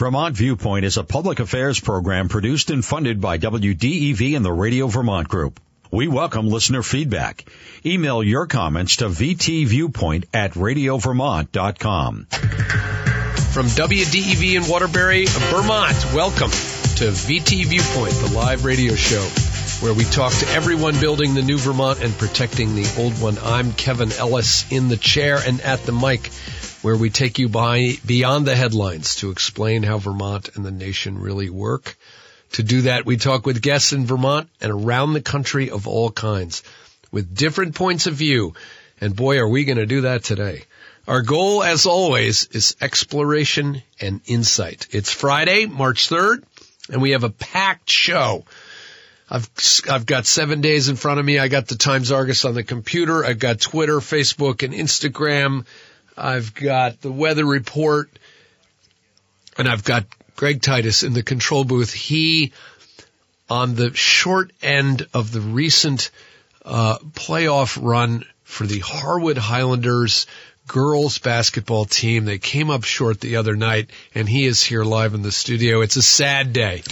Vermont 0.00 0.36
Viewpoint 0.36 0.84
is 0.84 0.96
a 0.96 1.02
public 1.02 1.40
affairs 1.40 1.80
program 1.80 2.28
produced 2.28 2.70
and 2.70 2.84
funded 2.84 3.20
by 3.20 3.36
WDEV 3.36 4.36
and 4.36 4.44
the 4.44 4.52
Radio 4.52 4.86
Vermont 4.86 5.26
Group. 5.26 5.58
We 5.90 6.06
welcome 6.06 6.46
listener 6.46 6.84
feedback. 6.84 7.44
Email 7.84 8.22
your 8.22 8.46
comments 8.46 8.98
to 8.98 9.06
vtviewpoint 9.06 10.26
at 10.32 10.52
radiovermont.com. 10.52 12.26
From 12.26 13.66
WDEV 13.66 14.62
in 14.62 14.70
Waterbury, 14.70 15.24
Vermont, 15.26 15.96
welcome 16.14 16.50
to 16.50 17.10
VT 17.10 17.64
Viewpoint, 17.64 18.14
the 18.14 18.30
live 18.36 18.64
radio 18.64 18.94
show 18.94 19.28
where 19.84 19.94
we 19.94 20.04
talk 20.04 20.32
to 20.32 20.48
everyone 20.50 21.00
building 21.00 21.34
the 21.34 21.42
new 21.42 21.58
Vermont 21.58 22.04
and 22.04 22.16
protecting 22.16 22.76
the 22.76 22.94
old 22.98 23.20
one. 23.20 23.36
I'm 23.38 23.72
Kevin 23.72 24.12
Ellis 24.12 24.70
in 24.70 24.86
the 24.86 24.96
chair 24.96 25.38
and 25.44 25.60
at 25.60 25.82
the 25.82 25.92
mic 25.92 26.30
where 26.88 26.96
we 26.96 27.10
take 27.10 27.38
you 27.38 27.50
by 27.50 27.98
beyond 28.06 28.46
the 28.46 28.56
headlines 28.56 29.16
to 29.16 29.30
explain 29.30 29.82
how 29.82 29.98
Vermont 29.98 30.48
and 30.54 30.64
the 30.64 30.70
nation 30.70 31.18
really 31.18 31.50
work. 31.50 31.98
To 32.52 32.62
do 32.62 32.80
that, 32.82 33.04
we 33.04 33.18
talk 33.18 33.44
with 33.44 33.60
guests 33.60 33.92
in 33.92 34.06
Vermont 34.06 34.48
and 34.62 34.72
around 34.72 35.12
the 35.12 35.20
country 35.20 35.68
of 35.68 35.86
all 35.86 36.10
kinds 36.10 36.62
with 37.12 37.36
different 37.36 37.74
points 37.74 38.06
of 38.06 38.14
view. 38.14 38.54
And 39.02 39.14
boy, 39.14 39.38
are 39.38 39.46
we 39.46 39.66
going 39.66 39.76
to 39.76 39.84
do 39.84 40.00
that 40.00 40.24
today. 40.24 40.62
Our 41.06 41.20
goal, 41.20 41.62
as 41.62 41.84
always, 41.84 42.46
is 42.52 42.74
exploration 42.80 43.82
and 44.00 44.22
insight. 44.24 44.86
It's 44.90 45.12
Friday, 45.12 45.66
March 45.66 46.08
3rd, 46.08 46.42
and 46.90 47.02
we 47.02 47.10
have 47.10 47.24
a 47.24 47.28
packed 47.28 47.90
show. 47.90 48.46
I've, 49.28 49.50
I've 49.90 50.06
got 50.06 50.24
seven 50.24 50.62
days 50.62 50.88
in 50.88 50.96
front 50.96 51.20
of 51.20 51.26
me. 51.26 51.38
I 51.38 51.48
got 51.48 51.66
the 51.66 51.74
Times 51.74 52.10
Argus 52.10 52.46
on 52.46 52.54
the 52.54 52.64
computer. 52.64 53.26
I've 53.26 53.38
got 53.38 53.60
Twitter, 53.60 53.98
Facebook, 53.98 54.62
and 54.62 54.72
Instagram. 54.72 55.66
I've 56.18 56.54
got 56.54 57.00
the 57.00 57.12
weather 57.12 57.44
report 57.44 58.10
and 59.56 59.68
I've 59.68 59.84
got 59.84 60.06
Greg 60.36 60.62
Titus 60.62 61.02
in 61.02 61.14
the 61.14 61.22
control 61.22 61.64
booth. 61.64 61.92
He, 61.92 62.52
on 63.50 63.74
the 63.74 63.94
short 63.94 64.52
end 64.62 65.06
of 65.14 65.32
the 65.32 65.40
recent 65.40 66.10
uh, 66.64 66.98
playoff 66.98 67.78
run 67.80 68.24
for 68.44 68.66
the 68.66 68.78
Harwood 68.78 69.38
Highlanders 69.38 70.26
girls 70.68 71.18
basketball 71.18 71.86
team. 71.86 72.26
They 72.26 72.38
came 72.38 72.70
up 72.70 72.84
short 72.84 73.20
the 73.20 73.36
other 73.36 73.56
night, 73.56 73.90
and 74.14 74.28
he 74.28 74.46
is 74.46 74.62
here 74.62 74.84
live 74.84 75.14
in 75.14 75.22
the 75.22 75.32
studio. 75.32 75.80
It's 75.80 75.96
a 75.96 76.02
sad 76.02 76.52
day. 76.52 76.82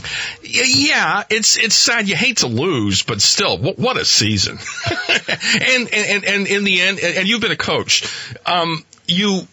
Yeah, 0.43 1.23
it's 1.31 1.57
it's 1.57 1.77
sad. 1.77 2.09
You 2.09 2.17
hate 2.17 2.39
to 2.39 2.49
lose, 2.49 3.03
but 3.03 3.21
still, 3.21 3.59
what, 3.59 3.97
a 3.97 4.05
season! 4.05 4.59
and, 5.09 5.95
and 5.95 6.25
and 6.25 6.47
in 6.47 6.65
the 6.65 6.81
end, 6.81 6.99
and 6.99 7.29
you've 7.29 7.41
been 7.41 7.53
a 7.53 7.57
coach. 7.57 8.13
Um, 8.45 8.85
you 9.07 9.47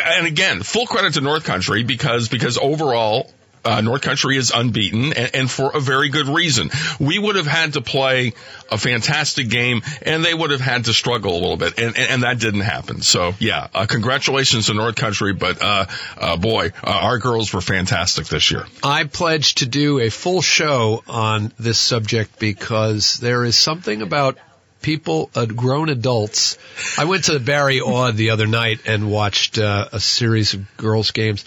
and 0.00 0.26
again, 0.26 0.62
full 0.62 0.86
credit 0.86 1.14
to 1.14 1.20
North 1.20 1.44
Country 1.44 1.82
because 1.82 2.28
because 2.28 2.58
overall 2.58 3.32
uh, 3.64 3.80
North 3.80 4.02
Country 4.02 4.36
is 4.36 4.50
unbeaten, 4.50 5.12
and, 5.12 5.30
and, 5.34 5.50
for 5.50 5.70
a 5.74 5.80
very 5.80 6.08
good 6.08 6.28
reason. 6.28 6.70
We 6.98 7.18
would 7.18 7.36
have 7.36 7.46
had 7.46 7.74
to 7.74 7.80
play 7.80 8.32
a 8.70 8.78
fantastic 8.78 9.48
game, 9.48 9.82
and 10.02 10.24
they 10.24 10.34
would 10.34 10.50
have 10.50 10.60
had 10.60 10.86
to 10.86 10.92
struggle 10.92 11.32
a 11.32 11.40
little 11.40 11.56
bit, 11.56 11.78
and, 11.78 11.96
and, 11.96 12.10
and 12.10 12.22
that 12.22 12.38
didn't 12.38 12.60
happen. 12.60 13.02
So, 13.02 13.34
yeah, 13.38 13.68
uh, 13.74 13.86
congratulations 13.86 14.66
to 14.66 14.74
North 14.74 14.96
Country, 14.96 15.32
but 15.32 15.60
uh, 15.62 15.86
uh 16.16 16.36
boy, 16.36 16.72
uh, 16.82 16.90
our 16.90 17.18
girls 17.18 17.52
were 17.52 17.60
fantastic 17.60 18.26
this 18.26 18.50
year. 18.50 18.66
I 18.82 19.04
pledged 19.04 19.58
to 19.58 19.66
do 19.66 20.00
a 20.00 20.10
full 20.10 20.42
show 20.42 21.02
on 21.08 21.52
this 21.58 21.78
subject 21.78 22.38
because 22.38 23.18
there 23.18 23.44
is 23.44 23.56
something 23.56 24.02
about 24.02 24.38
people, 24.82 25.30
uh, 25.34 25.46
grown 25.46 25.88
adults. 25.88 26.58
I 26.98 27.04
went 27.04 27.24
to 27.24 27.38
Barre 27.38 27.80
Aud 27.80 28.16
the 28.16 28.30
other 28.30 28.46
night 28.46 28.80
and 28.86 29.10
watched 29.10 29.58
uh, 29.58 29.88
a 29.92 30.00
series 30.00 30.54
of 30.54 30.76
girls' 30.76 31.12
games, 31.12 31.44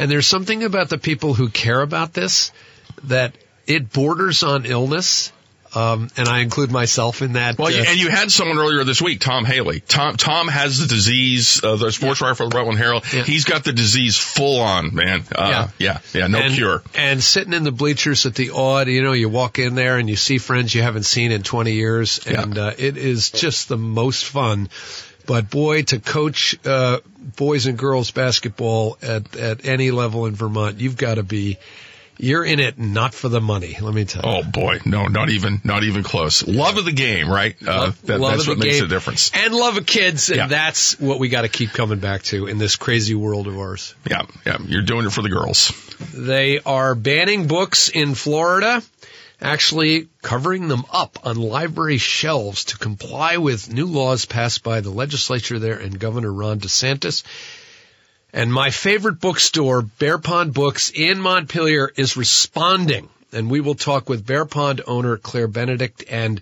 and 0.00 0.10
there's 0.10 0.26
something 0.26 0.64
about 0.64 0.88
the 0.88 0.96
people 0.96 1.34
who 1.34 1.50
care 1.50 1.82
about 1.82 2.14
this 2.14 2.52
that 3.04 3.34
it 3.66 3.92
borders 3.92 4.42
on 4.42 4.64
illness 4.64 5.30
um, 5.74 6.08
and 6.16 6.28
I 6.28 6.40
include 6.40 6.72
myself 6.72 7.22
in 7.22 7.34
that. 7.34 7.56
Well, 7.56 7.68
uh, 7.72 7.84
and 7.86 8.00
you 8.00 8.08
had 8.08 8.32
someone 8.32 8.58
earlier 8.58 8.82
this 8.82 9.00
week, 9.00 9.20
Tom 9.20 9.44
Haley. 9.44 9.78
Tom 9.78 10.16
Tom 10.16 10.48
has 10.48 10.80
the 10.80 10.86
disease, 10.86 11.62
uh, 11.62 11.76
the 11.76 11.92
sports 11.92 12.20
yeah. 12.20 12.26
writer 12.26 12.34
for 12.34 12.48
the 12.48 12.56
Rutland 12.56 12.78
Herald. 12.78 13.04
Yeah. 13.12 13.22
He's 13.22 13.44
got 13.44 13.62
the 13.62 13.72
disease 13.72 14.16
full 14.16 14.60
on, 14.60 14.92
man. 14.94 15.22
Uh, 15.32 15.68
yeah, 15.78 16.00
yeah, 16.12 16.20
yeah, 16.20 16.26
no 16.26 16.38
and, 16.38 16.54
cure. 16.54 16.82
And 16.96 17.22
sitting 17.22 17.52
in 17.52 17.62
the 17.62 17.70
bleachers 17.70 18.26
at 18.26 18.34
the 18.34 18.50
Aud, 18.50 18.88
you 18.88 19.02
know, 19.04 19.12
you 19.12 19.28
walk 19.28 19.60
in 19.60 19.76
there 19.76 19.98
and 19.98 20.10
you 20.10 20.16
see 20.16 20.38
friends 20.38 20.74
you 20.74 20.82
haven't 20.82 21.04
seen 21.04 21.30
in 21.30 21.44
20 21.44 21.72
years, 21.72 22.26
and 22.26 22.56
yeah. 22.56 22.64
uh, 22.64 22.74
it 22.76 22.96
is 22.96 23.30
just 23.30 23.68
the 23.68 23.78
most 23.78 24.24
fun. 24.24 24.70
But 25.30 25.48
boy, 25.48 25.82
to 25.82 26.00
coach 26.00 26.56
uh, 26.66 26.98
boys 27.36 27.66
and 27.66 27.78
girls 27.78 28.10
basketball 28.10 28.98
at 29.00 29.36
at 29.36 29.64
any 29.64 29.92
level 29.92 30.26
in 30.26 30.34
Vermont, 30.34 30.80
you've 30.80 30.96
got 30.96 31.14
to 31.14 31.22
be 31.22 31.56
you're 32.18 32.44
in 32.44 32.58
it 32.58 32.80
not 32.80 33.14
for 33.14 33.28
the 33.28 33.40
money. 33.40 33.76
Let 33.80 33.94
me 33.94 34.04
tell 34.06 34.24
you. 34.24 34.40
Oh 34.40 34.42
boy, 34.42 34.80
no, 34.84 35.04
not 35.04 35.30
even, 35.30 35.60
not 35.62 35.84
even 35.84 36.02
close. 36.02 36.44
Love 36.44 36.78
of 36.78 36.84
the 36.84 36.90
game, 36.90 37.28
right? 37.28 37.54
Uh, 37.64 37.92
that, 38.06 38.20
that's 38.20 38.48
what 38.48 38.58
makes 38.58 38.80
a 38.80 38.88
difference. 38.88 39.30
And 39.32 39.54
love 39.54 39.76
of 39.76 39.86
kids, 39.86 40.30
and 40.30 40.38
yeah. 40.38 40.46
that's 40.48 40.98
what 40.98 41.20
we 41.20 41.28
got 41.28 41.42
to 41.42 41.48
keep 41.48 41.70
coming 41.70 42.00
back 42.00 42.24
to 42.24 42.48
in 42.48 42.58
this 42.58 42.74
crazy 42.74 43.14
world 43.14 43.46
of 43.46 43.56
ours. 43.56 43.94
Yeah, 44.10 44.22
yeah, 44.44 44.58
you're 44.66 44.82
doing 44.82 45.06
it 45.06 45.12
for 45.12 45.22
the 45.22 45.28
girls. 45.28 45.70
They 46.12 46.58
are 46.58 46.96
banning 46.96 47.46
books 47.46 47.88
in 47.88 48.16
Florida 48.16 48.82
actually 49.40 50.08
covering 50.22 50.68
them 50.68 50.84
up 50.92 51.18
on 51.24 51.36
library 51.36 51.98
shelves 51.98 52.66
to 52.66 52.78
comply 52.78 53.38
with 53.38 53.72
new 53.72 53.86
laws 53.86 54.24
passed 54.24 54.62
by 54.62 54.80
the 54.80 54.90
legislature 54.90 55.58
there 55.58 55.78
and 55.78 55.98
Governor 55.98 56.32
Ron 56.32 56.60
DeSantis. 56.60 57.22
And 58.32 58.52
my 58.52 58.70
favorite 58.70 59.20
bookstore, 59.20 59.82
Bear 59.82 60.18
Pond 60.18 60.54
Books 60.54 60.90
in 60.94 61.20
Montpelier, 61.20 61.92
is 61.96 62.16
responding. 62.16 63.08
And 63.32 63.50
we 63.50 63.60
will 63.60 63.74
talk 63.74 64.08
with 64.08 64.26
Bear 64.26 64.44
Pond 64.44 64.82
owner 64.86 65.16
Claire 65.16 65.48
Benedict 65.48 66.04
and 66.08 66.40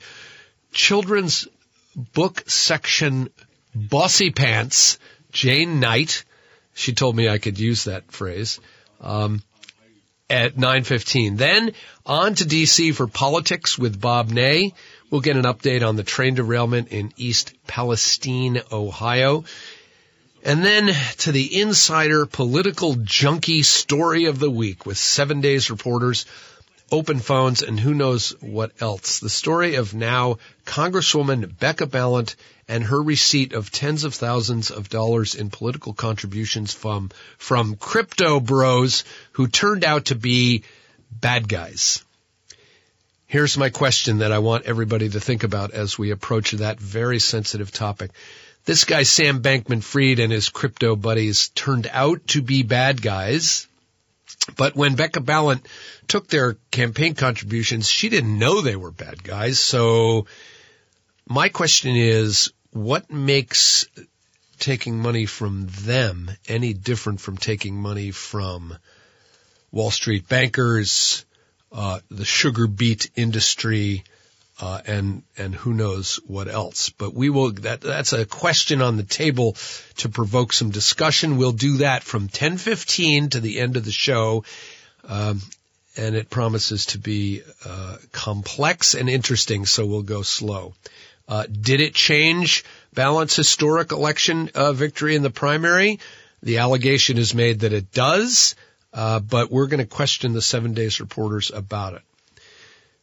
children's 0.73 1.49
book 1.95 2.45
section 2.49 3.31
bossy 3.75 4.31
pants, 4.31 4.99
Jane 5.33 5.81
Knight. 5.81 6.25
She 6.75 6.93
told 6.93 7.17
me 7.17 7.29
I 7.29 7.39
could 7.39 7.59
use 7.59 7.85
that 7.85 8.11
phrase. 8.11 8.61
Um, 9.01 9.43
at 10.31 10.57
9.15. 10.57 11.37
Then 11.37 11.73
on 12.05 12.35
to 12.35 12.45
DC 12.45 12.95
for 12.95 13.07
politics 13.07 13.79
with 13.79 14.01
Bob 14.01 14.31
Ney. 14.31 14.75
We'll 15.11 15.23
get 15.23 15.37
an 15.37 15.45
update 15.45 15.87
on 15.87 15.97
the 15.97 16.03
train 16.03 16.35
derailment 16.35 16.89
in 16.89 17.13
East 17.17 17.55
Palestine, 17.67 18.61
Ohio. 18.71 19.45
And 20.45 20.65
then 20.65 20.95
to 21.19 21.33
the 21.33 21.61
insider 21.61 22.27
political 22.27 22.95
junkie 22.95 23.63
story 23.63 24.27
of 24.27 24.39
the 24.39 24.51
week 24.51 24.87
with 24.87 24.99
seven 24.99 25.41
days 25.41 25.71
reporters, 25.71 26.27
open 26.93 27.21
phones, 27.21 27.63
and 27.63 27.81
who 27.81 27.95
knows 27.95 28.31
what 28.41 28.73
else. 28.81 29.21
The 29.21 29.31
story 29.31 29.77
of 29.77 29.95
now 29.95 30.39
Congresswoman 30.65 31.59
Becca 31.59 31.87
Balint 31.87 32.35
and 32.69 32.85
her 32.85 33.03
receipt 33.03 33.55
of 33.55 33.71
tens 33.71 34.05
of 34.05 34.15
thousands 34.15 34.71
of 34.71 34.91
dollars 34.91 35.35
in 35.35 35.49
political 35.49 35.95
contributions 35.95 36.73
from, 36.73 37.11
from 37.39 37.77
crypto 37.77 38.41
bros 38.41 39.05
who 39.33 39.49
turned 39.49 39.85
out 39.85 40.07
to 40.07 40.15
be 40.15 40.63
bad 41.11 41.49
guys. 41.49 42.05
Here's 43.27 43.59
my 43.59 43.71
question 43.71 44.19
that 44.19 44.33
I 44.33 44.39
want 44.39 44.67
everybody 44.67 45.09
to 45.09 45.21
think 45.21 45.45
about 45.45 45.73
as 45.73 45.99
we 45.99 46.11
approach 46.11 46.53
that 46.53 46.79
very 46.79 47.19
sensitive 47.19 47.73
topic. 47.73 48.11
This 48.65 48.85
guy, 48.85 49.03
Sam 49.03 49.43
Bankman 49.43 49.83
Fried 49.83 50.19
and 50.19 50.33
his 50.33 50.51
crypto 50.51 50.95
buddies 50.95 51.49
turned 51.49 51.89
out 51.91 52.27
to 52.29 52.43
be 52.43 52.63
bad 52.63 53.01
guys. 53.01 53.67
But 54.57 54.77
when 54.77 54.95
Becca 54.95 55.21
Balint 55.21 55.65
took 56.07 56.29
their 56.29 56.55
campaign 56.71 57.15
contributions, 57.15 57.89
she 57.89 58.09
didn't 58.09 58.39
know 58.39 58.61
they 58.61 58.77
were 58.77 58.91
bad 58.91 59.23
guys. 59.23 59.59
So 59.59 60.27
my 61.29 61.51
question 61.51 61.97
is, 61.97 62.53
what 62.73 63.11
makes 63.11 63.87
taking 64.59 64.99
money 65.01 65.27
from 65.27 65.67
them 65.69 66.31
any 66.47 66.73
different 66.73 67.21
from 67.21 67.37
taking 67.37 67.81
money 67.81 68.11
from 68.11 68.77
Wall 69.71 69.91
Street 69.91 70.29
bankers, 70.29 71.25
uh, 71.73 72.01
the 72.11 72.25
sugar 72.25 72.67
beet 72.67 73.11
industry, 73.17 74.05
uh, 74.61 74.81
and 74.87 75.23
and 75.37 75.55
who 75.55 75.73
knows 75.73 76.19
what 76.27 76.49
else. 76.49 76.91
But 76.91 77.15
we 77.15 77.31
will. 77.31 77.53
That 77.53 77.81
that's 77.81 78.13
a 78.13 78.27
question 78.27 78.83
on 78.83 78.97
the 78.97 79.03
table 79.03 79.57
to 79.99 80.09
provoke 80.09 80.53
some 80.53 80.71
discussion. 80.71 81.37
We'll 81.37 81.53
do 81.53 81.79
that 81.79 82.03
from 82.03 82.29
10:15 82.29 83.31
to 83.31 83.41
the 83.41 83.61
end 83.61 83.77
of 83.77 83.85
the 83.85 83.93
show, 83.93 84.45
um, 85.05 85.43
and 85.97 86.17
it 86.17 86.31
promises 86.31 86.87
to 86.87 86.99
be 86.99 87.43
uh, 87.65 87.99
complex 88.13 88.95
and 88.95 89.09
interesting. 89.09 89.67
So 89.67 89.87
we'll 89.87 90.03
go 90.03 90.23
slow. 90.23 90.75
Uh, 91.29 91.45
did 91.47 91.81
it 91.81 91.95
change 91.95 92.65
Balint's 92.95 93.37
historic 93.37 93.93
election 93.93 94.51
uh, 94.55 94.73
victory 94.73 95.15
in 95.15 95.23
the 95.23 95.31
primary? 95.31 96.01
The 96.43 96.59
allegation 96.59 97.19
is 97.19 97.35
made 97.35 97.61
that 97.61 97.73
it 97.73 97.93
does, 97.93 98.57
uh, 98.95 99.21
but 99.21 99.51
we're 99.51 99.67
going 99.67 99.81
to 99.81 99.87
question 99.87 100.33
the 100.33 100.43
seven 100.43 100.73
days 100.73 101.01
reporters 101.01 101.51
about 101.51 101.95
it 101.95 102.03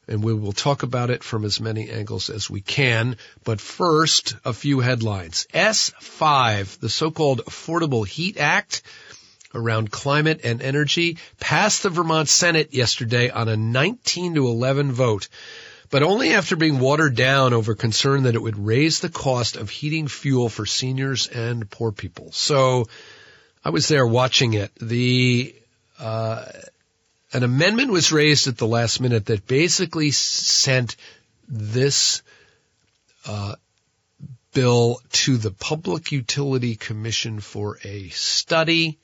and 0.07 0.23
we 0.23 0.33
will 0.33 0.51
talk 0.51 0.83
about 0.83 1.09
it 1.09 1.23
from 1.23 1.45
as 1.45 1.59
many 1.59 1.89
angles 1.89 2.29
as 2.29 2.49
we 2.49 2.61
can. 2.61 3.17
But 3.43 3.59
first, 3.59 4.35
a 4.45 4.53
few 4.53 4.79
headlines. 4.79 5.47
S5, 5.53 6.79
the 6.79 6.89
so-called 6.89 7.41
Affordable 7.45 8.07
Heat 8.07 8.37
Act, 8.37 8.83
around 9.53 9.89
climate 9.89 10.41
and 10.43 10.61
energy 10.61 11.17
passed 11.39 11.83
the 11.83 11.89
Vermont 11.89 12.27
Senate 12.27 12.73
yesterday 12.73 13.29
on 13.29 13.47
a 13.47 13.55
19 13.55 14.35
to 14.35 14.47
11 14.47 14.91
vote, 14.91 15.29
but 15.95 16.03
only 16.03 16.33
after 16.33 16.57
being 16.57 16.81
watered 16.81 17.15
down 17.15 17.53
over 17.53 17.73
concern 17.73 18.23
that 18.23 18.35
it 18.35 18.41
would 18.41 18.59
raise 18.59 18.99
the 18.99 19.07
cost 19.07 19.55
of 19.55 19.69
heating 19.69 20.09
fuel 20.09 20.49
for 20.49 20.65
seniors 20.65 21.27
and 21.27 21.69
poor 21.71 21.93
people. 21.93 22.33
So 22.33 22.87
I 23.63 23.69
was 23.69 23.87
there 23.87 24.05
watching 24.05 24.55
it. 24.55 24.75
The 24.75 25.55
uh, 25.97 26.47
an 27.31 27.43
amendment 27.43 27.93
was 27.93 28.11
raised 28.11 28.49
at 28.49 28.57
the 28.57 28.67
last 28.67 28.99
minute 28.99 29.27
that 29.27 29.47
basically 29.47 30.11
sent 30.11 30.97
this 31.47 32.21
uh, 33.25 33.55
bill 34.53 34.99
to 35.13 35.37
the 35.37 35.51
Public 35.51 36.11
Utility 36.11 36.75
Commission 36.75 37.39
for 37.39 37.79
a 37.85 38.09
study, 38.09 38.99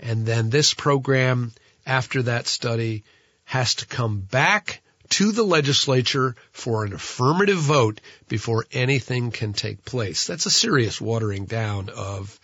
and 0.00 0.26
then 0.26 0.50
this 0.50 0.74
program, 0.74 1.52
after 1.86 2.22
that 2.22 2.48
study, 2.48 3.04
has 3.44 3.76
to 3.76 3.86
come 3.86 4.18
back 4.18 4.82
to 5.10 5.32
the 5.32 5.42
legislature 5.42 6.34
for 6.52 6.84
an 6.84 6.92
affirmative 6.92 7.58
vote 7.58 8.00
before 8.28 8.66
anything 8.72 9.30
can 9.30 9.52
take 9.52 9.84
place. 9.84 10.26
That's 10.26 10.46
a 10.46 10.50
serious 10.50 11.00
watering 11.00 11.46
down 11.46 11.88
of 11.88 12.38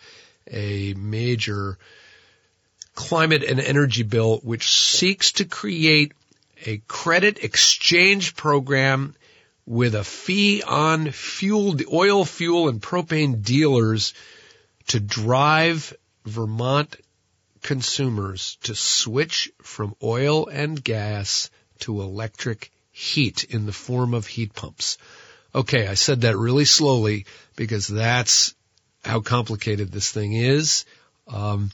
a 0.47 0.93
major 0.95 1.77
climate 2.93 3.43
and 3.43 3.59
energy 3.59 4.03
bill 4.03 4.39
which 4.43 4.69
seeks 4.69 5.33
to 5.33 5.45
create 5.45 6.13
a 6.65 6.77
credit 6.87 7.43
exchange 7.43 8.35
program 8.35 9.15
with 9.65 9.95
a 9.95 10.03
fee 10.03 10.61
on 10.63 11.11
fuel, 11.11 11.75
oil, 11.91 12.23
fuel, 12.23 12.69
and 12.69 12.81
propane 12.81 13.41
dealers 13.43 14.13
to 14.87 14.99
drive 14.99 15.93
Vermont 16.25 16.95
consumers 17.61 18.57
to 18.63 18.75
switch 18.75 19.51
from 19.61 19.95
oil 20.03 20.47
and 20.47 20.83
gas 20.83 21.49
to 21.79 22.01
electric 22.01 22.71
heat 22.91 23.43
in 23.45 23.65
the 23.65 23.73
form 23.73 24.13
of 24.13 24.27
heat 24.27 24.53
pumps. 24.53 24.97
Okay, 25.53 25.87
I 25.87 25.93
said 25.93 26.21
that 26.21 26.37
really 26.37 26.65
slowly 26.65 27.25
because 27.55 27.87
that's 27.87 28.53
how 29.03 29.21
complicated 29.21 29.91
this 29.91 30.11
thing 30.11 30.33
is. 30.33 30.85
Um, 31.27 31.71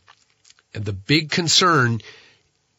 and 0.74 0.86
the 0.86 0.94
big 0.94 1.31
concern 1.31 2.01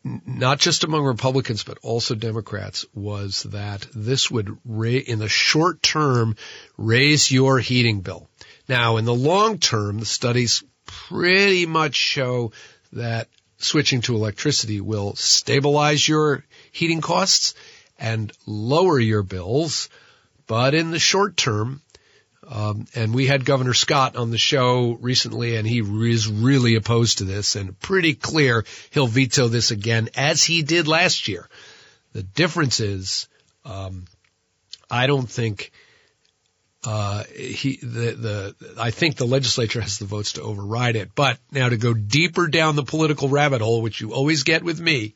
not 0.04 0.58
just 0.58 0.84
among 0.84 1.04
Republicans, 1.04 1.62
but 1.62 1.78
also 1.82 2.14
Democrats, 2.14 2.84
was 2.94 3.44
that 3.44 3.86
this 3.94 4.30
would, 4.30 4.58
ra- 4.64 4.88
in 4.88 5.18
the 5.18 5.28
short 5.28 5.82
term, 5.82 6.36
raise 6.76 7.30
your 7.30 7.58
heating 7.58 8.00
bill. 8.00 8.28
Now, 8.68 8.96
in 8.96 9.04
the 9.04 9.14
long 9.14 9.58
term, 9.58 10.00
the 10.00 10.06
studies 10.06 10.64
pretty 10.86 11.66
much 11.66 11.94
show 11.94 12.52
that 12.92 13.28
switching 13.64 14.00
to 14.02 14.14
electricity 14.14 14.80
will 14.80 15.14
stabilize 15.16 16.06
your 16.06 16.44
heating 16.70 17.00
costs 17.00 17.54
and 17.98 18.32
lower 18.46 18.98
your 18.98 19.22
bills. 19.22 19.88
But 20.46 20.74
in 20.74 20.90
the 20.90 20.98
short 20.98 21.36
term, 21.36 21.80
um, 22.48 22.86
and 22.94 23.14
we 23.14 23.26
had 23.26 23.44
Governor 23.44 23.74
Scott 23.74 24.16
on 24.16 24.30
the 24.30 24.38
show 24.38 24.92
recently, 25.00 25.56
and 25.56 25.66
he 25.66 25.78
is 25.80 26.28
really 26.28 26.74
opposed 26.74 27.18
to 27.18 27.24
this, 27.24 27.54
and 27.54 27.78
pretty 27.78 28.14
clear 28.14 28.64
he'll 28.90 29.06
veto 29.06 29.48
this 29.48 29.70
again, 29.70 30.08
as 30.16 30.42
he 30.42 30.62
did 30.62 30.88
last 30.88 31.28
year. 31.28 31.48
The 32.12 32.22
difference 32.22 32.80
is, 32.80 33.28
um, 33.64 34.04
I 34.90 35.06
don't 35.06 35.30
think 35.30 35.72
uh, 36.84 37.24
he 37.24 37.76
the 37.76 38.54
the 38.58 38.74
I 38.78 38.90
think 38.90 39.16
the 39.16 39.26
legislature 39.26 39.80
has 39.80 39.98
the 39.98 40.04
votes 40.04 40.32
to 40.32 40.42
override 40.42 40.96
it. 40.96 41.14
But 41.14 41.38
now 41.50 41.68
to 41.68 41.76
go 41.76 41.94
deeper 41.94 42.48
down 42.48 42.76
the 42.76 42.82
political 42.82 43.28
rabbit 43.28 43.60
hole, 43.60 43.82
which 43.82 44.00
you 44.00 44.12
always 44.12 44.42
get 44.42 44.64
with 44.64 44.80
me, 44.80 45.14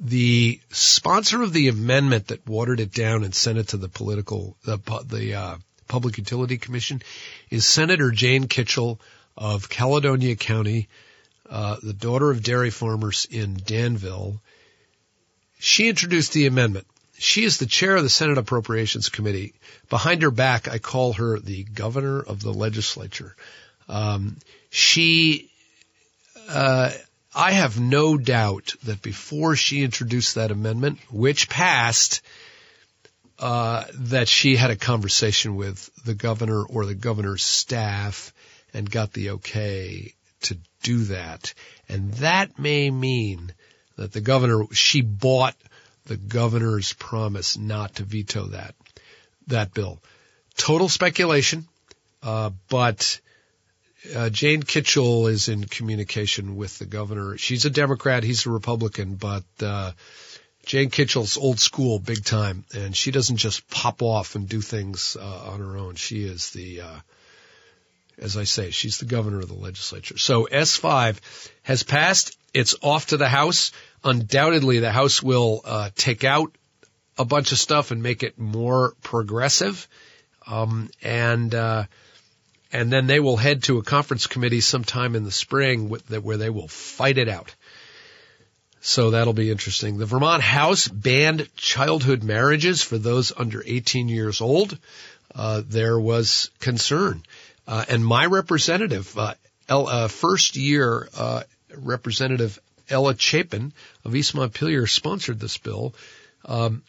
the 0.00 0.60
sponsor 0.70 1.42
of 1.42 1.52
the 1.52 1.68
amendment 1.68 2.28
that 2.28 2.46
watered 2.46 2.80
it 2.80 2.92
down 2.92 3.24
and 3.24 3.34
sent 3.34 3.58
it 3.58 3.68
to 3.68 3.78
the 3.78 3.88
political 3.88 4.56
the 4.64 4.78
the 5.06 5.34
uh, 5.34 5.56
Public 5.88 6.18
Utility 6.18 6.58
Commission 6.58 7.02
is 7.48 7.66
Senator 7.66 8.10
Jane 8.10 8.44
Kitchel 8.44 9.00
of 9.36 9.70
Caledonia 9.70 10.36
County, 10.36 10.88
uh, 11.48 11.76
the 11.82 11.94
daughter 11.94 12.30
of 12.30 12.42
dairy 12.42 12.70
farmers 12.70 13.26
in 13.30 13.54
Danville. 13.64 14.42
She 15.58 15.88
introduced 15.88 16.34
the 16.34 16.46
amendment. 16.46 16.86
She 17.18 17.44
is 17.44 17.58
the 17.58 17.66
chair 17.66 17.96
of 17.96 18.04
the 18.04 18.08
Senate 18.08 18.38
Appropriations 18.38 19.08
Committee. 19.08 19.54
Behind 19.90 20.22
her 20.22 20.30
back, 20.30 20.68
I 20.68 20.78
call 20.78 21.14
her 21.14 21.38
the 21.38 21.64
governor 21.64 22.20
of 22.20 22.42
the 22.42 22.52
legislature. 22.52 23.34
Um, 23.88 24.36
she, 24.70 25.50
uh, 26.48 26.90
I 27.34 27.52
have 27.52 27.80
no 27.80 28.16
doubt 28.16 28.74
that 28.84 29.02
before 29.02 29.56
she 29.56 29.82
introduced 29.82 30.36
that 30.36 30.52
amendment, 30.52 31.00
which 31.10 31.48
passed, 31.48 32.20
uh, 33.40 33.84
that 33.94 34.28
she 34.28 34.56
had 34.56 34.70
a 34.70 34.76
conversation 34.76 35.56
with 35.56 35.90
the 36.04 36.14
governor 36.14 36.62
or 36.62 36.86
the 36.86 36.94
governor's 36.94 37.44
staff 37.44 38.32
and 38.72 38.88
got 38.88 39.12
the 39.12 39.30
okay 39.30 40.14
to 40.42 40.56
do 40.82 41.04
that. 41.04 41.54
And 41.88 42.12
that 42.14 42.58
may 42.58 42.90
mean 42.90 43.52
that 43.96 44.12
the 44.12 44.20
governor, 44.20 44.66
she 44.72 45.00
bought 45.00 45.56
the 46.08 46.16
governor's 46.16 46.92
promise 46.94 47.56
not 47.56 47.96
to 47.96 48.02
veto 48.02 48.46
that, 48.48 48.74
that 49.46 49.72
bill. 49.72 50.00
Total 50.56 50.88
speculation, 50.88 51.68
uh, 52.22 52.50
but 52.68 53.20
uh, 54.14 54.30
Jane 54.30 54.62
Kitchel 54.62 55.28
is 55.28 55.48
in 55.48 55.64
communication 55.64 56.56
with 56.56 56.78
the 56.78 56.86
governor. 56.86 57.36
She's 57.38 57.64
a 57.64 57.70
Democrat, 57.70 58.24
he's 58.24 58.46
a 58.46 58.50
Republican, 58.50 59.14
but 59.14 59.44
uh, 59.60 59.92
Jane 60.66 60.90
Kitchel's 60.90 61.36
old 61.36 61.60
school 61.60 61.98
big 61.98 62.24
time, 62.24 62.64
and 62.74 62.96
she 62.96 63.10
doesn't 63.10 63.36
just 63.36 63.68
pop 63.70 64.02
off 64.02 64.34
and 64.34 64.48
do 64.48 64.60
things 64.60 65.16
uh, 65.20 65.50
on 65.52 65.60
her 65.60 65.76
own. 65.76 65.94
She 65.94 66.24
is 66.24 66.50
the, 66.50 66.80
uh, 66.82 67.00
as 68.20 68.36
I 68.36 68.44
say, 68.44 68.70
she's 68.70 68.98
the 68.98 69.06
governor 69.06 69.40
of 69.40 69.48
the 69.48 69.54
legislature. 69.54 70.18
So 70.18 70.46
S5 70.50 71.18
has 71.62 71.82
passed. 71.82 72.36
It's 72.54 72.74
off 72.82 73.06
to 73.06 73.16
the 73.16 73.28
House. 73.28 73.72
Undoubtedly, 74.04 74.78
the 74.78 74.92
House 74.92 75.22
will 75.22 75.60
uh, 75.64 75.90
take 75.94 76.24
out 76.24 76.56
a 77.16 77.24
bunch 77.24 77.52
of 77.52 77.58
stuff 77.58 77.90
and 77.90 78.02
make 78.02 78.22
it 78.22 78.38
more 78.38 78.94
progressive. 79.02 79.88
Um, 80.46 80.88
and 81.02 81.54
uh, 81.54 81.84
and 82.72 82.92
then 82.92 83.06
they 83.06 83.20
will 83.20 83.36
head 83.36 83.62
to 83.64 83.78
a 83.78 83.82
conference 83.82 84.26
committee 84.26 84.60
sometime 84.60 85.14
in 85.14 85.24
the 85.24 85.30
spring 85.30 85.88
where 85.88 86.36
they 86.36 86.50
will 86.50 86.68
fight 86.68 87.18
it 87.18 87.28
out. 87.28 87.54
So 88.80 89.10
that'll 89.10 89.32
be 89.32 89.50
interesting. 89.50 89.98
The 89.98 90.06
Vermont 90.06 90.42
House 90.42 90.86
banned 90.86 91.48
childhood 91.56 92.22
marriages 92.22 92.82
for 92.82 92.96
those 92.96 93.32
under 93.36 93.62
18 93.64 94.08
years 94.08 94.40
old. 94.40 94.78
Uh, 95.34 95.62
there 95.66 95.98
was 95.98 96.50
concern. 96.60 97.22
Uh, 97.68 97.84
and 97.90 98.04
my 98.04 98.24
representative, 98.24 99.16
uh, 99.18 99.34
El, 99.68 99.86
uh, 99.86 100.08
first 100.08 100.56
year 100.56 101.06
uh, 101.14 101.42
Representative 101.76 102.58
Ella 102.88 103.14
Chapin 103.18 103.74
of 104.06 104.16
East 104.16 104.34
Montpelier 104.34 104.86
sponsored 104.86 105.38
this 105.38 105.58
bill, 105.58 105.94
um, 106.46 106.82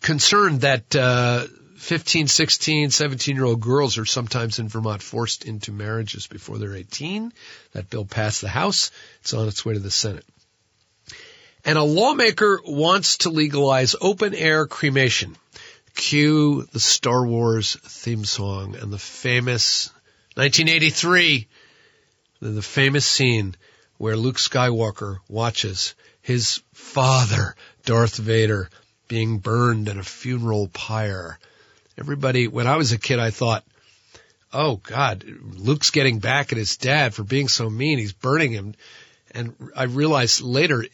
concerned 0.00 0.62
that 0.62 0.96
uh, 0.96 1.44
15, 1.76 2.26
16, 2.26 2.90
17 2.90 3.36
year 3.36 3.44
old 3.44 3.60
girls 3.60 3.96
are 3.96 4.04
sometimes 4.04 4.58
in 4.58 4.68
Vermont 4.68 5.00
forced 5.00 5.44
into 5.44 5.70
marriages 5.70 6.26
before 6.26 6.58
they're 6.58 6.74
18. 6.74 7.32
That 7.72 7.88
bill 7.88 8.04
passed 8.04 8.40
the 8.40 8.48
House. 8.48 8.90
It's 9.20 9.32
on 9.32 9.46
its 9.46 9.64
way 9.64 9.74
to 9.74 9.80
the 9.80 9.92
Senate. 9.92 10.24
And 11.64 11.78
a 11.78 11.84
lawmaker 11.84 12.60
wants 12.66 13.18
to 13.18 13.30
legalize 13.30 13.94
open 14.00 14.34
air 14.34 14.66
cremation. 14.66 15.36
Cue 15.94 16.66
the 16.72 16.80
Star 16.80 17.26
Wars 17.26 17.76
theme 17.82 18.24
song 18.24 18.76
and 18.76 18.92
the 18.92 18.98
famous 18.98 19.90
1983, 20.34 21.46
the 22.40 22.62
famous 22.62 23.06
scene 23.06 23.54
where 23.96 24.16
Luke 24.16 24.36
Skywalker 24.36 25.18
watches 25.28 25.94
his 26.20 26.62
father, 26.72 27.54
Darth 27.84 28.16
Vader, 28.16 28.70
being 29.06 29.38
burned 29.38 29.88
in 29.88 29.98
a 29.98 30.02
funeral 30.02 30.68
pyre. 30.68 31.38
Everybody, 31.96 32.48
when 32.48 32.66
I 32.66 32.76
was 32.76 32.92
a 32.92 32.98
kid, 32.98 33.20
I 33.20 33.30
thought, 33.30 33.64
oh 34.52 34.76
God, 34.76 35.24
Luke's 35.24 35.90
getting 35.90 36.18
back 36.18 36.50
at 36.50 36.58
his 36.58 36.76
dad 36.76 37.14
for 37.14 37.22
being 37.22 37.48
so 37.48 37.70
mean. 37.70 37.98
He's 37.98 38.12
burning 38.12 38.52
him. 38.52 38.74
And 39.30 39.54
I 39.76 39.84
realized 39.84 40.40
later 40.40 40.84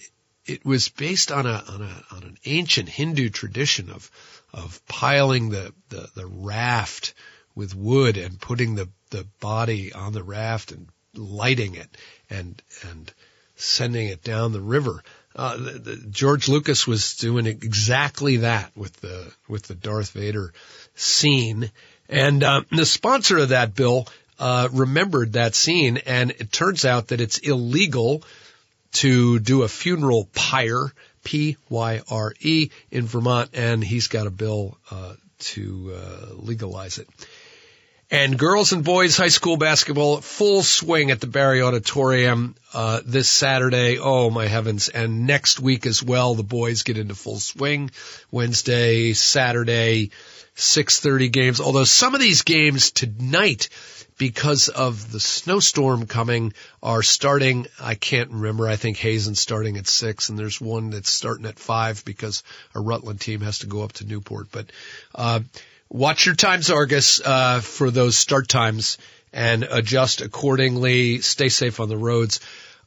it 0.50 0.66
was 0.66 0.88
based 0.88 1.30
on 1.30 1.47
a, 1.47 1.62
on 1.69 1.83
a, 1.83 2.14
on 2.14 2.23
an 2.25 2.37
ancient 2.45 2.88
Hindu 2.88 3.30
tradition 3.30 3.88
of, 3.90 4.11
of 4.52 4.85
piling 4.87 5.50
the, 5.50 5.73
the, 5.90 6.09
the 6.16 6.26
raft 6.26 7.14
with 7.54 7.75
wood 7.75 8.16
and 8.16 8.40
putting 8.40 8.75
the, 8.75 8.88
the 9.11 9.25
body 9.38 9.92
on 9.92 10.12
the 10.12 10.25
raft 10.25 10.73
and 10.73 10.88
lighting 11.14 11.76
it 11.76 11.97
and, 12.28 12.61
and 12.88 13.12
sending 13.54 14.09
it 14.09 14.25
down 14.25 14.52
the 14.52 14.61
river. 14.61 15.04
Uh, 15.37 15.57
the, 15.57 15.71
the, 15.71 15.97
George 16.11 16.49
Lucas 16.49 16.85
was 16.87 17.14
doing 17.16 17.47
exactly 17.47 18.38
that 18.38 18.76
with 18.76 18.95
the 19.00 19.33
with 19.49 19.62
the 19.62 19.76
Darth 19.76 20.11
Vader 20.11 20.52
scene, 20.97 21.71
and 22.09 22.42
uh, 22.42 22.62
the 22.73 22.85
sponsor 22.85 23.38
of 23.38 23.50
that 23.50 23.76
bill 23.76 24.09
uh, 24.40 24.69
remembered 24.73 25.35
that 25.35 25.54
scene, 25.54 25.99
and 25.99 26.33
it 26.33 26.50
turns 26.50 26.85
out 26.85 27.09
that 27.09 27.21
it's 27.21 27.38
illegal 27.38 28.25
to 28.92 29.38
do 29.38 29.62
a 29.62 29.68
funeral 29.68 30.28
pyre, 30.35 30.92
P-Y-R-E, 31.25 32.70
in 32.90 33.06
Vermont, 33.06 33.50
and 33.54 33.85
he's 33.85 34.09
got 34.09 34.26
a 34.26 34.30
bill 34.30 34.78
uh, 34.90 35.14
to 35.38 35.94
uh, 35.97 36.35
legalize 36.35 36.99
it. 36.99 37.09
And 38.12 38.37
girls 38.37 38.73
and 38.73 38.82
boys 38.82 39.16
high 39.16 39.28
school 39.28 39.56
basketball 39.56 40.20
full 40.20 40.64
swing 40.64 41.12
at 41.12 41.20
the 41.20 41.28
Barre 41.28 41.62
Auditorium 41.62 42.56
uh, 42.75 43.02
this 43.06 43.28
Saturday. 43.30 43.99
Oh 44.00 44.30
my 44.30 44.49
heavens! 44.49 44.88
And 44.88 45.28
next 45.28 45.61
week 45.61 45.87
as 45.87 46.02
well, 46.02 46.35
the 46.35 46.42
boys 46.42 46.82
get 46.82 46.99
into 46.99 47.14
full 47.14 47.38
swing. 47.38 47.92
Wednesday, 48.32 49.12
Saturday, 49.12 50.11
six 50.56 50.99
thirty 50.99 51.28
games. 51.28 51.61
Although 51.61 51.85
some 51.85 52.16
of 52.16 52.20
these 52.20 52.42
games 52.42 52.90
tonight, 52.90 53.68
because 54.21 54.69
of 54.69 55.11
the 55.11 55.19
snowstorm 55.19 56.07
coming, 56.07 56.53
are 56.83 57.03
starting. 57.03 57.67
I 57.81 57.95
can't 57.95 58.31
remember. 58.31 58.69
I 58.69 58.77
think 58.77 58.99
Hazen's 58.99 59.41
starting 59.41 59.79
at 59.79 59.87
six, 59.87 60.29
and 60.29 60.39
there's 60.39 60.61
one 60.61 60.91
that's 60.91 61.11
starting 61.11 61.47
at 61.47 61.59
five 61.59 62.05
because 62.05 62.43
a 62.75 62.81
Rutland 62.81 63.23
team 63.23 63.41
has 63.41 63.61
to 63.61 63.67
go 63.67 63.81
up 63.83 63.95
to 63.95 64.05
Newport. 64.05 64.49
But 64.53 64.73
uh, 65.15 65.41
watch 65.89 66.27
your 66.27 66.35
times, 66.35 66.69
Argus, 66.71 67.23
uh, 67.25 67.61
for 67.61 67.91
those 67.91 68.19
start 68.19 68.47
times 68.47 68.99
and 69.33 69.65
adjust 69.65 70.21
accordingly. 70.21 71.23
Stay 71.23 71.49
safe 71.49 71.81
on 71.81 71.89
the 71.89 71.97
roads. 71.97 72.41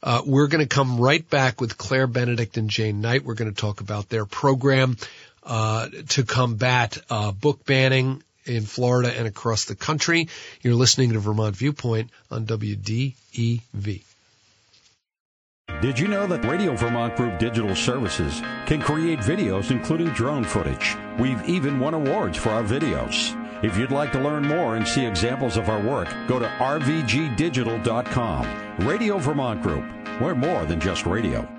Uh, 0.04 0.22
we're 0.24 0.46
going 0.46 0.64
to 0.64 0.72
come 0.72 1.00
right 1.00 1.28
back 1.28 1.60
with 1.60 1.76
Claire 1.76 2.06
Benedict 2.06 2.58
and 2.58 2.70
Jane 2.70 3.00
Knight. 3.00 3.24
We're 3.24 3.34
going 3.34 3.52
to 3.52 3.60
talk 3.60 3.80
about 3.80 4.08
their 4.08 4.24
program 4.24 4.98
uh, 5.42 5.88
to 6.10 6.22
combat 6.22 6.96
uh, 7.10 7.32
book 7.32 7.66
banning 7.66 8.22
in 8.46 8.62
Florida 8.62 9.12
and 9.16 9.26
across 9.26 9.64
the 9.64 9.74
country. 9.74 10.28
You're 10.62 10.74
listening 10.74 11.12
to 11.12 11.18
Vermont 11.18 11.56
Viewpoint 11.56 12.10
on 12.30 12.46
WDEV. 12.46 14.02
Did 15.80 15.98
you 15.98 16.08
know 16.08 16.26
that 16.26 16.44
Radio 16.44 16.76
Vermont 16.76 17.16
Group 17.16 17.38
Digital 17.38 17.74
Services 17.74 18.40
can 18.66 18.80
create 18.80 19.18
videos 19.20 19.70
including 19.70 20.08
drone 20.08 20.44
footage? 20.44 20.96
We've 21.18 21.42
even 21.48 21.80
won 21.80 21.94
awards 21.94 22.38
for 22.38 22.50
our 22.50 22.62
videos. 22.62 23.34
If 23.64 23.78
you'd 23.78 23.90
like 23.90 24.12
to 24.12 24.20
learn 24.20 24.46
more 24.46 24.76
and 24.76 24.86
see 24.86 25.06
examples 25.06 25.56
of 25.56 25.70
our 25.70 25.80
work, 25.80 26.14
go 26.28 26.38
to 26.38 26.46
rvgdigital.com. 26.46 28.86
Radio 28.86 29.18
Vermont 29.18 29.62
Group. 29.62 29.84
We're 30.20 30.34
more 30.34 30.66
than 30.66 30.80
just 30.80 31.06
radio. 31.06 31.53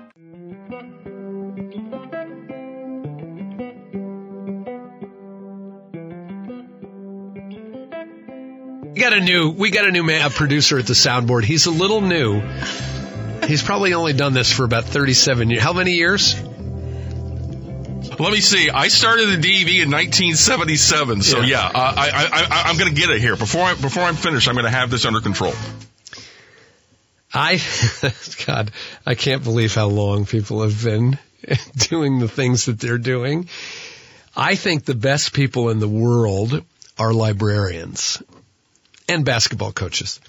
We 8.96 9.02
got 9.02 9.12
a 9.12 9.20
new 9.20 9.50
we 9.50 9.70
got 9.70 9.84
a 9.84 9.90
new 9.90 10.02
man, 10.02 10.24
a 10.24 10.30
producer 10.30 10.78
at 10.78 10.86
the 10.86 10.94
soundboard. 10.94 11.44
He's 11.44 11.66
a 11.66 11.70
little 11.70 12.00
new. 12.00 12.40
He's 13.46 13.62
probably 13.62 13.92
only 13.92 14.14
done 14.14 14.32
this 14.32 14.50
for 14.50 14.64
about 14.64 14.84
37 14.84 15.50
years. 15.50 15.62
How 15.62 15.74
many 15.74 15.92
years? 15.92 16.34
Let 16.40 18.32
me 18.32 18.40
see. 18.40 18.70
I 18.70 18.88
started 18.88 19.26
the 19.28 19.36
DEV 19.36 19.82
in 19.84 19.90
1977, 19.90 21.20
so 21.20 21.40
yeah, 21.40 21.46
Yeah. 21.46 21.66
uh, 21.66 21.72
I, 21.94 22.08
I, 22.08 22.46
I, 22.50 22.62
I'm 22.70 22.78
going 22.78 22.88
to 22.88 22.98
get 22.98 23.10
it 23.10 23.20
here 23.20 23.36
before 23.36 23.64
I, 23.64 23.74
before 23.74 24.02
I'm 24.02 24.14
finished. 24.14 24.48
I'm 24.48 24.54
going 24.54 24.64
to 24.64 24.70
have 24.70 24.90
this 24.90 25.04
under 25.04 25.20
control. 25.20 25.52
I, 27.34 27.60
God, 28.46 28.70
I 29.04 29.14
can't 29.14 29.44
believe 29.44 29.74
how 29.74 29.88
long 29.88 30.24
people 30.24 30.62
have 30.62 30.82
been 30.82 31.18
doing 31.76 32.18
the 32.18 32.28
things 32.28 32.64
that 32.64 32.80
they're 32.80 32.96
doing. 32.96 33.50
I 34.34 34.54
think 34.54 34.86
the 34.86 34.94
best 34.94 35.34
people 35.34 35.68
in 35.68 35.80
the 35.80 35.88
world 35.88 36.64
are 36.98 37.12
librarians 37.12 38.22
and 39.08 39.24
basketball 39.24 39.72
coaches. 39.72 40.20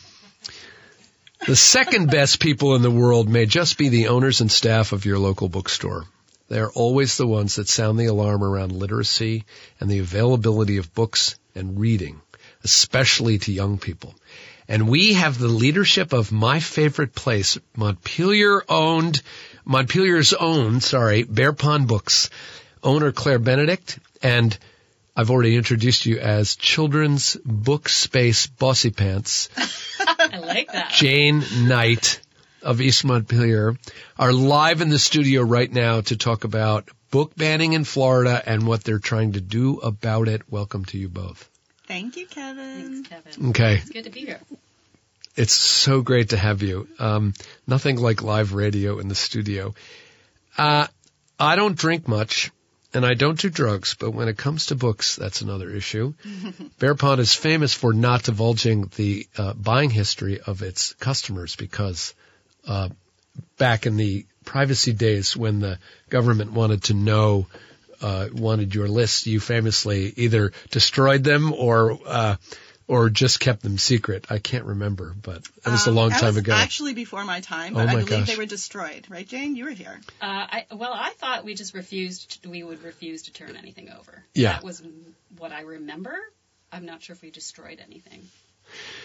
The 1.45 1.55
second 1.55 2.09
best 2.09 2.39
people 2.39 2.75
in 2.75 2.81
the 2.81 2.91
world 2.91 3.29
may 3.29 3.45
just 3.45 3.77
be 3.77 3.89
the 3.89 4.07
owners 4.07 4.41
and 4.41 4.51
staff 4.51 4.91
of 4.91 5.05
your 5.05 5.19
local 5.19 5.49
bookstore. 5.49 6.05
They're 6.49 6.71
always 6.71 7.17
the 7.17 7.27
ones 7.27 7.55
that 7.55 7.69
sound 7.69 7.99
the 7.99 8.05
alarm 8.05 8.43
around 8.43 8.71
literacy 8.71 9.45
and 9.79 9.89
the 9.89 9.99
availability 9.99 10.77
of 10.77 10.93
books 10.93 11.37
and 11.55 11.79
reading, 11.79 12.21
especially 12.63 13.37
to 13.39 13.51
young 13.51 13.77
people. 13.77 14.15
And 14.67 14.89
we 14.89 15.13
have 15.13 15.37
the 15.37 15.47
leadership 15.47 16.13
of 16.13 16.31
my 16.31 16.59
favorite 16.59 17.13
place, 17.15 17.57
Montpelier 17.75 18.63
owned, 18.67 19.21
Montpelier's 19.63 20.33
own, 20.33 20.81
sorry, 20.81 21.23
Bear 21.23 21.53
Pond 21.53 21.87
Books, 21.87 22.29
owner 22.83 23.11
Claire 23.11 23.39
Benedict, 23.39 23.99
and 24.21 24.57
I've 25.19 25.31
already 25.31 25.55
introduced 25.55 26.05
you 26.05 26.19
as 26.19 26.55
children's 26.55 27.35
book 27.43 27.89
space 27.89 28.45
bossy 28.45 28.91
pants. 28.91 29.49
I 29.99 30.37
like 30.37 30.71
that. 30.71 30.91
Jane 30.91 31.43
Knight 31.63 32.21
of 32.61 32.81
East 32.81 33.03
Montpelier 33.03 33.75
are 34.19 34.31
live 34.31 34.81
in 34.81 34.89
the 34.89 34.99
studio 34.99 35.41
right 35.41 35.71
now 35.71 36.01
to 36.01 36.17
talk 36.17 36.43
about 36.43 36.87
book 37.09 37.35
banning 37.35 37.73
in 37.73 37.83
Florida 37.83 38.39
and 38.45 38.67
what 38.67 38.83
they're 38.83 38.99
trying 38.99 39.31
to 39.31 39.41
do 39.41 39.79
about 39.79 40.27
it. 40.27 40.43
Welcome 40.51 40.85
to 40.85 40.99
you 40.99 41.09
both. 41.09 41.49
Thank 41.87 42.15
you, 42.15 42.27
Kevin. 42.27 43.03
Thanks, 43.03 43.09
Kevin. 43.09 43.49
Okay. 43.49 43.77
It's 43.77 43.89
good 43.89 44.03
to 44.03 44.11
be 44.11 44.19
here. 44.19 44.41
It's 45.35 45.53
so 45.53 46.01
great 46.01 46.29
to 46.29 46.37
have 46.37 46.61
you. 46.61 46.87
Um, 46.99 47.33
nothing 47.65 47.97
like 47.97 48.21
live 48.21 48.53
radio 48.53 48.99
in 48.99 49.07
the 49.07 49.15
studio. 49.15 49.73
Uh, 50.59 50.85
I 51.39 51.55
don't 51.55 51.75
drink 51.75 52.07
much 52.07 52.51
and 52.97 53.05
I 53.05 53.13
don't 53.13 53.39
do 53.39 53.51
drugs, 53.51 53.95
but 53.99 54.09
when 54.09 54.27
it 54.27 54.37
comes 54.37 54.65
to 54.65 54.75
books, 54.75 55.15
that's 55.17 55.41
another 55.41 55.69
issue. 55.69 56.15
Bear 56.79 56.95
Pond 56.95 57.21
is 57.21 57.31
famous 57.31 57.71
for 57.71 57.93
not 57.93 58.23
divulging 58.23 58.89
the 58.95 59.27
uh, 59.37 59.53
buying 59.53 59.91
history 59.91 60.39
of 60.41 60.63
its 60.63 60.93
customers 60.93 61.55
because 61.55 62.15
uh, 62.67 62.89
back 63.59 63.85
in 63.85 63.97
the 63.97 64.25
privacy 64.45 64.93
days 64.93 65.37
when 65.37 65.59
the 65.59 65.77
government 66.09 66.53
wanted 66.53 66.85
to 66.85 66.95
know, 66.95 67.45
uh, 68.01 68.29
wanted 68.33 68.73
your 68.73 68.87
list, 68.87 69.27
you 69.27 69.39
famously 69.39 70.11
either 70.17 70.51
destroyed 70.71 71.23
them 71.23 71.53
or 71.53 71.99
uh, 72.03 72.35
or 72.87 73.09
just 73.09 73.39
kept 73.39 73.61
them 73.63 73.77
secret. 73.77 74.25
I 74.29 74.39
can't 74.39 74.63
remember, 74.65 75.13
but 75.21 75.43
that 75.63 75.71
was 75.71 75.87
a 75.87 75.89
Um, 75.89 75.95
long 75.95 76.09
that 76.09 76.19
time 76.21 76.27
was 76.29 76.37
ago. 76.37 76.53
Actually, 76.53 76.93
before 76.93 77.25
my 77.25 77.41
time, 77.41 77.75
Oh 77.75 77.79
but 77.79 77.89
I 77.89 77.91
believe 77.93 78.07
gosh. 78.07 78.27
they 78.27 78.35
were 78.37 78.45
destroyed. 78.45 79.05
Right, 79.09 79.27
Jane? 79.27 79.55
You 79.55 79.65
were 79.65 79.71
here. 79.71 79.99
Uh, 80.21 80.25
I, 80.25 80.65
well, 80.71 80.93
I 80.93 81.11
thought 81.17 81.43
we 81.43 81.53
just 81.53 81.73
refused. 81.73 82.45
We 82.47 82.63
would 82.63 82.83
refuse 82.83 83.23
to 83.23 83.33
turn 83.33 83.55
anything 83.57 83.89
over. 83.91 84.23
Yeah. 84.33 84.53
That 84.53 84.63
was 84.63 84.81
what 85.37 85.51
I 85.51 85.61
remember. 85.61 86.17
I'm 86.71 86.85
not 86.85 87.01
sure 87.01 87.13
if 87.13 87.21
we 87.21 87.29
destroyed 87.31 87.81
anything. 87.85 88.21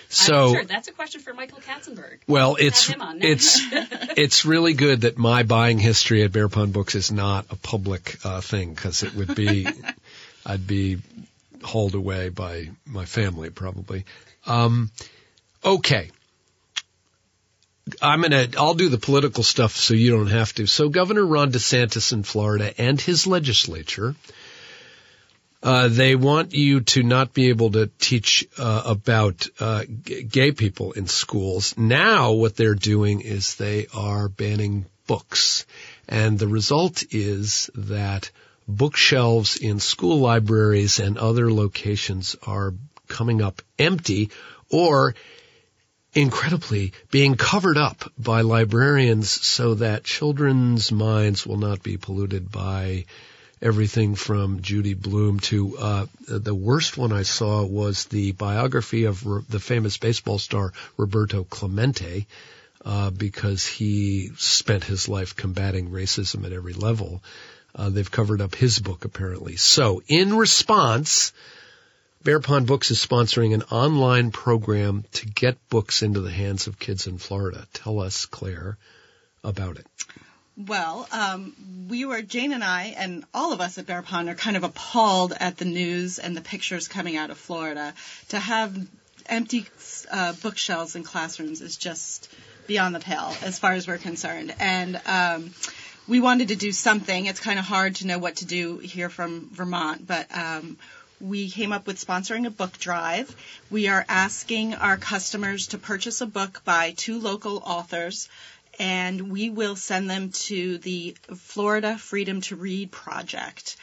so 0.09 0.49
I'm 0.49 0.55
sure 0.55 0.65
that's 0.65 0.89
a 0.89 0.93
question 0.93 1.21
for 1.21 1.33
Michael 1.33 1.59
Katzenberg. 1.61 2.19
Well, 2.27 2.57
it's 2.59 2.87
him 2.87 3.01
on 3.01 3.19
next. 3.21 3.61
it's 3.73 4.09
it's 4.17 4.45
really 4.45 4.75
good 4.75 5.03
that 5.03 5.17
my 5.19 5.43
buying 5.45 5.79
history 5.79 6.23
at 6.25 6.33
Bear 6.33 6.49
Pond 6.49 6.73
Books 6.73 6.95
is 6.97 7.13
not 7.13 7.47
a 7.51 7.57
public 7.57 8.19
uh, 8.25 8.41
thing 8.41 8.75
because 8.75 9.03
it 9.05 9.15
would 9.15 9.35
be 9.37 9.67
I'd 10.45 10.67
be 10.67 10.99
hauled 11.63 11.95
away 11.95 12.29
by 12.29 12.71
my 12.87 13.05
family 13.05 13.51
probably. 13.51 14.05
Um, 14.47 14.91
okay. 15.65 16.11
I'm 18.01 18.23
gonna, 18.23 18.49
I'll 18.57 18.75
do 18.75 18.89
the 18.89 18.99
political 18.99 19.43
stuff 19.43 19.73
so 19.73 19.95
you 19.95 20.13
don't 20.13 20.29
have 20.29 20.53
to. 20.55 20.67
So 20.67 20.89
Governor 20.89 21.27
Ron 21.27 21.53
DeSantis 21.53 22.13
in 22.13 22.23
Florida 22.23 22.73
and 22.79 23.01
his 23.01 23.27
legislature, 23.27 24.15
uh, 25.63 25.89
they 25.89 26.15
want 26.17 26.55
you 26.55 26.81
to 26.81 27.03
not 27.03 27.35
be 27.35 27.49
able 27.49 27.73
to 27.73 27.89
teach 27.99 28.47
uh, 28.59 28.83
about 28.85 29.49
uh, 29.61 29.85
g- 29.85 30.23
gay 30.23 30.53
people 30.53 30.93
in 30.93 31.07
schools. 31.07 31.77
Now 31.77 32.33
what 32.33 32.57
they're 32.57 32.75
doing 32.75 33.21
is 33.21 33.57
they 33.57 33.87
are 33.95 34.29
banning 34.29 34.87
books. 35.07 35.67
And 36.09 36.39
the 36.39 36.49
result 36.49 37.05
is 37.11 37.71
that 37.75 38.31
bookshelves 38.77 39.57
in 39.57 39.81
school 39.81 40.19
libraries 40.19 40.99
and 40.99 41.19
other 41.19 41.53
locations 41.53 42.37
are 42.47 42.75
coming 43.09 43.43
up 43.43 43.63
empty 43.79 44.31
or 44.71 45.15
incredibly 46.15 46.93
being 47.11 47.37
covered 47.37 47.79
up 47.79 48.11
by 48.19 48.43
librarians 48.43 49.31
so 49.31 49.75
that 49.75 50.05
children's 50.05 50.93
minds 50.93 51.47
will 51.47 51.57
not 51.57 51.83
be 51.83 51.97
polluted 51.97 52.51
by 52.51 53.05
everything 53.63 54.17
from 54.17 54.61
Judy 54.61 54.95
Blume 54.95 55.39
to 55.41 55.79
uh, 55.79 56.07
the 56.27 56.55
worst 56.55 56.99
one 56.99 57.13
I 57.13 57.23
saw 57.23 57.65
was 57.65 58.07
the 58.07 58.33
biography 58.33 59.05
of 59.05 59.23
the 59.49 59.61
famous 59.61 59.97
baseball 59.97 60.39
star 60.39 60.73
Roberto 60.97 61.45
Clemente 61.45 62.27
uh, 62.85 63.11
because 63.11 63.65
he 63.65 64.33
spent 64.37 64.83
his 64.83 65.09
life 65.09 65.37
combating 65.37 65.91
racism 65.91 66.45
at 66.45 66.53
every 66.53 66.73
level. 66.73 67.23
Uh, 67.75 67.89
they've 67.91 68.11
covered 68.11 68.41
up 68.41 68.55
his 68.55 68.79
book 68.79 69.05
apparently. 69.05 69.57
So 69.57 70.03
in 70.07 70.37
response, 70.37 71.33
Bear 72.23 72.39
Pond 72.39 72.67
Books 72.67 72.91
is 72.91 73.05
sponsoring 73.05 73.55
an 73.55 73.63
online 73.65 74.31
program 74.31 75.05
to 75.13 75.27
get 75.27 75.69
books 75.69 76.03
into 76.03 76.21
the 76.21 76.31
hands 76.31 76.67
of 76.67 76.79
kids 76.79 77.07
in 77.07 77.19
Florida. 77.19 77.67
Tell 77.73 78.01
us, 78.01 78.27
Claire, 78.27 78.79
about 79.43 79.79
it. 79.79 79.87
Well, 80.57 81.09
um, 81.11 81.87
we 81.89 82.05
were 82.05 82.21
Jane 82.23 82.53
and 82.53 82.63
I, 82.63 82.95
and 82.97 83.25
all 83.33 83.53
of 83.53 83.61
us 83.61 83.79
at 83.79 83.87
Bear 83.87 84.03
Pond 84.03 84.29
are 84.29 84.35
kind 84.35 84.57
of 84.57 84.65
appalled 84.65 85.33
at 85.33 85.57
the 85.57 85.65
news 85.65 86.19
and 86.19 86.37
the 86.37 86.43
pictures 86.43 86.89
coming 86.89 87.17
out 87.17 87.31
of 87.31 87.39
Florida. 87.39 87.95
To 88.29 88.39
have 88.39 88.77
empty 89.27 89.67
uh, 90.11 90.35
bookshelves 90.35 90.95
in 90.95 91.05
classrooms 91.05 91.61
is 91.63 91.77
just 91.77 92.29
beyond 92.67 92.95
the 92.95 93.01
pale 93.01 93.35
as 93.43 93.59
far 93.59 93.73
as 93.73 93.89
we're 93.89 93.99
concerned. 93.99 94.55
And 94.61 95.01
um, 95.07 95.55
we 96.09 96.21
wanted 96.21 96.49
to 96.49 96.57
do 96.57 96.73
something. 96.73 97.27
It's 97.27 97.41
kind 97.41 97.59
of 97.59 97.65
hard 97.65 97.97
to 97.97 98.07
know 98.07 98.19
what 98.19 98.37
to 98.37 98.45
do 98.45 98.79
here 98.79 99.09
from 99.09 99.49
Vermont, 99.53 100.07
but 100.07 100.27
um, 100.37 100.77
we 101.21 101.49
came 101.49 101.73
up 101.73 101.87
with 101.87 102.05
sponsoring 102.05 102.47
a 102.47 102.51
book 102.51 102.79
drive. 102.79 103.35
We 103.71 103.89
are 103.89 104.05
asking 104.09 104.75
our 104.75 104.97
customers 104.97 105.69
to 105.69 105.79
purchase 105.79 106.21
a 106.21 106.27
book 106.27 106.63
by 106.65 106.93
two 106.97 107.21
local 107.21 107.59
authors, 107.59 108.29
and 108.79 109.31
we 109.31 109.51
will 109.51 109.77
send 109.77 110.11
them 110.11 110.31
to 110.31 110.79
the 110.79 111.17
Florida 111.37 111.97
Freedom 111.97 112.41
to 112.43 112.57
Read 112.57 112.91
Project, 112.91 113.77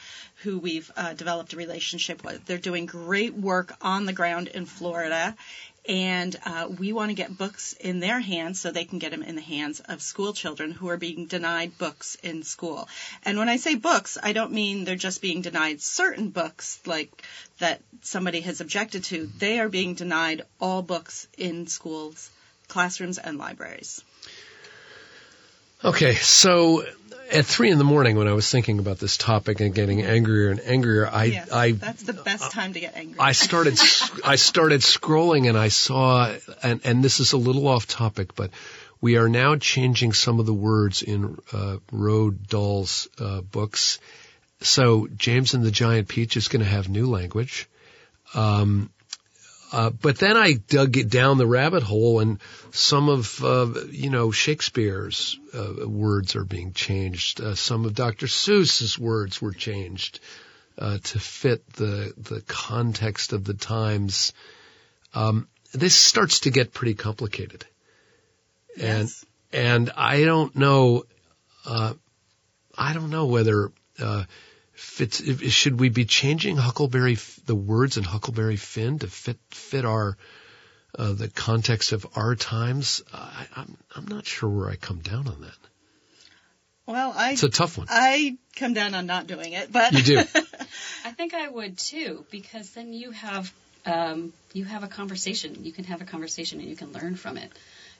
who 0.44 0.60
we've 0.60 0.92
uh, 0.98 1.14
developed 1.14 1.54
a 1.54 1.58
relationship 1.58 2.24
with. 2.24 2.46
They're 2.46 2.58
doing 2.58 2.86
great 2.86 3.34
work 3.34 3.74
on 3.82 4.06
the 4.06 4.14
ground 4.14 4.50
in 4.50 4.66
Florida, 4.66 5.36
and 5.88 6.36
uh, 6.46 6.68
we 6.78 6.94
want 6.94 7.10
to 7.10 7.16
get 7.16 7.38
books 7.38 7.74
in 7.74 8.00
their 8.00 8.20
hands 8.20 8.60
so 8.60 8.72
they 8.72 8.86
can 8.86 9.00
get 9.00 9.12
them 9.12 9.24
in 9.24 9.36
the 9.36 9.42
hands 9.42 9.80
of 9.82 10.02
school 10.02 10.34
children 10.34 10.72
who 10.72 10.90
are 10.90 10.98
being 10.98 11.26
denied 11.26 11.78
books 11.78 12.16
in 12.22 12.44
school. 12.44 12.88
And 13.24 13.38
when 13.38 13.50
I 13.50 13.58
say 13.58 13.76
books, 13.76 14.18
I 14.22 14.34
don't 14.34 14.52
mean 14.52 14.84
they're 14.84 14.96
just 14.96 15.22
being 15.22 15.42
denied 15.42 15.82
certain 15.82 16.30
books 16.30 16.80
like 16.86 17.24
that 17.60 17.82
somebody 18.02 18.42
has 18.42 18.62
objected 18.62 19.04
to. 19.06 19.30
They 19.38 19.60
are 19.60 19.70
being 19.70 19.96
denied 19.96 20.44
all 20.60 20.82
books 20.82 21.28
in 21.38 21.68
schools, 21.68 22.30
classrooms, 22.68 23.18
and 23.18 23.38
libraries. 23.38 24.04
Okay, 25.84 26.16
so 26.16 26.84
at 27.32 27.46
three 27.46 27.72
in 27.72 27.78
the 27.78 27.86
morning 27.86 28.18
when 28.18 28.28
I 28.28 28.34
was 28.34 28.50
thinking 28.50 28.80
about 28.80 29.00
this 29.00 29.16
topic 29.16 29.62
and 29.62 29.74
getting 29.74 30.02
angrier 30.02 30.50
and 30.50 30.60
angrier, 30.60 31.08
I, 31.08 31.24
yes, 31.26 31.52
I 31.52 31.72
that's 31.72 32.04
the 32.04 32.14
best 32.14 32.52
time 32.52 32.74
to 32.74 32.80
get 32.80 32.98
angry. 32.98 33.18
I 33.20 33.32
started 33.32 33.80
I 34.26 34.36
started 34.36 34.82
scrolling 34.82 35.48
and 35.48 35.58
I 35.58 35.70
saw 35.70 36.36
and 36.62 36.82
and 36.84 37.04
this 37.04 37.22
is 37.22 37.32
a 37.32 37.38
little 37.38 37.68
off 37.68 37.88
topic, 37.88 38.36
but 38.36 38.52
we 39.00 39.16
are 39.16 39.30
now 39.30 39.56
changing 39.56 40.12
some 40.12 40.42
of 40.42 40.46
the 40.46 40.54
words 40.54 41.02
in 41.02 41.38
uh, 41.54 41.78
Roald 41.94 42.48
Dahl's 42.48 43.08
uh, 43.18 43.40
books. 43.42 44.00
So 44.60 45.08
James 45.16 45.54
and 45.54 45.64
the 45.64 45.72
Giant 45.72 46.10
Peach 46.10 46.36
is 46.36 46.50
going 46.50 46.64
to 46.64 46.70
have 46.70 46.90
new 46.90 47.08
language. 47.08 47.70
Um, 48.34 48.90
uh, 49.72 49.92
but 49.92 50.18
then 50.18 50.36
I 50.36 50.54
dug 50.54 50.98
it 50.98 51.10
down 51.10 51.38
the 51.38 51.48
rabbit 51.48 51.84
hole, 51.84 52.20
and 52.20 52.40
some 52.72 53.10
of 53.10 53.44
uh, 53.44 53.68
you 53.90 54.10
know 54.10 54.32
Shakespeare's 54.32 55.40
uh, 55.54 55.88
words 55.88 56.36
are 56.36 56.46
being 56.46 56.74
changed. 56.74 57.40
Uh, 57.40 57.56
some 57.56 57.86
of 57.86 57.94
Dr. 57.94 58.26
Seuss's 58.26 58.98
words 58.98 59.42
were 59.42 59.54
changed 59.54 60.20
uh, 60.78 60.98
to 60.98 61.20
fit 61.20 61.72
the 61.74 62.14
the 62.18 62.42
context 62.42 63.32
of 63.34 63.44
the 63.44 63.54
times. 63.54 64.34
Um, 65.14 65.48
this 65.72 65.96
starts 65.96 66.42
to 66.42 66.52
get 66.52 66.74
pretty 66.74 66.96
complicated, 66.96 67.66
yes. 68.76 69.24
and 69.54 69.62
and 69.62 69.92
I 69.96 70.24
don't 70.24 70.56
know. 70.56 71.04
Uh, 71.64 71.94
I 72.76 72.94
don't 72.94 73.12
know 73.12 73.28
whether 73.28 73.72
fits, 74.80 75.22
should 75.52 75.80
we 75.80 75.90
be 75.90 76.06
changing 76.06 76.58
Huckleberry, 76.58 77.18
the 77.46 77.56
words 77.56 77.98
in 77.98 78.04
Huckleberry 78.04 78.56
Finn 78.56 79.00
to 79.00 79.08
fit, 79.08 79.38
fit 79.50 79.86
our, 79.86 80.18
uh, 80.98 81.14
the 81.14 81.28
context 81.28 81.92
of 81.92 82.08
our 82.16 82.36
times? 82.36 83.02
I, 83.14 83.46
I'm, 83.56 83.78
I'm 83.96 84.08
not 84.08 84.26
sure 84.26 84.50
where 84.50 84.70
I 84.70 84.76
come 84.76 85.00
down 85.00 85.28
on 85.28 85.42
that. 85.42 85.58
Well, 86.86 87.14
I, 87.16 87.34
it's 87.34 87.44
a 87.44 87.50
tough 87.50 87.78
one. 87.78 87.88
I 87.90 88.38
come 88.56 88.74
down 88.74 88.96
on 88.96 89.06
not 89.06 89.28
doing 89.28 89.54
it, 89.54 89.72
but 89.72 89.92
you 89.94 90.02
do. 90.02 90.18
I 91.06 91.12
think 91.12 91.36
I 91.36 91.48
would 91.48 91.78
too, 91.78 92.26
because 92.32 92.72
then 92.72 92.94
you 92.94 93.12
have 93.12 93.54
um, 93.86 94.34
you 94.54 94.66
have 94.66 94.84
a 94.84 94.88
conversation. 94.88 95.64
You 95.64 95.72
can 95.72 95.84
have 95.86 96.02
a 96.02 96.06
conversation 96.06 96.60
and 96.60 96.68
you 96.68 96.76
can 96.76 96.92
learn 96.92 97.16
from 97.16 97.38
it. 97.38 97.52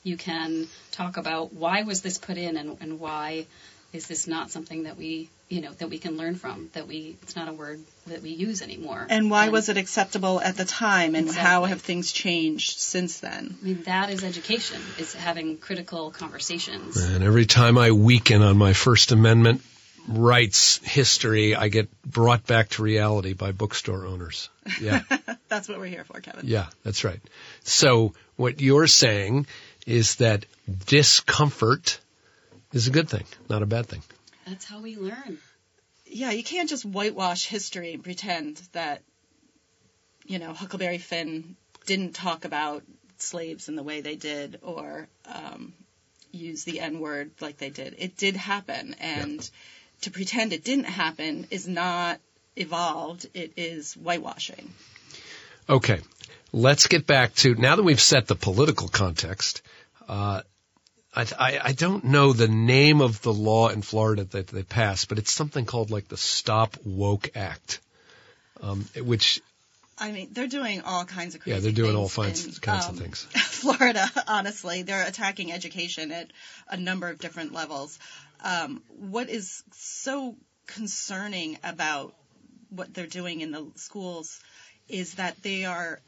You 0.02 0.18
can 0.18 0.68
talk 0.92 1.18
about 1.18 1.54
why 1.54 1.84
was 1.84 2.02
this 2.02 2.18
put 2.18 2.38
in 2.38 2.58
and, 2.58 2.78
and 2.82 3.00
why 3.00 3.46
is 3.92 4.08
this 4.08 4.28
not 4.28 4.52
something 4.52 4.84
that 4.84 4.98
we 4.98 5.30
you 5.48 5.62
know 5.62 5.72
that 5.74 5.90
we 5.90 5.98
can 5.98 6.16
learn 6.18 6.36
from 6.36 6.70
that 6.74 6.88
we 6.88 7.16
it's 7.24 7.36
not 7.36 7.48
a 7.48 7.54
word 7.54 7.80
that 8.08 8.22
we 8.22 8.30
use 8.30 8.62
anymore. 8.62 9.06
And 9.10 9.32
why 9.32 9.46
and, 9.46 9.52
was 9.52 9.70
it 9.70 9.78
acceptable 9.78 10.40
at 10.40 10.58
the 10.58 10.66
time 10.66 11.16
and 11.16 11.28
exactly. 11.28 11.50
how 11.50 11.66
have 11.66 11.82
things 11.82 12.12
changed 12.12 12.80
since 12.80 13.20
then? 13.20 13.58
I 13.62 13.66
mean 13.66 13.84
that 13.84 14.10
is 14.10 14.24
education 14.24 14.82
is 14.98 15.14
having 15.14 15.58
critical 15.58 16.12
conversations. 16.12 16.98
And 16.98 17.24
every 17.24 17.46
time 17.46 17.78
i 17.78 17.92
weaken 17.92 18.42
on 18.42 18.58
my 18.58 18.74
first 18.74 19.12
amendment 19.12 19.62
rights 20.08 20.80
history 20.84 21.56
i 21.56 21.68
get 21.68 21.90
brought 22.02 22.46
back 22.48 22.70
to 22.70 22.84
reality 22.84 23.34
by 23.34 23.52
bookstore 23.52 24.06
owners. 24.06 24.50
Yeah. 24.80 25.02
That's 25.50 25.68
what 25.68 25.80
we're 25.80 25.86
here 25.86 26.04
for 26.04 26.20
kevin. 26.22 26.42
Yeah 26.46 26.68
that's 26.84 27.04
right. 27.04 27.20
So 27.64 28.14
what 28.36 28.62
you're 28.62 28.88
saying 28.88 29.48
is 29.88 30.16
that 30.16 30.46
discomfort 30.86 32.00
is 32.74 32.88
a 32.88 32.92
good 32.92 33.10
thing, 33.10 33.26
not 33.50 33.62
a 33.62 33.66
bad 33.66 33.88
thing. 33.88 34.02
That's 34.48 34.66
how 34.66 34.82
we 34.82 34.96
learn. 34.96 35.38
Yeah, 36.06 36.32
you 36.32 36.44
can't 36.44 36.70
just 36.70 36.86
whitewash 36.86 37.46
history 37.46 37.94
and 37.94 38.04
pretend 38.04 38.62
that, 38.72 39.02
you 40.26 40.40
know, 40.40 40.54
Huckleberry 40.54 40.98
Finn 40.98 41.56
didn't 41.86 42.14
talk 42.14 42.46
about 42.46 42.84
slaves 43.18 43.70
in 43.70 43.76
the 43.76 43.84
way 43.84 44.02
they 44.02 44.16
did 44.16 44.60
or 44.64 45.08
um, 45.26 45.74
use 46.32 46.64
the 46.64 46.80
N 46.80 47.00
word 47.00 47.32
like 47.42 47.58
they 47.58 47.70
did. 47.70 47.96
It 47.98 48.18
did 48.18 48.36
happen, 48.36 48.96
and 49.00 49.36
yeah. 49.36 50.02
to 50.02 50.12
pretend 50.12 50.54
it 50.54 50.64
didn't 50.64 50.86
happen 50.86 51.48
is 51.52 51.68
not 51.68 52.20
evolved, 52.56 53.28
it 53.34 53.54
is 53.58 53.94
whitewashing. 53.94 54.74
Okay, 55.70 56.00
let's 56.52 56.88
get 56.88 57.06
back 57.06 57.36
to 57.36 57.56
now 57.56 57.76
that 57.76 57.84
we've 57.84 58.02
set 58.02 58.28
the 58.28 58.36
political 58.36 58.88
context. 58.88 59.62
Uh, 60.08 60.42
I, 61.20 61.26
I, 61.38 61.60
I 61.66 61.72
don't 61.74 62.06
know 62.06 62.34
the 62.34 62.48
name 62.48 63.02
of 63.02 63.22
the 63.22 63.34
law 63.34 63.70
in 63.70 63.82
Florida 63.82 64.24
that 64.24 64.48
they 64.48 64.64
passed, 64.64 65.10
but 65.10 65.18
it's 65.18 65.32
something 65.32 65.66
called 65.66 65.92
like 65.92 66.08
the 66.08 66.18
Stop 66.18 66.78
Woke 66.86 67.32
Act, 67.36 67.80
um, 68.62 68.86
which 68.96 69.42
I 69.98 70.12
mean, 70.12 70.30
they're 70.32 70.48
doing 70.48 70.82
all 70.82 71.04
kinds 71.04 71.36
of 71.36 71.42
crazy 71.42 71.56
Yeah, 71.56 71.62
they're 71.62 71.72
doing 71.72 71.96
all 71.96 72.08
kinds, 72.08 72.46
in, 72.46 72.54
kinds 72.54 72.86
um, 72.86 72.96
of 72.96 73.02
things. 73.02 73.24
Florida, 73.36 74.10
honestly, 74.28 74.84
they're 74.84 75.06
attacking 75.06 75.52
education 75.52 76.12
at 76.12 76.32
a 76.70 76.78
number 76.78 77.10
of 77.10 77.20
different 77.20 77.54
levels. 77.54 78.00
Um, 78.42 78.82
what 78.88 79.30
is 79.30 79.64
so 79.74 80.38
concerning 80.68 81.58
about 81.64 82.14
what 82.70 82.94
they're 82.94 83.08
doing 83.08 83.42
in 83.42 83.52
the 83.52 83.68
schools 83.76 84.40
is 84.88 85.16
that 85.16 85.42
they 85.44 85.66
are 85.66 86.00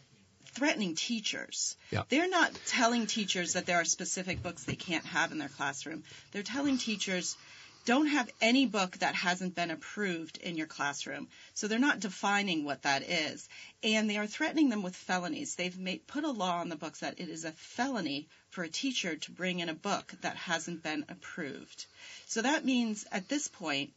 threatening 0.53 0.95
teachers. 0.95 1.75
Yeah. 1.91 2.03
They're 2.09 2.29
not 2.29 2.51
telling 2.67 3.07
teachers 3.07 3.53
that 3.53 3.65
there 3.65 3.77
are 3.77 3.85
specific 3.85 4.43
books 4.43 4.63
they 4.63 4.75
can't 4.75 5.05
have 5.05 5.31
in 5.31 5.37
their 5.37 5.49
classroom. 5.49 6.03
They're 6.31 6.43
telling 6.43 6.77
teachers 6.77 7.37
don't 7.85 8.07
have 8.07 8.29
any 8.41 8.67
book 8.67 8.97
that 8.99 9.15
hasn't 9.15 9.55
been 9.55 9.71
approved 9.71 10.37
in 10.37 10.55
your 10.55 10.67
classroom. 10.67 11.27
So 11.55 11.67
they're 11.67 11.79
not 11.79 11.99
defining 11.99 12.63
what 12.63 12.83
that 12.83 13.03
is. 13.09 13.47
And 13.81 14.09
they 14.09 14.17
are 14.17 14.27
threatening 14.27 14.69
them 14.69 14.83
with 14.83 14.95
felonies. 14.95 15.55
They've 15.55 15.77
made, 15.77 16.05
put 16.05 16.23
a 16.23 16.29
law 16.29 16.59
on 16.59 16.69
the 16.69 16.75
books 16.75 16.99
that 16.99 17.19
it 17.19 17.29
is 17.29 17.43
a 17.43 17.51
felony 17.51 18.27
for 18.49 18.63
a 18.63 18.69
teacher 18.69 19.15
to 19.15 19.31
bring 19.31 19.59
in 19.59 19.69
a 19.69 19.73
book 19.73 20.13
that 20.21 20.35
hasn't 20.35 20.83
been 20.83 21.05
approved. 21.09 21.85
So 22.27 22.43
that 22.43 22.65
means 22.65 23.05
at 23.11 23.29
this 23.29 23.47
point, 23.47 23.91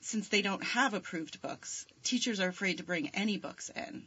since 0.00 0.28
they 0.28 0.42
don't 0.42 0.64
have 0.64 0.94
approved 0.94 1.40
books, 1.40 1.86
teachers 2.02 2.40
are 2.40 2.48
afraid 2.48 2.78
to 2.78 2.84
bring 2.84 3.08
any 3.14 3.38
books 3.38 3.70
in 3.74 4.02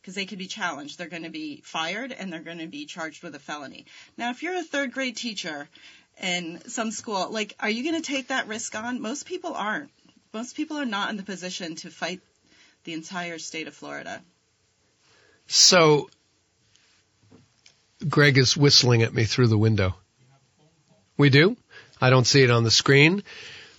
because 0.00 0.14
they 0.14 0.26
could 0.26 0.38
be 0.38 0.46
challenged. 0.46 0.98
They're 0.98 1.08
going 1.08 1.24
to 1.24 1.30
be 1.30 1.62
fired 1.64 2.12
and 2.12 2.32
they're 2.32 2.40
going 2.40 2.58
to 2.58 2.66
be 2.66 2.86
charged 2.86 3.22
with 3.22 3.34
a 3.34 3.38
felony. 3.38 3.86
Now, 4.16 4.30
if 4.30 4.42
you're 4.42 4.56
a 4.56 4.62
third 4.62 4.92
grade 4.92 5.16
teacher 5.16 5.68
in 6.22 6.60
some 6.68 6.90
school, 6.90 7.30
like, 7.30 7.54
are 7.60 7.70
you 7.70 7.82
going 7.82 8.00
to 8.00 8.06
take 8.06 8.28
that 8.28 8.48
risk 8.48 8.74
on? 8.74 9.00
Most 9.00 9.26
people 9.26 9.54
aren't. 9.54 9.90
Most 10.32 10.56
people 10.56 10.78
are 10.78 10.86
not 10.86 11.10
in 11.10 11.16
the 11.16 11.22
position 11.22 11.76
to 11.76 11.90
fight 11.90 12.20
the 12.84 12.94
entire 12.94 13.38
state 13.38 13.66
of 13.66 13.74
Florida. 13.74 14.22
So, 15.46 16.08
Greg 18.08 18.38
is 18.38 18.56
whistling 18.56 19.02
at 19.02 19.12
me 19.12 19.24
through 19.24 19.48
the 19.48 19.58
window. 19.58 19.96
We 21.16 21.28
do? 21.28 21.56
I 22.00 22.10
don't 22.10 22.26
see 22.26 22.42
it 22.42 22.50
on 22.50 22.64
the 22.64 22.70
screen. 22.70 23.22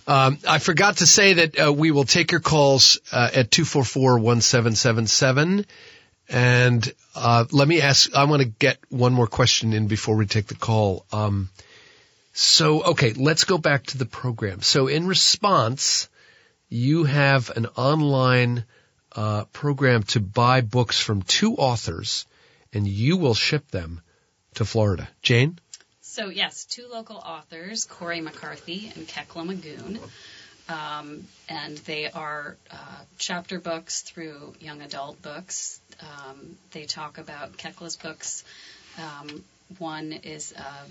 Um, 0.06 0.38
I 0.48 0.58
forgot 0.58 0.98
to 0.98 1.06
say 1.06 1.32
that 1.34 1.58
uh, 1.58 1.72
we 1.72 1.90
will 1.90 2.04
take 2.04 2.30
your 2.30 2.40
calls 2.40 3.00
uh, 3.10 3.30
at 3.34 3.50
244-1777. 3.50 5.64
And 6.32 6.90
uh, 7.14 7.44
let 7.52 7.68
me 7.68 7.82
ask, 7.82 8.14
I 8.14 8.24
want 8.24 8.40
to 8.40 8.48
get 8.48 8.78
one 8.88 9.12
more 9.12 9.26
question 9.26 9.74
in 9.74 9.86
before 9.86 10.16
we 10.16 10.24
take 10.24 10.46
the 10.46 10.54
call. 10.54 11.04
Um, 11.12 11.50
so, 12.32 12.82
okay, 12.82 13.12
let's 13.12 13.44
go 13.44 13.58
back 13.58 13.84
to 13.88 13.98
the 13.98 14.06
program. 14.06 14.62
So 14.62 14.86
in 14.86 15.06
response, 15.06 16.08
you 16.70 17.04
have 17.04 17.50
an 17.50 17.66
online 17.76 18.64
uh, 19.14 19.44
program 19.52 20.04
to 20.04 20.20
buy 20.20 20.62
books 20.62 20.98
from 20.98 21.20
two 21.20 21.56
authors, 21.56 22.24
and 22.72 22.88
you 22.88 23.18
will 23.18 23.34
ship 23.34 23.70
them 23.70 24.00
to 24.54 24.64
Florida. 24.64 25.06
Jane? 25.20 25.58
So 26.00 26.30
yes, 26.30 26.64
two 26.64 26.88
local 26.90 27.16
authors, 27.16 27.84
Cory 27.84 28.22
McCarthy 28.22 28.90
and 28.96 29.06
Kekla 29.06 29.46
Magoon. 29.46 29.98
Um, 30.68 31.26
and 31.48 31.76
they 31.78 32.10
are 32.10 32.56
uh, 32.70 32.76
chapter 33.18 33.58
books 33.58 34.02
through 34.02 34.54
young 34.60 34.80
adult 34.82 35.20
books. 35.20 35.80
Um, 36.00 36.56
they 36.70 36.84
talk 36.84 37.18
about 37.18 37.56
Kekla's 37.56 37.96
books. 37.96 38.44
Um, 38.98 39.44
one 39.78 40.12
is 40.12 40.54
uh, 40.56 40.86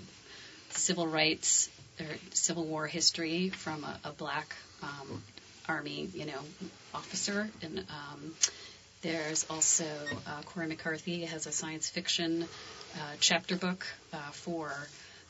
civil 0.70 1.06
rights 1.06 1.70
or 2.00 2.06
Civil 2.32 2.64
War 2.64 2.86
history 2.86 3.48
from 3.48 3.84
a, 3.84 4.08
a 4.08 4.12
black 4.12 4.54
um, 4.82 5.22
army, 5.68 6.08
you 6.14 6.26
know, 6.26 6.40
officer. 6.94 7.48
And 7.62 7.78
um, 7.78 8.34
there's 9.02 9.46
also 9.48 9.84
uh, 10.26 10.42
Cory 10.46 10.68
McCarthy 10.68 11.24
has 11.24 11.46
a 11.46 11.52
science 11.52 11.88
fiction 11.88 12.46
uh, 12.94 12.98
chapter 13.20 13.56
book 13.56 13.86
uh, 14.12 14.16
for 14.32 14.72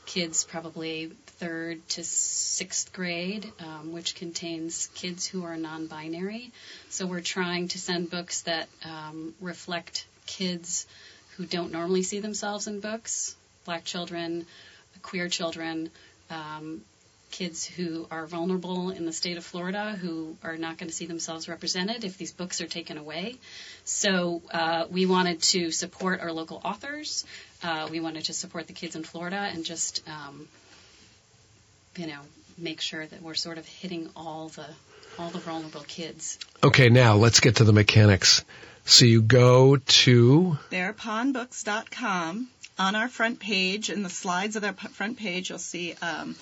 kids 0.06 0.44
probably 0.44 1.12
third 1.42 1.88
to 1.88 2.04
sixth 2.04 2.92
grade, 2.92 3.50
um, 3.58 3.92
which 3.92 4.14
contains 4.14 4.88
kids 4.94 5.26
who 5.26 5.42
are 5.42 5.56
non-binary. 5.56 6.52
So 6.88 7.04
we're 7.04 7.20
trying 7.20 7.66
to 7.68 7.78
send 7.78 8.10
books 8.10 8.42
that 8.42 8.68
um, 8.84 9.34
reflect 9.40 10.06
kids 10.26 10.86
who 11.36 11.44
don't 11.44 11.72
normally 11.72 12.04
see 12.04 12.20
themselves 12.20 12.68
in 12.68 12.78
books, 12.78 13.34
black 13.64 13.84
children, 13.84 14.46
queer 15.02 15.28
children, 15.28 15.90
um, 16.30 16.82
kids 17.32 17.64
who 17.64 18.06
are 18.10 18.26
vulnerable 18.26 18.90
in 18.90 19.04
the 19.04 19.12
state 19.12 19.36
of 19.36 19.44
Florida 19.44 19.96
who 20.00 20.36
are 20.44 20.56
not 20.56 20.78
going 20.78 20.90
to 20.90 20.94
see 20.94 21.06
themselves 21.06 21.48
represented 21.48 22.04
if 22.04 22.18
these 22.18 22.30
books 22.30 22.60
are 22.60 22.68
taken 22.68 22.98
away. 22.98 23.34
So 23.84 24.42
uh, 24.52 24.84
we 24.90 25.06
wanted 25.06 25.42
to 25.42 25.72
support 25.72 26.20
our 26.20 26.30
local 26.30 26.60
authors. 26.64 27.24
Uh, 27.64 27.88
we 27.90 27.98
wanted 27.98 28.26
to 28.26 28.32
support 28.32 28.68
the 28.68 28.74
kids 28.74 28.94
in 28.94 29.02
Florida 29.02 29.50
and 29.52 29.64
just, 29.64 30.06
um, 30.06 30.46
you 31.96 32.06
know, 32.06 32.20
make 32.58 32.80
sure 32.80 33.06
that 33.06 33.22
we're 33.22 33.34
sort 33.34 33.58
of 33.58 33.66
hitting 33.66 34.10
all 34.16 34.48
the 34.48 34.66
all 35.18 35.30
the 35.30 35.38
vulnerable 35.38 35.82
kids. 35.82 36.38
Okay, 36.64 36.88
now 36.88 37.16
let's 37.16 37.40
get 37.40 37.56
to 37.56 37.64
the 37.64 37.72
mechanics. 37.72 38.44
So 38.84 39.04
you 39.04 39.22
go 39.22 39.76
to 39.76 40.58
bearpondbooks.com. 40.70 42.48
On 42.78 42.96
our 42.96 43.08
front 43.08 43.38
page, 43.38 43.90
in 43.90 44.02
the 44.02 44.08
slides 44.08 44.56
of 44.56 44.62
their 44.62 44.72
p- 44.72 44.88
front 44.88 45.18
page, 45.18 45.50
you'll 45.50 45.58
see 45.58 45.94
um, 46.00 46.34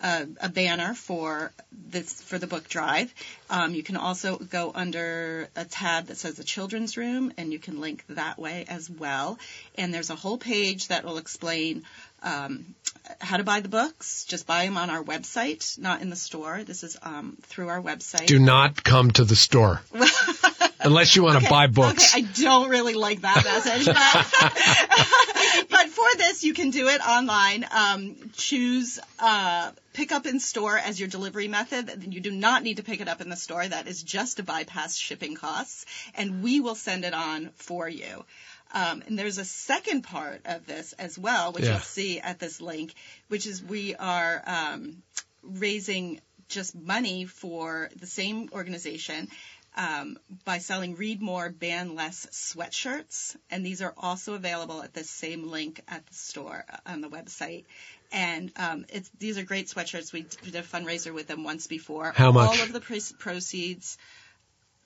a, 0.00 0.26
a 0.40 0.48
banner 0.48 0.94
for 0.94 1.52
this 1.72 2.22
for 2.22 2.38
the 2.38 2.46
book 2.46 2.68
drive. 2.68 3.12
Um, 3.50 3.74
you 3.74 3.82
can 3.82 3.96
also 3.96 4.36
go 4.36 4.70
under 4.74 5.48
a 5.56 5.64
tab 5.64 6.06
that 6.06 6.16
says 6.16 6.36
the 6.36 6.44
children's 6.44 6.96
room, 6.96 7.32
and 7.36 7.52
you 7.52 7.58
can 7.58 7.80
link 7.80 8.04
that 8.10 8.38
way 8.38 8.64
as 8.68 8.88
well. 8.88 9.38
And 9.76 9.92
there's 9.92 10.10
a 10.10 10.14
whole 10.14 10.38
page 10.38 10.88
that 10.88 11.04
will 11.04 11.18
explain 11.18 11.84
um, 12.22 12.74
how 13.20 13.36
to 13.36 13.44
buy 13.44 13.60
the 13.60 13.68
books. 13.68 14.24
Just 14.24 14.46
buy 14.46 14.64
them 14.64 14.76
on 14.76 14.90
our 14.90 15.02
website, 15.02 15.78
not 15.78 16.02
in 16.02 16.10
the 16.10 16.16
store. 16.16 16.62
This 16.64 16.82
is 16.82 16.96
um, 17.02 17.36
through 17.42 17.68
our 17.68 17.80
website. 17.80 18.26
do 18.26 18.38
not 18.38 18.82
come 18.82 19.10
to 19.12 19.24
the 19.24 19.36
store 19.36 19.82
unless 20.80 21.16
you 21.16 21.22
want 21.22 21.42
to 21.42 21.50
buy 21.50 21.66
books. 21.66 22.14
Okay, 22.14 22.24
I 22.24 22.42
don't 22.42 22.70
really 22.70 22.94
like 22.94 23.22
that 23.22 23.44
message, 23.44 23.86
but, 23.86 25.68
but 25.70 25.88
for 25.88 26.18
this, 26.18 26.44
you 26.44 26.54
can 26.54 26.70
do 26.70 26.88
it 26.88 27.00
online. 27.06 27.66
Um, 27.70 28.30
choose 28.34 28.98
uh, 29.18 29.72
pick 29.92 30.12
up 30.12 30.26
in 30.26 30.40
store 30.40 30.78
as 30.78 30.98
your 30.98 31.08
delivery 31.08 31.48
method. 31.48 32.04
You 32.08 32.20
do 32.20 32.30
not 32.30 32.62
need 32.62 32.78
to 32.78 32.82
pick 32.82 33.00
it 33.00 33.08
up 33.08 33.20
in 33.20 33.28
the 33.28 33.36
store. 33.36 33.66
That 33.66 33.86
is 33.86 34.02
just 34.02 34.36
to 34.38 34.42
bypass 34.42 34.96
shipping 34.96 35.34
costs, 35.34 35.86
and 36.14 36.42
we 36.42 36.60
will 36.60 36.74
send 36.74 37.04
it 37.04 37.14
on 37.14 37.50
for 37.56 37.88
you. 37.88 38.24
Um, 38.72 39.02
and 39.06 39.18
there's 39.18 39.38
a 39.38 39.44
second 39.44 40.02
part 40.02 40.40
of 40.46 40.66
this 40.66 40.92
as 40.94 41.18
well, 41.18 41.52
which 41.52 41.64
Yeah. 41.64 41.72
you'll 41.72 41.80
see 41.80 42.20
at 42.20 42.38
this 42.38 42.60
link, 42.60 42.94
which 43.28 43.46
is 43.46 43.62
we 43.62 43.94
are 43.94 44.42
um, 44.46 45.02
raising 45.42 46.20
just 46.48 46.74
money 46.74 47.24
for 47.26 47.90
the 47.96 48.06
same 48.06 48.48
organization 48.52 49.28
um, 49.76 50.18
by 50.44 50.58
selling 50.58 50.96
Read 50.96 51.22
More, 51.22 51.48
Ban 51.48 51.94
Less 51.94 52.26
sweatshirts. 52.30 53.36
And 53.50 53.64
these 53.64 53.80
are 53.82 53.94
also 53.96 54.34
available 54.34 54.82
at 54.82 54.92
this 54.92 55.08
same 55.08 55.50
link 55.50 55.80
at 55.88 56.04
the 56.06 56.14
store 56.14 56.64
uh, 56.70 56.76
on 56.86 57.00
the 57.00 57.08
website. 57.08 57.64
And 58.12 58.52
um, 58.56 58.84
it's, 58.90 59.10
these 59.18 59.38
are 59.38 59.42
great 59.44 59.68
sweatshirts. 59.68 60.12
We 60.12 60.26
did 60.44 60.54
a 60.56 60.62
fundraiser 60.62 61.14
with 61.14 61.26
them 61.26 61.44
once 61.44 61.66
before. 61.66 62.12
How 62.14 62.32
much? 62.32 62.48
All 62.48 62.62
of 62.62 62.72
the 62.72 62.80
proceeds. 62.80 63.96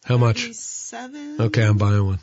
How 0.04 0.16
much? 0.16 0.52
Seven. 0.52 1.40
Okay, 1.40 1.62
I'm 1.62 1.78
buying 1.78 2.06
one. 2.06 2.18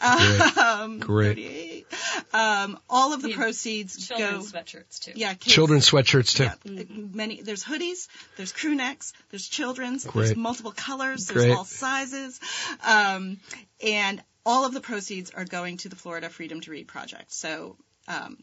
Um, 0.00 1.00
Great. 1.00 1.36
38. 1.36 1.86
Um, 2.32 2.78
all 2.88 3.12
of 3.12 3.22
the 3.22 3.28
We 3.28 3.32
have 3.32 3.40
proceeds 3.40 4.08
go. 4.08 4.16
Children's 4.16 4.52
sweatshirts 4.52 4.98
too. 5.00 5.12
Yeah, 5.16 5.34
kids. 5.34 5.54
Children's 5.54 5.90
sweatshirts 5.90 6.36
too. 6.36 6.70
Yeah, 6.72 6.84
many. 7.12 7.42
There's 7.42 7.64
hoodies, 7.64 8.08
there's 8.36 8.52
crew 8.52 8.74
necks, 8.74 9.12
there's 9.30 9.48
children's, 9.48 10.04
Great. 10.04 10.26
there's 10.26 10.36
multiple 10.36 10.72
colors, 10.72 11.28
Great. 11.30 11.46
there's 11.46 11.56
all 11.56 11.64
sizes, 11.64 12.40
um, 12.86 13.38
and 13.84 14.22
all 14.46 14.64
of 14.66 14.72
the 14.72 14.80
proceeds 14.80 15.30
are 15.30 15.44
going 15.44 15.78
to 15.78 15.88
the 15.88 15.96
Florida 15.96 16.28
Freedom 16.28 16.60
to 16.60 16.70
Read 16.70 16.86
project. 16.86 17.32
So 17.32 17.76
um, 18.06 18.36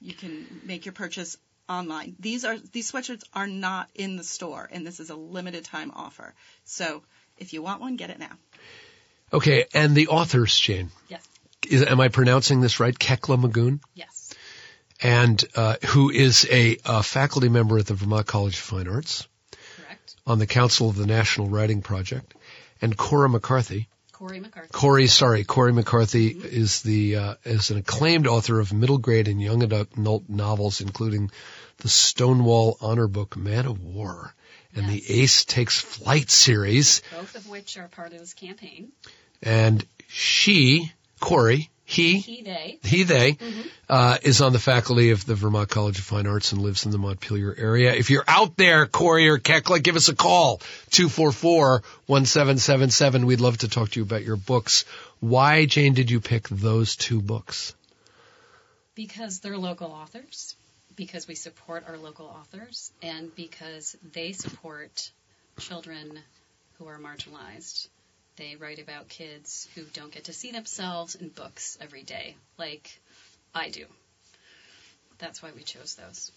you 0.00 0.14
can 0.14 0.46
make 0.64 0.86
your 0.86 0.92
purchase 0.92 1.36
online. 1.68 2.16
These 2.18 2.44
are 2.44 2.58
these 2.58 2.90
sweatshirts 2.90 3.22
are 3.34 3.46
not 3.46 3.88
in 3.94 4.16
the 4.16 4.24
store, 4.24 4.68
and 4.72 4.86
this 4.86 4.98
is 4.98 5.10
a 5.10 5.16
limited 5.16 5.64
time 5.64 5.92
offer. 5.94 6.34
So 6.64 7.02
if 7.40 7.52
you 7.52 7.62
want 7.62 7.80
one, 7.80 7.96
get 7.96 8.10
it 8.10 8.18
now. 8.18 8.32
Okay, 9.32 9.64
and 9.74 9.94
the 9.94 10.08
authors, 10.08 10.56
Jane. 10.58 10.90
Yes. 11.08 11.26
Is, 11.68 11.82
am 11.82 12.00
I 12.00 12.08
pronouncing 12.08 12.60
this 12.60 12.80
right? 12.80 12.96
Kekla 12.96 13.40
Magoon? 13.40 13.80
Yes. 13.94 14.34
And 15.02 15.42
uh, 15.56 15.76
who 15.86 16.10
is 16.10 16.46
a, 16.50 16.76
a 16.84 17.02
faculty 17.02 17.48
member 17.48 17.78
at 17.78 17.86
the 17.86 17.94
Vermont 17.94 18.26
College 18.26 18.54
of 18.54 18.60
Fine 18.60 18.88
Arts 18.88 19.26
Correct. 19.76 20.16
on 20.26 20.38
the 20.38 20.46
Council 20.46 20.90
of 20.90 20.96
the 20.96 21.06
National 21.06 21.48
Writing 21.48 21.80
Project. 21.80 22.34
And 22.82 22.96
Cora 22.96 23.28
McCarthy. 23.28 23.88
Cory 24.12 24.40
McCarthy. 24.40 24.68
Cory, 24.72 25.06
sorry, 25.06 25.44
Cory 25.44 25.72
McCarthy 25.72 26.28
is 26.28 26.82
the 26.82 27.16
uh, 27.16 27.34
is 27.44 27.70
an 27.70 27.78
acclaimed 27.78 28.26
author 28.26 28.60
of 28.60 28.72
middle 28.72 28.98
grade 28.98 29.28
and 29.28 29.40
young 29.40 29.62
adult 29.62 29.96
novels, 30.28 30.82
including 30.82 31.30
the 31.78 31.88
Stonewall 31.88 32.76
Honor 32.82 33.08
Book 33.08 33.36
Man 33.36 33.64
of 33.64 33.82
War 33.82 34.34
and 34.74 34.86
Yes. 34.86 34.92
the 35.06 35.20
Ace 35.20 35.44
Takes 35.44 35.78
Flight 35.80 36.30
series. 36.30 37.02
Both 37.14 37.34
of 37.34 37.48
which 37.48 37.76
are 37.78 37.88
part 37.88 38.12
of 38.12 38.18
this 38.20 38.34
campaign. 38.34 38.92
And 39.42 39.84
she, 40.08 40.92
Cory, 41.20 41.70
he, 41.84 42.18
He, 42.20 42.42
they. 42.42 42.78
he, 42.84 43.02
they, 43.02 43.36
uh, 43.88 44.18
is 44.22 44.40
on 44.40 44.52
the 44.52 44.60
faculty 44.60 45.10
of 45.10 45.26
the 45.26 45.34
Vermont 45.34 45.68
College 45.68 45.98
of 45.98 46.04
Fine 46.04 46.28
Arts 46.28 46.52
and 46.52 46.62
lives 46.62 46.84
in 46.86 46.92
the 46.92 46.98
Montpelier 46.98 47.52
area. 47.58 47.92
If 47.94 48.10
you're 48.10 48.22
out 48.28 48.56
there, 48.56 48.86
Cory 48.86 49.28
or 49.28 49.38
Kekla, 49.38 49.82
give 49.82 49.96
us 49.96 50.08
a 50.08 50.14
call. 50.14 50.58
244-1777. 50.90 53.24
We'd 53.24 53.40
love 53.40 53.58
to 53.58 53.68
talk 53.68 53.90
to 53.90 53.98
you 54.00 54.04
about 54.04 54.22
your 54.24 54.36
books. 54.36 54.84
Why, 55.18 55.66
Jane, 55.66 55.94
did 55.94 56.12
you 56.12 56.20
pick 56.20 56.48
those 56.48 56.94
two 56.94 57.20
books? 57.20 57.74
Because 58.94 59.40
they're 59.40 59.58
local 59.58 59.90
authors, 59.90 60.54
because 61.00 61.26
we 61.26 61.34
support 61.34 61.82
our 61.88 61.96
local 61.96 62.26
authors, 62.26 62.92
and 63.00 63.34
because 63.34 63.96
they 64.12 64.32
support 64.32 65.10
children 65.58 66.18
who 66.76 66.86
are 66.88 66.98
marginalized. 66.98 67.88
They 68.36 68.56
write 68.56 68.78
about 68.78 69.08
kids 69.08 69.66
who 69.74 69.84
don't 69.94 70.12
get 70.12 70.24
to 70.24 70.34
see 70.34 70.52
themselves 70.52 71.14
in 71.14 71.30
books 71.30 71.78
every 71.80 72.02
day, 72.02 72.36
like 72.58 73.00
I 73.54 73.70
do. 73.70 73.86
That's 75.16 75.42
why 75.42 75.52
we 75.56 75.62
chose 75.62 75.94
those. 75.94 76.32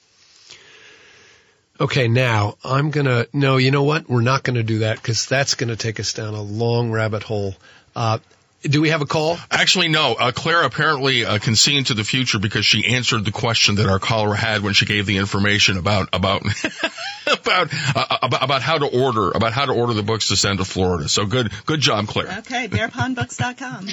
Okay, 1.77 2.07
now 2.07 2.55
I'm 2.63 2.89
gonna, 2.89 3.25
no, 3.33 3.57
you 3.57 3.71
know 3.71 3.83
what? 3.83 4.09
We're 4.09 4.21
not 4.21 4.43
gonna 4.43 4.63
do 4.63 4.79
that 4.79 4.95
because 4.95 5.25
that's 5.25 5.55
gonna 5.55 5.75
take 5.75 5.99
us 5.99 6.13
down 6.13 6.35
a 6.35 6.41
long 6.41 6.89
rabbit 6.89 7.23
hole. 7.23 7.53
Uh, 7.97 8.19
do 8.63 8.81
we 8.81 8.89
have 8.89 9.01
a 9.01 9.05
call? 9.05 9.37
Actually, 9.51 9.89
no. 9.89 10.13
Uh, 10.13 10.31
Claire 10.31 10.63
apparently 10.63 11.25
uh, 11.25 11.37
can 11.37 11.55
see 11.55 11.77
into 11.77 11.93
the 11.93 12.03
future 12.03 12.39
because 12.39 12.65
she 12.65 12.95
answered 12.95 13.25
the 13.25 13.31
question 13.31 13.75
that 13.75 13.87
our 13.87 13.99
caller 13.99 14.33
had 14.33 14.63
when 14.63 14.73
she 14.73 14.85
gave 14.85 15.05
the 15.05 15.17
information 15.17 15.77
about 15.77 16.09
about 16.13 16.41
about, 17.27 17.69
uh, 17.95 18.17
about 18.21 18.43
about 18.43 18.61
how 18.61 18.77
to 18.77 18.85
order 18.85 19.31
about 19.31 19.53
how 19.53 19.65
to 19.65 19.73
order 19.73 19.93
the 19.93 20.03
books 20.03 20.29
to 20.29 20.35
send 20.35 20.59
to 20.59 20.65
Florida. 20.65 21.09
So 21.09 21.25
good, 21.25 21.51
good 21.65 21.81
job, 21.81 22.07
Claire. 22.07 22.39
Okay, 22.39 22.67
bearpondbooks.com. 22.67 23.87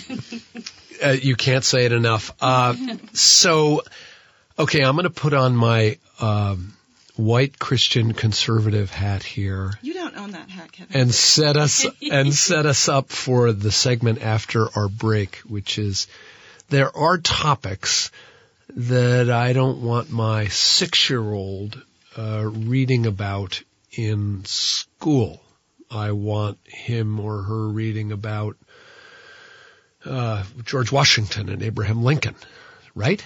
Uh, 1.02 1.12
you 1.12 1.34
can't 1.34 1.64
say 1.64 1.86
it 1.86 1.92
enough. 1.92 2.30
Uh, 2.42 2.74
so, 3.14 3.80
okay, 4.58 4.82
I'm 4.82 4.96
going 4.96 5.04
to 5.04 5.08
put 5.08 5.32
on 5.32 5.56
my 5.56 5.96
um, 6.20 6.74
white 7.20 7.58
Christian 7.58 8.12
conservative 8.14 8.90
hat 8.90 9.22
here 9.22 9.72
You 9.82 9.94
don't 9.94 10.16
own 10.16 10.30
that 10.32 10.48
hat, 10.50 10.72
Kevin. 10.72 11.00
and 11.00 11.14
set 11.14 11.56
us 11.56 11.86
and 12.10 12.32
set 12.34 12.66
us 12.66 12.88
up 12.88 13.10
for 13.10 13.52
the 13.52 13.70
segment 13.70 14.22
after 14.22 14.66
our 14.76 14.88
break, 14.88 15.36
which 15.38 15.78
is 15.78 16.06
there 16.68 16.94
are 16.96 17.18
topics 17.18 18.10
that 18.76 19.28
I 19.30 19.52
don't 19.52 19.82
want 19.82 20.10
my 20.10 20.46
six-year-old 20.46 21.82
uh, 22.16 22.44
reading 22.46 23.06
about 23.06 23.62
in 23.92 24.44
school. 24.44 25.42
I 25.90 26.12
want 26.12 26.58
him 26.66 27.18
or 27.18 27.42
her 27.42 27.68
reading 27.68 28.12
about 28.12 28.56
uh, 30.04 30.44
George 30.64 30.92
Washington 30.92 31.48
and 31.48 31.62
Abraham 31.62 32.04
Lincoln, 32.04 32.36
right? 32.94 33.22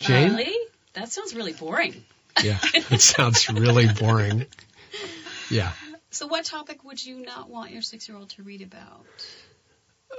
Jane? 0.00 0.34
Really? 0.34 0.54
That 0.94 1.10
sounds 1.10 1.34
really 1.34 1.52
boring. 1.52 2.04
Yeah, 2.42 2.58
it 2.74 3.00
sounds 3.00 3.48
really 3.48 3.88
boring. 3.88 4.46
Yeah. 5.50 5.72
So, 6.10 6.26
what 6.26 6.44
topic 6.44 6.84
would 6.84 7.04
you 7.04 7.22
not 7.24 7.48
want 7.48 7.70
your 7.70 7.82
six-year-old 7.82 8.30
to 8.30 8.42
read 8.42 8.62
about? 8.62 9.06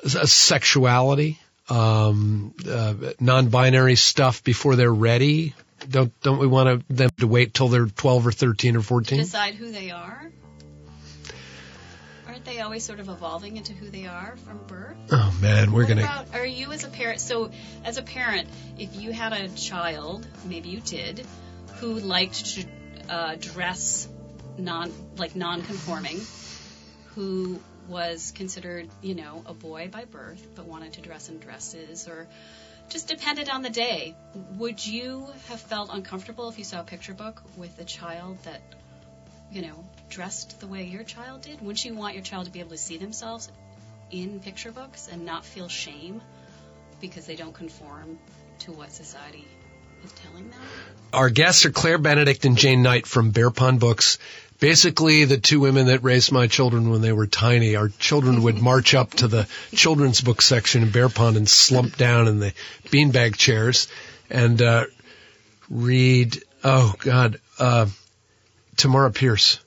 S- 0.03 0.31
Sexuality, 0.31 1.39
um, 1.69 2.53
uh, 2.67 2.93
non-binary 3.19 3.95
stuff 3.95 4.43
before 4.43 4.75
they're 4.75 4.93
ready. 4.93 5.53
Don't 5.89 6.17
don't 6.21 6.39
we 6.39 6.47
want 6.47 6.87
to, 6.87 6.93
them 6.93 7.09
to 7.19 7.27
wait 7.27 7.53
till 7.53 7.67
they're 7.67 7.85
12 7.85 8.27
or 8.27 8.31
13 8.31 8.75
or 8.77 8.81
14? 8.81 9.19
Decide 9.19 9.55
who 9.55 9.71
they 9.71 9.91
are. 9.91 10.31
Aren't 12.45 12.57
they 12.57 12.61
always 12.61 12.83
sort 12.83 12.99
of 12.99 13.07
evolving 13.07 13.55
into 13.55 13.71
who 13.71 13.89
they 13.89 14.05
are 14.05 14.35
from 14.45 14.59
birth? 14.67 14.97
Oh 15.11 15.33
man, 15.41 15.71
we're 15.71 15.83
What 15.83 15.87
gonna. 15.87 16.01
about, 16.01 16.35
are 16.35 16.45
you 16.45 16.73
as 16.73 16.83
a 16.83 16.89
parent? 16.89 17.21
So, 17.21 17.51
as 17.85 17.95
a 17.97 18.01
parent, 18.01 18.49
if 18.77 18.97
you 18.97 19.13
had 19.13 19.31
a 19.31 19.47
child, 19.47 20.27
maybe 20.43 20.67
you 20.67 20.81
did, 20.81 21.25
who 21.75 21.93
liked 22.01 22.45
to 22.55 22.65
uh, 23.07 23.35
dress 23.39 24.09
non 24.57 24.91
like 25.15 25.37
non-conforming, 25.37 26.19
who 27.15 27.61
was 27.87 28.33
considered, 28.35 28.89
you 29.01 29.15
know, 29.15 29.41
a 29.45 29.53
boy 29.53 29.87
by 29.89 30.03
birth, 30.03 30.45
but 30.53 30.65
wanted 30.65 30.91
to 30.93 31.01
dress 31.01 31.29
in 31.29 31.39
dresses, 31.39 32.09
or 32.09 32.27
just 32.89 33.07
depended 33.07 33.47
on 33.47 33.61
the 33.61 33.69
day. 33.69 34.17
Would 34.57 34.85
you 34.85 35.27
have 35.47 35.61
felt 35.61 35.89
uncomfortable 35.93 36.49
if 36.49 36.57
you 36.57 36.65
saw 36.65 36.81
a 36.81 36.83
picture 36.83 37.13
book 37.13 37.41
with 37.55 37.79
a 37.79 37.85
child 37.85 38.37
that, 38.43 38.61
you 39.49 39.61
know, 39.61 39.85
dressed 40.13 40.59
the 40.59 40.67
way 40.67 40.83
your 40.83 41.03
child 41.03 41.41
did? 41.41 41.59
Wouldn't 41.59 41.83
you 41.83 41.95
want 41.95 42.13
your 42.13 42.23
child 42.23 42.45
to 42.45 42.51
be 42.51 42.59
able 42.59 42.69
to 42.69 42.77
see 42.77 42.97
themselves 42.97 43.49
in 44.11 44.39
picture 44.39 44.71
books 44.71 45.09
and 45.11 45.25
not 45.25 45.43
feel 45.43 45.67
shame 45.67 46.21
because 47.01 47.25
they 47.25 47.35
don't 47.35 47.53
conform 47.53 48.19
to 48.59 48.71
what 48.71 48.91
society 48.91 49.47
is 50.05 50.11
telling 50.11 50.51
them? 50.51 50.59
Our 51.11 51.31
guests 51.31 51.65
are 51.65 51.71
Claire 51.71 51.97
Benedict 51.97 52.45
and 52.45 52.57
Jane 52.57 52.83
Knight 52.83 53.07
from 53.07 53.31
Bear 53.31 53.49
Pond 53.49 53.79
Books. 53.79 54.19
Basically, 54.59 55.25
the 55.25 55.39
two 55.39 55.59
women 55.59 55.87
that 55.87 56.03
raised 56.03 56.31
my 56.31 56.45
children 56.45 56.91
when 56.91 57.01
they 57.01 57.11
were 57.11 57.27
tiny. 57.27 57.75
Our 57.75 57.89
children 57.89 58.43
would 58.43 58.61
march 58.61 58.93
up 58.93 59.15
to 59.15 59.27
the 59.27 59.47
children's 59.73 60.21
book 60.21 60.43
section 60.43 60.83
in 60.83 60.91
Bear 60.91 61.09
Pond 61.09 61.37
and 61.37 61.49
slump 61.49 61.97
down 61.97 62.27
in 62.27 62.39
the 62.39 62.53
beanbag 62.85 63.35
chairs 63.35 63.87
and 64.29 64.61
uh, 64.61 64.85
read. 65.69 66.37
Oh 66.63 66.93
God, 66.99 67.41
uh, 67.57 67.87
Tamora 68.77 69.13
Pierce. 69.13 69.59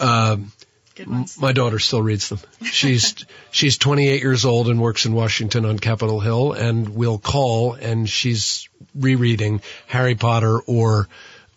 Um, 0.00 0.52
Good 0.94 1.08
ones. 1.08 1.40
my 1.40 1.52
daughter 1.52 1.78
still 1.78 2.02
reads 2.02 2.28
them. 2.28 2.38
She's 2.64 3.14
she's 3.50 3.78
28 3.78 4.22
years 4.22 4.44
old 4.44 4.68
and 4.68 4.80
works 4.80 5.06
in 5.06 5.12
Washington 5.12 5.64
on 5.64 5.78
Capitol 5.78 6.20
Hill, 6.20 6.52
and 6.52 6.90
will 6.90 7.18
call 7.18 7.72
and 7.74 8.08
she's 8.08 8.68
rereading 8.94 9.60
Harry 9.88 10.14
Potter 10.14 10.60
or 10.60 11.08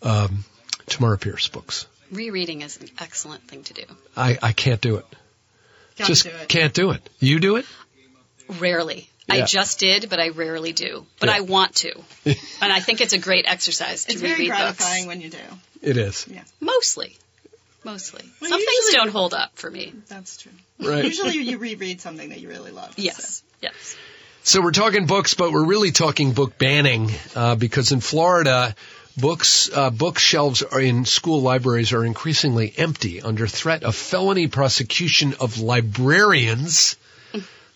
um, 0.02 0.44
Tamora 0.86 1.20
Pierce 1.20 1.46
books. 1.48 1.86
Rereading 2.10 2.62
is 2.62 2.78
an 2.78 2.88
excellent 2.98 3.46
thing 3.46 3.62
to 3.64 3.74
do. 3.74 3.84
I, 4.16 4.38
I 4.42 4.52
can't 4.52 4.80
do 4.80 4.96
it. 4.96 5.06
Gotta 5.96 6.08
Just 6.12 6.24
do 6.24 6.30
it. 6.30 6.48
can't 6.48 6.72
do 6.74 6.90
it. 6.92 7.08
You 7.20 7.38
do 7.38 7.56
it? 7.56 7.66
Rarely. 8.58 9.08
I 9.30 9.42
just 9.42 9.78
did, 9.78 10.08
but 10.08 10.18
I 10.18 10.30
rarely 10.30 10.72
do. 10.72 11.04
But 11.20 11.28
Yeah. 11.28 11.36
I 11.36 11.40
want 11.40 11.74
to. 11.76 11.92
and 12.24 12.72
I 12.72 12.80
think 12.80 13.02
it's 13.02 13.12
a 13.12 13.18
great 13.18 13.44
exercise 13.46 14.06
to 14.06 14.12
It's 14.14 14.22
reread 14.22 14.36
very 14.36 14.48
gratifying 14.48 15.04
books. 15.04 15.06
when 15.08 15.20
you 15.20 15.28
do. 15.28 15.38
It 15.82 15.98
is. 15.98 16.26
Yeah. 16.30 16.42
Mostly. 16.60 17.16
Mostly. 17.84 18.24
Well, 18.40 18.50
Some 18.50 18.58
things 18.64 18.92
don't 18.92 19.10
hold 19.10 19.34
up 19.34 19.52
for 19.56 19.70
me. 19.70 19.92
That's 20.08 20.36
true. 20.36 20.52
Right. 20.80 21.04
Usually 21.04 21.36
you 21.38 21.58
reread 21.58 22.00
something 22.00 22.28
that 22.30 22.40
you 22.40 22.48
really 22.48 22.70
love. 22.72 22.94
Yes. 22.96 23.42
Yes. 23.62 23.96
So 24.42 24.60
we're 24.62 24.72
talking 24.72 25.06
books, 25.06 25.34
but 25.34 25.52
we're 25.52 25.64
really 25.64 25.90
talking 25.92 26.32
book 26.32 26.58
banning 26.58 27.10
uh, 27.36 27.54
because 27.54 27.92
in 27.92 28.00
Florida, 28.00 28.74
books 29.16 29.68
uh, 29.72 29.90
bookshelves 29.90 30.62
are 30.62 30.80
in 30.80 31.04
school 31.04 31.40
libraries 31.42 31.92
are 31.92 32.04
increasingly 32.04 32.72
empty 32.76 33.20
under 33.20 33.46
threat 33.46 33.82
of 33.84 33.94
felony 33.94 34.46
prosecution 34.48 35.34
of 35.40 35.58
librarians. 35.60 36.96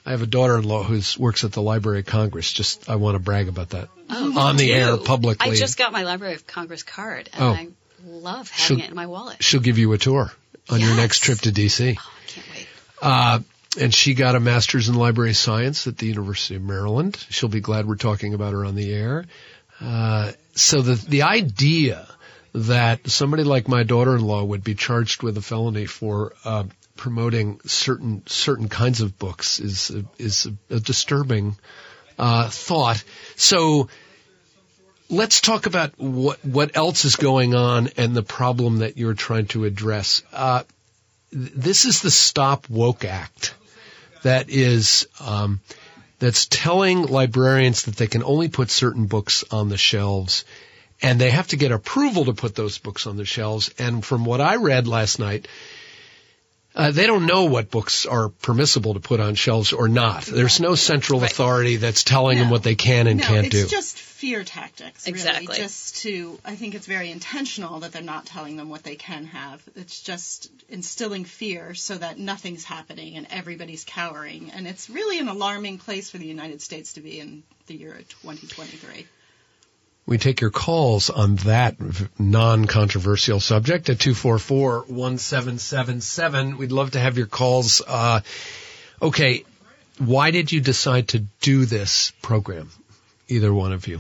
I 0.05 0.11
have 0.11 0.23
a 0.23 0.27
daughter-in-law 0.27 0.83
who 0.83 1.01
works 1.23 1.45
at 1.45 1.53
the 1.53 1.63
Library 1.63 2.01
of 2.01 2.07
Congress. 2.07 2.53
Just 2.53 2.91
I 2.91 2.97
want 2.97 3.15
to 3.15 3.21
brag 3.21 3.47
about 3.49 3.71
that 3.71 3.89
Oh, 4.11 4.37
on 4.41 4.57
the 4.57 4.65
me 4.65 4.73
air 4.73 4.97
too. 4.97 5.05
publicly. 5.05 5.49
I 5.53 5.55
just 5.55 5.79
got 5.79 5.93
my 5.93 6.03
Library 6.03 6.35
of 6.35 6.45
Congress 6.47 6.83
card, 6.83 7.31
and 7.33 7.43
Oh. 7.45 7.51
I 7.53 7.69
love 8.05 8.51
having 8.51 8.79
She'll- 8.79 8.85
it 8.87 8.91
in 8.91 8.97
my 8.97 9.07
wallet. 9.07 9.43
She'll 9.43 9.61
give 9.61 9.79
you 9.79 9.93
a 9.93 9.99
tour 9.99 10.33
on 10.69 10.81
your 10.81 10.95
next 10.97 11.21
trip 11.21 11.39
to 11.41 11.53
DC. 11.53 11.97
Oh, 11.99 12.13
I 12.23 12.27
can't 12.31 12.47
wait. 12.55 12.67
Uh, 13.01 13.39
and 13.81 13.95
she 13.95 14.15
got 14.15 14.37
a 14.37 14.41
master's 14.41 14.89
in 14.89 14.95
library 14.95 15.35
science 15.35 15.87
at 15.87 15.97
the 15.99 16.07
University 16.07 16.57
of 16.57 16.63
Maryland. 16.63 17.17
She'll 17.31 17.49
be 17.49 17.61
glad 17.61 17.87
we're 17.87 17.97
talking 17.97 18.35
about 18.35 18.53
her 18.53 18.65
on 18.65 18.75
the 18.75 18.93
air. 18.93 19.25
Uh, 19.81 20.33
so 20.55 20.83
the 20.83 20.95
the 20.95 21.23
idea 21.23 22.07
that 22.55 23.09
somebody 23.09 23.45
like 23.45 23.67
my 23.67 23.83
daughter-in-law 23.83 24.45
would 24.45 24.63
be 24.63 24.75
charged 24.75 25.23
with 25.23 25.39
a 25.39 25.43
felony 25.43 25.87
for 25.87 26.35
uh, 26.45 26.65
promoting 26.97 27.61
certain 27.65 28.23
certain 28.27 28.69
kinds 28.69 29.01
of 29.01 29.19
books 29.19 29.59
is 29.59 29.91
a, 29.91 30.05
is 30.19 30.47
a, 30.47 30.77
a 30.77 30.81
disturbing 30.81 31.57
uh, 32.19 32.49
thought. 32.51 33.03
So 33.37 33.89
let's 35.13 35.41
talk 35.41 35.67
about 35.67 35.93
what 35.99 36.45
what 36.45 36.77
else 36.77 37.05
is 37.05 37.17
going 37.17 37.55
on 37.55 37.89
and 37.97 38.17
the 38.17 38.23
problem 38.23 38.79
that 38.79 38.97
you're 38.97 39.15
trying 39.15 39.47
to 39.49 39.65
address. 39.65 40.23
Uh, 40.33 40.63
this 41.31 41.85
is 41.85 42.03
the 42.03 42.11
Stop 42.11 42.69
Woke 42.69 43.05
Act 43.05 43.55
that 44.23 44.49
is 44.51 45.07
um, 45.21 45.61
that's 46.19 46.47
telling 46.47 47.03
librarians 47.07 47.85
that 47.85 47.97
they 47.97 48.07
can 48.07 48.23
only 48.25 48.49
put 48.49 48.71
certain 48.71 49.07
books 49.07 49.45
on 49.51 49.69
the 49.69 49.77
shelves, 49.79 50.45
and 51.01 51.21
they 51.21 51.31
have 51.31 51.49
to 51.49 51.57
get 51.57 51.73
approval 51.73 52.25
to 52.27 52.33
put 52.33 52.55
those 52.55 52.79
books 52.79 53.07
on 53.07 53.17
the 53.17 53.25
shelves. 53.25 53.71
And 53.79 54.05
from 54.05 54.25
what 54.25 54.41
I 54.41 54.57
read 54.57 54.89
last 54.89 55.19
night. 55.19 55.47
Uh, 56.75 56.91
they 56.91 57.07
don't 57.07 57.27
know 57.27 57.45
what 57.45 57.71
books 57.71 58.07
are 58.07 58.31
permissible 58.31 58.95
to 58.95 59.01
put 59.01 59.21
on 59.21 59.35
shelves 59.35 59.75
or 59.75 59.89
not. 59.89 60.23
There's 60.25 60.59
no 60.59 60.75
central 60.75 61.21
Right. 61.21 61.31
authority 61.31 61.77
that's 61.77 62.03
telling 62.03 62.39
them 62.39 62.49
what 62.49 62.63
they 62.63 62.77
can 62.77 63.07
and 63.09 63.21
no, 63.21 63.27
can't 63.27 63.47
it's 63.49 63.55
do. 63.65 63.67
just 63.69 63.99
fear 64.23 64.45
tactics. 64.45 65.05
Really. 65.05 65.19
Exactly. 65.19 65.57
Just 65.57 65.97
to, 66.03 66.39
I 66.45 66.55
think 66.55 66.77
it's 66.77 66.87
very 66.87 67.11
intentional 67.11 67.81
that 67.81 67.91
they're 67.91 68.03
not 68.03 68.25
telling 68.25 68.57
them 68.57 68.69
what 68.69 68.85
they 68.85 68.95
can 68.95 69.25
have. 69.25 69.61
It's 69.75 70.01
just 70.01 70.49
instilling 70.69 71.25
fear 71.25 71.75
so 71.75 71.99
that 71.99 72.21
nothing's 72.21 72.63
happening 72.63 73.17
and 73.17 73.27
everybody's 73.31 73.83
cowering. 73.83 74.53
And 74.55 74.69
it's 74.69 74.89
really 74.89 75.19
an 75.19 75.27
alarming 75.27 75.79
place 75.79 76.09
for 76.09 76.19
the 76.19 76.27
United 76.27 76.63
States 76.63 76.93
to 76.93 77.01
be 77.01 77.19
in 77.19 77.43
the 77.67 77.75
year 77.75 77.95
2023. 77.95 79.09
We 80.07 80.19
take 80.19 80.41
your 80.41 80.51
calls 80.51 81.11
on 81.11 81.35
that 81.51 81.75
non-controversial 82.17 83.41
subject 83.41 83.91
at 83.91 83.99
244-1777. 83.99 86.59
We'd 86.59 86.71
love 86.71 86.93
to 86.93 87.01
have 87.01 87.19
your 87.19 87.27
calls. 87.27 87.83
Uh, 87.85 88.21
okay, 89.01 89.45
why 89.99 90.31
did 90.31 90.53
you 90.53 90.61
decide 90.61 91.09
to 91.09 91.19
do 91.41 91.65
this 91.65 92.13
program? 92.23 92.71
Either 93.33 93.55
one 93.55 93.73
of 93.73 93.89
you. 93.89 93.99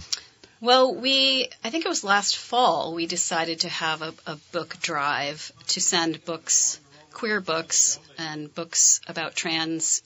Well, 0.61 0.95
we, 0.95 1.49
I 1.64 1.71
think 1.71 1.87
it 1.87 1.88
was 1.88 2.05
last 2.05 2.37
fall, 2.37 2.92
we 2.92 3.07
decided 3.07 3.61
to 3.61 3.71
have 3.71 4.03
a, 4.03 4.12
a 4.27 4.37
book 4.53 4.77
drive 4.83 5.51
to 5.68 5.81
send 5.81 6.23
books, 6.27 6.79
queer 7.14 7.40
books, 7.40 7.99
and 8.18 8.55
books 8.55 9.01
about 9.07 9.35
trans 9.35 10.03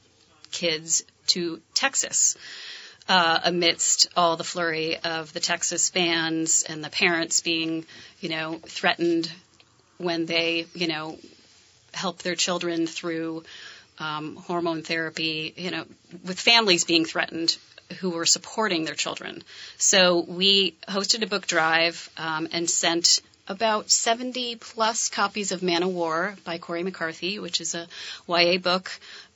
kids 0.52 1.02
to 1.28 1.60
Texas. 1.74 2.36
Uh, 3.08 3.40
amidst 3.44 4.08
all 4.16 4.36
the 4.36 4.44
flurry 4.44 4.96
of 4.98 5.32
the 5.32 5.40
Texas 5.40 5.90
bans 5.90 6.64
and 6.68 6.82
the 6.82 6.90
parents 6.90 7.40
being, 7.40 7.84
you 8.20 8.28
know, 8.28 8.60
threatened 8.66 9.30
when 9.98 10.26
they, 10.26 10.66
you 10.74 10.86
know, 10.86 11.18
help 11.94 12.18
their 12.18 12.34
children 12.36 12.86
through 12.86 13.42
um, 13.98 14.36
hormone 14.36 14.82
therapy, 14.82 15.52
you 15.56 15.70
know, 15.70 15.84
with 16.24 16.38
families 16.38 16.84
being 16.84 17.04
threatened 17.04 17.56
who 18.00 18.10
were 18.10 18.26
supporting 18.26 18.84
their 18.84 18.94
children. 18.94 19.42
So 19.78 20.20
we 20.20 20.76
hosted 20.88 21.22
a 21.22 21.26
book 21.26 21.46
drive 21.46 22.10
um, 22.16 22.48
and 22.52 22.68
sent 22.68 23.20
about 23.48 23.90
70 23.90 24.56
plus 24.56 25.08
copies 25.08 25.52
of 25.52 25.62
Man 25.62 25.82
of 25.82 25.90
War 25.90 26.34
by 26.44 26.58
Cory 26.58 26.82
McCarthy, 26.82 27.38
which 27.38 27.60
is 27.60 27.74
a 27.74 27.86
YA 28.28 28.58
book, 28.58 28.90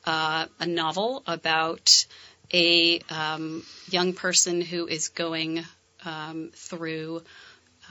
uh, 0.04 0.46
a 0.58 0.66
novel 0.66 1.22
about 1.26 2.06
a 2.52 2.98
um, 3.10 3.64
young 3.88 4.12
person 4.12 4.60
who 4.60 4.86
is 4.86 5.08
going 5.08 5.64
um, 6.04 6.50
through 6.54 7.22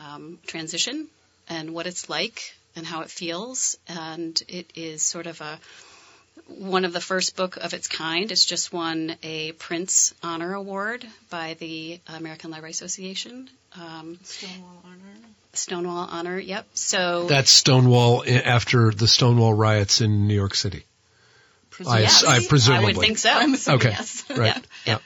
um, 0.04 0.40
transition 0.46 1.08
and 1.48 1.74
what 1.74 1.88
it's 1.88 2.10
like 2.10 2.54
and 2.76 2.86
how 2.86 3.02
it 3.02 3.10
feels. 3.10 3.78
And 3.88 4.42
it 4.48 4.72
is 4.76 5.02
sort 5.02 5.28
of 5.28 5.40
a 5.42 5.60
one 6.58 6.86
of 6.86 6.94
the 6.94 7.02
first 7.02 7.36
book 7.36 7.58
of 7.58 7.74
its 7.74 7.88
kind. 7.88 8.32
It's 8.32 8.46
just 8.46 8.74
won 8.74 9.16
a 9.24 9.54
Printz 9.54 10.14
Honor 10.24 10.54
Award 10.54 11.06
by 11.30 11.56
the 11.60 12.00
American 12.08 12.52
Library 12.52 12.72
Association. 12.72 13.50
Um, 13.80 14.20
Stonewall 14.24 14.82
Honor. 14.86 15.20
Stonewall 15.54 16.08
Honor, 16.12 16.40
yep. 16.40 16.68
So 16.74 17.28
That's 17.28 17.52
Stonewall 17.52 18.24
after 18.28 18.92
the 18.92 19.08
Stonewall 19.08 19.54
riots 19.54 20.02
in 20.02 20.28
New 20.28 20.36
York 20.36 20.56
City. 20.56 20.86
I, 21.88 22.02
Yes. 22.02 22.24
I 22.26 22.46
presumably. 22.46 22.84
I 22.84 22.88
would 22.88 22.98
think 22.98 23.18
so. 23.18 23.32
I'm 23.32 23.56
Okay. 23.56 23.90
yes. 23.90 24.26
Right. 24.30 24.56
Yeah, 24.86 24.94
yeah. 24.94 24.98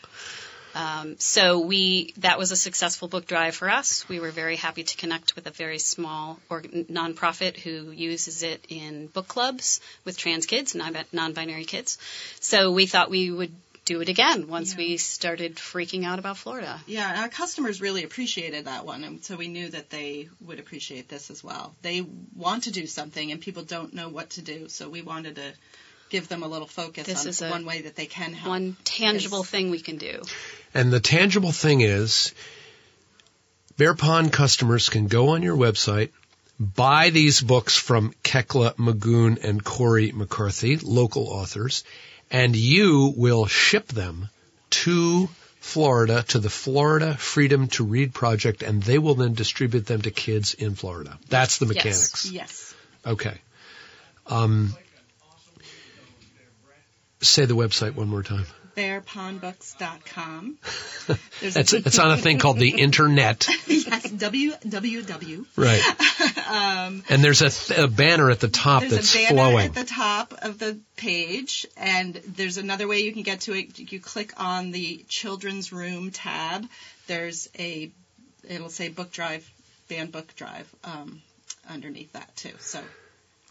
Um, 0.76 1.18
so 1.20 1.60
we 1.60 2.14
that 2.18 2.38
was 2.38 2.52
a 2.52 2.56
successful 2.56 3.08
book 3.08 3.28
drive 3.28 3.56
for 3.56 3.70
us. 3.70 4.08
We 4.10 4.20
were 4.20 4.32
very 4.32 4.56
happy 4.56 4.84
to 4.84 4.98
connect 4.98 5.36
with 5.36 5.48
a 5.48 5.52
very 5.52 5.80
small 5.80 6.40
or 6.50 6.62
nonprofit 6.62 7.58
who 7.58 7.92
uses 7.92 8.44
it 8.44 8.66
in 8.70 9.08
book 9.08 9.28
clubs 9.28 9.82
with 10.06 10.18
trans 10.18 10.46
kids, 10.46 10.76
and 10.76 11.06
non-binary 11.12 11.66
kids. 11.66 11.98
So 12.40 12.72
we 12.72 12.86
thought 12.86 13.10
we 13.10 13.32
would 13.32 13.54
do 13.86 14.02
it 14.02 14.10
again 14.10 14.48
once 14.48 14.72
yeah. 14.72 14.78
we 14.78 14.98
started 14.98 15.56
freaking 15.56 16.06
out 16.06 16.20
about 16.20 16.38
Florida. 16.38 16.80
Yeah, 16.88 17.22
our 17.22 17.30
customers 17.30 17.82
really 17.82 18.04
appreciated 18.04 18.66
that 18.66 18.86
one, 18.86 19.04
and 19.04 19.24
so 19.24 19.36
we 19.36 19.48
knew 19.48 19.70
that 19.70 19.90
they 19.90 20.30
would 20.46 20.60
appreciate 20.60 21.10
this 21.10 21.30
as 21.30 21.44
well. 21.44 21.76
They 21.82 22.06
want 22.36 22.64
to 22.64 22.72
do 22.72 22.88
something, 22.88 23.32
and 23.32 23.42
people 23.42 23.64
don't 23.64 23.94
know 23.94 24.10
what 24.10 24.32
to 24.32 24.42
do, 24.42 24.70
so 24.70 24.90
we 24.90 25.02
wanted 25.02 25.36
to 25.36 25.54
give 26.14 26.28
them 26.28 26.44
a 26.44 26.48
little 26.48 26.68
focus 26.68 27.08
this 27.08 27.24
on 27.24 27.30
is 27.30 27.42
one 27.42 27.66
way 27.66 27.82
that 27.82 27.96
they 27.96 28.06
can 28.06 28.34
help. 28.34 28.50
One 28.50 28.78
tangible 28.84 29.44
thing 29.44 29.72
we 29.72 29.80
can 29.80 29.98
do. 29.98 30.22
And 30.76 30.94
the 30.94 31.00
tangible 31.00 31.52
thing 31.52 31.82
is, 31.82 32.36
Bear 33.78 33.96
Pond 33.96 34.32
customers 34.32 34.90
can 34.90 35.08
go 35.08 35.30
on 35.30 35.42
your 35.42 35.58
website, 35.58 36.12
buy 36.60 37.10
these 37.10 37.42
books 37.42 37.76
from 37.76 38.14
Kekla 38.24 38.76
Magoon 38.76 39.44
and 39.44 39.64
Cory 39.64 40.12
McCarthy, 40.12 40.78
local 40.78 41.28
authors, 41.28 41.84
and 42.30 42.56
you 42.56 43.12
will 43.18 43.48
ship 43.48 43.88
them 43.88 44.30
to 44.70 45.28
Florida 45.62 46.24
to 46.28 46.38
the 46.38 46.52
Florida 46.52 47.18
Freedom 47.18 47.70
to 47.70 47.84
Read 47.84 48.14
Project, 48.14 48.62
and 48.62 48.84
they 48.84 49.00
will 49.00 49.16
then 49.16 49.34
distribute 49.34 49.88
them 49.88 50.04
to 50.04 50.12
kids 50.12 50.54
in 50.54 50.76
Florida. 50.76 51.18
That's 51.30 51.58
the 51.58 51.66
mechanics. 51.66 52.30
Yes. 52.30 52.34
yes. 52.34 52.76
Okay. 53.14 53.42
Um, 54.28 54.76
Say 57.24 57.46
the 57.46 57.56
website 57.56 57.96
one 57.96 58.10
more 58.10 58.24
time. 58.24 58.46
BearPondBooks.com. 58.76 60.58
it's, 61.42 61.74
it's 61.74 62.00
on 62.00 62.12
a 62.12 62.18
thing 62.18 62.40
called 62.40 62.58
the 62.58 62.70
internet. 62.82 63.48
yes, 63.68 64.08
www. 64.08 65.46
Right. 65.56 66.48
um, 66.88 67.04
and 67.10 67.24
there's 67.24 67.42
a, 67.42 67.50
th- 67.50 67.80
a, 67.80 67.88
banner 67.88 68.30
at 68.32 68.40
the 68.40 68.48
top 68.48 68.82
there's 68.82 68.94
that's 68.94 69.16
a 69.16 69.18
banner 69.20 69.36
flowing. 69.36 69.66
at 69.68 69.76
the 69.76 69.84
top 69.86 70.34
of 70.42 70.60
the 70.60 70.80
page, 70.98 71.68
and 71.78 72.16
there's 72.16 72.58
another 72.58 72.88
way 72.88 73.02
you 73.02 73.14
can 73.14 73.24
get 73.24 73.42
to 73.42 73.54
it. 73.54 73.78
You 73.78 74.00
click 74.00 74.34
on 74.38 74.72
the 74.72 75.06
Children's 75.08 75.72
Room 75.72 76.12
tab. 76.12 76.66
There's 77.08 77.50
a, 77.60 77.92
it'll 78.48 78.70
say 78.70 78.90
Book 78.90 79.12
Drive, 79.12 79.50
Banned 79.88 80.12
Book 80.12 80.36
Drive 80.36 80.74
um, 80.84 81.22
underneath 81.70 82.14
that 82.14 82.36
too. 82.36 82.54
So 82.60 82.82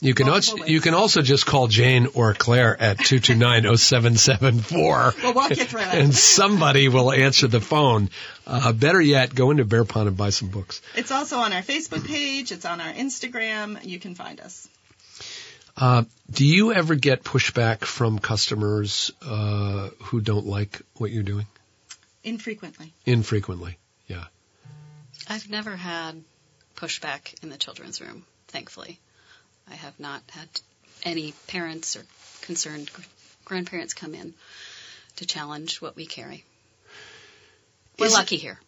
you 0.03 0.13
can 0.15 0.29
also 0.29 0.57
you 0.57 0.81
can 0.81 0.95
also 0.95 1.23
just 1.23 1.47
call 1.47 1.69
Jane 1.69 2.09
or 2.15 2.35
Claire 2.35 2.77
at 2.81 2.99
229-0774. 2.99 5.23
We'll 5.23 5.33
walk 5.33 5.51
you 5.51 5.65
through 5.65 5.83
it. 5.83 5.95
And 5.95 6.13
somebody 6.13 6.89
will 6.89 7.13
answer 7.13 7.47
the 7.47 7.61
phone. 7.61 8.11
Uh, 8.45 8.73
better 8.73 9.01
yet, 9.01 9.33
go 9.33 9.53
into 9.53 9.65
Bear 9.65 9.85
Pond 9.85 10.09
and 10.09 10.17
buy 10.17 10.31
some 10.31 10.49
books. 10.49 10.83
It's 10.97 11.13
also 11.13 11.39
on 11.39 11.53
our 11.53 11.63
Facebook 11.63 12.05
page. 12.05 12.51
It's 12.51 12.65
on 12.65 12.81
our 12.81 12.93
Instagram. 12.93 13.85
You 13.85 14.01
can 14.01 14.17
find 14.17 14.41
us. 14.41 14.69
Uh, 15.77 16.03
do 16.31 16.45
you 16.45 16.73
ever 16.73 16.97
get 16.97 17.23
pushback 17.23 17.85
from 17.85 18.19
customers 18.19 19.13
uh, 19.25 19.91
who 20.01 20.21
don't 20.21 20.47
like 20.47 20.83
what 20.97 21.13
you're 21.13 21.23
doing? 21.23 21.47
Infrequently. 22.25 22.93
Infrequently, 23.07 23.79
yeah. 24.09 24.25
I've 25.29 25.49
never 25.49 25.77
had 25.77 26.25
pushback 26.75 27.41
in 27.43 27.51
the 27.51 27.57
children's 27.57 28.01
room, 28.01 28.25
thankfully. 28.49 28.99
I 29.73 29.77
have 29.77 29.99
not 29.99 30.23
had 30.31 30.49
any 31.03 31.33
parents 31.47 31.97
or 31.97 32.05
concerned 32.43 32.91
grandparents 33.47 33.95
come 33.95 34.15
in 34.15 34.35
to 35.17 35.25
challenge 35.25 35.81
what 35.81 35.97
we 35.97 36.05
carry. 36.05 36.45
We're 37.99 38.07
Is 38.07 38.13
lucky 38.13 38.37
here. 38.37 38.61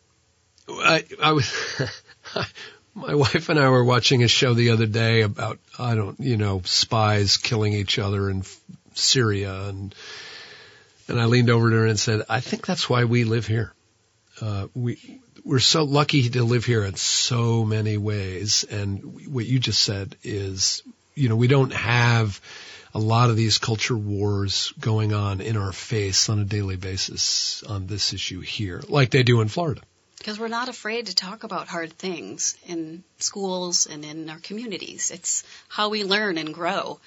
I, 0.66 1.04
I 1.22 1.32
was, 1.32 1.52
my 2.94 3.14
wife 3.14 3.50
and 3.50 3.60
I 3.60 3.68
were 3.68 3.84
watching 3.84 4.22
a 4.22 4.28
show 4.28 4.54
the 4.54 4.70
other 4.70 4.86
day 4.86 5.20
about, 5.20 5.58
I 5.78 5.94
don't, 5.94 6.18
you 6.20 6.38
know, 6.38 6.62
spies 6.64 7.36
killing 7.36 7.74
each 7.74 7.98
other 7.98 8.30
in 8.30 8.42
Syria 8.94 9.64
and, 9.64 9.94
and 11.06 11.20
I 11.20 11.26
leaned 11.26 11.50
over 11.50 11.68
to 11.68 11.76
her 11.76 11.86
and 11.86 12.00
said, 12.00 12.22
I 12.30 12.40
think 12.40 12.64
that's 12.64 12.88
why 12.88 13.04
we 13.04 13.24
live 13.24 13.46
here. 13.46 13.74
Uh, 14.40 14.68
we, 14.74 15.20
we're 15.44 15.58
so 15.58 15.84
lucky 15.84 16.30
to 16.30 16.42
live 16.42 16.64
here 16.64 16.84
in 16.84 16.96
so 16.96 17.64
many 17.64 17.98
ways. 17.98 18.64
And 18.64 19.32
what 19.32 19.44
you 19.44 19.58
just 19.58 19.82
said 19.82 20.16
is, 20.22 20.82
you 21.14 21.28
know, 21.28 21.36
we 21.36 21.48
don't 21.48 21.72
have 21.72 22.40
a 22.94 22.98
lot 22.98 23.28
of 23.28 23.36
these 23.36 23.58
culture 23.58 23.96
wars 23.96 24.72
going 24.80 25.12
on 25.12 25.40
in 25.40 25.56
our 25.56 25.72
face 25.72 26.28
on 26.28 26.38
a 26.38 26.44
daily 26.44 26.76
basis 26.76 27.62
on 27.64 27.86
this 27.86 28.14
issue 28.14 28.40
here, 28.40 28.82
like 28.88 29.10
they 29.10 29.22
do 29.22 29.40
in 29.40 29.48
Florida. 29.48 29.82
Because 30.18 30.38
we're 30.38 30.48
not 30.48 30.70
afraid 30.70 31.06
to 31.06 31.14
talk 31.14 31.44
about 31.44 31.68
hard 31.68 31.92
things 31.92 32.56
in 32.66 33.04
schools 33.18 33.86
and 33.86 34.04
in 34.04 34.30
our 34.30 34.38
communities. 34.38 35.10
It's 35.10 35.44
how 35.68 35.90
we 35.90 36.04
learn 36.04 36.38
and 36.38 36.54
grow. 36.54 36.98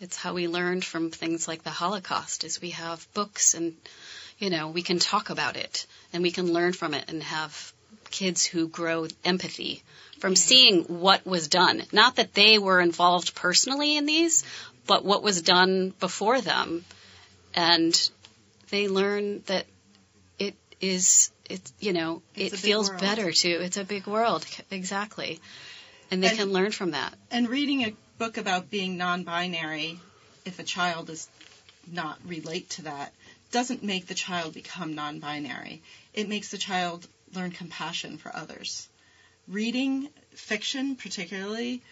It's 0.00 0.16
how 0.16 0.34
we 0.34 0.48
learned 0.48 0.84
from 0.84 1.10
things 1.10 1.48
like 1.48 1.62
the 1.62 1.70
Holocaust 1.70 2.44
is 2.44 2.60
we 2.60 2.70
have 2.70 3.06
books 3.14 3.54
and, 3.54 3.74
you 4.38 4.50
know, 4.50 4.68
we 4.68 4.82
can 4.82 4.98
talk 4.98 5.30
about 5.30 5.56
it 5.56 5.86
and 6.12 6.22
we 6.22 6.30
can 6.30 6.52
learn 6.52 6.72
from 6.72 6.92
it 6.94 7.04
and 7.08 7.22
have 7.22 7.72
kids 8.10 8.44
who 8.44 8.68
grow 8.68 9.06
empathy 9.24 9.82
from 10.18 10.36
seeing 10.36 10.84
what 10.84 11.26
was 11.26 11.48
done. 11.48 11.82
Not 11.92 12.16
that 12.16 12.34
they 12.34 12.58
were 12.58 12.80
involved 12.80 13.34
personally 13.34 13.96
in 13.96 14.06
these, 14.06 14.44
but 14.86 15.04
what 15.04 15.22
was 15.22 15.42
done 15.42 15.94
before 16.00 16.40
them. 16.40 16.84
And 17.54 18.10
they 18.70 18.88
learn 18.88 19.42
that 19.46 19.66
it 20.38 20.56
is, 20.80 21.30
it, 21.48 21.60
you 21.80 21.92
know, 21.92 22.22
it's 22.34 22.54
it 22.54 22.58
feels 22.58 22.88
world. 22.88 23.00
better 23.00 23.32
to, 23.32 23.48
it's 23.48 23.76
a 23.76 23.84
big 23.84 24.06
world. 24.06 24.46
Exactly. 24.70 25.40
And 26.10 26.22
they 26.22 26.28
and, 26.28 26.38
can 26.38 26.52
learn 26.52 26.72
from 26.72 26.92
that. 26.92 27.14
And 27.30 27.48
reading 27.48 27.84
a 27.84 27.94
book 28.18 28.36
about 28.36 28.70
being 28.70 28.96
non-binary, 28.96 30.00
if 30.44 30.58
a 30.58 30.64
child 30.64 31.06
does 31.06 31.28
not 31.90 32.18
relate 32.26 32.70
to 32.70 32.82
that, 32.82 33.12
doesn't 33.50 33.82
make 33.82 34.06
the 34.06 34.14
child 34.14 34.54
become 34.54 34.94
non-binary. 34.94 35.82
It 36.12 36.28
makes 36.28 36.50
the 36.50 36.58
child 36.58 37.06
learn 37.34 37.50
compassion 37.50 38.18
for 38.18 38.34
others. 38.34 38.88
Reading 39.46 40.08
fiction, 40.32 40.96
particularly, 40.96 41.82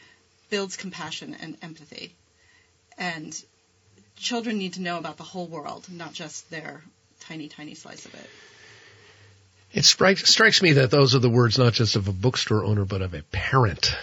builds 0.51 0.77
compassion 0.77 1.37
and 1.40 1.57
empathy. 1.62 2.14
And 2.99 3.38
children 4.16 4.59
need 4.59 4.75
to 4.75 4.83
know 4.83 4.99
about 4.99 5.16
the 5.16 5.25
whole 5.25 5.46
world, 5.46 5.87
not 5.90 6.12
just 6.12 6.51
their 6.51 6.83
tiny, 7.20 7.49
tiny 7.49 7.75
slice 7.75 8.05
of 8.07 8.14
it. 8.14 8.31
It 9.72 9.85
strikes, 9.85 10.29
strikes 10.31 10.62
me 10.62 10.75
that 10.75 10.90
those 10.90 11.14
are 11.14 11.18
the 11.18 11.29
words 11.29 11.59
not 11.59 11.72
just 11.75 11.96
of 11.96 12.09
a 12.09 12.12
bookstore 12.12 12.64
owner, 12.64 12.85
but 12.85 13.03
of 13.03 13.14
a 13.14 13.22
parent. 13.22 13.94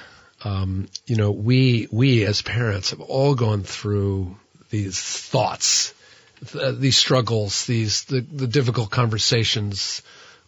Um, 0.44 0.88
you 1.08 1.16
know, 1.16 1.32
we 1.32 1.88
we 1.92 2.26
as 2.26 2.42
parents 2.42 2.90
have 2.90 3.00
all 3.00 3.34
gone 3.34 3.64
through 3.64 4.36
these 4.70 5.00
thoughts, 5.00 5.94
th- 6.52 6.78
these 6.78 6.98
struggles, 6.98 7.66
these 7.66 8.04
the, 8.06 8.20
the 8.20 8.48
difficult 8.48 8.92
conversations 8.92 10.02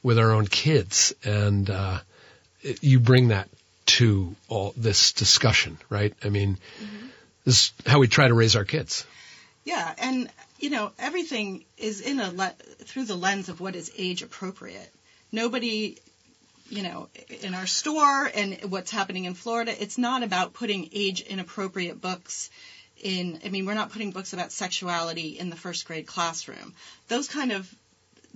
with 0.06 0.20
our 0.20 0.32
own 0.32 0.46
kids, 0.46 1.16
and 1.24 1.68
uh, 1.68 2.00
you 2.80 3.00
bring 3.00 3.30
that 3.30 3.50
to 3.88 4.36
all 4.48 4.72
this 4.78 5.14
discussion, 5.14 5.80
right? 5.90 6.14
I 6.24 6.30
mean, 6.30 6.60
mm-hmm. 6.80 7.08
this 7.44 7.56
is 7.56 7.74
how 7.88 7.98
we 7.98 8.08
try 8.08 8.28
to 8.28 8.36
raise 8.36 8.56
our 8.56 8.66
kids. 8.66 9.04
Yeah, 9.64 9.92
and 9.98 10.30
you 10.60 10.70
know 10.70 10.92
everything 11.00 11.66
is 11.80 12.02
in 12.02 12.20
a 12.20 12.32
le- 12.32 12.54
through 12.84 13.06
the 13.06 13.16
lens 13.16 13.50
of 13.50 13.60
what 13.60 13.76
is 13.76 13.92
age 13.98 14.22
appropriate. 14.22 14.92
Nobody, 15.32 15.98
you 16.70 16.84
know, 16.84 17.10
in 17.42 17.56
our 17.56 17.66
store 17.66 18.30
and 18.32 18.60
what's 18.70 18.92
happening 18.92 19.26
in 19.26 19.34
Florida, 19.34 19.74
it's 19.82 19.98
not 19.98 20.22
about 20.22 20.54
putting 20.54 20.90
age 20.94 21.22
inappropriate 21.22 22.00
books 22.00 22.52
in. 23.02 23.40
I 23.44 23.50
mean, 23.50 23.66
we're 23.66 23.74
not 23.74 23.92
putting 23.92 24.12
books 24.12 24.34
about 24.34 24.52
sexuality 24.52 25.40
in 25.40 25.50
the 25.50 25.56
first 25.56 25.88
grade 25.88 26.06
classroom. 26.06 26.76
Those 27.08 27.28
kind 27.28 27.52
of 27.52 27.74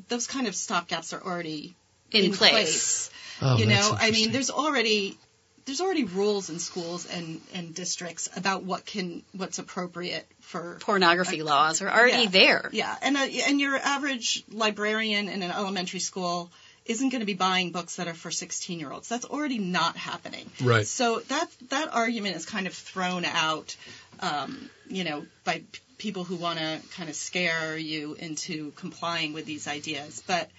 those 0.07 0.27
kind 0.27 0.47
of 0.47 0.53
stopgaps 0.53 1.13
are 1.13 1.23
already 1.23 1.75
in, 2.11 2.25
in 2.25 2.33
place. 2.33 2.51
place. 2.51 3.11
Oh, 3.41 3.57
you 3.57 3.65
know, 3.65 3.95
I 3.97 4.11
mean, 4.11 4.31
there's 4.31 4.49
already 4.49 5.17
there's 5.65 5.81
already 5.81 6.03
rules 6.03 6.49
in 6.49 6.57
schools 6.57 7.05
and, 7.05 7.39
and 7.53 7.75
districts 7.75 8.27
about 8.35 8.63
what 8.63 8.85
can 8.85 9.21
what's 9.33 9.59
appropriate 9.59 10.25
for 10.41 10.79
pornography 10.81 11.43
laws 11.43 11.81
are 11.81 11.89
already 11.89 12.23
yeah, 12.23 12.29
there. 12.29 12.69
Yeah, 12.71 12.95
and 13.01 13.15
a, 13.15 13.19
uh, 13.19 13.41
and 13.47 13.61
your 13.61 13.77
average 13.77 14.43
librarian 14.51 15.29
in 15.29 15.43
an 15.43 15.51
elementary 15.51 15.99
school 15.99 16.49
isn't 16.85 17.09
going 17.09 17.19
to 17.19 17.25
be 17.25 17.35
buying 17.35 17.71
books 17.71 17.97
that 17.97 18.07
are 18.07 18.15
for 18.15 18.31
16 18.31 18.79
year 18.79 18.91
olds. 18.91 19.07
That's 19.07 19.25
already 19.25 19.59
not 19.59 19.95
happening. 19.95 20.49
Right. 20.59 20.87
So 20.87 21.19
that 21.19 21.47
that 21.69 21.93
argument 21.93 22.35
is 22.35 22.47
kind 22.47 22.65
of 22.65 22.73
thrown 22.73 23.25
out, 23.25 23.75
um, 24.21 24.71
you 24.87 25.03
know, 25.03 25.25
by 25.43 25.61
people 25.99 26.23
who 26.23 26.35
want 26.35 26.57
to 26.57 26.79
kind 26.95 27.09
of 27.09 27.15
scare 27.15 27.77
you 27.77 28.15
into 28.15 28.71
complying 28.71 29.33
with 29.33 29.45
these 29.45 29.67
ideas. 29.67 30.23
But 30.25 30.49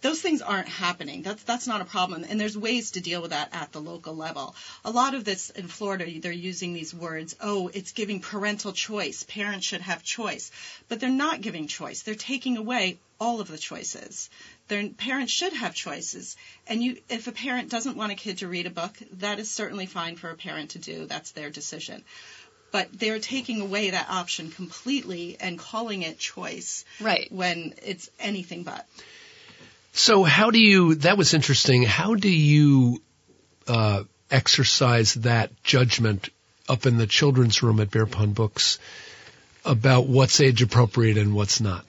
those 0.00 0.20
things 0.20 0.42
aren't 0.42 0.68
happening. 0.68 1.22
That's 1.22 1.42
that's 1.42 1.66
not 1.66 1.80
a 1.80 1.84
problem, 1.84 2.24
and 2.28 2.40
there's 2.40 2.56
ways 2.56 2.92
to 2.92 3.00
deal 3.00 3.20
with 3.20 3.32
that 3.32 3.50
at 3.52 3.72
the 3.72 3.80
local 3.80 4.14
level. 4.14 4.54
A 4.84 4.90
lot 4.90 5.14
of 5.14 5.24
this 5.24 5.50
in 5.50 5.66
Florida, 5.66 6.20
they're 6.20 6.32
using 6.32 6.72
these 6.72 6.94
words. 6.94 7.34
Oh, 7.40 7.68
it's 7.68 7.92
giving 7.92 8.20
parental 8.20 8.72
choice. 8.72 9.24
Parents 9.24 9.66
should 9.66 9.80
have 9.80 10.02
choice, 10.02 10.50
but 10.88 11.00
they're 11.00 11.10
not 11.10 11.40
giving 11.40 11.66
choice. 11.66 12.02
They're 12.02 12.14
taking 12.14 12.56
away 12.56 12.98
all 13.20 13.40
of 13.40 13.48
the 13.48 13.58
choices. 13.58 14.30
their 14.68 14.88
parents 14.90 15.32
should 15.32 15.52
have 15.52 15.74
choices. 15.74 16.36
And 16.68 16.82
you, 16.82 16.98
if 17.08 17.26
a 17.26 17.32
parent 17.32 17.68
doesn't 17.68 17.96
want 17.96 18.12
a 18.12 18.14
kid 18.14 18.38
to 18.38 18.48
read 18.48 18.66
a 18.66 18.70
book, 18.70 18.96
that 19.14 19.40
is 19.40 19.50
certainly 19.50 19.86
fine 19.86 20.14
for 20.14 20.30
a 20.30 20.36
parent 20.36 20.70
to 20.70 20.78
do. 20.78 21.06
That's 21.06 21.32
their 21.32 21.50
decision. 21.50 22.04
But 22.70 22.88
they're 22.92 23.18
taking 23.18 23.60
away 23.60 23.90
that 23.90 24.08
option 24.10 24.50
completely 24.50 25.36
and 25.40 25.58
calling 25.58 26.02
it 26.02 26.18
choice 26.18 26.84
Right. 27.00 27.30
when 27.30 27.74
it's 27.84 28.10
anything 28.20 28.62
but. 28.62 28.86
So 29.92 30.22
how 30.22 30.50
do 30.50 30.60
you, 30.60 30.96
that 30.96 31.16
was 31.16 31.34
interesting. 31.34 31.82
How 31.82 32.14
do 32.14 32.30
you, 32.30 33.00
uh, 33.66 34.04
exercise 34.30 35.14
that 35.14 35.50
judgment 35.62 36.28
up 36.68 36.86
in 36.86 36.98
the 36.98 37.06
children's 37.06 37.62
room 37.62 37.80
at 37.80 37.90
Bear 37.90 38.06
Pond 38.06 38.34
Books 38.34 38.78
about 39.64 40.06
what's 40.06 40.40
age 40.40 40.62
appropriate 40.62 41.16
and 41.16 41.34
what's 41.34 41.60
not? 41.60 41.84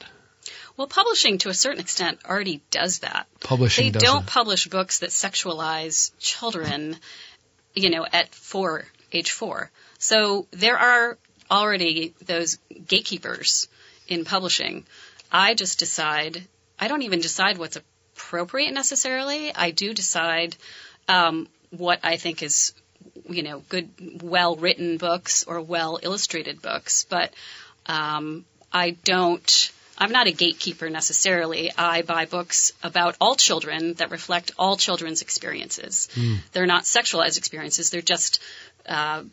Well, 0.78 0.88
publishing 0.88 1.40
to 1.40 1.50
a 1.50 1.54
certain 1.54 1.82
extent 1.82 2.20
already 2.26 2.62
does 2.72 3.00
that. 3.00 3.28
Publishing 3.42 3.86
they 3.86 3.92
does 3.92 4.04
don't 4.04 4.26
publish 4.26 4.68
books 4.68 5.00
that 5.00 5.10
sexualize 5.10 6.12
children, 6.20 6.96
you 7.76 7.90
know, 7.90 8.06
at 8.12 8.34
four, 8.34 8.86
age 9.12 9.32
four. 9.32 9.70
So 10.00 10.48
there 10.52 10.78
are 10.78 11.18
already 11.52 12.14
those 12.26 12.58
gatekeepers 12.88 13.68
in 14.08 14.26
publishing. 14.26 14.86
I 15.32 15.54
just 15.54 15.78
decide, 15.78 16.42
I 16.80 16.88
don't 16.88 17.04
even 17.04 17.20
decide 17.20 17.58
what's 17.58 17.78
appropriate 17.78 18.74
necessarily. 18.74 19.54
I 19.54 19.72
do 19.72 19.94
decide 19.94 20.56
um, 21.08 21.48
what 21.70 22.00
I 22.04 22.18
think 22.18 22.42
is, 22.42 22.74
you 23.30 23.44
know, 23.44 23.62
good, 23.70 24.22
well 24.24 24.56
written 24.56 24.98
books 24.98 25.44
or 25.44 25.62
well 25.62 26.00
illustrated 26.02 26.62
books. 26.62 27.06
But 27.08 27.34
um, 27.86 28.46
I 28.72 28.92
don't. 28.92 29.72
I'm 30.02 30.14
not 30.14 30.28
a 30.28 30.32
gatekeeper 30.32 30.90
necessarily. 30.90 31.72
I 31.78 32.04
buy 32.04 32.26
books 32.26 32.72
about 32.82 33.18
all 33.20 33.36
children 33.36 33.96
that 33.96 34.12
reflect 34.12 34.54
all 34.58 34.78
children's 34.78 35.22
experiences. 35.22 36.08
They're 36.54 36.66
not 36.66 36.84
sexualized 36.84 37.38
experiences. 37.38 37.90
They're 37.90 38.02
just 38.02 38.42
uh, 38.86 39.24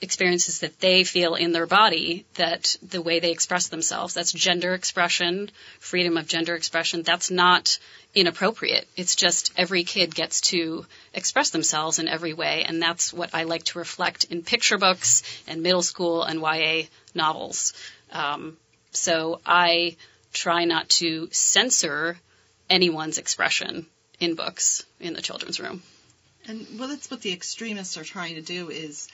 experiences 0.00 0.60
that 0.60 0.80
they 0.80 1.04
feel 1.04 1.34
in 1.34 1.52
their 1.52 1.66
body 1.66 2.26
that 2.34 2.76
the 2.82 3.00
way 3.00 3.20
they 3.20 3.30
express 3.30 3.68
themselves. 3.68 4.14
That's 4.14 4.32
gender 4.32 4.74
expression, 4.74 5.50
freedom 5.78 6.16
of 6.16 6.28
gender 6.28 6.54
expression. 6.54 7.02
That's 7.02 7.30
not 7.30 7.78
inappropriate. 8.14 8.86
It's 8.96 9.16
just 9.16 9.52
every 9.56 9.84
kid 9.84 10.14
gets 10.14 10.40
to 10.42 10.86
express 11.12 11.50
themselves 11.50 11.98
in 11.98 12.08
every 12.08 12.32
way, 12.32 12.64
and 12.66 12.82
that's 12.82 13.12
what 13.12 13.30
I 13.34 13.44
like 13.44 13.64
to 13.64 13.78
reflect 13.78 14.24
in 14.24 14.42
picture 14.42 14.78
books 14.78 15.22
and 15.46 15.62
middle 15.62 15.82
school 15.82 16.22
and 16.22 16.40
YA 16.40 16.86
novels. 17.14 17.72
Um, 18.12 18.56
so 18.92 19.40
I 19.44 19.96
try 20.32 20.64
not 20.64 20.88
to 20.88 21.28
censor 21.32 22.18
anyone's 22.70 23.18
expression 23.18 23.86
in 24.20 24.34
books 24.34 24.84
in 25.00 25.14
the 25.14 25.22
children's 25.22 25.60
room. 25.60 25.82
And 26.46 26.66
well, 26.78 26.88
that's 26.88 27.10
what 27.10 27.22
the 27.22 27.32
extremists 27.32 27.96
are 27.96 28.04
trying 28.04 28.34
to 28.34 28.42
do 28.42 28.68
is 28.68 29.08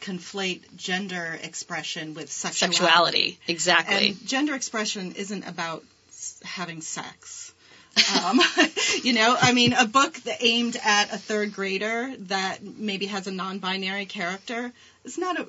conflate 0.00 0.62
gender 0.76 1.38
expression 1.42 2.14
with 2.14 2.30
sexuality. 2.30 2.76
Sexuality, 2.76 3.38
exactly. 3.48 4.08
And 4.08 4.26
gender 4.26 4.54
expression 4.54 5.12
isn't 5.12 5.46
about 5.46 5.84
having 6.44 6.80
sex. 6.82 7.52
Um, 8.14 8.38
you 9.02 9.14
know, 9.14 9.34
I 9.40 9.52
mean, 9.54 9.72
a 9.72 9.86
book 9.86 10.12
that 10.24 10.36
aimed 10.40 10.76
at 10.84 11.14
a 11.14 11.16
third 11.16 11.54
grader 11.54 12.12
that 12.28 12.62
maybe 12.62 13.06
has 13.06 13.26
a 13.26 13.30
non-binary 13.30 14.04
character 14.04 14.70
is 15.04 15.16
not 15.16 15.40
a. 15.40 15.48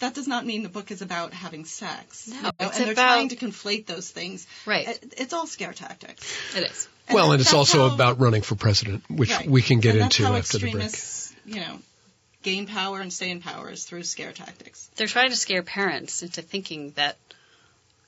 That 0.00 0.12
does 0.12 0.28
not 0.28 0.44
mean 0.44 0.62
the 0.62 0.68
book 0.68 0.90
is 0.90 1.00
about 1.00 1.32
having 1.32 1.64
sex. 1.64 2.28
No, 2.28 2.36
you 2.36 2.42
know? 2.42 2.50
it's 2.60 2.76
and 2.76 2.84
they're 2.84 2.92
about- 2.92 3.14
trying 3.14 3.28
to 3.30 3.36
conflate 3.36 3.86
those 3.86 4.10
things. 4.10 4.46
Right. 4.66 4.88
It- 4.88 5.14
It's 5.16 5.32
all 5.32 5.46
scare 5.46 5.72
tactics. 5.72 6.30
it 6.54 6.70
is. 6.70 6.86
well, 7.10 7.32
and 7.32 7.40
it's 7.40 7.54
also 7.54 7.88
how- 7.88 7.94
about 7.94 8.20
running 8.20 8.42
for 8.42 8.56
president, 8.56 9.02
which 9.08 9.30
Right. 9.30 9.48
we 9.48 9.62
can 9.62 9.80
get 9.80 9.94
and 9.94 10.02
that's 10.04 10.18
into 10.20 10.30
how 10.30 10.36
after 10.36 10.58
the 10.58 10.70
break. 10.70 10.94
You 11.46 11.60
know, 11.60 11.78
gain 12.44 12.66
power 12.66 13.00
and 13.00 13.12
stay 13.12 13.30
in 13.30 13.40
power 13.40 13.70
is 13.70 13.84
through 13.84 14.04
scare 14.04 14.32
tactics. 14.32 14.88
They're 14.94 15.08
trying 15.08 15.30
to 15.30 15.36
scare 15.36 15.64
parents 15.64 16.22
into 16.22 16.42
thinking 16.42 16.92
that 16.92 17.16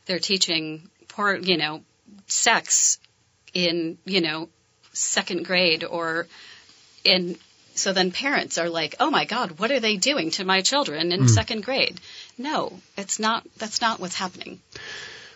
they're 0.04 0.20
teaching 0.20 0.88
poor, 1.08 1.34
you 1.34 1.56
know, 1.56 1.82
sex 2.28 2.98
in, 3.54 3.98
you 4.04 4.20
know, 4.20 4.48
second 4.92 5.44
grade 5.44 5.82
or 5.82 6.28
in 7.02 7.36
so 7.74 7.92
then 7.92 8.10
parents 8.10 8.56
are 8.56 8.70
like, 8.70 8.94
"Oh 9.00 9.10
my 9.10 9.26
god, 9.26 9.58
what 9.58 9.70
are 9.70 9.80
they 9.80 9.96
doing 9.96 10.30
to 10.32 10.44
my 10.44 10.62
children 10.62 11.12
in 11.12 11.20
hmm. 11.20 11.26
second 11.26 11.64
grade?" 11.64 12.00
No, 12.38 12.80
it's 12.96 13.18
not 13.18 13.46
that's 13.58 13.80
not 13.82 14.00
what's 14.00 14.14
happening. 14.14 14.60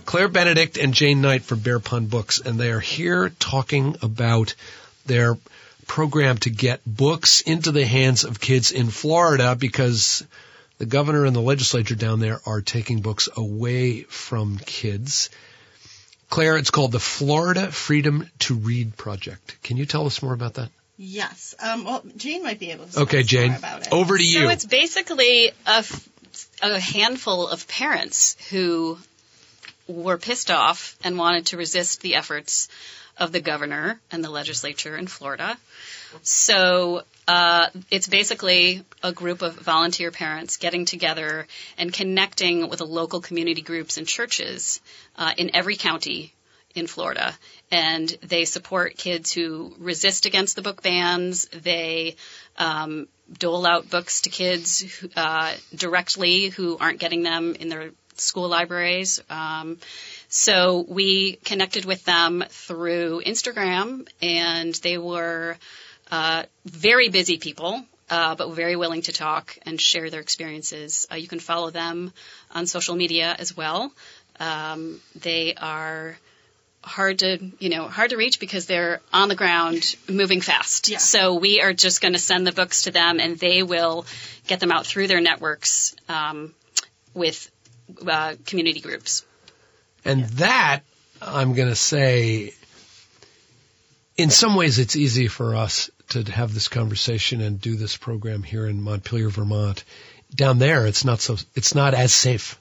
Claire 0.06 0.28
Benedict 0.28 0.78
and 0.78 0.94
Jane 0.94 1.20
Knight 1.20 1.42
from 1.42 1.58
Bear 1.58 1.78
Pond 1.78 2.08
Books, 2.08 2.40
and 2.40 2.58
they 2.58 2.70
are 2.70 2.80
here 2.80 3.28
talking 3.38 3.96
about 4.00 4.54
their 5.04 5.36
program 5.90 6.38
to 6.38 6.50
get 6.50 6.80
books 6.86 7.40
into 7.40 7.72
the 7.72 7.84
hands 7.84 8.22
of 8.22 8.40
kids 8.40 8.70
in 8.70 8.90
Florida 8.90 9.56
because 9.56 10.24
the 10.78 10.86
governor 10.86 11.24
and 11.24 11.34
the 11.34 11.40
legislature 11.40 11.96
down 11.96 12.20
there 12.20 12.40
are 12.46 12.60
taking 12.60 13.00
books 13.00 13.28
away 13.36 14.02
from 14.02 14.58
kids. 14.58 15.30
Claire, 16.28 16.56
it's 16.58 16.70
called 16.70 16.92
the 16.92 17.00
Florida 17.00 17.72
Freedom 17.72 18.30
to 18.38 18.54
Read 18.54 18.96
Project. 18.96 19.60
Can 19.64 19.76
you 19.78 19.84
tell 19.84 20.06
us 20.06 20.22
more 20.22 20.32
about 20.32 20.54
that? 20.54 20.68
Yes. 20.96 21.56
Um, 21.58 21.84
well, 21.84 22.04
Jane 22.16 22.44
might 22.44 22.60
be 22.60 22.70
able 22.70 22.86
to. 22.86 23.00
Okay, 23.00 23.24
Jane, 23.24 23.48
more 23.50 23.58
about 23.58 23.80
it. 23.82 23.92
over 23.92 24.16
to 24.16 24.24
you. 24.24 24.42
So 24.42 24.48
it's 24.48 24.66
basically 24.66 25.48
a, 25.66 25.78
f- 25.78 26.08
a 26.62 26.78
handful 26.78 27.48
of 27.48 27.66
parents 27.66 28.36
who 28.50 28.96
were 29.88 30.18
pissed 30.18 30.52
off 30.52 30.96
and 31.02 31.18
wanted 31.18 31.46
to 31.46 31.56
resist 31.56 32.00
the 32.00 32.14
efforts 32.14 32.68
of 33.16 33.32
the 33.32 33.40
governor 33.40 34.00
and 34.10 34.24
the 34.24 34.30
legislature 34.30 34.96
in 34.96 35.06
Florida. 35.06 35.56
So 36.22 37.02
uh, 37.28 37.68
it's 37.90 38.08
basically 38.08 38.84
a 39.02 39.12
group 39.12 39.42
of 39.42 39.54
volunteer 39.54 40.10
parents 40.10 40.56
getting 40.56 40.84
together 40.84 41.46
and 41.78 41.92
connecting 41.92 42.68
with 42.68 42.80
the 42.80 42.86
local 42.86 43.20
community 43.20 43.62
groups 43.62 43.98
and 43.98 44.06
churches 44.06 44.80
uh, 45.16 45.32
in 45.36 45.54
every 45.54 45.76
county 45.76 46.34
in 46.74 46.86
Florida. 46.86 47.34
And 47.70 48.08
they 48.22 48.44
support 48.44 48.96
kids 48.96 49.32
who 49.32 49.74
resist 49.78 50.26
against 50.26 50.56
the 50.56 50.62
book 50.62 50.82
bans. 50.82 51.46
They 51.48 52.16
um, 52.56 53.06
dole 53.38 53.66
out 53.66 53.90
books 53.90 54.22
to 54.22 54.30
kids 54.30 54.84
uh, 55.16 55.54
directly 55.74 56.48
who 56.48 56.76
aren't 56.78 56.98
getting 56.98 57.22
them 57.22 57.54
in 57.54 57.68
their 57.68 57.90
school 58.16 58.48
libraries. 58.48 59.22
Um, 59.30 59.78
so 60.30 60.84
we 60.88 61.34
connected 61.44 61.84
with 61.84 62.04
them 62.04 62.44
through 62.48 63.22
Instagram, 63.26 64.08
and 64.22 64.72
they 64.74 64.96
were 64.96 65.56
uh, 66.10 66.44
very 66.64 67.08
busy 67.08 67.36
people, 67.36 67.84
uh, 68.08 68.36
but 68.36 68.52
very 68.54 68.76
willing 68.76 69.02
to 69.02 69.12
talk 69.12 69.58
and 69.66 69.80
share 69.80 70.08
their 70.08 70.20
experiences. 70.20 71.06
Uh, 71.10 71.16
you 71.16 71.26
can 71.26 71.40
follow 71.40 71.70
them 71.70 72.12
on 72.54 72.66
social 72.66 72.94
media 72.94 73.34
as 73.38 73.56
well. 73.56 73.92
Um, 74.38 75.00
they 75.20 75.54
are 75.56 76.16
hard 76.82 77.18
to 77.18 77.38
you 77.58 77.68
know 77.68 77.88
hard 77.88 78.10
to 78.10 78.16
reach 78.16 78.40
because 78.40 78.64
they're 78.66 79.00
on 79.12 79.28
the 79.28 79.34
ground 79.34 79.96
moving 80.08 80.40
fast 80.40 80.88
Yeah. 80.88 80.96
so 80.96 81.34
we 81.34 81.60
are 81.60 81.74
just 81.74 82.00
going 82.00 82.14
to 82.14 82.18
send 82.18 82.46
the 82.46 82.52
books 82.52 82.84
to 82.84 82.90
them 82.90 83.20
and 83.20 83.38
they 83.38 83.62
will 83.62 84.06
get 84.46 84.60
them 84.60 84.72
out 84.72 84.86
through 84.86 85.06
their 85.06 85.20
networks 85.20 85.94
um, 86.08 86.54
with 87.12 87.50
uh, 88.08 88.34
community 88.46 88.80
groups 88.80 89.26
And 90.04 90.24
that, 90.24 90.80
I'm 91.20 91.54
going 91.54 91.68
to 91.68 91.76
say, 91.76 92.54
in 94.16 94.30
some 94.30 94.54
ways, 94.54 94.78
it's 94.78 94.96
easy 94.96 95.28
for 95.28 95.54
us 95.54 95.90
to 96.10 96.22
have 96.24 96.52
this 96.52 96.68
conversation 96.68 97.40
and 97.40 97.60
do 97.60 97.76
this 97.76 97.96
program 97.96 98.42
here 98.42 98.66
in 98.66 98.82
Montpelier, 98.82 99.28
Vermont. 99.28 99.84
Down 100.34 100.58
there, 100.58 100.86
it's 100.86 101.04
not 101.04 101.20
so, 101.20 101.36
it's 101.54 101.74
not 101.74 101.94
as 101.94 102.12
safe. 102.12 102.58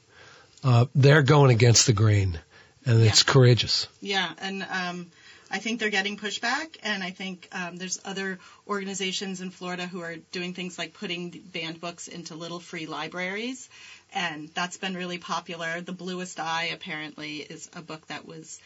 Uh, 0.63 0.85
they're 0.95 1.21
going 1.21 1.51
against 1.51 1.85
the 1.85 1.93
grain, 1.93 2.39
and 2.85 3.01
it's 3.01 3.23
courageous. 3.23 3.87
Yeah, 4.01 4.29
and 4.39 4.65
um, 4.71 5.11
I 5.51 5.59
think 5.59 5.79
they're 5.79 5.89
getting 5.89 6.17
pushback, 6.17 6.77
and 6.83 7.03
I 7.03 7.11
think 7.11 7.47
um, 7.51 7.77
there's 7.77 7.99
other 8.05 8.39
organizations 8.67 9.41
in 9.41 9.49
Florida 9.49 9.87
who 9.87 10.01
are 10.01 10.17
doing 10.31 10.53
things 10.53 10.77
like 10.77 10.93
putting 10.93 11.31
banned 11.31 11.81
books 11.81 12.07
into 12.07 12.35
little 12.35 12.59
free 12.59 12.85
libraries, 12.85 13.69
and 14.13 14.49
that's 14.53 14.77
been 14.77 14.95
really 14.95 15.17
popular. 15.17 15.81
The 15.81 15.91
Bluest 15.91 16.39
Eye 16.39 16.69
apparently 16.73 17.37
is 17.37 17.69
a 17.73 17.81
book 17.81 18.05
that 18.07 18.27
was 18.27 18.59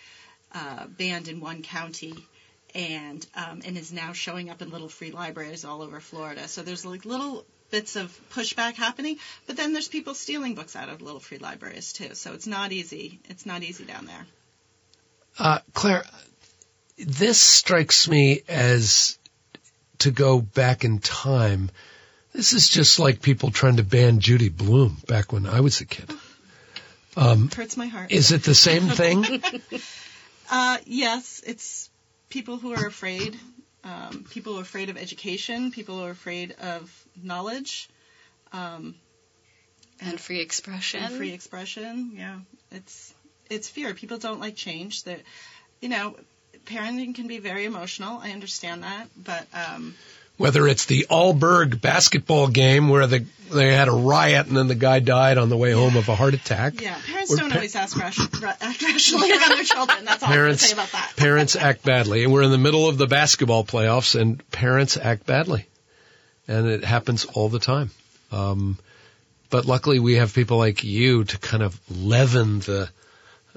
uh, 0.53 0.87
banned 0.87 1.27
in 1.27 1.39
one 1.39 1.61
county. 1.61 2.13
And 2.75 3.23
um, 3.35 3.61
and 3.63 3.77
is 3.77 3.93
now 3.93 4.13
showing 4.13 4.49
up 4.49 4.63
in 4.63 4.71
little 4.71 4.89
free 4.89 5.11
libraries 5.11 5.63
all 5.63 5.83
over 5.83 5.99
Florida. 5.99 6.47
So 6.47 6.63
there's 6.63 6.83
like 6.83 7.05
little 7.05 7.45
bits 7.73 7.95
of 7.95 8.11
pushback 8.31 8.75
happening, 8.75 9.17
but 9.47 9.57
then 9.57 9.73
there's 9.73 9.87
people 9.87 10.13
stealing 10.13 10.55
books 10.55 10.75
out 10.75 10.89
of 10.89 11.01
little 11.01 11.19
free 11.19 11.39
libraries 11.39 11.93
too. 11.93 12.13
So 12.13 12.33
it's 12.33 12.47
not 12.47 12.71
easy. 12.71 13.19
It's 13.29 13.45
not 13.45 13.63
easy 13.63 13.83
down 13.83 14.05
there. 14.05 14.25
Uh, 15.39 15.59
Claire, 15.73 16.03
this 16.97 17.39
strikes 17.39 18.07
me 18.07 18.41
as 18.47 19.17
to 19.99 20.11
go 20.11 20.41
back 20.41 20.83
in 20.83 20.99
time. 20.99 21.69
This 22.33 22.53
is 22.53 22.67
just 22.67 22.99
like 22.99 23.21
people 23.21 23.51
trying 23.51 23.77
to 23.77 23.83
ban 23.83 24.19
Judy 24.19 24.49
Blume 24.49 24.97
back 25.07 25.31
when 25.31 25.45
I 25.45 25.61
was 25.61 25.81
a 25.81 25.85
kid. 25.85 26.11
Hurts 27.15 27.77
my 27.77 27.85
heart. 27.87 28.11
Is 28.11 28.31
it 28.31 28.43
the 28.43 28.55
same 28.55 28.89
thing? 28.89 29.23
Uh, 30.49 30.77
yes, 30.85 31.41
it's 31.47 31.89
people 32.29 32.57
who 32.57 32.73
are 32.73 32.85
afraid, 32.85 33.39
um, 33.83 34.25
people 34.29 34.57
are 34.59 34.61
afraid 34.61 34.89
of 34.89 34.97
education, 34.97 35.71
people 35.71 36.03
are 36.03 36.11
afraid 36.11 36.51
of 36.61 36.91
knowledge, 37.21 37.89
um, 38.51 38.93
and 39.99 40.19
free 40.19 40.41
expression. 40.41 41.01
and 41.03 41.15
free 41.15 41.31
expression. 41.31 42.11
Yeah, 42.15 42.39
it's 42.71 43.13
it's 43.49 43.69
fear. 43.69 43.93
People 43.93 44.17
don't 44.17 44.39
like 44.39 44.55
change. 44.55 45.05
That 45.05 45.21
you 45.81 45.89
know, 45.89 46.15
parenting 46.65 47.13
can 47.15 47.27
be 47.27 47.39
very 47.39 47.65
emotional. 47.65 48.19
I 48.19 48.31
understand 48.31 48.83
that, 48.83 49.07
but 49.21 49.45
um, 49.53 49.95
Whether 50.37 50.67
it's 50.67 50.85
the 50.85 51.05
Allberg 51.09 51.79
basketball 51.81 52.47
game 52.47 52.89
where 52.89 53.05
the, 53.07 53.25
they 53.51 53.73
had 53.73 53.87
a 53.87 53.91
riot 53.91 54.47
and 54.47 54.57
then 54.57 54.67
the 54.67 54.75
guy 54.75 54.99
died 54.99 55.37
on 55.37 55.49
the 55.49 55.57
way 55.57 55.71
home 55.71 55.95
of 55.95 56.09
a 56.09 56.15
heart 56.15 56.33
attack. 56.33 56.81
yeah, 56.81 56.97
parents 57.05 57.35
don't 57.35 57.49
pa- 57.49 57.55
always 57.55 57.75
ask 57.75 57.95
ration, 57.97 58.25
act 58.43 58.81
rationally 58.81 59.31
around 59.31 59.49
their 59.49 59.63
children. 59.63 60.05
That's 60.05 60.23
all 60.23 60.29
Parents, 60.29 60.63
I 60.63 60.67
to 60.67 60.73
say 60.75 60.81
about 60.81 60.91
that. 60.93 61.13
parents 61.17 61.55
act 61.55 61.83
badly. 61.83 62.23
And 62.23 62.33
we're 62.33 62.43
in 62.43 62.51
the 62.51 62.57
middle 62.57 62.87
of 62.89 62.97
the 62.97 63.07
basketball 63.07 63.63
playoffs 63.63 64.19
and 64.19 64.47
parents 64.51 64.97
act 64.97 65.25
badly. 65.25 65.67
And 66.47 66.67
it 66.67 66.83
happens 66.83 67.25
all 67.25 67.47
the 67.49 67.59
time. 67.59 67.91
Um, 68.31 68.77
but 69.49 69.65
luckily 69.65 69.99
we 69.99 70.15
have 70.15 70.33
people 70.33 70.57
like 70.57 70.83
you 70.83 71.25
to 71.25 71.37
kind 71.37 71.61
of 71.61 71.79
leaven 71.91 72.59
the, 72.59 72.89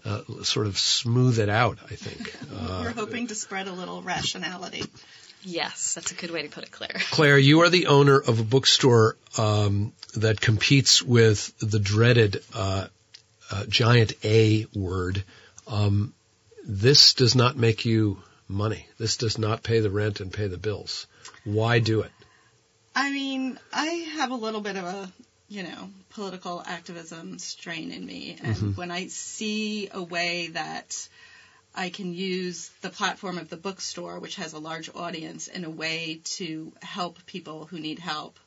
uh, 0.07 0.43
sort 0.43 0.67
of 0.67 0.79
smooth 0.79 1.39
it 1.39 1.49
out, 1.49 1.79
I 1.91 1.95
think. 1.95 2.35
Uh, 2.57 2.81
We're 2.85 2.91
hoping 2.93 3.27
to 3.27 3.35
spread 3.35 3.69
a 3.69 3.73
little 3.73 4.03
rationality. 4.03 4.83
Yes, 5.43 5.95
that's 5.95 6.11
a 6.11 6.15
good 6.15 6.31
way 6.31 6.43
to 6.43 6.49
put 6.49 6.65
it, 6.65 6.71
Claire. 6.71 6.97
Claire, 7.11 7.39
you 7.39 7.61
are 7.61 7.69
the 7.69 7.89
owner 7.89 8.19
of 8.19 8.41
a 8.41 8.43
bookstore 8.43 9.17
um, 9.37 9.93
that 10.17 10.41
competes 10.41 11.03
with 11.03 11.53
the 11.59 11.79
dreaded 11.79 12.43
uh, 12.55 12.87
uh, 13.51 13.67
giant 13.67 14.15
A 14.25 14.67
word. 14.75 15.23
Um, 15.67 16.15
this 16.65 17.15
does 17.15 17.35
not 17.35 17.57
make 17.57 17.85
you 17.85 18.23
money. 18.49 18.87
This 18.99 19.19
does 19.19 19.39
not 19.39 19.63
pay 19.63 19.81
the 19.81 19.91
rent 19.91 20.21
and 20.21 20.33
pay 20.33 20.47
the 20.47 20.59
bills. 20.59 21.07
Why 21.45 21.79
do 21.79 22.01
it? 22.01 22.11
I 22.95 23.13
mean, 23.13 23.59
I 23.73 23.87
have 24.17 24.31
a 24.31 24.37
little 24.37 24.61
bit 24.61 24.77
of 24.77 24.85
a, 24.85 25.13
you 25.49 25.63
know, 25.63 25.91
political 26.11 26.63
activism 26.67 27.39
strain 27.39 27.93
in 27.93 28.05
me. 28.05 28.37
And 28.43 28.77
when 28.77 28.91
I 28.91 29.07
see 29.07 29.89
a 29.93 30.03
way 30.03 30.49
that 30.49 31.09
I 31.75 31.91
can 31.91 32.13
use 32.13 32.71
the 32.81 32.91
platform 32.91 33.39
of 33.39 33.49
the 33.49 33.57
bookstore, 33.57 34.19
which 34.19 34.37
has 34.37 34.55
a 34.55 34.59
large 34.59 34.91
audience, 34.95 35.47
in 35.47 35.65
a 35.65 35.71
way 35.71 36.21
to 36.25 36.73
help 36.83 37.25
people 37.27 37.67
who 37.67 37.79
need 37.79 37.99
help, 37.99 38.39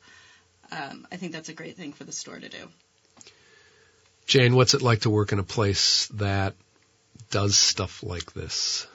um, 0.72 1.08
I 1.12 1.16
think 1.16 1.32
that's 1.32 1.50
a 1.50 1.54
great 1.54 1.78
thing 1.78 1.94
for 1.94 2.04
the 2.04 2.12
store 2.12 2.40
to 2.40 2.50
do. 2.50 2.68
Jane, 4.26 4.56
what's 4.56 4.74
it 4.74 4.82
like 4.82 5.02
to 5.02 5.10
work 5.10 5.32
in 5.32 5.40
a 5.40 5.44
place 5.44 6.08
that 6.16 6.54
does 7.32 7.58
stuff 7.58 8.04
like 8.04 8.34
this? 8.34 8.86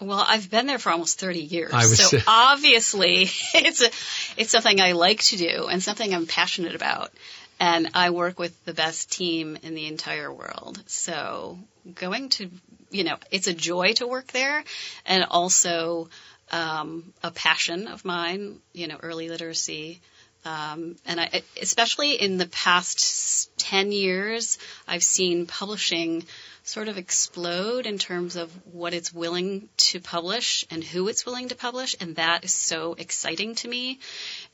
Well, 0.00 0.24
I've 0.26 0.50
been 0.50 0.66
there 0.66 0.78
for 0.78 0.90
almost 0.90 1.20
30 1.20 1.40
years. 1.40 1.72
So 2.10 2.18
obviously 2.26 3.22
it's 3.54 3.80
a, 3.80 3.90
it's 4.36 4.50
something 4.50 4.80
I 4.80 4.92
like 4.92 5.22
to 5.24 5.36
do 5.36 5.68
and 5.68 5.82
something 5.82 6.12
I'm 6.12 6.26
passionate 6.26 6.74
about. 6.74 7.12
And 7.60 7.90
I 7.94 8.10
work 8.10 8.38
with 8.38 8.64
the 8.64 8.74
best 8.74 9.12
team 9.12 9.56
in 9.62 9.74
the 9.74 9.86
entire 9.86 10.32
world. 10.32 10.82
So 10.86 11.58
going 11.94 12.30
to, 12.30 12.50
you 12.90 13.04
know, 13.04 13.16
it's 13.30 13.46
a 13.46 13.54
joy 13.54 13.92
to 13.94 14.06
work 14.06 14.26
there 14.32 14.64
and 15.06 15.24
also 15.30 16.08
um, 16.50 17.12
a 17.22 17.30
passion 17.30 17.86
of 17.86 18.04
mine, 18.04 18.58
you 18.72 18.88
know, 18.88 18.98
early 19.00 19.28
literacy. 19.28 20.00
Um, 20.44 20.96
and 21.06 21.20
I, 21.20 21.42
especially 21.60 22.20
in 22.20 22.36
the 22.36 22.46
past 22.46 23.56
10 23.58 23.92
years, 23.92 24.58
I've 24.86 25.02
seen 25.02 25.46
publishing 25.46 26.24
sort 26.64 26.88
of 26.88 26.96
explode 26.96 27.86
in 27.86 27.98
terms 27.98 28.36
of 28.36 28.50
what 28.72 28.94
it's 28.94 29.12
willing 29.12 29.68
to 29.76 30.00
publish 30.00 30.64
and 30.70 30.82
who 30.82 31.08
it's 31.08 31.26
willing 31.26 31.48
to 31.48 31.54
publish. 31.54 31.94
And 32.00 32.16
that 32.16 32.44
is 32.44 32.54
so 32.54 32.94
exciting 32.94 33.54
to 33.56 33.68
me. 33.68 34.00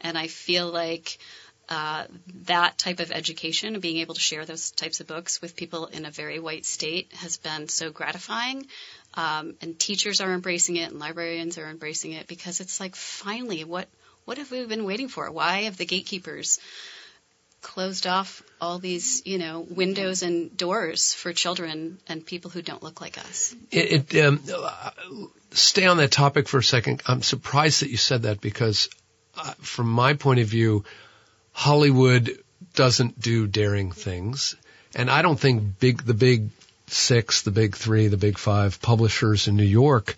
And 0.01 0.19
I 0.19 0.27
feel 0.27 0.69
like 0.69 1.19
uh, 1.69 2.05
that 2.47 2.77
type 2.79 2.99
of 2.99 3.13
education 3.13 3.79
being 3.79 3.99
able 3.99 4.15
to 4.15 4.21
share 4.21 4.45
those 4.45 4.73
types 4.73 4.99
of 4.99 5.07
books 5.07 5.41
with 5.41 5.55
people 5.55 5.87
in 5.87 6.05
a 6.05 6.11
very 6.11 6.41
white 6.41 6.67
state 6.67 7.13
has 7.15 7.37
been 7.37 7.69
so 7.69 7.93
gratifying. 7.93 8.67
Um, 9.15 9.55
and 9.63 9.79
teachers 9.79 10.21
are 10.21 10.33
embracing 10.33 10.77
it 10.77 10.91
and 10.91 10.99
librarians 10.99 11.59
are 11.59 11.71
embracing 11.71 12.13
it 12.13 12.27
because 12.27 12.61
it's 12.61 12.81
like 12.81 12.97
finally 12.97 13.63
what 13.63 13.89
what 14.25 14.39
have 14.39 14.51
we 14.51 14.65
been 14.67 14.85
waiting 14.85 15.09
for? 15.09 15.31
Why 15.31 15.63
have 15.63 15.77
the 15.77 15.87
gatekeepers 15.87 16.59
closed 17.63 18.07
off 18.07 18.43
all 18.61 18.79
these, 18.79 19.23
you 19.25 19.39
know, 19.39 19.61
windows 19.61 20.23
and 20.23 20.57
doors 20.57 21.15
for 21.15 21.33
children 21.33 21.99
and 22.09 22.25
people 22.25 22.51
who 22.51 22.63
don't 22.63 22.83
look 22.83 23.01
like 23.01 23.19
us? 23.19 23.55
It, 23.71 24.15
it 24.15 24.25
um, 24.25 24.41
stay 25.51 25.87
on 25.87 25.99
that 25.99 26.11
topic 26.11 26.49
for 26.49 26.59
a 26.59 26.63
second. 26.63 27.03
I'm 27.07 27.23
surprised 27.23 27.83
that 27.83 27.91
you 27.91 27.97
said 27.97 28.23
that 28.23 28.41
because, 28.41 28.89
uh, 29.37 29.53
from 29.61 29.89
my 29.91 30.15
point 30.15 30.41
of 30.41 30.47
view, 30.47 30.85
Hollywood 31.53 32.39
doesn't 32.75 33.21
do 33.21 33.47
daring 33.47 33.91
things, 33.91 34.55
and 34.95 35.11
I 35.11 35.23
don't 35.23 35.39
think 35.39 35.79
big 35.79 36.03
the 36.03 36.15
big 36.15 36.51
six, 36.93 37.43
the 37.43 37.51
big 37.51 37.77
three, 37.77 38.09
the 38.09 38.17
big 38.17 38.39
five 38.39 38.81
publishers 38.81 39.49
in 39.49 39.57
New 39.57 39.63
York 39.65 40.17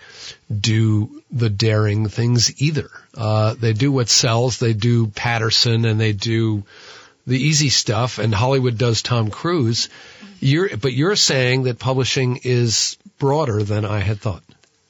do 0.50 1.22
the 1.30 1.50
daring 1.50 2.08
things 2.08 2.60
either. 2.62 2.90
Uh, 3.16 3.54
they 3.54 3.72
do 3.72 3.90
what 3.92 4.08
sells. 4.08 4.58
They 4.58 4.72
do 4.72 5.06
Patterson, 5.08 5.84
and 5.84 6.00
they 6.00 6.12
do 6.12 6.64
the 7.26 7.38
easy 7.38 7.68
stuff, 7.68 8.18
and 8.18 8.34
Hollywood 8.34 8.76
does 8.78 9.02
Tom 9.02 9.30
Cruise. 9.30 9.88
You're, 10.40 10.76
but 10.76 10.92
you're 10.92 11.14
saying 11.16 11.64
that 11.64 11.78
publishing 11.78 12.40
is 12.42 12.96
broader 13.18 13.62
than 13.62 13.84
I 13.84 14.00
had 14.00 14.20
thought. 14.20 14.42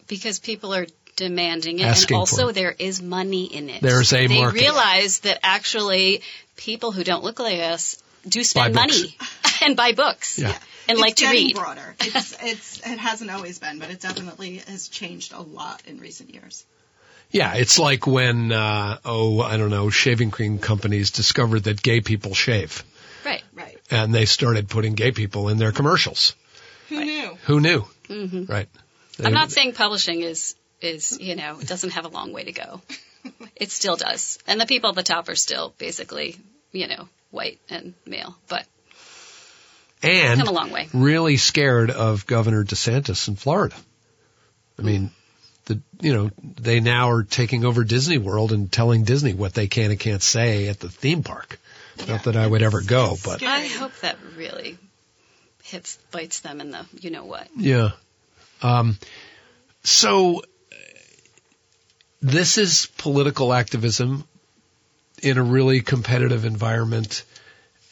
because 0.07 0.39
people 0.39 0.75
are 0.75 0.87
demanding 1.15 1.79
it 1.79 1.83
Asking 1.85 2.15
and 2.15 2.21
also 2.21 2.49
it. 2.49 2.55
there 2.55 2.75
is 2.79 3.03
money 3.03 3.45
in 3.45 3.69
it. 3.69 3.83
There's 3.83 4.15
a 4.15 4.27
they 4.27 4.41
market. 4.41 4.59
realize 4.61 5.21
that 5.21 5.39
actually 5.43 6.23
people 6.57 6.91
who 6.91 7.05
don't 7.05 7.23
look 7.23 7.39
like 7.39 7.61
us 7.61 8.02
do 8.29 8.43
spend 8.45 8.75
money 8.75 9.17
and 9.63 9.77
buy 9.77 9.93
books 9.93 10.39
Yeah. 10.39 10.49
and 10.89 10.99
it's 10.99 11.01
like 11.01 11.17
to 11.17 11.29
read. 11.31 11.55
broader. 11.57 11.95
It's, 12.01 12.37
it's, 12.43 12.79
it 12.81 12.99
hasn't 12.99 13.31
always 13.31 13.59
been, 13.59 13.79
but 13.79 13.91
it 13.91 14.01
definitely 14.01 14.57
has 14.69 14.89
changed 14.89 15.33
a 15.33 15.41
lot 15.41 15.83
in 15.87 15.99
recent 15.99 16.31
years. 16.35 16.65
Yeah, 17.31 17.55
it's 17.55 17.79
like 17.79 18.07
when, 18.07 18.53
uh, 18.53 18.99
oh, 19.05 19.41
I 19.41 19.57
don't 19.57 19.71
know, 19.71 19.89
shaving 19.89 20.31
cream 20.31 20.59
companies 20.59 21.11
discovered 21.13 21.61
that 21.65 21.83
gay 21.83 22.01
people 22.03 22.35
shave. 22.35 22.85
Right. 23.25 23.43
Right. 23.55 23.79
And 23.91 24.15
they 24.15 24.27
started 24.27 24.69
putting 24.69 24.95
gay 24.95 25.13
people 25.13 25.49
in 25.49 25.57
their 25.59 25.73
commercials. 25.73 26.35
Who 26.91 27.03
knew? 27.05 27.39
Who 27.47 27.61
knew? 27.61 27.81
hmm 28.09 28.45
Right. 28.45 28.69
They- 29.17 29.25
I'm 29.25 29.33
not 29.33 29.51
saying 29.51 29.73
publishing 29.75 30.21
is 30.21 30.55
is 30.81 31.19
you 31.21 31.37
know 31.37 31.59
doesn't 31.65 31.91
have 31.91 32.05
a 32.05 32.09
long 32.09 32.33
way 32.33 32.45
to 32.45 32.53
go. 32.53 32.81
It 33.57 33.71
still 33.71 33.95
does, 33.97 34.39
and 34.49 34.61
the 34.61 34.67
people 34.67 34.91
at 34.91 34.97
the 34.97 35.03
top 35.05 35.29
are 35.29 35.37
still 35.37 35.73
basically 35.79 36.37
you 36.73 36.89
know 36.89 37.09
white 37.33 37.59
and 37.69 37.95
male, 38.07 38.37
but 38.49 38.67
and 40.03 40.39
come 40.39 40.49
a 40.49 40.53
long 40.53 40.71
way. 40.71 40.89
really 40.93 41.37
scared 41.37 41.91
of 41.91 42.27
Governor 42.27 42.65
DeSantis 42.65 43.27
in 43.29 43.37
Florida. 43.37 43.75
I 44.79 44.83
mean, 44.83 45.11
the 45.67 45.81
you 46.01 46.15
know 46.15 46.31
they 46.61 46.81
now 46.81 47.11
are 47.11 47.23
taking 47.23 47.65
over 47.65 47.85
Disney 47.85 48.19
World 48.19 48.53
and 48.53 48.71
telling 48.71 49.05
Disney 49.05 49.35
what 49.35 49.55
they 49.55 49.67
can 49.67 49.91
and 49.91 49.99
can't 49.99 50.23
say 50.23 50.69
at 50.69 50.81
the 50.81 50.89
theme 50.89 51.23
park. 51.23 51.59
Not 52.09 52.25
that 52.25 52.37
I 52.37 52.47
would 52.47 52.63
ever 52.63 52.81
go, 52.81 53.17
but 53.25 53.37
Scary. 53.39 53.53
I 53.53 53.67
hope 53.67 53.93
that 54.01 54.17
really 54.37 54.79
hits 55.63 55.99
bites 56.11 56.41
them 56.41 56.61
in 56.61 56.71
the 56.71 56.87
you 57.01 57.11
know 57.11 57.25
what. 57.25 57.49
Yeah. 57.57 57.91
Um, 58.63 58.99
so 59.83 60.39
uh, 60.39 60.77
this 62.21 62.59
is 62.59 62.87
political 62.99 63.53
activism 63.53 64.25
in 65.23 65.39
a 65.39 65.43
really 65.43 65.81
competitive 65.81 66.45
environment. 66.45 67.25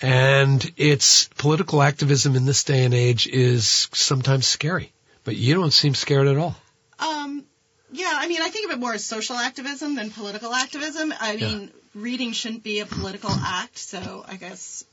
And 0.02 0.70
it's 0.76 1.28
political 1.36 1.82
activism 1.82 2.34
in 2.36 2.46
this 2.46 2.64
day 2.64 2.84
and 2.84 2.94
age 2.94 3.26
is 3.26 3.88
sometimes 3.92 4.46
scary, 4.46 4.92
but 5.24 5.36
you 5.36 5.54
don't 5.54 5.72
seem 5.72 5.94
scared 5.94 6.26
at 6.26 6.36
all. 6.38 6.56
Um, 6.98 7.44
yeah, 7.92 8.10
I 8.12 8.26
mean, 8.28 8.40
I 8.40 8.48
think 8.48 8.66
of 8.70 8.76
it 8.76 8.80
more 8.80 8.94
as 8.94 9.04
social 9.04 9.36
activism 9.36 9.96
than 9.96 10.10
political 10.10 10.54
activism. 10.54 11.12
I 11.20 11.36
mean, 11.36 11.70
reading 11.94 12.32
shouldn't 12.32 12.62
be 12.62 12.80
a 12.80 12.86
political 12.86 13.30
act, 13.30 13.78
so 13.78 14.24
I 14.26 14.36
guess 14.36 14.84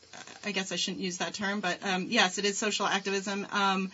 I 0.44 0.52
guess 0.52 0.72
I 0.72 0.78
shouldn't 0.78 1.02
use 1.04 1.20
that 1.20 1.34
term. 1.34 1.60
But 1.62 1.78
um, 1.86 2.08
yes, 2.10 2.38
it 2.38 2.46
is 2.46 2.58
social 2.58 2.86
activism. 2.88 3.46
Um, 3.52 3.92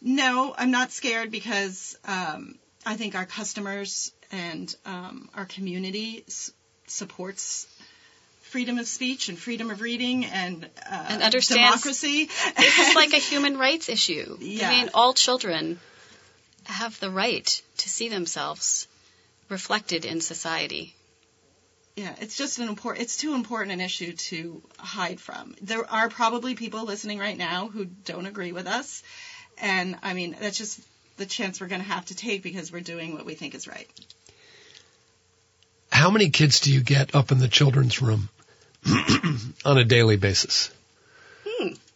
no, 0.00 0.54
I'm 0.56 0.70
not 0.70 0.92
scared 0.92 1.30
because 1.30 1.96
um, 2.04 2.56
I 2.86 2.96
think 2.96 3.14
our 3.16 3.26
customers 3.26 4.12
and 4.30 4.72
um, 4.84 5.30
our 5.34 5.46
community 5.46 6.22
s- 6.28 6.52
supports 6.90 7.66
freedom 8.42 8.78
of 8.78 8.86
speech 8.88 9.28
and 9.28 9.38
freedom 9.38 9.70
of 9.70 9.80
reading 9.82 10.24
and, 10.24 10.64
uh, 10.90 11.06
And 11.08 11.22
understands- 11.22 11.70
democracy. 11.70 12.30
This 12.56 12.78
is 12.78 12.94
like 13.02 13.12
a 13.12 13.18
human 13.18 13.58
rights 13.58 13.88
issue. 13.88 14.36
Yeah. 14.40 14.68
I 14.68 14.70
mean, 14.70 14.90
all 14.94 15.12
children 15.12 15.78
have 16.64 16.98
the 17.00 17.10
right 17.10 17.62
to 17.78 17.88
see 17.88 18.08
themselves 18.08 18.86
reflected 19.48 20.04
in 20.04 20.20
society. 20.20 20.94
Yeah, 21.96 22.14
it's 22.20 22.36
just 22.36 22.58
an 22.58 22.68
important. 22.68 23.02
It's 23.02 23.16
too 23.16 23.34
important 23.34 23.72
an 23.72 23.80
issue 23.80 24.12
to 24.12 24.62
hide 24.78 25.20
from. 25.20 25.56
There 25.60 25.84
are 25.90 26.08
probably 26.08 26.54
people 26.54 26.84
listening 26.84 27.18
right 27.18 27.36
now 27.36 27.68
who 27.68 27.86
don't 27.86 28.26
agree 28.26 28.52
with 28.52 28.66
us, 28.68 29.02
and 29.58 29.96
I 30.02 30.14
mean 30.14 30.36
that's 30.40 30.56
just 30.56 30.80
the 31.16 31.26
chance 31.26 31.60
we're 31.60 31.66
going 31.66 31.80
to 31.80 31.88
have 31.88 32.04
to 32.06 32.14
take 32.14 32.44
because 32.44 32.70
we're 32.70 32.80
doing 32.82 33.14
what 33.14 33.24
we 33.26 33.34
think 33.34 33.56
is 33.56 33.66
right. 33.66 33.88
How 35.98 36.10
many 36.10 36.30
kids 36.30 36.60
do 36.60 36.72
you 36.72 36.80
get 36.80 37.14
up 37.16 37.32
in 37.32 37.40
the 37.40 37.48
children's 37.48 38.00
room 38.00 38.28
on 39.64 39.78
a 39.78 39.84
daily 39.84 40.16
basis? 40.16 40.70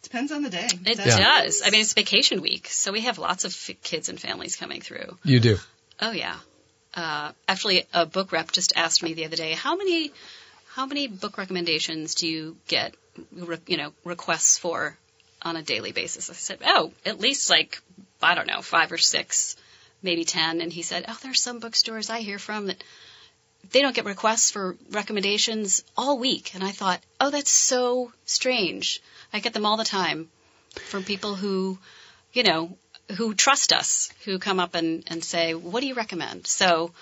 Depends 0.02 0.32
on 0.32 0.42
the 0.42 0.50
day. 0.50 0.68
It 0.84 0.96
Does- 0.96 1.16
does. 1.16 1.62
I 1.64 1.70
mean, 1.70 1.80
it's 1.82 1.92
vacation 1.94 2.42
week, 2.42 2.66
so 2.66 2.90
we 2.90 3.02
have 3.02 3.18
lots 3.18 3.44
of 3.44 3.52
f- 3.52 3.76
kids 3.82 4.08
and 4.08 4.20
families 4.20 4.56
coming 4.56 4.80
through. 4.80 5.16
You 5.22 5.38
do. 5.38 5.56
Oh 6.00 6.10
yeah. 6.10 6.36
Uh, 6.94 7.30
actually, 7.48 7.86
a 7.94 8.04
book 8.04 8.32
rep 8.32 8.50
just 8.50 8.72
asked 8.76 9.04
me 9.04 9.14
the 9.14 9.24
other 9.24 9.36
day, 9.36 9.52
how 9.52 9.76
many, 9.76 10.10
how 10.74 10.84
many 10.84 11.06
book 11.06 11.38
recommendations 11.38 12.16
do 12.16 12.26
you 12.26 12.56
get, 12.66 12.94
re- 13.32 13.56
you 13.68 13.76
know, 13.76 13.92
requests 14.04 14.58
for 14.58 14.98
on 15.42 15.56
a 15.56 15.62
daily 15.62 15.92
basis? 15.92 16.28
I 16.28 16.34
said, 16.34 16.58
oh, 16.66 16.92
at 17.06 17.20
least 17.20 17.48
like, 17.48 17.80
I 18.20 18.34
don't 18.34 18.48
know, 18.48 18.62
five 18.62 18.90
or 18.90 18.98
six, 18.98 19.56
maybe 20.02 20.24
ten. 20.24 20.60
And 20.60 20.72
he 20.72 20.82
said, 20.82 21.04
oh, 21.08 21.18
there's 21.22 21.40
some 21.40 21.60
bookstores 21.60 22.10
I 22.10 22.20
hear 22.20 22.40
from 22.40 22.66
that 22.66 22.82
they 23.70 23.80
don't 23.80 23.94
get 23.94 24.04
requests 24.04 24.50
for 24.50 24.76
recommendations 24.90 25.82
all 25.96 26.18
week. 26.18 26.54
And 26.54 26.64
I 26.64 26.70
thought, 26.72 27.00
oh, 27.20 27.30
that's 27.30 27.50
so 27.50 28.12
strange. 28.26 29.00
I 29.32 29.40
get 29.40 29.54
them 29.54 29.64
all 29.64 29.76
the 29.76 29.84
time 29.84 30.28
from 30.74 31.04
people 31.04 31.34
who, 31.34 31.78
you 32.32 32.42
know, 32.42 32.76
who 33.16 33.34
trust 33.34 33.72
us, 33.72 34.12
who 34.24 34.38
come 34.38 34.60
up 34.60 34.74
and, 34.74 35.04
and 35.06 35.22
say, 35.22 35.54
what 35.54 35.80
do 35.80 35.86
you 35.86 35.94
recommend? 35.94 36.46
So, 36.46 36.92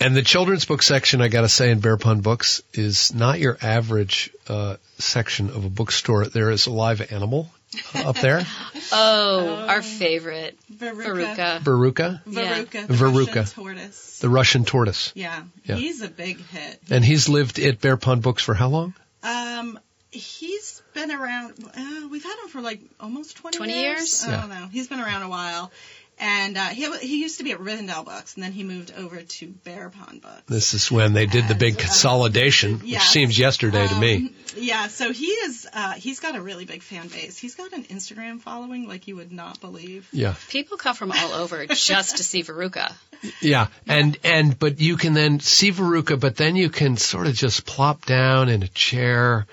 And 0.00 0.14
the 0.14 0.22
children's 0.22 0.64
book 0.64 0.82
section, 0.82 1.20
I 1.20 1.28
got 1.28 1.42
to 1.42 1.48
say, 1.48 1.70
in 1.70 1.80
Bear 1.80 1.96
Pond 1.96 2.22
Books 2.22 2.62
is 2.72 3.14
not 3.14 3.38
your 3.38 3.56
average 3.62 4.30
uh, 4.48 4.76
section 4.98 5.50
of 5.50 5.64
a 5.64 5.70
bookstore. 5.70 6.26
There 6.26 6.50
is 6.50 6.66
a 6.66 6.70
live 6.70 7.12
animal 7.12 7.50
up 7.94 8.16
there, 8.16 8.46
oh, 8.92 9.66
our 9.68 9.82
favorite, 9.82 10.58
Veruca. 10.72 11.60
Veruca. 11.60 12.22
Baruka, 12.22 12.22
Veruca. 12.26 12.86
The 12.86 12.94
Veruca. 12.94 13.52
Tortoise. 13.54 14.18
the 14.20 14.28
Russian 14.28 14.64
tortoise. 14.64 15.12
Yeah. 15.14 15.42
Yeah. 15.64 15.76
He's 15.76 16.02
a 16.02 16.08
big 16.08 16.38
hit. 16.46 16.80
And 16.90 17.04
he's 17.04 17.28
lived 17.28 17.58
at 17.58 17.80
Bear 17.80 17.96
Pond 17.96 18.22
Books 18.22 18.42
for 18.42 18.54
how 18.54 18.68
long? 18.68 18.94
Um, 19.22 19.78
he's 20.10 20.82
been 20.92 21.10
around. 21.10 21.54
Uh, 21.76 22.08
we've 22.10 22.22
had 22.24 22.38
him 22.42 22.48
for 22.48 22.60
like 22.60 22.80
almost 23.00 23.36
20, 23.38 23.56
20 23.58 23.72
years? 23.80 24.24
I 24.24 24.30
Yeah. 24.30 24.40
don't 24.40 24.50
know. 24.50 24.66
He's 24.70 24.88
been 24.88 25.00
around 25.00 25.22
a 25.22 25.28
while. 25.28 25.70
And 26.18 26.56
uh, 26.56 26.66
he 26.66 26.90
he 26.98 27.20
used 27.22 27.38
to 27.38 27.44
be 27.44 27.52
at 27.52 27.58
Rivendell 27.58 28.04
Books, 28.04 28.34
and 28.34 28.44
then 28.44 28.52
he 28.52 28.62
moved 28.62 28.92
over 28.96 29.20
to 29.20 29.46
Bear 29.48 29.90
Pond 29.90 30.22
Books. 30.22 30.42
This 30.46 30.72
is 30.74 30.90
when 30.90 31.12
they 31.12 31.26
did 31.26 31.48
the 31.48 31.54
big 31.54 31.74
And, 31.74 31.80
uh, 31.80 31.84
consolidation, 31.84 32.78
which 32.78 33.00
seems 33.00 33.38
yesterday 33.38 33.88
to 33.88 33.98
me. 33.98 34.16
Um, 34.16 34.34
Yeah, 34.56 34.86
so 34.86 35.12
he 35.12 35.26
is. 35.26 35.66
Uh, 35.72 35.92
he's 35.94 36.20
got 36.20 36.36
a 36.36 36.40
really 36.40 36.64
big 36.64 36.82
fan 36.82 37.08
base. 37.08 37.36
He's 37.36 37.56
got 37.56 37.72
an 37.72 37.84
Instagram 37.84 38.40
following 38.40 38.86
like 38.86 39.08
you 39.08 39.16
would 39.16 39.32
not 39.32 39.60
believe. 39.60 40.08
Yeah. 40.12 40.34
People 40.48 40.76
come 40.76 40.94
from 40.94 41.10
all 41.10 41.32
over 41.32 41.66
just 41.66 42.18
to 42.18 42.24
see 42.24 42.42
Veruca. 42.42 42.92
Yeah, 43.40 43.68
and 43.88 44.18
and 44.22 44.58
but 44.58 44.80
you 44.80 44.98
can 44.98 45.14
then 45.14 45.40
see 45.40 45.72
Veruca, 45.72 46.20
but 46.20 46.36
then 46.36 46.56
you 46.56 46.68
can 46.68 46.98
sort 46.98 47.26
of 47.26 47.32
just 47.32 47.64
plop 47.64 48.04
down 48.04 48.50
in 48.50 48.62
a 48.62 48.68
chair 48.68 49.46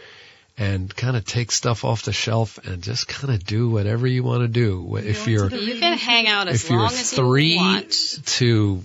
and 0.58 0.94
kind 0.96 1.16
of 1.18 1.26
take 1.26 1.52
stuff 1.52 1.84
off 1.86 2.04
the 2.04 2.12
shelf 2.14 2.60
and 2.66 2.84
just 2.84 3.08
kind 3.08 3.34
of 3.34 3.44
do 3.44 3.70
whatever 3.70 4.06
you 4.06 4.24
want 4.24 4.42
to 4.42 4.48
do. 4.48 4.96
If 4.98 5.26
Go 5.26 5.32
you're 5.32 5.44
into 5.46 5.60
You 5.64 5.80
can 5.80 5.98
hang 5.98 6.28
out 6.28 6.48
as 6.48 6.64
if 6.64 6.70
you're 6.70 6.80
long 6.80 6.92
as 6.92 7.12
three 7.14 7.54
you 7.54 7.58
want. 7.58 8.20
to 8.26 8.82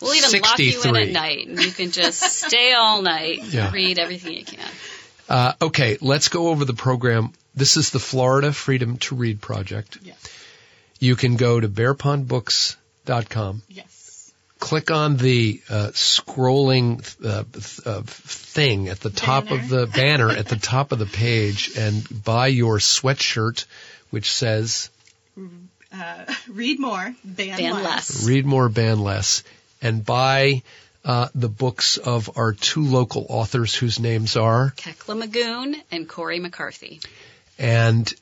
We'll 0.00 0.14
even 0.14 0.40
lock 0.42 0.58
you 0.58 0.82
in 0.82 0.96
at 0.96 1.08
night, 1.10 1.46
and 1.46 1.62
you 1.62 1.70
can 1.70 1.92
just 1.92 2.20
stay 2.46 2.72
all 2.72 3.02
night, 3.02 3.44
Yeah. 3.44 3.70
read 3.70 3.98
everything 4.00 4.32
you 4.32 4.44
can. 4.44 4.58
uh, 5.28 5.52
okay, 5.62 5.96
let's 6.00 6.28
go 6.28 6.48
over 6.48 6.64
the 6.64 6.74
program. 6.74 7.32
This 7.54 7.76
is 7.76 7.90
the 7.90 8.00
Florida 8.00 8.52
Freedom 8.52 8.96
to 8.96 9.14
Read 9.14 9.40
project. 9.40 9.98
Yes. 10.02 10.16
You 10.98 11.14
can 11.14 11.36
go 11.36 11.60
to 11.60 11.68
bearpondbooks.com. 11.68 13.62
Yes. 13.68 14.01
Click 14.62 14.90
on 14.92 15.16
the 15.16 15.60
uh, 15.68 15.88
scrolling 15.92 17.02
uh, 17.24 17.42
uh, 17.90 18.02
thing 18.06 18.88
at 18.88 19.00
the 19.00 19.10
top 19.10 19.50
of 19.50 19.68
the 19.68 19.86
banner 19.88 20.30
at 20.30 20.46
the 20.46 20.56
top 20.72 20.92
of 20.92 20.98
the 21.00 21.06
page 21.06 21.72
and 21.76 22.06
buy 22.24 22.46
your 22.46 22.78
sweatshirt 22.78 23.64
which 24.10 24.30
says 24.30 24.88
Uh, 25.92 26.24
read 26.48 26.78
more. 26.78 27.14
Ban, 27.24 27.58
Ban 27.58 27.74
less. 27.74 27.84
less. 27.84 28.26
read 28.26 28.46
more 28.46 28.68
ban 28.68 29.00
less 29.00 29.42
and 29.82 30.04
buy 30.04 30.62
uh, 31.04 31.28
the 31.34 31.48
books 31.48 31.96
of 31.96 32.30
our 32.38 32.52
two 32.52 32.84
local 32.84 33.26
authors 33.28 33.74
whose 33.74 33.98
names 33.98 34.36
are 34.36 34.72
Kekla 34.76 35.16
Magoon 35.24 35.74
and 35.90 36.08
Cory 36.08 36.38
McCarthy. 36.38 37.00
and 37.58 38.12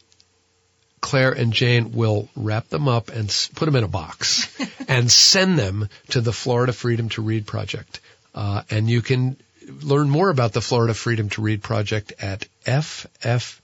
Claire 1.11 1.32
and 1.32 1.52
Jane 1.52 1.90
will 1.90 2.28
wrap 2.36 2.68
them 2.68 2.86
up 2.86 3.08
and 3.08 3.28
put 3.56 3.64
them 3.64 3.74
in 3.74 3.82
a 3.82 3.88
box 3.88 4.46
and 4.88 5.11
send 5.11 5.58
them 5.58 5.88
to 6.11 6.20
the 6.20 6.32
Florida 6.32 6.72
Freedom 6.72 7.08
to 7.08 7.20
Read 7.20 7.48
Project. 7.48 7.98
Uh, 8.32 8.62
and 8.70 8.88
you 8.88 9.02
can 9.02 9.36
learn 9.82 10.08
more 10.08 10.30
about 10.30 10.52
the 10.52 10.61
Florida 10.61 10.94
Freedom 10.94 11.28
to 11.30 11.42
Read 11.42 11.64
Project 11.64 12.12
at 12.20 12.46
fftrp.org. 12.64 13.58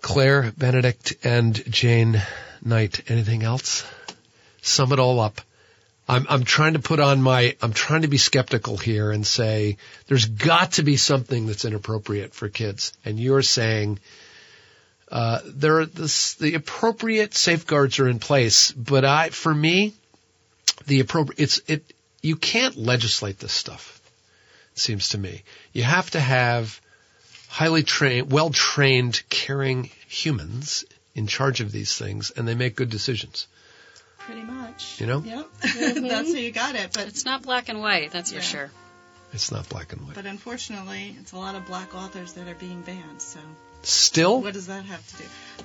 Claire 0.00 0.52
Benedict 0.56 1.14
and 1.24 1.72
Jane 1.72 2.22
Knight. 2.64 3.10
Anything 3.10 3.42
else? 3.42 3.84
Sum 4.62 4.92
it 4.92 5.00
all 5.00 5.18
up. 5.18 5.40
I'm, 6.06 6.26
I'm 6.28 6.44
trying 6.44 6.74
to 6.74 6.80
put 6.80 7.00
on 7.00 7.22
my, 7.22 7.56
I'm 7.62 7.72
trying 7.72 8.02
to 8.02 8.08
be 8.08 8.18
skeptical 8.18 8.76
here 8.76 9.10
and 9.10 9.26
say 9.26 9.78
there's 10.06 10.26
got 10.26 10.72
to 10.72 10.82
be 10.82 10.96
something 10.96 11.46
that's 11.46 11.64
inappropriate 11.64 12.34
for 12.34 12.48
kids. 12.48 12.92
And 13.04 13.18
you're 13.18 13.42
saying, 13.42 14.00
uh, 15.10 15.40
there 15.46 15.80
are 15.80 15.86
this, 15.86 16.34
the 16.34 16.54
appropriate 16.54 17.34
safeguards 17.34 17.98
are 18.00 18.08
in 18.08 18.18
place, 18.18 18.72
but 18.72 19.04
I, 19.04 19.30
for 19.30 19.54
me, 19.54 19.94
the 20.86 21.00
appropriate, 21.00 21.40
it's, 21.40 21.60
it, 21.68 21.84
you 22.20 22.36
can't 22.36 22.76
legislate 22.76 23.38
this 23.38 23.52
stuff. 23.52 24.00
It 24.72 24.78
seems 24.80 25.10
to 25.10 25.18
me. 25.18 25.42
You 25.72 25.84
have 25.84 26.10
to 26.10 26.20
have 26.20 26.80
highly 27.48 27.82
trained, 27.82 28.30
well-trained, 28.30 29.22
caring 29.30 29.84
humans 30.06 30.84
in 31.14 31.28
charge 31.28 31.60
of 31.60 31.72
these 31.72 31.96
things 31.96 32.30
and 32.32 32.46
they 32.46 32.54
make 32.54 32.76
good 32.76 32.90
decisions. 32.90 33.46
Pretty 34.26 34.42
much. 34.42 35.00
You 35.00 35.06
know? 35.06 35.22
Yep. 35.24 35.46
That's 35.62 36.32
how 36.32 36.38
you 36.38 36.50
got 36.50 36.74
it. 36.76 36.92
But 36.94 37.08
It's 37.08 37.24
not 37.24 37.42
black 37.42 37.68
and 37.68 37.80
white, 37.80 38.10
that's 38.12 38.32
Yeah. 38.32 38.38
for 38.40 38.44
sure. 38.44 38.70
It's 39.32 39.50
not 39.50 39.68
black 39.68 39.92
and 39.92 40.00
white. 40.06 40.14
but 40.14 40.26
unfortunately, 40.26 41.16
it's 41.20 41.32
a 41.32 41.36
lot 41.36 41.56
of 41.56 41.66
black 41.66 41.94
authors 41.94 42.34
that 42.34 42.46
are 42.48 42.54
being 42.54 42.82
banned. 42.82 43.20
So 43.20 43.40
Still, 43.82 44.40
what 44.40 44.54
does 44.54 44.68
that 44.68 44.84
have 44.84 45.06
to 45.08 45.16
do? 45.22 45.24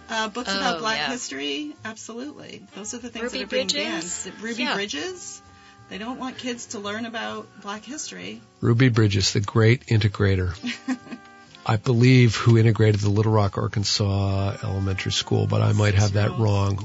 Uh, 0.09 0.27
books 0.27 0.49
Oh, 0.51 0.57
about 0.57 0.79
Black 0.79 0.97
yeah. 0.97 1.09
history, 1.11 1.73
absolutely. 1.85 2.63
Those 2.75 2.93
are 2.93 2.97
the 2.97 3.09
things 3.09 3.23
Ruby 3.23 3.37
that 3.39 3.43
are 3.45 3.47
being 3.47 3.67
Bridges? 3.67 4.23
banned. 4.25 4.41
Ruby 4.41 4.63
Yeah. 4.63 4.73
Bridges. 4.73 5.41
They 5.89 5.97
don't 5.99 6.19
want 6.19 6.37
kids 6.37 6.65
to 6.67 6.79
learn 6.79 7.05
about 7.05 7.47
Black 7.61 7.85
history. 7.85 8.41
Ruby 8.59 8.89
Bridges, 8.89 9.31
the 9.33 9.39
great 9.39 9.85
integrator. 9.85 10.53
I 11.65 11.75
believe 11.77 12.35
who 12.35 12.57
integrated 12.57 12.99
the 13.01 13.09
Little 13.09 13.31
Rock, 13.31 13.57
Arkansas 13.57 14.57
elementary 14.63 15.11
school, 15.11 15.45
but 15.47 15.61
I 15.61 15.71
might 15.73 15.93
have 15.93 16.13
that 16.13 16.37
wrong. 16.39 16.77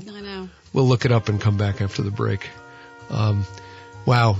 We'll 0.75 0.87
look 0.87 1.07
it 1.07 1.13
up 1.13 1.31
and 1.31 1.41
come 1.41 1.57
back 1.57 1.81
after 1.81 2.03
the 2.03 2.11
break. 2.11 2.51
Um, 3.09 3.47
wow. 4.05 4.37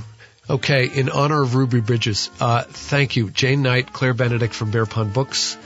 Okay, 0.51 0.87
in 0.89 1.09
honor 1.09 1.43
of 1.43 1.55
Ruby 1.55 1.81
Bridges, 1.81 2.31
uh, 2.39 2.65
thank 2.65 3.17
you, 3.17 3.31
Jane 3.31 3.63
Knight, 3.63 3.95
Claire 3.95 4.13
Benedict 4.13 4.53
from 4.53 4.71
Bear 4.71 4.85
Pond 4.85 5.15
Books. 5.15 5.57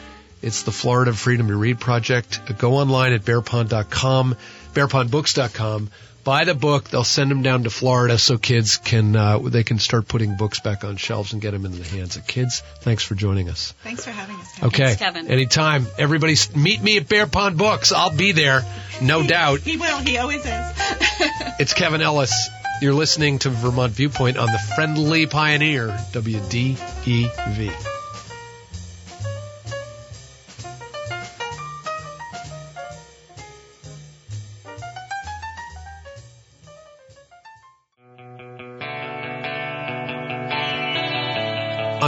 It's 0.40 0.62
the 0.62 0.70
Florida 0.70 1.12
Freedom 1.12 1.48
to 1.48 1.56
Read 1.56 1.80
project. 1.80 2.58
Go 2.58 2.74
online 2.76 3.12
at 3.12 3.24
bearpond.com, 3.24 4.36
bearpondbooks.com. 4.74 5.90
Buy 6.28 6.44
the 6.44 6.54
book. 6.54 6.90
They'll 6.90 7.04
send 7.04 7.30
them 7.30 7.40
down 7.40 7.62
to 7.64 7.70
Florida 7.70 8.18
so 8.18 8.36
kids 8.36 8.76
can 8.76 9.16
uh, 9.16 9.38
they 9.38 9.64
can 9.64 9.78
start 9.78 10.06
putting 10.08 10.36
books 10.36 10.60
back 10.60 10.84
on 10.84 10.98
shelves 10.98 11.32
and 11.32 11.40
get 11.40 11.52
them 11.52 11.64
into 11.64 11.78
the 11.78 11.88
hands 11.88 12.16
of 12.16 12.26
kids. 12.26 12.62
Thanks 12.80 13.02
for 13.02 13.14
joining 13.14 13.48
us. 13.48 13.72
Thanks 13.82 14.04
for 14.04 14.10
having 14.10 14.36
us. 14.36 14.52
Kevin. 14.52 14.68
Okay, 14.68 14.84
Thanks, 14.84 15.00
Kevin. 15.00 15.30
anytime. 15.30 15.86
Everybody, 15.96 16.34
meet 16.54 16.82
me 16.82 16.98
at 16.98 17.08
Bear 17.08 17.26
Pond 17.26 17.56
Books. 17.56 17.92
I'll 17.92 18.14
be 18.14 18.32
there, 18.32 18.62
no 19.00 19.26
doubt. 19.26 19.60
He 19.60 19.78
will. 19.78 20.00
He 20.00 20.18
always 20.18 20.44
is. 20.44 20.50
It's 21.60 21.72
Kevin 21.72 22.02
Ellis. 22.02 22.50
You're 22.82 22.92
listening 22.94 23.38
to 23.40 23.48
Vermont 23.50 23.94
Viewpoint 23.94 24.36
on 24.36 24.46
the 24.52 24.58
Friendly 24.76 25.26
Pioneer, 25.26 25.88
WDEV. 26.12 27.97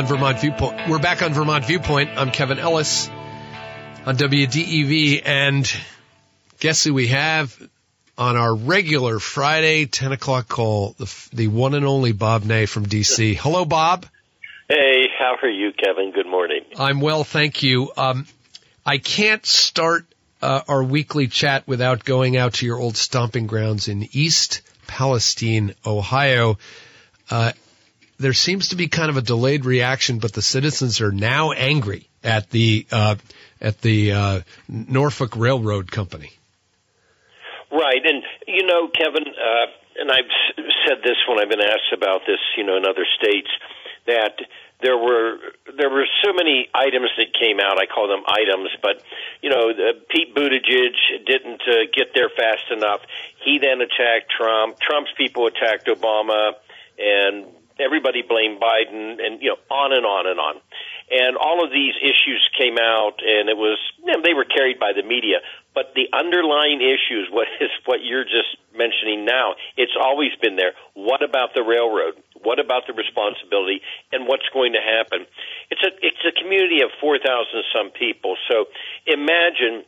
On 0.00 0.06
Vermont 0.06 0.40
Viewpoint. 0.40 0.88
We're 0.88 0.98
back 0.98 1.20
on 1.20 1.34
Vermont 1.34 1.66
Viewpoint. 1.66 2.08
I'm 2.16 2.30
Kevin 2.30 2.58
Ellis 2.58 3.10
on 4.06 4.16
WDEV 4.16 5.20
and 5.26 5.70
guess 6.58 6.84
who 6.84 6.94
we 6.94 7.08
have 7.08 7.54
on 8.16 8.38
our 8.38 8.54
regular 8.54 9.18
Friday 9.18 9.84
10 9.84 10.12
o'clock 10.12 10.48
call, 10.48 10.94
the, 10.96 11.28
the 11.34 11.48
one 11.48 11.74
and 11.74 11.84
only 11.84 12.12
Bob 12.12 12.44
Ney 12.44 12.64
from 12.64 12.86
DC. 12.86 13.36
Hello, 13.36 13.66
Bob. 13.66 14.06
Hey, 14.70 15.08
how 15.18 15.36
are 15.42 15.50
you, 15.50 15.70
Kevin? 15.72 16.12
Good 16.12 16.26
morning. 16.26 16.62
I'm 16.78 17.02
well, 17.02 17.22
thank 17.22 17.62
you. 17.62 17.92
Um, 17.94 18.26
I 18.86 18.96
can't 18.96 19.44
start 19.44 20.06
uh, 20.40 20.62
our 20.66 20.82
weekly 20.82 21.26
chat 21.26 21.68
without 21.68 22.06
going 22.06 22.38
out 22.38 22.54
to 22.54 22.64
your 22.64 22.78
old 22.78 22.96
stomping 22.96 23.46
grounds 23.46 23.86
in 23.86 24.08
East 24.12 24.62
Palestine, 24.86 25.74
Ohio. 25.84 26.56
Uh, 27.30 27.52
there 28.20 28.34
seems 28.34 28.68
to 28.68 28.76
be 28.76 28.86
kind 28.86 29.08
of 29.08 29.16
a 29.16 29.22
delayed 29.22 29.64
reaction, 29.64 30.18
but 30.18 30.32
the 30.32 30.42
citizens 30.42 31.00
are 31.00 31.10
now 31.10 31.52
angry 31.52 32.08
at 32.22 32.50
the 32.50 32.86
uh, 32.92 33.16
at 33.60 33.80
the 33.80 34.12
uh, 34.12 34.40
Norfolk 34.68 35.36
Railroad 35.36 35.90
Company. 35.90 36.32
Right, 37.72 38.02
and 38.04 38.22
you 38.46 38.66
know, 38.66 38.88
Kevin, 38.88 39.24
uh, 39.24 39.66
and 40.00 40.10
I've 40.10 40.30
said 40.86 40.98
this 41.02 41.16
when 41.28 41.40
I've 41.40 41.48
been 41.48 41.62
asked 41.62 41.92
about 41.94 42.22
this, 42.26 42.40
you 42.56 42.64
know, 42.64 42.76
in 42.76 42.84
other 42.84 43.06
states, 43.18 43.48
that 44.06 44.36
there 44.82 44.98
were 44.98 45.38
there 45.76 45.88
were 45.88 46.06
so 46.22 46.32
many 46.32 46.68
items 46.74 47.10
that 47.16 47.32
came 47.38 47.58
out. 47.58 47.78
I 47.78 47.86
call 47.86 48.08
them 48.08 48.24
items, 48.26 48.70
but 48.82 49.02
you 49.40 49.48
know, 49.48 49.72
the, 49.72 49.92
Pete 50.10 50.34
Buttigieg 50.34 51.24
didn't 51.26 51.62
uh, 51.62 51.88
get 51.94 52.12
there 52.14 52.28
fast 52.28 52.70
enough. 52.70 53.00
He 53.44 53.58
then 53.58 53.80
attacked 53.80 54.30
Trump. 54.36 54.78
Trump's 54.78 55.12
people 55.16 55.46
attacked 55.46 55.86
Obama, 55.86 56.52
and 56.98 57.46
everybody 57.80 58.22
blamed 58.22 58.60
Biden, 58.60 59.18
and 59.18 59.42
you 59.42 59.50
know, 59.50 59.60
on 59.70 59.92
and 59.92 60.04
on 60.04 60.26
and 60.26 60.38
on. 60.38 60.60
And 61.10 61.36
all 61.36 61.64
of 61.64 61.70
these 61.72 61.94
issues 61.98 62.46
came 62.56 62.78
out, 62.78 63.18
and 63.24 63.48
it 63.48 63.56
was 63.56 63.78
you 63.98 64.12
know, 64.12 64.22
they 64.22 64.34
were 64.34 64.44
carried 64.44 64.78
by 64.78 64.92
the 64.94 65.02
media. 65.02 65.40
But 65.74 65.94
the 65.94 66.10
underlying 66.12 66.82
issues, 66.82 67.28
what 67.30 67.48
is 67.60 67.70
what 67.86 68.02
you're 68.02 68.24
just 68.24 68.56
mentioning 68.76 69.24
now, 69.24 69.54
it's 69.76 69.96
always 69.98 70.30
been 70.40 70.56
there. 70.56 70.72
What 70.94 71.22
about 71.22 71.54
the 71.54 71.62
railroad? 71.62 72.20
What 72.42 72.58
about 72.58 72.86
the 72.86 72.94
responsibility? 72.94 73.82
And 74.12 74.26
what's 74.26 74.48
going 74.52 74.72
to 74.72 74.82
happen? 74.82 75.26
It's 75.70 75.82
a 75.82 75.90
it's 76.04 76.24
a 76.26 76.32
community 76.32 76.82
of 76.82 76.90
four 77.00 77.18
thousand 77.18 77.64
some 77.74 77.90
people. 77.90 78.36
So 78.50 78.66
imagine 79.06 79.84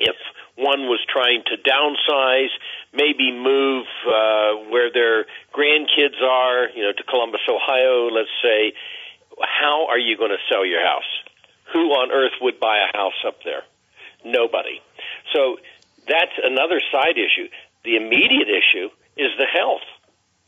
if 0.00 0.16
one 0.58 0.90
was 0.90 0.98
trying 1.06 1.42
to 1.46 1.56
downsize, 1.62 2.50
maybe 2.92 3.30
move 3.30 3.86
uh, 4.02 4.68
where 4.70 4.90
their 4.92 5.26
grandkids 5.54 6.20
are, 6.20 6.68
you 6.74 6.82
know, 6.82 6.92
to 6.92 7.04
Columbus, 7.04 7.40
Ohio, 7.48 8.10
let's 8.10 8.34
say, 8.42 8.74
how 9.40 9.86
are 9.88 9.98
you 9.98 10.16
going 10.18 10.30
to 10.34 10.42
sell 10.50 10.66
your 10.66 10.84
house? 10.84 11.06
Who 11.72 11.90
on 11.94 12.10
earth 12.10 12.32
would 12.40 12.58
buy 12.58 12.78
a 12.78 12.96
house 12.96 13.22
up 13.24 13.44
there? 13.44 13.62
Nobody. 14.24 14.82
So 15.32 15.58
that's 16.08 16.34
another 16.42 16.80
side 16.90 17.14
issue. 17.18 17.48
The 17.84 17.96
immediate 17.96 18.48
issue 18.48 18.88
is 19.16 19.30
the 19.38 19.46
health. 19.46 19.86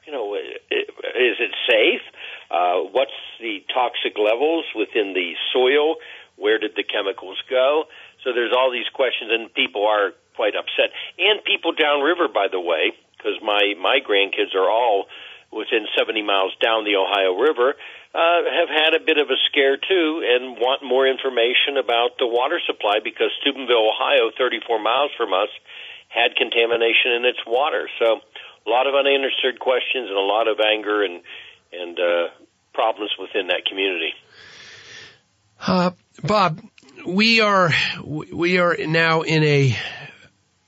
You 0.07 0.13
know, 0.13 0.35
is 0.35 1.39
it 1.39 1.55
safe? 1.71 2.03
Uh, 2.51 2.83
what's 2.91 3.15
the 3.39 3.63
toxic 3.73 4.19
levels 4.19 4.65
within 4.75 5.15
the 5.15 5.35
soil? 5.53 5.97
Where 6.35 6.59
did 6.59 6.73
the 6.75 6.83
chemicals 6.83 7.39
go? 7.49 7.85
So 8.25 8.33
there's 8.33 8.53
all 8.57 8.71
these 8.71 8.89
questions, 8.93 9.31
and 9.33 9.53
people 9.53 9.87
are 9.87 10.13
quite 10.37 10.55
upset. 10.57 10.93
And 11.19 11.45
people 11.45 11.73
downriver, 11.73 12.29
by 12.29 12.49
the 12.51 12.61
way, 12.61 12.93
because 13.17 13.41
my 13.43 13.75
my 13.81 14.01
grandkids 14.01 14.55
are 14.55 14.69
all 14.69 15.07
within 15.53 15.87
70 15.99 16.23
miles 16.23 16.55
down 16.63 16.87
the 16.87 16.95
Ohio 16.95 17.35
River, 17.35 17.75
uh, 18.15 18.39
have 18.47 18.71
had 18.71 18.95
a 18.95 19.03
bit 19.03 19.19
of 19.19 19.29
a 19.31 19.39
scare 19.51 19.77
too, 19.77 20.23
and 20.23 20.55
want 20.57 20.83
more 20.83 21.07
information 21.07 21.75
about 21.75 22.19
the 22.23 22.27
water 22.27 22.61
supply 22.67 23.03
because 23.03 23.35
Steubenville, 23.43 23.91
Ohio, 23.91 24.31
34 24.39 24.79
miles 24.79 25.11
from 25.19 25.35
us, 25.35 25.51
had 26.09 26.35
contamination 26.37 27.19
in 27.19 27.25
its 27.25 27.39
water. 27.47 27.91
So 27.99 28.23
a 28.67 28.71
lot 28.71 28.87
of 28.87 28.95
unanswered 28.95 29.59
questions 29.59 30.09
and 30.09 30.19
a 30.19 30.27
lot 30.27 30.49
of 30.49 30.59
anger 30.61 31.03
and 31.03 31.23
and 31.73 31.99
uh, 31.99 32.31
problems 32.75 33.11
within 33.19 33.47
that 33.49 33.63
community. 33.67 34.13
Uh, 35.61 35.91
Bob, 36.25 36.61
we 37.07 37.41
are 37.41 37.71
we 38.05 38.59
are 38.59 38.77
now 38.79 39.23
in 39.23 39.43
a 39.45 39.77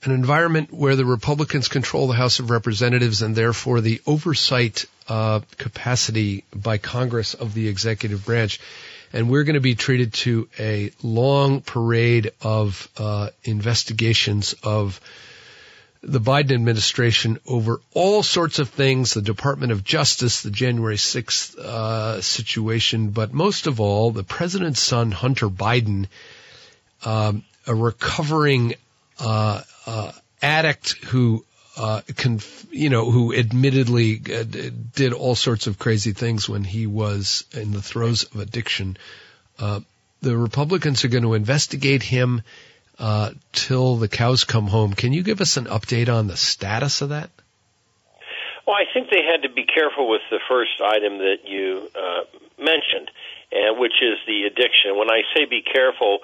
an 0.03 0.11
environment 0.11 0.71
where 0.73 0.95
the 0.95 1.05
Republicans 1.05 1.67
control 1.69 2.07
the 2.07 2.13
House 2.13 2.39
of 2.39 2.49
Representatives 2.49 3.21
and 3.21 3.35
therefore 3.35 3.79
the 3.79 4.01
oversight 4.05 4.85
uh, 5.07 5.39
capacity 5.57 6.43
by 6.53 6.77
Congress 6.77 7.33
of 7.33 7.53
the 7.53 7.67
executive 7.69 8.25
branch. 8.25 8.59
And 9.13 9.29
we're 9.29 9.43
going 9.43 9.53
to 9.53 9.61
be 9.61 9.75
treated 9.75 10.13
to 10.13 10.49
a 10.59 10.91
long 11.01 11.61
parade 11.61 12.31
of 12.41 12.89
uh, 12.97 13.29
investigations 13.43 14.55
of 14.63 14.99
the 16.03 16.19
Biden 16.19 16.51
administration 16.51 17.39
over 17.47 17.79
all 17.93 18.23
sorts 18.23 18.59
of 18.59 18.69
things, 18.69 19.13
the 19.13 19.21
Department 19.21 19.71
of 19.71 19.83
Justice, 19.83 20.41
the 20.41 20.51
January 20.51 20.97
6th 20.97 21.57
uh, 21.57 22.21
situation, 22.21 23.11
but 23.11 23.33
most 23.33 23.67
of 23.67 23.79
all, 23.79 24.11
the 24.11 24.23
president's 24.23 24.81
son, 24.81 25.11
Hunter 25.11 25.47
Biden, 25.47 26.07
um, 27.05 27.43
a 27.65 27.73
recovering 27.73 28.75
uh, 29.19 29.61
uh, 29.85 30.11
addict 30.41 30.91
who 31.05 31.45
uh, 31.75 32.01
conf- 32.15 32.67
you 32.71 32.89
know, 32.89 33.09
who 33.09 33.33
admittedly 33.33 34.21
uh, 34.31 34.43
did 34.93 35.13
all 35.13 35.35
sorts 35.35 35.65
of 35.67 35.79
crazy 35.79 36.11
things 36.11 36.47
when 36.47 36.63
he 36.63 36.85
was 36.85 37.45
in 37.51 37.71
the 37.71 37.81
throes 37.81 38.23
of 38.23 38.39
addiction. 38.39 38.97
Uh, 39.57 39.79
the 40.21 40.37
Republicans 40.37 41.03
are 41.03 41.07
going 41.07 41.23
to 41.23 41.33
investigate 41.33 42.03
him 42.03 42.43
uh, 42.99 43.31
till 43.51 43.97
the 43.97 44.07
cows 44.07 44.43
come 44.43 44.67
home. 44.67 44.93
Can 44.93 45.13
you 45.13 45.23
give 45.23 45.41
us 45.41 45.57
an 45.57 45.65
update 45.65 46.13
on 46.13 46.27
the 46.27 46.37
status 46.37 47.01
of 47.01 47.09
that? 47.09 47.29
Well, 48.65 48.75
I 48.75 48.85
think 48.93 49.09
they 49.09 49.23
had 49.23 49.43
to 49.43 49.53
be 49.53 49.65
careful 49.65 50.09
with 50.09 50.21
the 50.31 50.39
first 50.47 50.79
item 50.81 51.17
that 51.17 51.43
you 51.45 51.89
uh, 51.95 52.23
mentioned, 52.57 53.11
uh, 53.51 53.73
which 53.75 53.99
is 54.01 54.17
the 54.25 54.43
addiction. 54.43 54.97
When 54.97 55.09
I 55.09 55.21
say 55.35 55.45
be 55.45 55.61
careful, 55.61 56.19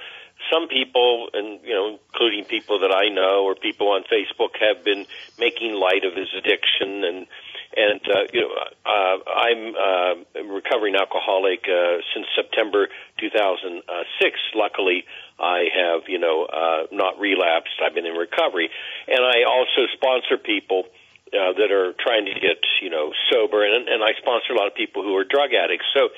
some 0.51 0.69
people, 0.69 1.29
and 1.33 1.59
you 1.63 1.73
know, 1.73 1.99
including 2.13 2.45
people 2.45 2.79
that 2.79 2.95
I 2.95 3.09
know 3.09 3.43
or 3.43 3.55
people 3.55 3.89
on 3.89 4.03
Facebook, 4.03 4.55
have 4.61 4.85
been 4.85 5.05
making 5.37 5.73
light 5.73 6.05
of 6.05 6.15
his 6.15 6.29
addiction 6.37 7.03
and 7.03 7.27
and 7.75 8.01
uh, 8.07 8.25
you 8.33 8.41
know, 8.41 8.53
uh, 8.85 9.17
I'm 9.29 9.75
uh, 9.75 10.39
a 10.39 10.53
recovering 10.53 10.95
alcoholic 10.95 11.65
uh, 11.67 12.01
since 12.13 12.25
September 12.35 12.89
2006. 13.19 14.39
Luckily, 14.55 15.05
I 15.39 15.65
have 15.75 16.09
you 16.09 16.17
know 16.17 16.47
not 16.91 17.19
relapsed. 17.19 17.77
I've 17.83 17.93
been 17.93 18.05
in 18.05 18.15
recovery, 18.15 18.69
and 19.07 19.19
I 19.19 19.43
also 19.47 19.87
sponsor 19.93 20.37
people. 20.37 20.85
Uh, 21.29 21.53
that 21.53 21.69
are 21.69 21.93
trying 22.01 22.25
to 22.25 22.33
get 22.33 22.57
you 22.81 22.89
know 22.89 23.13
sober, 23.29 23.61
and, 23.61 23.87
and 23.87 24.01
I 24.01 24.17
sponsor 24.17 24.49
a 24.49 24.57
lot 24.57 24.65
of 24.65 24.73
people 24.73 25.03
who 25.03 25.13
are 25.13 25.23
drug 25.23 25.53
addicts. 25.53 25.85
So 25.93 26.09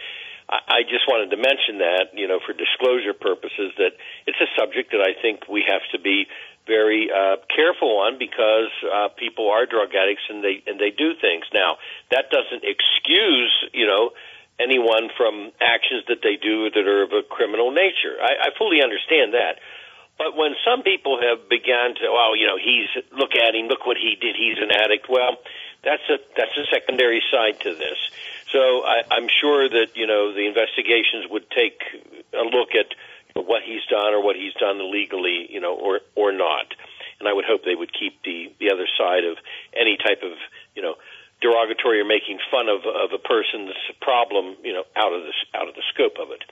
I 0.52 0.84
just 0.84 1.08
wanted 1.08 1.32
to 1.32 1.40
mention 1.40 1.80
that, 1.80 2.12
you 2.12 2.28
know, 2.28 2.44
for 2.44 2.52
disclosure 2.52 3.16
purposes, 3.16 3.72
that 3.80 3.96
it's 4.28 4.40
a 4.44 4.52
subject 4.60 4.92
that 4.92 5.00
I 5.00 5.16
think 5.16 5.48
we 5.48 5.64
have 5.64 5.84
to 5.96 6.00
be 6.00 6.28
very 6.68 7.08
uh, 7.08 7.40
careful 7.48 8.04
on 8.04 8.20
because 8.20 8.68
uh, 8.84 9.08
people 9.16 9.50
are 9.50 9.66
drug 9.66 9.96
addicts 9.96 10.28
and 10.28 10.44
they 10.44 10.60
and 10.68 10.76
they 10.76 10.92
do 10.92 11.16
things. 11.20 11.48
Now 11.54 11.80
that 12.12 12.30
doesn't 12.30 12.68
excuse 12.68 13.54
you 13.74 13.88
know 13.88 14.12
anyone 14.60 15.10
from 15.18 15.52
actions 15.64 16.04
that 16.12 16.20
they 16.22 16.36
do 16.36 16.70
that 16.70 16.86
are 16.86 17.04
of 17.04 17.16
a 17.16 17.24
criminal 17.24 17.72
nature. 17.72 18.20
I, 18.22 18.52
I 18.52 18.58
fully 18.60 18.84
understand 18.84 19.34
that. 19.34 19.58
But 20.22 20.38
when 20.38 20.54
some 20.64 20.84
people 20.84 21.18
have 21.18 21.50
begun 21.50 21.98
to, 21.98 22.06
oh, 22.06 22.38
you 22.38 22.46
know, 22.46 22.62
he's 22.62 22.86
look 23.10 23.34
at 23.34 23.56
him, 23.56 23.66
look 23.66 23.88
what 23.88 23.98
he 23.98 24.14
did, 24.22 24.36
he's 24.38 24.62
an 24.62 24.70
addict. 24.70 25.10
Well, 25.10 25.42
that's 25.82 26.06
a 26.14 26.22
that's 26.38 26.54
a 26.62 26.66
secondary 26.70 27.24
side 27.34 27.60
to 27.62 27.74
this. 27.74 27.98
So 28.54 28.86
I, 28.86 29.02
I'm 29.10 29.26
sure 29.42 29.68
that 29.68 29.98
you 29.98 30.06
know 30.06 30.32
the 30.32 30.46
investigations 30.46 31.26
would 31.26 31.50
take 31.50 31.82
a 32.38 32.46
look 32.46 32.78
at 32.78 32.94
what 33.34 33.64
he's 33.66 33.82
done 33.90 34.14
or 34.14 34.22
what 34.22 34.36
he's 34.36 34.54
done 34.62 34.78
illegally, 34.78 35.50
you 35.50 35.60
know, 35.60 35.74
or 35.74 36.02
or 36.14 36.32
not. 36.32 36.70
And 37.18 37.28
I 37.28 37.34
would 37.34 37.46
hope 37.46 37.66
they 37.66 37.74
would 37.74 37.92
keep 37.92 38.22
the 38.22 38.54
the 38.60 38.70
other 38.70 38.86
side 39.02 39.26
of 39.26 39.42
any 39.74 39.98
type 39.98 40.22
of 40.22 40.38
you 40.76 40.84
know 40.84 41.02
derogatory 41.42 42.00
or 42.00 42.06
making 42.06 42.38
fun 42.54 42.70
of 42.70 42.86
of 42.86 43.10
a 43.10 43.18
person's 43.18 43.74
problem, 44.06 44.54
you 44.62 44.74
know, 44.74 44.86
out 44.96 45.14
of 45.14 45.24
the 45.26 45.34
out 45.58 45.68
of 45.68 45.74
the 45.74 45.84
scope 45.90 46.22
of 46.22 46.30
it. 46.30 46.46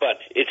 But 0.00 0.18
it's 0.34 0.50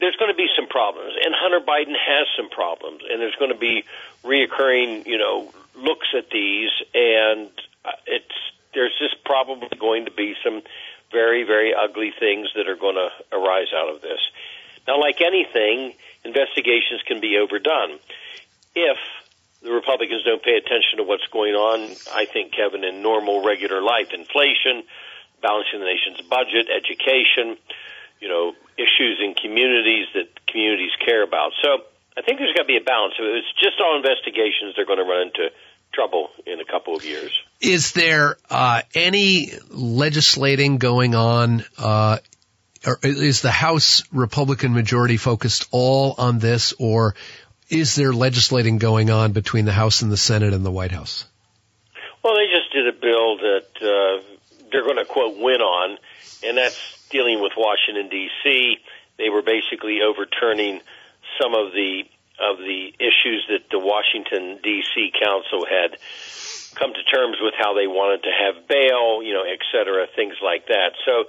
there's 0.00 0.16
going 0.16 0.30
to 0.30 0.36
be 0.36 0.48
some 0.56 0.66
problems, 0.66 1.12
and 1.24 1.34
Hunter 1.36 1.60
Biden 1.60 1.94
has 1.94 2.26
some 2.36 2.48
problems, 2.48 3.02
and 3.08 3.20
there's 3.20 3.36
going 3.36 3.52
to 3.52 3.58
be 3.58 3.84
reoccurring, 4.24 5.06
you 5.06 5.18
know, 5.18 5.52
looks 5.76 6.08
at 6.16 6.30
these, 6.30 6.70
and 6.94 7.50
uh, 7.84 7.92
it's 8.06 8.34
there's 8.72 8.96
just 8.98 9.22
probably 9.24 9.68
going 9.78 10.04
to 10.06 10.10
be 10.10 10.34
some 10.44 10.62
very 11.12 11.44
very 11.44 11.74
ugly 11.74 12.12
things 12.18 12.48
that 12.56 12.68
are 12.68 12.76
going 12.76 12.96
to 12.96 13.10
arise 13.32 13.68
out 13.76 13.94
of 13.94 14.00
this. 14.00 14.20
Now, 14.88 14.98
like 14.98 15.20
anything, 15.20 15.94
investigations 16.24 17.02
can 17.06 17.20
be 17.20 17.36
overdone. 17.36 17.98
If 18.74 18.98
the 19.62 19.70
Republicans 19.70 20.24
don't 20.24 20.42
pay 20.42 20.56
attention 20.56 20.98
to 20.98 21.04
what's 21.04 21.26
going 21.26 21.54
on, 21.54 21.94
I 22.14 22.24
think, 22.24 22.52
Kevin, 22.52 22.82
in 22.84 23.02
normal, 23.02 23.44
regular 23.44 23.82
life, 23.82 24.08
inflation, 24.12 24.84
balancing 25.42 25.80
the 25.80 25.86
nation's 25.86 26.22
budget, 26.22 26.68
education, 26.72 27.58
you 28.20 28.28
know, 28.28 28.52
issues 28.76 29.20
in 29.22 29.34
communities 29.34 30.06
that 30.14 30.28
communities 30.46 30.92
care 31.04 31.22
about. 31.22 31.52
So 31.62 31.84
I 32.16 32.22
think 32.22 32.38
there's 32.38 32.54
got 32.54 32.62
to 32.62 32.68
be 32.68 32.76
a 32.76 32.84
balance. 32.84 33.14
If 33.18 33.24
it's 33.24 33.52
just 33.60 33.80
all 33.80 33.96
investigations, 33.96 34.74
they're 34.76 34.86
going 34.86 34.98
to 34.98 35.04
run 35.04 35.28
into 35.28 35.50
trouble 35.92 36.30
in 36.46 36.60
a 36.60 36.64
couple 36.64 36.94
of 36.94 37.04
years. 37.04 37.32
Is 37.60 37.92
there 37.92 38.36
uh, 38.48 38.82
any 38.94 39.52
legislating 39.70 40.78
going 40.78 41.14
on 41.14 41.64
uh, 41.78 42.18
or 42.86 42.98
is 43.02 43.42
the 43.42 43.50
House 43.50 44.02
Republican 44.12 44.72
majority 44.72 45.16
focused 45.16 45.68
all 45.70 46.14
on 46.16 46.38
this, 46.38 46.72
or 46.78 47.14
is 47.68 47.94
there 47.94 48.12
legislating 48.12 48.78
going 48.78 49.10
on 49.10 49.32
between 49.32 49.64
the 49.64 49.72
House 49.72 50.02
and 50.02 50.10
the 50.10 50.16
Senate 50.16 50.54
and 50.54 50.64
the 50.64 50.70
White 50.70 50.92
House? 50.92 51.26
Well, 52.22 52.34
they 52.36 52.46
just 52.46 52.72
did 52.72 52.86
a 52.88 52.92
bill 52.92 53.36
that 53.36 53.66
uh, 53.76 54.22
they're 54.72 54.84
going 54.84 54.96
to 54.96 55.04
quote 55.04 55.36
win 55.38 55.60
on, 55.60 55.98
and 56.44 56.56
that's 56.56 56.99
dealing 57.10 57.40
with 57.40 57.52
Washington 57.56 58.08
D.C. 58.08 58.78
They 59.18 59.28
were 59.28 59.42
basically 59.42 60.00
overturning 60.02 60.80
some 61.40 61.54
of 61.54 61.72
the 61.72 62.04
of 62.40 62.56
the 62.56 62.94
issues 62.98 63.44
that 63.50 63.68
the 63.70 63.78
Washington 63.78 64.58
D.C. 64.62 65.12
Council 65.20 65.66
had 65.68 65.98
come 66.74 66.94
to 66.94 67.02
terms 67.04 67.36
with 67.40 67.52
how 67.58 67.74
they 67.74 67.86
wanted 67.86 68.22
to 68.22 68.32
have 68.32 68.66
bail, 68.66 69.22
you 69.22 69.34
know, 69.34 69.44
et 69.44 69.60
cetera, 69.70 70.06
things 70.16 70.34
like 70.42 70.68
that. 70.68 70.96
So 71.04 71.24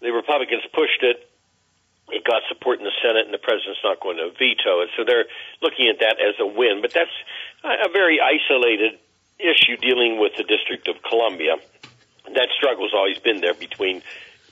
the 0.00 0.10
Republicans 0.10 0.62
pushed 0.72 1.02
it. 1.02 1.22
It 2.08 2.24
got 2.24 2.42
support 2.48 2.78
in 2.78 2.84
the 2.84 2.94
Senate, 3.02 3.26
and 3.26 3.34
the 3.34 3.38
president's 3.38 3.80
not 3.82 4.00
going 4.00 4.16
to 4.18 4.30
veto 4.30 4.82
it. 4.82 4.90
So 4.96 5.04
they're 5.04 5.26
looking 5.62 5.88
at 5.88 6.00
that 6.00 6.18
as 6.18 6.34
a 6.38 6.46
win. 6.46 6.82
But 6.82 6.92
that's 6.92 7.14
a 7.62 7.88
very 7.90 8.20
isolated 8.20 8.98
issue 9.38 9.76
dealing 9.76 10.18
with 10.18 10.32
the 10.36 10.44
District 10.44 10.88
of 10.88 11.02
Columbia. 11.02 11.56
That 12.34 12.48
struggle's 12.56 12.94
always 12.94 13.18
been 13.18 13.40
there 13.40 13.54
between 13.54 14.02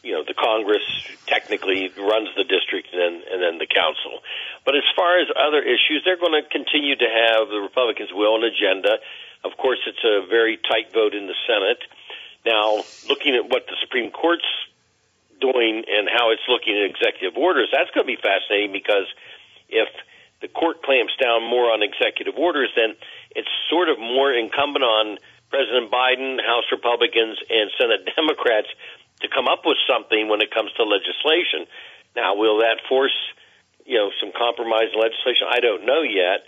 you 0.05 0.13
know 0.13 0.23
the 0.23 0.37
Congress 0.37 0.85
technically 1.27 1.89
runs 1.97 2.29
the 2.37 2.45
district 2.45 2.93
and 2.93 3.01
then 3.01 3.15
and 3.33 3.41
then 3.43 3.57
the 3.59 3.67
council. 3.67 4.21
But 4.65 4.77
as 4.77 4.85
far 4.95 5.19
as 5.19 5.27
other 5.33 5.65
issues, 5.65 6.05
they're 6.05 6.21
going 6.21 6.37
to 6.37 6.45
continue 6.47 6.95
to 6.95 7.09
have 7.09 7.49
the 7.49 7.59
Republicans' 7.59 8.13
will 8.13 8.37
and 8.37 8.45
agenda. 8.45 9.01
Of 9.43 9.57
course, 9.57 9.81
it's 9.89 10.05
a 10.05 10.29
very 10.29 10.57
tight 10.61 10.93
vote 10.93 11.15
in 11.17 11.27
the 11.27 11.37
Senate. 11.49 11.81
Now, 12.45 12.85
looking 13.09 13.35
at 13.35 13.49
what 13.49 13.67
the 13.67 13.77
Supreme 13.81 14.13
Court's 14.13 14.49
doing 15.41 15.85
and 15.89 16.09
how 16.09 16.31
it's 16.31 16.45
looking 16.49 16.77
at 16.77 16.89
executive 16.93 17.37
orders, 17.37 17.69
that's 17.73 17.91
going 17.97 18.05
to 18.05 18.13
be 18.13 18.21
fascinating 18.21 18.73
because 18.73 19.09
if 19.69 19.89
the 20.41 20.49
court 20.49 20.83
clamps 20.85 21.17
down 21.17 21.43
more 21.49 21.73
on 21.73 21.83
executive 21.83 22.37
orders, 22.37 22.69
then 22.77 22.97
it's 23.33 23.49
sort 23.73 23.89
of 23.89 23.99
more 23.99 24.33
incumbent 24.33 24.85
on 24.85 25.17
President 25.49 25.91
Biden, 25.91 26.37
House 26.41 26.69
Republicans, 26.73 27.39
and 27.49 27.71
Senate 27.81 28.09
Democrats 28.17 28.69
to 29.25 29.33
come 29.33 29.49
up 29.49 29.64
with 29.64 29.81
something 29.89 30.29
when 30.29 30.45
it 30.45 30.53
comes 30.53 30.70
to 30.77 30.85
legislation. 30.85 31.66
Now, 32.14 32.37
will 32.37 32.61
that 32.61 32.85
force, 32.89 33.16
you 33.85 33.99
know, 33.99 34.12
some 34.20 34.31
compromise 34.37 34.93
legislation? 34.95 35.49
I 35.51 35.61
don't 35.61 35.85
know 35.85 36.05
yet. 36.05 36.47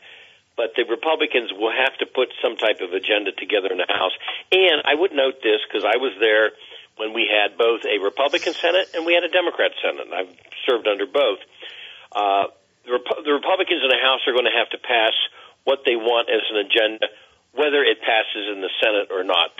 But 0.56 0.72
the 0.72 0.88
Republicans 0.88 1.52
will 1.52 1.72
have 1.72 1.92
to 2.00 2.06
put 2.08 2.32
some 2.40 2.56
type 2.56 2.80
of 2.80 2.96
agenda 2.96 3.32
together 3.32 3.68
in 3.68 3.76
the 3.76 3.84
House. 3.92 4.16
And 4.50 4.80
I 4.88 4.96
would 4.96 5.12
note 5.12 5.44
this 5.44 5.60
because 5.68 5.84
I 5.84 6.00
was 6.00 6.16
there 6.16 6.56
when 6.96 7.12
we 7.12 7.28
had 7.28 7.58
both 7.60 7.84
a 7.84 8.00
Republican 8.00 8.54
Senate 8.56 8.88
and 8.96 9.04
we 9.04 9.12
had 9.12 9.22
a 9.22 9.28
Democrat 9.28 9.72
Senate. 9.84 10.08
I've 10.08 10.32
served 10.64 10.88
under 10.88 11.04
both. 11.04 11.44
Uh, 12.08 12.48
the, 12.88 12.92
Rep- 12.96 13.20
the 13.20 13.36
Republicans 13.36 13.84
in 13.84 13.92
the 13.92 14.00
House 14.00 14.24
are 14.24 14.32
going 14.32 14.48
to 14.48 14.56
have 14.56 14.72
to 14.72 14.80
pass 14.80 15.12
what 15.64 15.84
they 15.84 15.96
want 15.96 16.32
as 16.32 16.40
an 16.48 16.56
agenda, 16.64 17.04
whether 17.52 17.84
it 17.84 18.00
passes 18.00 18.48
in 18.48 18.64
the 18.64 18.72
Senate 18.80 19.12
or 19.12 19.24
not. 19.24 19.52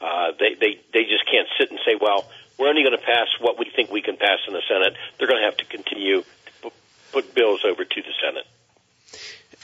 Uh, 0.00 0.32
they, 0.40 0.56
they, 0.56 0.80
they 0.96 1.04
just 1.04 1.28
can't 1.28 1.46
sit 1.60 1.70
and 1.70 1.78
say, 1.84 1.92
well, 2.00 2.24
we're 2.62 2.68
only 2.68 2.84
going 2.84 2.96
to 2.96 3.04
pass 3.04 3.26
what 3.40 3.58
we 3.58 3.66
think 3.74 3.90
we 3.90 4.02
can 4.02 4.16
pass 4.16 4.38
in 4.46 4.54
the 4.54 4.62
Senate. 4.68 4.94
They're 5.18 5.26
going 5.26 5.40
to 5.40 5.44
have 5.44 5.56
to 5.56 5.64
continue 5.64 6.22
to 6.62 6.70
put 7.10 7.34
bills 7.34 7.64
over 7.64 7.84
to 7.84 8.02
the 8.02 8.12
Senate. 8.24 8.46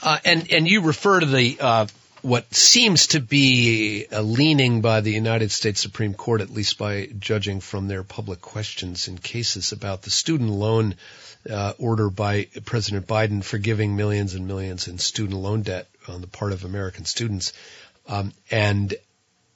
Uh, 0.03 0.17
and 0.25 0.51
and 0.51 0.67
you 0.67 0.81
refer 0.81 1.21
to 1.21 1.25
the 1.25 1.57
uh, 1.61 1.87
what 2.21 2.53
seems 2.53 3.07
to 3.07 3.21
be 3.21 4.05
a 4.11 4.21
leaning 4.21 4.81
by 4.81 4.99
the 4.99 5.13
United 5.13 5.49
States 5.51 5.79
Supreme 5.79 6.13
Court, 6.13 6.41
at 6.41 6.49
least 6.49 6.77
by 6.77 7.07
judging 7.17 7.61
from 7.61 7.87
their 7.87 8.03
public 8.03 8.41
questions 8.41 9.07
in 9.07 9.17
cases 9.17 9.71
about 9.71 10.01
the 10.01 10.09
student 10.09 10.49
loan 10.49 10.95
uh, 11.49 11.73
order 11.79 12.09
by 12.09 12.47
President 12.65 13.07
Biden 13.07 13.41
forgiving 13.41 13.95
millions 13.95 14.33
and 14.33 14.45
millions 14.45 14.89
in 14.89 14.97
student 14.97 15.39
loan 15.39 15.61
debt 15.61 15.87
on 16.09 16.19
the 16.19 16.27
part 16.27 16.51
of 16.51 16.65
American 16.65 17.05
students. 17.05 17.53
Um, 18.09 18.33
and 18.51 18.93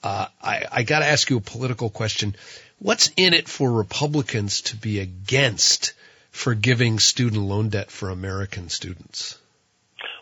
uh, 0.04 0.28
I, 0.42 0.66
I 0.72 0.84
got 0.84 1.00
to 1.00 1.06
ask 1.06 1.30
you 1.30 1.38
a 1.38 1.42
political 1.42 1.90
question. 1.90 2.36
What's 2.84 3.12
in 3.16 3.34
it 3.34 3.48
for 3.48 3.72
Republicans 3.72 4.60
to 4.64 4.76
be 4.76 5.00
against 5.00 5.94
forgiving 6.32 7.00
student 7.00 7.44
loan 7.44 7.70
debt 7.70 7.90
for 7.90 8.10
American 8.10 8.68
students? 8.68 9.40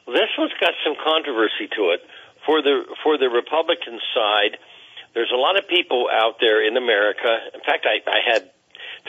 Well, 0.06 0.16
this 0.16 0.30
one's 0.38 0.54
got 0.62 0.78
some 0.86 0.94
controversy 1.04 1.74
to 1.74 1.98
it. 1.98 2.06
For 2.46 2.62
the 2.62 2.86
for 3.04 3.18
the 3.18 3.30
Republican 3.30 4.00
side, 4.14 4.62
there's 5.16 5.32
a 5.34 5.42
lot 5.42 5.58
of 5.58 5.68
people 5.68 6.06
out 6.14 6.38
there 6.40 6.62
in 6.62 6.78
America. 6.78 7.36
In 7.52 7.62
fact, 7.62 7.88
I, 7.90 7.98
I 8.08 8.22
had 8.32 8.52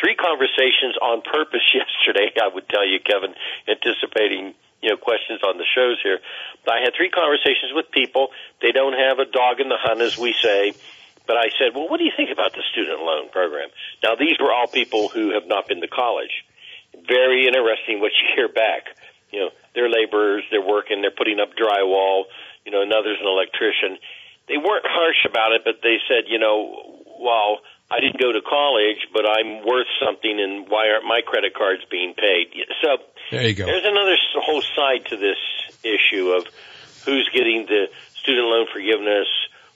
three 0.00 0.16
conversations 0.16 0.96
on 1.02 1.20
purpose 1.20 1.68
yesterday. 1.76 2.32
I 2.40 2.48
would 2.48 2.66
tell 2.70 2.88
you, 2.88 3.00
Kevin, 3.04 3.34
anticipating 3.68 4.54
you 4.80 4.88
know 4.88 4.96
questions 4.96 5.42
on 5.44 5.58
the 5.58 5.68
shows 5.76 6.00
here. 6.02 6.20
But 6.64 6.72
I 6.72 6.80
had 6.80 6.94
three 6.96 7.10
conversations 7.10 7.76
with 7.76 7.90
people. 7.90 8.28
They 8.62 8.72
don't 8.72 8.96
have 8.96 9.18
a 9.18 9.26
dog 9.26 9.60
in 9.60 9.68
the 9.68 9.76
hunt, 9.76 10.00
as 10.00 10.16
we 10.16 10.32
say. 10.40 10.72
But 11.26 11.36
I 11.36 11.50
said, 11.58 11.74
well, 11.74 11.88
what 11.88 11.98
do 11.98 12.04
you 12.04 12.12
think 12.16 12.30
about 12.32 12.52
the 12.52 12.62
student 12.72 13.00
loan 13.00 13.30
program? 13.30 13.68
Now, 14.02 14.14
these 14.18 14.36
were 14.40 14.52
all 14.52 14.66
people 14.66 15.08
who 15.08 15.32
have 15.34 15.46
not 15.46 15.68
been 15.68 15.80
to 15.80 15.88
college. 15.88 16.44
Very 17.06 17.46
interesting 17.46 18.00
what 18.00 18.12
you 18.20 18.26
hear 18.34 18.48
back. 18.48 18.90
You 19.30 19.40
know, 19.40 19.50
they're 19.74 19.88
laborers, 19.88 20.44
they're 20.50 20.60
working, 20.60 21.00
they're 21.00 21.14
putting 21.14 21.40
up 21.40 21.54
drywall. 21.56 22.24
You 22.66 22.72
know, 22.72 22.82
another's 22.82 23.18
an 23.20 23.26
electrician. 23.26 23.98
They 24.48 24.58
weren't 24.58 24.84
harsh 24.86 25.24
about 25.24 25.52
it, 25.52 25.62
but 25.64 25.80
they 25.82 25.98
said, 26.08 26.28
you 26.28 26.38
know, 26.38 27.02
well, 27.18 27.60
I 27.90 28.00
didn't 28.00 28.20
go 28.20 28.32
to 28.32 28.40
college, 28.42 29.08
but 29.12 29.24
I'm 29.28 29.64
worth 29.64 29.86
something, 30.04 30.40
and 30.40 30.68
why 30.68 30.90
aren't 30.90 31.04
my 31.04 31.20
credit 31.24 31.54
cards 31.54 31.82
being 31.90 32.14
paid? 32.14 32.50
So 32.82 32.98
there 33.30 33.46
you 33.46 33.54
go. 33.54 33.66
There's 33.66 33.84
another 33.84 34.16
whole 34.42 34.62
side 34.62 35.06
to 35.06 35.16
this 35.16 35.38
issue 35.84 36.32
of 36.32 36.46
who's 37.04 37.28
getting 37.32 37.66
the 37.66 37.86
student 38.14 38.46
loan 38.46 38.66
forgiveness, 38.72 39.28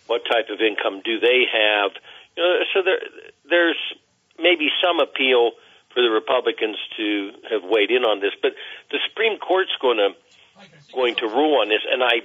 what 0.06 0.22
type 0.24 0.48
of 0.50 0.60
income 0.60 1.02
do 1.04 1.20
they 1.20 1.44
have. 1.50 1.92
You 2.36 2.42
know, 2.42 2.54
so 2.74 2.82
there, 2.82 3.00
there's 3.48 3.80
maybe 4.38 4.68
some 4.82 5.00
appeal 5.00 5.52
for 5.94 6.02
the 6.02 6.10
Republicans 6.10 6.76
to 6.96 7.32
have 7.50 7.64
weighed 7.64 7.90
in 7.90 8.04
on 8.04 8.20
this, 8.20 8.32
but 8.42 8.52
the 8.90 8.98
Supreme 9.08 9.38
Court's 9.38 9.72
going 9.80 9.98
to 9.98 10.10
going 10.94 11.16
to 11.16 11.26
rule 11.26 11.60
on 11.60 11.68
this, 11.68 11.84
and 11.90 12.02
I, 12.02 12.24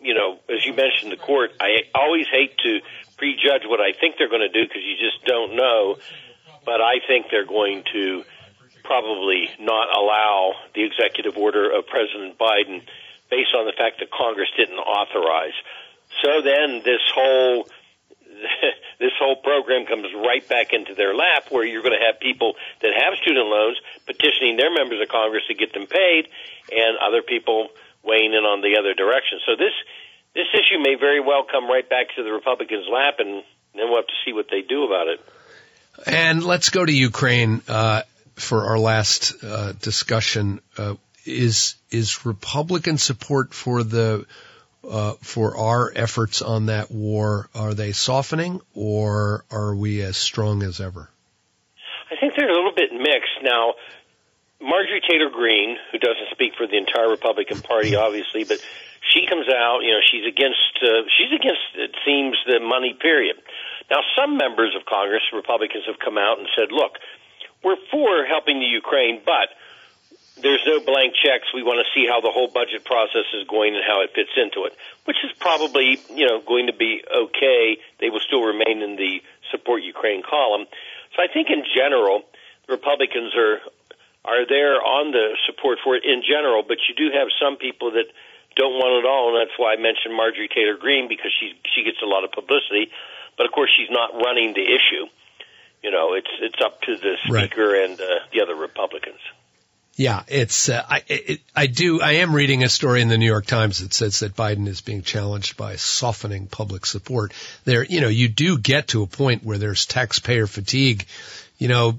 you 0.00 0.14
know, 0.14 0.38
as 0.48 0.64
you 0.64 0.72
mentioned, 0.72 1.12
the 1.12 1.16
court. 1.16 1.52
I 1.60 1.84
always 1.94 2.26
hate 2.30 2.56
to 2.58 2.80
prejudge 3.16 3.64
what 3.66 3.80
I 3.80 3.92
think 3.92 4.16
they're 4.18 4.28
going 4.28 4.46
to 4.46 4.52
do 4.52 4.66
because 4.66 4.82
you 4.82 4.96
just 4.96 5.24
don't 5.24 5.56
know. 5.56 5.96
But 6.64 6.80
I 6.80 6.98
think 7.06 7.26
they're 7.30 7.46
going 7.46 7.84
to 7.92 8.24
probably 8.82 9.50
not 9.58 9.88
allow 9.96 10.54
the 10.74 10.84
executive 10.84 11.36
order 11.36 11.70
of 11.70 11.86
President 11.86 12.38
Biden 12.38 12.82
based 13.30 13.54
on 13.56 13.66
the 13.66 13.72
fact 13.76 13.98
that 14.00 14.10
Congress 14.10 14.48
didn't 14.56 14.78
authorize. 14.78 15.54
So 16.22 16.42
then 16.42 16.82
this 16.84 17.02
whole 17.14 17.68
this 18.98 19.12
whole 19.18 19.36
program 19.36 19.86
comes 19.86 20.06
right 20.14 20.46
back 20.48 20.72
into 20.72 20.94
their 20.94 21.14
lap 21.14 21.46
where 21.50 21.64
you're 21.64 21.82
going 21.82 21.98
to 21.98 22.04
have 22.04 22.20
people 22.20 22.54
that 22.82 22.92
have 22.94 23.14
student 23.20 23.46
loans 23.46 23.78
petitioning 24.06 24.56
their 24.56 24.72
members 24.72 25.00
of 25.00 25.08
Congress 25.08 25.44
to 25.48 25.54
get 25.54 25.72
them 25.72 25.86
paid 25.86 26.28
and 26.70 26.98
other 26.98 27.22
people 27.22 27.68
weighing 28.02 28.32
in 28.32 28.44
on 28.44 28.60
the 28.60 28.78
other 28.78 28.94
direction. 28.94 29.40
So 29.46 29.56
this 29.56 29.72
this 30.34 30.46
issue 30.52 30.78
may 30.82 30.96
very 30.96 31.20
well 31.20 31.44
come 31.50 31.66
right 31.66 31.88
back 31.88 32.14
to 32.16 32.22
the 32.22 32.32
Republicans' 32.32 32.86
lap 32.92 33.16
and 33.18 33.42
then 33.74 33.88
we'll 33.88 33.96
have 33.96 34.06
to 34.06 34.20
see 34.24 34.32
what 34.32 34.46
they 34.50 34.62
do 34.62 34.84
about 34.84 35.08
it. 35.08 35.20
And 36.06 36.44
let's 36.44 36.70
go 36.70 36.84
to 36.84 36.92
Ukraine 36.92 37.62
uh, 37.68 38.02
for 38.34 38.64
our 38.64 38.78
last 38.78 39.42
uh, 39.42 39.72
discussion. 39.72 40.60
Uh, 40.76 40.96
is 41.24 41.74
is 41.90 42.24
Republican 42.24 42.98
support 42.98 43.52
for 43.52 43.82
the 43.82 44.26
uh, 44.88 45.12
for 45.22 45.56
our 45.56 45.92
efforts 45.94 46.42
on 46.42 46.66
that 46.66 46.90
war, 46.90 47.48
are 47.54 47.74
they 47.74 47.92
softening 47.92 48.60
or 48.74 49.44
are 49.50 49.74
we 49.74 50.02
as 50.02 50.16
strong 50.16 50.62
as 50.62 50.80
ever? 50.80 51.10
I 52.10 52.16
think 52.20 52.34
they're 52.36 52.50
a 52.50 52.54
little 52.54 52.74
bit 52.74 52.92
mixed. 52.92 53.42
Now, 53.42 53.74
Marjorie 54.60 55.02
Taylor 55.08 55.30
Greene, 55.30 55.76
who 55.92 55.98
doesn't 55.98 56.30
speak 56.30 56.54
for 56.56 56.66
the 56.66 56.76
entire 56.76 57.10
Republican 57.10 57.60
Party, 57.60 57.94
obviously, 58.06 58.44
but 58.44 58.58
she 59.12 59.26
comes 59.26 59.46
out, 59.48 59.80
you 59.82 59.90
know, 59.90 60.00
she's 60.02 60.26
against, 60.26 60.78
uh, 60.82 61.06
she's 61.18 61.32
against, 61.34 61.66
it 61.74 61.94
seems, 62.04 62.36
the 62.46 62.60
money 62.60 62.94
period. 62.94 63.36
Now, 63.90 64.00
some 64.16 64.36
members 64.36 64.74
of 64.74 64.84
Congress, 64.86 65.22
Republicans, 65.32 65.84
have 65.86 65.98
come 65.98 66.18
out 66.18 66.38
and 66.38 66.48
said, 66.56 66.72
look, 66.72 66.98
we're 67.62 67.78
for 67.90 68.26
helping 68.26 68.58
the 68.58 68.66
Ukraine, 68.66 69.22
but 69.24 69.50
there's 70.42 70.62
no 70.66 70.80
blank 70.80 71.14
checks. 71.16 71.48
We 71.54 71.62
want 71.62 71.84
to 71.84 71.88
see 71.94 72.06
how 72.06 72.20
the 72.20 72.30
whole 72.30 72.48
budget 72.48 72.84
process 72.84 73.24
is 73.32 73.48
going 73.48 73.74
and 73.74 73.84
how 73.86 74.02
it 74.02 74.12
fits 74.14 74.36
into 74.36 74.64
it, 74.64 74.76
which 75.04 75.16
is 75.24 75.32
probably, 75.40 75.98
you 76.12 76.26
know, 76.26 76.40
going 76.40 76.66
to 76.66 76.74
be 76.74 77.02
okay. 77.04 77.78
They 78.00 78.10
will 78.10 78.20
still 78.20 78.42
remain 78.42 78.82
in 78.82 78.96
the 78.96 79.22
support 79.50 79.82
Ukraine 79.82 80.22
column. 80.22 80.66
So 81.16 81.22
I 81.22 81.28
think 81.32 81.48
in 81.48 81.64
general, 81.74 82.22
the 82.66 82.74
Republicans 82.74 83.34
are 83.34 83.60
are 84.26 84.44
there 84.44 84.82
on 84.82 85.12
the 85.12 85.38
support 85.46 85.78
for 85.84 85.94
it 85.94 86.04
in 86.04 86.22
general, 86.26 86.64
but 86.66 86.78
you 86.88 86.94
do 86.98 87.16
have 87.16 87.28
some 87.40 87.56
people 87.56 87.92
that 87.92 88.10
don't 88.56 88.74
want 88.74 88.98
it 88.98 89.06
all, 89.06 89.30
and 89.30 89.38
that's 89.38 89.56
why 89.56 89.74
I 89.74 89.76
mentioned 89.76 90.16
Marjorie 90.16 90.48
Taylor 90.48 90.76
Greene 90.76 91.08
because 91.08 91.32
she 91.38 91.54
she 91.74 91.84
gets 91.84 92.02
a 92.02 92.06
lot 92.06 92.24
of 92.24 92.32
publicity, 92.32 92.90
but 93.38 93.46
of 93.46 93.52
course 93.52 93.70
she's 93.70 93.90
not 93.90 94.12
running 94.14 94.52
the 94.52 94.66
issue. 94.66 95.06
You 95.82 95.92
know, 95.92 96.14
it's 96.14 96.32
it's 96.40 96.60
up 96.60 96.82
to 96.82 96.96
the 96.96 97.16
speaker 97.24 97.70
right. 97.70 97.88
and 97.88 98.00
uh, 98.00 98.26
the 98.32 98.40
other 98.42 98.56
Republicans. 98.56 99.20
Yeah, 99.96 100.24
it's 100.28 100.68
uh, 100.68 100.84
I 100.86 101.02
it, 101.08 101.40
I 101.54 101.66
do 101.66 102.02
I 102.02 102.12
am 102.16 102.34
reading 102.34 102.62
a 102.62 102.68
story 102.68 103.00
in 103.00 103.08
the 103.08 103.16
New 103.16 103.26
York 103.26 103.46
Times 103.46 103.78
that 103.78 103.94
says 103.94 104.20
that 104.20 104.36
Biden 104.36 104.68
is 104.68 104.82
being 104.82 105.00
challenged 105.00 105.56
by 105.56 105.76
softening 105.76 106.48
public 106.48 106.84
support. 106.84 107.32
There, 107.64 107.82
you 107.82 108.02
know, 108.02 108.08
you 108.08 108.28
do 108.28 108.58
get 108.58 108.88
to 108.88 109.02
a 109.02 109.06
point 109.06 109.42
where 109.42 109.56
there's 109.56 109.86
taxpayer 109.86 110.46
fatigue. 110.46 111.06
You 111.56 111.68
know, 111.68 111.98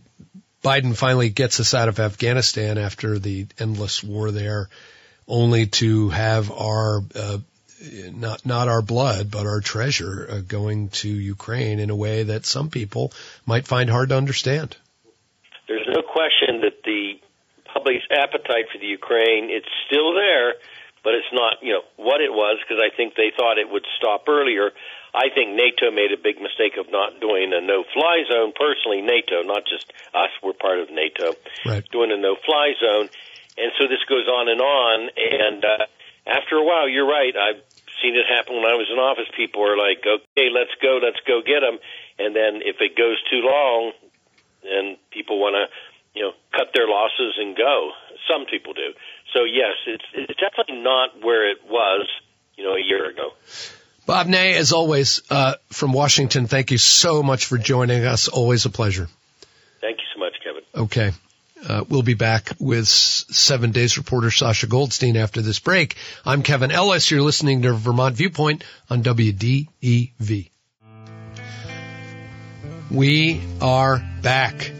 Biden 0.63 0.95
finally 0.95 1.29
gets 1.29 1.59
us 1.59 1.73
out 1.73 1.87
of 1.87 1.99
Afghanistan 1.99 2.77
after 2.77 3.17
the 3.17 3.47
endless 3.59 4.03
war 4.03 4.29
there, 4.29 4.69
only 5.27 5.65
to 5.65 6.09
have 6.09 6.51
our 6.51 7.01
uh, 7.15 7.39
not 8.13 8.45
not 8.45 8.67
our 8.67 8.83
blood 8.83 9.31
but 9.31 9.47
our 9.47 9.59
treasure 9.59 10.27
uh, 10.29 10.39
going 10.47 10.89
to 10.89 11.09
Ukraine 11.09 11.79
in 11.79 11.89
a 11.89 11.95
way 11.95 12.23
that 12.23 12.45
some 12.45 12.69
people 12.69 13.11
might 13.47 13.65
find 13.65 13.89
hard 13.89 14.09
to 14.09 14.17
understand. 14.17 14.77
There's 15.67 15.87
no 15.87 16.03
question 16.03 16.61
that 16.61 16.83
the 16.83 17.19
public's 17.77 18.05
appetite 18.09 18.65
for 18.73 18.79
the 18.79 18.89
Ukraine, 18.89 19.49
it's 19.53 19.69
still 19.85 20.13
there, 20.13 20.55
but 21.03 21.13
it's 21.13 21.29
not, 21.31 21.61
you 21.61 21.73
know, 21.73 21.85
what 21.95 22.21
it 22.21 22.33
was 22.33 22.57
because 22.65 22.81
I 22.81 22.89
think 22.95 23.13
they 23.13 23.31
thought 23.37 23.57
it 23.57 23.69
would 23.69 23.85
stop 23.97 24.25
earlier. 24.27 24.71
I 25.13 25.29
think 25.33 25.53
NATO 25.53 25.93
made 25.93 26.11
a 26.11 26.17
big 26.17 26.41
mistake 26.41 26.77
of 26.77 26.89
not 26.91 27.21
doing 27.21 27.53
a 27.53 27.61
no-fly 27.61 28.25
zone. 28.29 28.53
Personally, 28.57 29.01
NATO, 29.01 29.41
not 29.45 29.63
just 29.69 29.93
us, 30.13 30.33
we're 30.41 30.57
part 30.57 30.79
of 30.79 30.89
NATO, 30.89 31.37
right. 31.65 31.85
doing 31.93 32.11
a 32.11 32.17
no-fly 32.17 32.73
zone, 32.81 33.09
and 33.57 33.71
so 33.77 33.87
this 33.87 34.01
goes 34.09 34.27
on 34.27 34.49
and 34.49 34.61
on. 34.61 35.09
And 35.15 35.63
uh, 35.63 35.85
after 36.25 36.57
a 36.57 36.65
while, 36.65 36.89
you're 36.89 37.07
right. 37.07 37.33
I've 37.33 37.61
seen 38.01 38.13
it 38.13 38.25
happen 38.29 38.57
when 38.57 38.65
I 38.65 38.75
was 38.75 38.89
in 38.91 38.99
office. 38.99 39.29
People 39.33 39.65
are 39.65 39.77
like, 39.77 40.05
"Okay, 40.05 40.49
let's 40.53 40.73
go, 40.81 40.99
let's 41.01 41.21
go 41.25 41.41
get 41.41 41.61
them," 41.61 41.79
and 42.19 42.35
then 42.35 42.61
if 42.61 42.77
it 42.81 42.97
goes 42.97 43.17
too 43.31 43.41
long, 43.41 43.93
then 44.61 44.97
people 45.09 45.39
want 45.39 45.55
to 45.55 45.65
you 46.17 46.23
know, 46.23 46.31
cut 46.51 46.73
their 46.73 46.87
losses 46.87 47.37
and 47.37 47.55
go. 47.55 47.91
Some 48.27 48.45
people 48.49 48.73
do. 48.73 48.93
So 49.33 49.43
yes, 49.43 49.75
it's 49.85 50.03
it's 50.13 50.39
definitely 50.39 50.81
not 50.81 51.21
where 51.21 51.49
it 51.51 51.59
was, 51.69 52.07
you 52.55 52.63
know, 52.63 52.73
a 52.73 52.81
year 52.83 53.09
ago. 53.09 53.33
Bob 54.07 54.27
Ney, 54.27 54.55
as 54.55 54.71
always, 54.71 55.21
uh, 55.29 55.55
from 55.69 55.91
Washington, 55.91 56.47
thank 56.47 56.71
you 56.71 56.77
so 56.77 57.21
much 57.21 57.45
for 57.45 57.57
joining 57.57 58.05
us. 58.05 58.29
Always 58.29 58.65
a 58.65 58.69
pleasure. 58.69 59.09
Thank 59.81 59.97
you 59.97 60.05
so 60.13 60.19
much, 60.19 60.33
Kevin. 60.43 60.63
Okay. 60.73 61.11
Uh, 61.67 61.83
we'll 61.89 62.03
be 62.03 62.13
back 62.13 62.51
with 62.59 62.87
Seven 62.87 63.71
Days 63.71 63.97
reporter 63.97 64.31
Sasha 64.31 64.67
Goldstein 64.67 65.17
after 65.17 65.41
this 65.41 65.59
break. 65.59 65.97
I'm 66.25 66.41
Kevin 66.41 66.71
Ellis. 66.71 67.11
You're 67.11 67.21
listening 67.21 67.63
to 67.63 67.73
Vermont 67.73 68.15
Viewpoint 68.15 68.63
on 68.89 69.03
WDEV. 69.03 70.49
We 72.89 73.41
are 73.59 74.01
back 74.21 74.71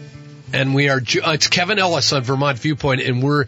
and 0.52 0.74
we 0.74 0.88
are, 0.88 0.98
uh, 0.98 1.32
it's 1.32 1.48
Kevin 1.48 1.78
Ellis 1.78 2.12
on 2.12 2.22
Vermont 2.22 2.58
Viewpoint, 2.58 3.00
and 3.02 3.22
we're 3.22 3.46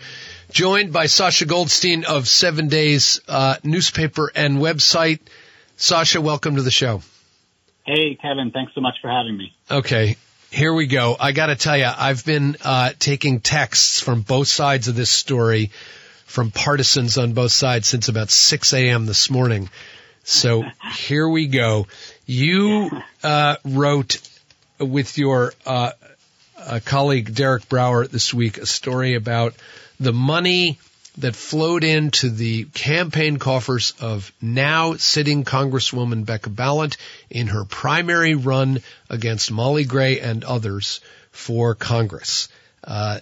joined 0.50 0.92
by 0.92 1.06
Sasha 1.06 1.46
Goldstein 1.46 2.04
of 2.04 2.28
Seven 2.28 2.68
Days 2.68 3.20
uh, 3.28 3.56
newspaper 3.62 4.30
and 4.34 4.58
website. 4.58 5.20
Sasha, 5.76 6.20
welcome 6.20 6.56
to 6.56 6.62
the 6.62 6.70
show. 6.70 7.02
Hey, 7.86 8.16
Kevin, 8.20 8.50
thanks 8.50 8.74
so 8.74 8.80
much 8.80 8.96
for 9.00 9.08
having 9.08 9.36
me. 9.36 9.54
Okay, 9.70 10.16
here 10.50 10.72
we 10.72 10.86
go. 10.86 11.16
I 11.18 11.32
got 11.32 11.46
to 11.46 11.56
tell 11.56 11.76
you, 11.76 11.88
I've 11.96 12.24
been 12.24 12.56
uh, 12.62 12.90
taking 12.98 13.40
texts 13.40 14.00
from 14.00 14.20
both 14.22 14.48
sides 14.48 14.88
of 14.88 14.94
this 14.94 15.10
story, 15.10 15.70
from 16.26 16.50
partisans 16.50 17.18
on 17.18 17.32
both 17.32 17.52
sides 17.52 17.88
since 17.88 18.08
about 18.08 18.30
6 18.30 18.72
a.m. 18.74 19.06
this 19.06 19.30
morning. 19.30 19.70
So 20.24 20.64
here 20.94 21.28
we 21.28 21.46
go. 21.46 21.86
You 22.26 22.90
uh, 23.22 23.56
wrote 23.64 24.20
with 24.78 25.18
your 25.18 25.52
uh, 25.66 25.92
uh, 26.66 26.80
colleague 26.84 27.34
Derek 27.34 27.68
Brouwer 27.68 28.06
this 28.06 28.32
week 28.34 28.58
a 28.58 28.66
story 28.66 29.14
about 29.14 29.54
the 29.98 30.12
money 30.12 30.78
that 31.18 31.34
flowed 31.34 31.84
into 31.84 32.30
the 32.30 32.64
campaign 32.64 33.38
coffers 33.38 33.92
of 34.00 34.32
now 34.40 34.94
sitting 34.94 35.44
Congresswoman 35.44 36.24
Becca 36.24 36.50
Balint 36.50 36.96
in 37.28 37.48
her 37.48 37.64
primary 37.64 38.34
run 38.34 38.80
against 39.08 39.50
Molly 39.50 39.84
Gray 39.84 40.20
and 40.20 40.44
others 40.44 41.00
for 41.32 41.74
Congress. 41.74 42.48
Uh, 42.84 43.20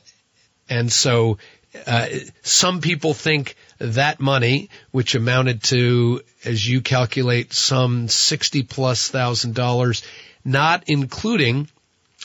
and 0.68 0.92
so 0.92 1.38
uh, 1.86 2.06
some 2.42 2.80
people 2.80 3.14
think 3.14 3.56
that 3.78 4.20
money, 4.20 4.70
which 4.90 5.14
amounted 5.14 5.62
to, 5.64 6.22
as 6.44 6.66
you 6.66 6.80
calculate, 6.80 7.52
some 7.52 8.08
sixty 8.08 8.62
plus 8.62 9.08
thousand 9.08 9.54
dollars, 9.54 10.02
not 10.44 10.84
including 10.86 11.68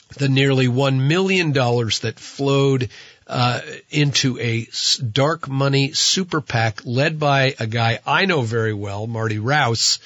the 0.09 0.29
nearly 0.29 0.67
$1 0.67 0.99
million 0.99 1.51
that 1.53 2.13
flowed 2.17 2.89
uh, 3.27 3.61
into 3.89 4.37
a 4.39 4.67
dark 5.11 5.47
money 5.47 5.93
super 5.93 6.41
PAC 6.41 6.81
led 6.85 7.19
by 7.19 7.55
a 7.59 7.67
guy 7.67 7.99
I 8.05 8.25
know 8.25 8.41
very 8.41 8.73
well, 8.73 9.07
Marty 9.07 9.39
Rouse, 9.39 9.99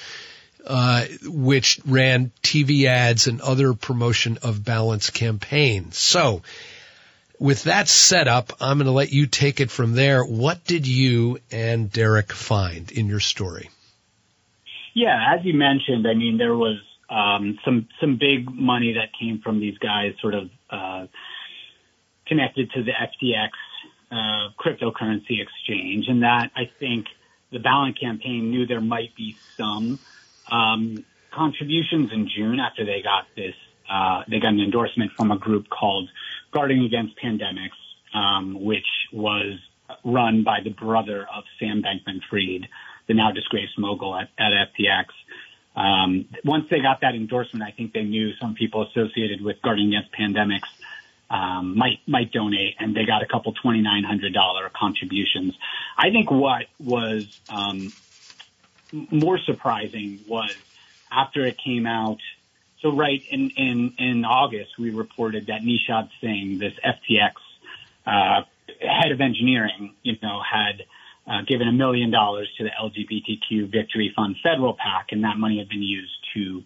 uh, 0.66 1.04
which 1.24 1.80
ran 1.84 2.30
TV 2.42 2.84
ads 2.84 3.26
and 3.26 3.40
other 3.40 3.74
promotion 3.74 4.38
of 4.42 4.60
Balint's 4.60 5.10
campaigns. 5.10 5.98
So, 5.98 6.42
with 7.38 7.64
that 7.64 7.88
set 7.88 8.26
up, 8.26 8.52
I'm 8.60 8.78
going 8.78 8.86
to 8.86 8.92
let 8.92 9.12
you 9.12 9.26
take 9.26 9.60
it 9.60 9.70
from 9.70 9.94
there. 9.94 10.24
What 10.24 10.64
did 10.64 10.86
you 10.86 11.38
and 11.52 11.90
Derek 11.90 12.32
find 12.32 12.90
in 12.90 13.06
your 13.06 13.20
story? 13.20 13.70
Yeah, 14.94 15.34
as 15.34 15.44
you 15.44 15.54
mentioned, 15.54 16.06
I 16.08 16.14
mean, 16.14 16.38
there 16.38 16.56
was 16.56 16.78
um, 17.10 17.58
some 17.64 17.88
some 18.00 18.18
big 18.18 18.50
money 18.50 18.94
that 18.94 19.10
came 19.18 19.40
from 19.40 19.60
these 19.60 19.78
guys, 19.78 20.14
sort 20.20 20.34
of 20.34 20.50
uh, 20.70 21.06
connected 22.26 22.70
to 22.72 22.82
the 22.82 22.92
FTX 22.92 23.50
uh, 24.10 24.50
cryptocurrency 24.58 25.40
exchange, 25.40 26.06
and 26.08 26.22
that 26.22 26.50
I 26.54 26.70
think 26.78 27.06
the 27.50 27.58
Balint 27.58 27.98
campaign 27.98 28.50
knew 28.50 28.66
there 28.66 28.80
might 28.80 29.14
be 29.16 29.36
some 29.56 29.98
um, 30.50 31.04
contributions 31.32 32.10
in 32.12 32.28
June 32.28 32.60
after 32.60 32.84
they 32.84 33.02
got 33.02 33.26
this. 33.36 33.54
Uh, 33.88 34.22
they 34.28 34.38
got 34.38 34.52
an 34.52 34.60
endorsement 34.60 35.12
from 35.16 35.30
a 35.30 35.38
group 35.38 35.68
called 35.70 36.10
Guarding 36.52 36.84
Against 36.84 37.14
Pandemics, 37.22 37.78
um, 38.14 38.62
which 38.62 38.86
was 39.12 39.58
run 40.04 40.42
by 40.44 40.58
the 40.62 40.70
brother 40.70 41.26
of 41.34 41.44
Sam 41.58 41.82
Bankman-Fried, 41.82 42.68
the 43.06 43.14
now 43.14 43.30
disgraced 43.32 43.78
mogul 43.78 44.14
at, 44.14 44.28
at 44.38 44.52
FTX. 44.52 45.06
Um, 45.78 46.26
once 46.44 46.64
they 46.70 46.80
got 46.80 47.02
that 47.02 47.14
endorsement, 47.14 47.62
I 47.62 47.70
think 47.70 47.92
they 47.92 48.02
knew 48.02 48.32
some 48.40 48.54
people 48.54 48.82
associated 48.88 49.40
with 49.40 49.62
Guarding 49.62 49.88
Against 49.88 50.10
Pandemics 50.12 50.66
um, 51.30 51.76
might 51.76 52.00
might 52.06 52.32
donate, 52.32 52.74
and 52.80 52.96
they 52.96 53.04
got 53.04 53.22
a 53.22 53.26
couple 53.26 53.52
twenty 53.52 53.80
nine 53.80 54.02
hundred 54.02 54.34
dollar 54.34 54.70
contributions. 54.74 55.54
I 55.96 56.10
think 56.10 56.30
what 56.30 56.66
was 56.80 57.24
um, 57.48 57.92
more 58.92 59.38
surprising 59.38 60.20
was 60.26 60.50
after 61.12 61.46
it 61.46 61.56
came 61.64 61.86
out. 61.86 62.18
So 62.82 62.96
right 62.96 63.22
in 63.30 63.50
in 63.50 63.94
in 63.98 64.24
August, 64.24 64.78
we 64.78 64.90
reported 64.90 65.46
that 65.46 65.60
Nishad 65.62 66.08
Singh, 66.20 66.58
this 66.58 66.72
FTX 66.84 67.32
uh, 68.04 68.42
head 68.80 69.12
of 69.12 69.20
engineering, 69.20 69.94
you 70.02 70.16
know, 70.22 70.40
had 70.42 70.82
uh, 71.28 71.42
given 71.46 71.68
a 71.68 71.72
million 71.72 72.10
dollars 72.10 72.48
to 72.58 72.64
the 72.64 72.70
LGBTQ 72.70 73.70
Victory 73.70 74.12
Fund 74.16 74.36
federal 74.42 74.74
PAC, 74.74 75.08
and 75.12 75.24
that 75.24 75.36
money 75.36 75.58
had 75.58 75.68
been 75.68 75.82
used 75.82 76.16
to 76.34 76.62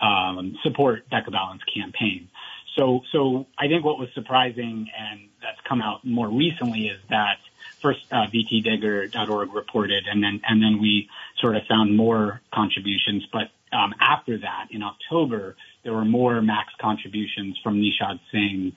um, 0.00 0.56
support 0.62 1.08
Becca 1.10 1.30
Balint's 1.30 1.64
campaign. 1.64 2.28
So, 2.76 3.00
so 3.12 3.46
I 3.58 3.68
think 3.68 3.84
what 3.84 3.98
was 3.98 4.08
surprising 4.14 4.88
and 4.98 5.28
that's 5.42 5.60
come 5.68 5.82
out 5.82 6.04
more 6.04 6.28
recently 6.28 6.86
is 6.86 6.98
that 7.10 7.36
first 7.80 8.00
uh, 8.10 8.26
VTDigger.org 8.32 9.52
reported, 9.52 10.04
and 10.10 10.22
then 10.22 10.40
and 10.46 10.62
then 10.62 10.80
we 10.80 11.08
sort 11.38 11.56
of 11.56 11.62
found 11.68 11.96
more 11.96 12.40
contributions. 12.54 13.26
But 13.32 13.50
um, 13.76 13.94
after 14.00 14.38
that, 14.38 14.68
in 14.70 14.82
October, 14.82 15.56
there 15.82 15.92
were 15.92 16.04
more 16.04 16.40
max 16.40 16.72
contributions 16.80 17.58
from 17.62 17.80
Nishad 17.80 18.20
Singh 18.30 18.72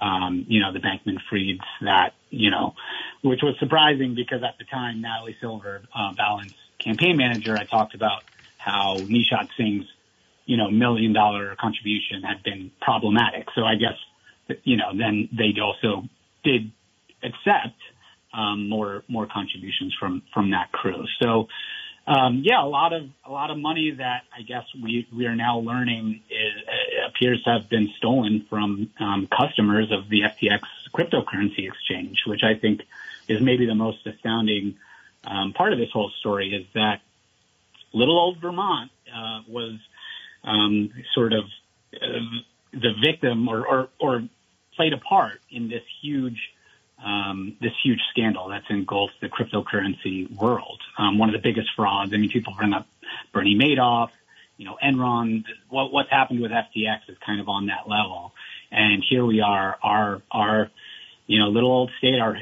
um, 0.00 0.44
you 0.48 0.60
know, 0.60 0.72
the 0.72 0.78
Bankman 0.80 1.18
Frieds 1.30 1.64
that, 1.82 2.14
you 2.30 2.50
know, 2.50 2.74
which 3.22 3.40
was 3.42 3.56
surprising 3.58 4.14
because 4.14 4.42
at 4.42 4.56
the 4.58 4.64
time, 4.64 5.00
Natalie 5.00 5.36
Silver, 5.40 5.82
uh, 5.94 6.12
Balint's 6.18 6.56
campaign 6.82 7.16
manager, 7.16 7.56
I 7.56 7.64
talked 7.64 7.94
about 7.94 8.22
how 8.58 9.06
Nishad 9.08 9.48
Singh's, 9.56 9.86
you 10.46 10.56
know, 10.56 10.70
million 10.70 11.12
dollar 11.12 11.56
contribution 11.60 12.22
had 12.22 12.42
been 12.42 12.70
problematic. 12.80 13.48
So 13.54 13.62
I 13.62 13.74
guess, 13.74 14.58
you 14.64 14.76
know, 14.76 14.96
then 14.96 15.28
they 15.36 15.52
also 15.60 16.08
did 16.44 16.70
accept, 17.22 17.76
um, 18.32 18.68
more, 18.68 19.02
more 19.08 19.26
contributions 19.26 19.94
from, 19.98 20.22
from 20.32 20.50
that 20.50 20.70
crew. 20.72 21.04
So, 21.20 21.48
um, 22.08 22.40
yeah, 22.42 22.64
a 22.64 22.66
lot 22.66 22.94
of 22.94 23.02
a 23.26 23.30
lot 23.30 23.50
of 23.50 23.58
money 23.58 23.90
that 23.90 24.22
I 24.36 24.40
guess 24.40 24.64
we 24.82 25.06
we 25.14 25.26
are 25.26 25.36
now 25.36 25.58
learning 25.58 26.22
is, 26.30 26.64
appears 27.06 27.42
to 27.42 27.50
have 27.50 27.68
been 27.68 27.90
stolen 27.98 28.46
from 28.48 28.90
um, 28.98 29.28
customers 29.28 29.92
of 29.92 30.08
the 30.08 30.22
FTX 30.22 30.60
cryptocurrency 30.94 31.68
exchange, 31.68 32.22
which 32.26 32.42
I 32.42 32.54
think 32.54 32.80
is 33.28 33.42
maybe 33.42 33.66
the 33.66 33.74
most 33.74 34.06
astounding 34.06 34.76
um, 35.24 35.52
part 35.52 35.74
of 35.74 35.78
this 35.78 35.90
whole 35.92 36.10
story. 36.18 36.54
Is 36.54 36.66
that 36.74 37.02
little 37.92 38.18
old 38.18 38.40
Vermont 38.40 38.90
uh, 39.14 39.42
was 39.46 39.74
um, 40.44 40.90
sort 41.14 41.34
of 41.34 41.44
uh, 41.94 42.20
the 42.72 42.94
victim 43.04 43.48
or, 43.48 43.66
or 43.66 43.88
or 44.00 44.28
played 44.76 44.94
a 44.94 44.98
part 44.98 45.42
in 45.50 45.68
this 45.68 45.82
huge 46.00 46.38
uh, 46.38 46.57
um, 47.04 47.56
this 47.60 47.72
huge 47.82 48.00
scandal 48.10 48.48
that's 48.48 48.66
engulfed 48.70 49.14
the 49.20 49.28
cryptocurrency 49.28 50.30
world. 50.36 50.80
Um, 50.98 51.18
one 51.18 51.28
of 51.28 51.32
the 51.32 51.42
biggest 51.42 51.68
frauds. 51.76 52.12
I 52.12 52.16
mean, 52.16 52.30
people 52.30 52.54
bring 52.56 52.72
up 52.72 52.86
Bernie 53.32 53.56
Madoff, 53.56 54.10
you 54.56 54.64
know, 54.64 54.76
Enron. 54.82 55.44
What, 55.68 55.92
what's 55.92 56.10
happened 56.10 56.40
with 56.40 56.50
FTX 56.50 57.08
is 57.08 57.16
kind 57.24 57.40
of 57.40 57.48
on 57.48 57.66
that 57.66 57.88
level. 57.88 58.32
And 58.70 59.02
here 59.08 59.24
we 59.24 59.40
are, 59.40 59.78
our 59.82 60.22
our 60.30 60.70
you 61.26 61.38
know 61.38 61.48
little 61.48 61.70
old 61.70 61.90
state, 61.98 62.18
our 62.20 62.36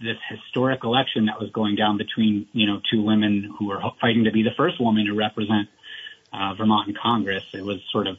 this 0.00 0.18
historic 0.28 0.84
election 0.84 1.26
that 1.26 1.40
was 1.40 1.50
going 1.50 1.76
down 1.76 1.96
between 1.96 2.46
you 2.52 2.66
know 2.66 2.80
two 2.90 3.02
women 3.02 3.52
who 3.58 3.68
were 3.68 3.80
fighting 4.00 4.24
to 4.24 4.32
be 4.32 4.42
the 4.42 4.52
first 4.56 4.80
woman 4.80 5.06
to 5.06 5.14
represent 5.14 5.68
uh, 6.32 6.54
Vermont 6.54 6.88
in 6.88 6.94
Congress. 6.94 7.44
It 7.52 7.64
was 7.64 7.78
sort 7.90 8.06
of, 8.06 8.16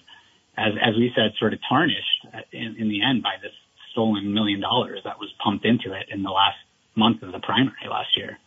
as 0.57 0.73
as 0.81 0.95
we 0.95 1.13
said, 1.15 1.33
sort 1.39 1.53
of 1.53 1.59
tarnished 1.69 2.27
in, 2.51 2.75
in 2.77 2.89
the 2.89 3.03
end 3.03 3.23
by 3.23 3.35
this 3.41 3.53
stolen 3.93 4.33
million 4.33 4.59
dollars 4.59 4.99
that 5.05 5.19
was 5.19 5.33
pumped 5.41 5.65
into 5.65 5.93
it 5.93 6.07
in 6.09 6.23
the 6.23 6.29
last 6.29 6.57
month 6.95 7.23
of 7.23 7.31
the 7.31 7.39
primary 7.39 7.87
last 7.89 8.17
year. 8.17 8.37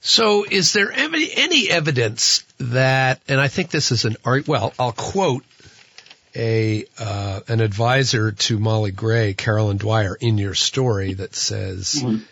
So, 0.00 0.44
is 0.44 0.74
there 0.74 0.92
any, 0.92 1.30
any 1.34 1.70
evidence 1.70 2.44
that, 2.58 3.22
and 3.26 3.40
I 3.40 3.48
think 3.48 3.70
this 3.70 3.90
is 3.90 4.04
an 4.04 4.16
art, 4.24 4.46
well, 4.46 4.74
I'll 4.78 4.92
quote 4.92 5.44
a 6.36 6.84
uh, 6.98 7.40
an 7.48 7.60
advisor 7.60 8.32
to 8.32 8.58
Molly 8.58 8.90
Gray, 8.90 9.34
Carolyn 9.34 9.78
Dwyer, 9.78 10.16
in 10.20 10.38
your 10.38 10.54
story 10.54 11.14
that 11.14 11.34
says. 11.34 11.94
Mm-hmm. 12.02 12.24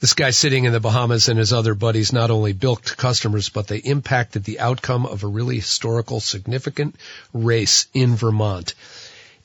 This 0.00 0.12
guy 0.12 0.32
sitting 0.32 0.64
in 0.64 0.72
the 0.72 0.80
Bahamas 0.80 1.30
and 1.30 1.38
his 1.38 1.54
other 1.54 1.74
buddies 1.74 2.12
not 2.12 2.30
only 2.30 2.52
bilked 2.52 2.98
customers, 2.98 3.48
but 3.48 3.68
they 3.68 3.78
impacted 3.78 4.44
the 4.44 4.60
outcome 4.60 5.06
of 5.06 5.22
a 5.22 5.26
really 5.26 5.56
historical, 5.56 6.20
significant 6.20 6.96
race 7.32 7.86
in 7.94 8.14
Vermont. 8.14 8.74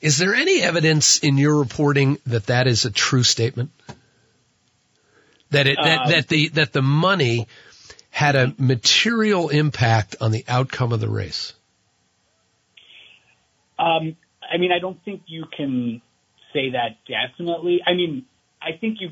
Is 0.00 0.18
there 0.18 0.34
any 0.34 0.62
evidence 0.62 1.18
in 1.18 1.36
your 1.36 1.58
reporting 1.58 2.18
that 2.26 2.46
that 2.46 2.66
is 2.66 2.84
a 2.84 2.90
true 2.90 3.22
statement? 3.22 3.70
That 5.50 5.66
it 5.66 5.78
that, 5.82 6.00
uh, 6.00 6.08
that 6.08 6.28
the 6.28 6.48
that 6.50 6.72
the 6.72 6.82
money 6.82 7.48
had 8.10 8.36
a 8.36 8.54
material 8.58 9.48
impact 9.48 10.16
on 10.20 10.30
the 10.30 10.44
outcome 10.48 10.92
of 10.92 11.00
the 11.00 11.08
race. 11.08 11.52
Um, 13.78 14.16
I 14.52 14.58
mean, 14.58 14.72
I 14.72 14.78
don't 14.78 15.02
think 15.04 15.22
you 15.26 15.44
can 15.56 16.02
say 16.52 16.70
that 16.70 16.98
definitely. 17.06 17.80
I 17.86 17.94
mean, 17.94 18.26
I 18.60 18.76
think 18.78 18.98
you. 19.00 19.10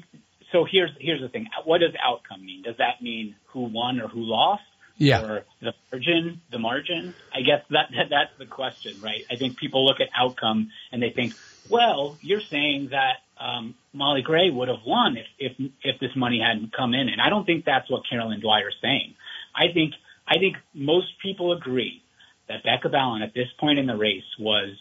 So 0.52 0.66
here's 0.70 0.90
here's 0.98 1.20
the 1.20 1.28
thing. 1.28 1.46
What 1.64 1.78
does 1.78 1.92
outcome 2.02 2.44
mean? 2.44 2.62
Does 2.62 2.76
that 2.78 3.02
mean 3.02 3.34
who 3.48 3.64
won 3.64 4.00
or 4.00 4.08
who 4.08 4.20
lost? 4.20 4.62
Yeah. 4.98 5.22
Or 5.22 5.44
the 5.60 5.72
margin, 5.92 6.40
the 6.50 6.58
margin. 6.58 7.14
I 7.32 7.40
guess 7.40 7.62
that, 7.70 7.90
that 7.96 8.10
that's 8.10 8.36
the 8.38 8.46
question, 8.46 9.00
right? 9.00 9.24
I 9.30 9.36
think 9.36 9.56
people 9.56 9.84
look 9.84 10.00
at 10.00 10.08
outcome 10.14 10.70
and 10.92 11.02
they 11.02 11.10
think, 11.10 11.34
well, 11.70 12.18
you're 12.20 12.40
saying 12.40 12.88
that 12.90 13.18
um, 13.40 13.74
Molly 13.92 14.22
Gray 14.22 14.50
would 14.50 14.68
have 14.68 14.84
won 14.84 15.16
if, 15.16 15.26
if 15.38 15.70
if 15.82 16.00
this 16.00 16.10
money 16.16 16.40
hadn't 16.40 16.72
come 16.72 16.94
in, 16.94 17.08
and 17.08 17.20
I 17.20 17.30
don't 17.30 17.44
think 17.44 17.64
that's 17.64 17.88
what 17.88 18.02
Carolyn 18.08 18.40
Dwyer 18.40 18.68
is 18.68 18.74
saying. 18.82 19.14
I 19.54 19.72
think 19.72 19.94
I 20.26 20.38
think 20.38 20.56
most 20.74 21.06
people 21.22 21.52
agree 21.52 22.02
that 22.48 22.64
Becca 22.64 22.88
Balint 22.88 23.22
at 23.22 23.34
this 23.34 23.48
point 23.60 23.78
in 23.78 23.86
the 23.86 23.96
race 23.96 24.24
was 24.38 24.76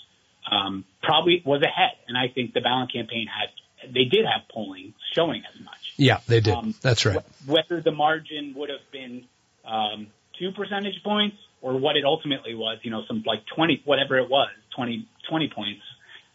um, 0.50 0.86
probably 1.04 1.44
was 1.46 1.62
ahead, 1.62 1.98
and 2.08 2.18
I 2.18 2.28
think 2.34 2.54
the 2.54 2.62
Balint 2.62 2.92
campaign 2.92 3.28
had 3.28 3.50
they 3.94 4.06
did 4.06 4.26
have 4.26 4.48
polling 4.50 4.94
showing 5.14 5.44
as 5.54 5.64
much. 5.64 5.94
Yeah, 5.98 6.20
they 6.28 6.40
did. 6.40 6.54
Um, 6.54 6.74
That's 6.82 7.06
right. 7.06 7.20
Whether 7.46 7.82
the 7.82 7.92
margin 7.92 8.54
would 8.56 8.70
have 8.70 8.92
been 8.92 9.26
um, 9.68 10.08
two 10.40 10.52
percentage 10.52 11.04
points 11.04 11.38
or 11.62 11.78
what 11.78 11.98
it 11.98 12.06
ultimately 12.06 12.56
was, 12.56 12.80
you 12.84 12.92
know, 12.92 13.04
some 13.08 13.24
like 13.26 13.46
20, 13.56 13.82
whatever 13.86 14.18
it 14.18 14.30
was, 14.30 14.50
20, 14.76 15.08
20 15.30 15.50
points. 15.50 15.82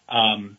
Um, 0.09 0.59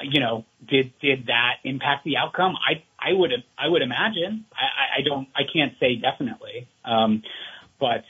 you 0.00 0.20
know, 0.20 0.44
did, 0.66 0.92
did 1.00 1.26
that 1.26 1.56
impact 1.64 2.04
the 2.04 2.16
outcome? 2.16 2.54
I, 2.56 2.82
I 2.98 3.12
would, 3.12 3.32
I 3.58 3.68
would 3.68 3.82
imagine. 3.82 4.44
I, 4.52 5.00
I 5.00 5.02
don't, 5.02 5.28
I 5.34 5.42
can't 5.50 5.74
say 5.80 5.96
definitely. 5.96 6.68
Um, 6.84 7.22
but, 7.78 8.04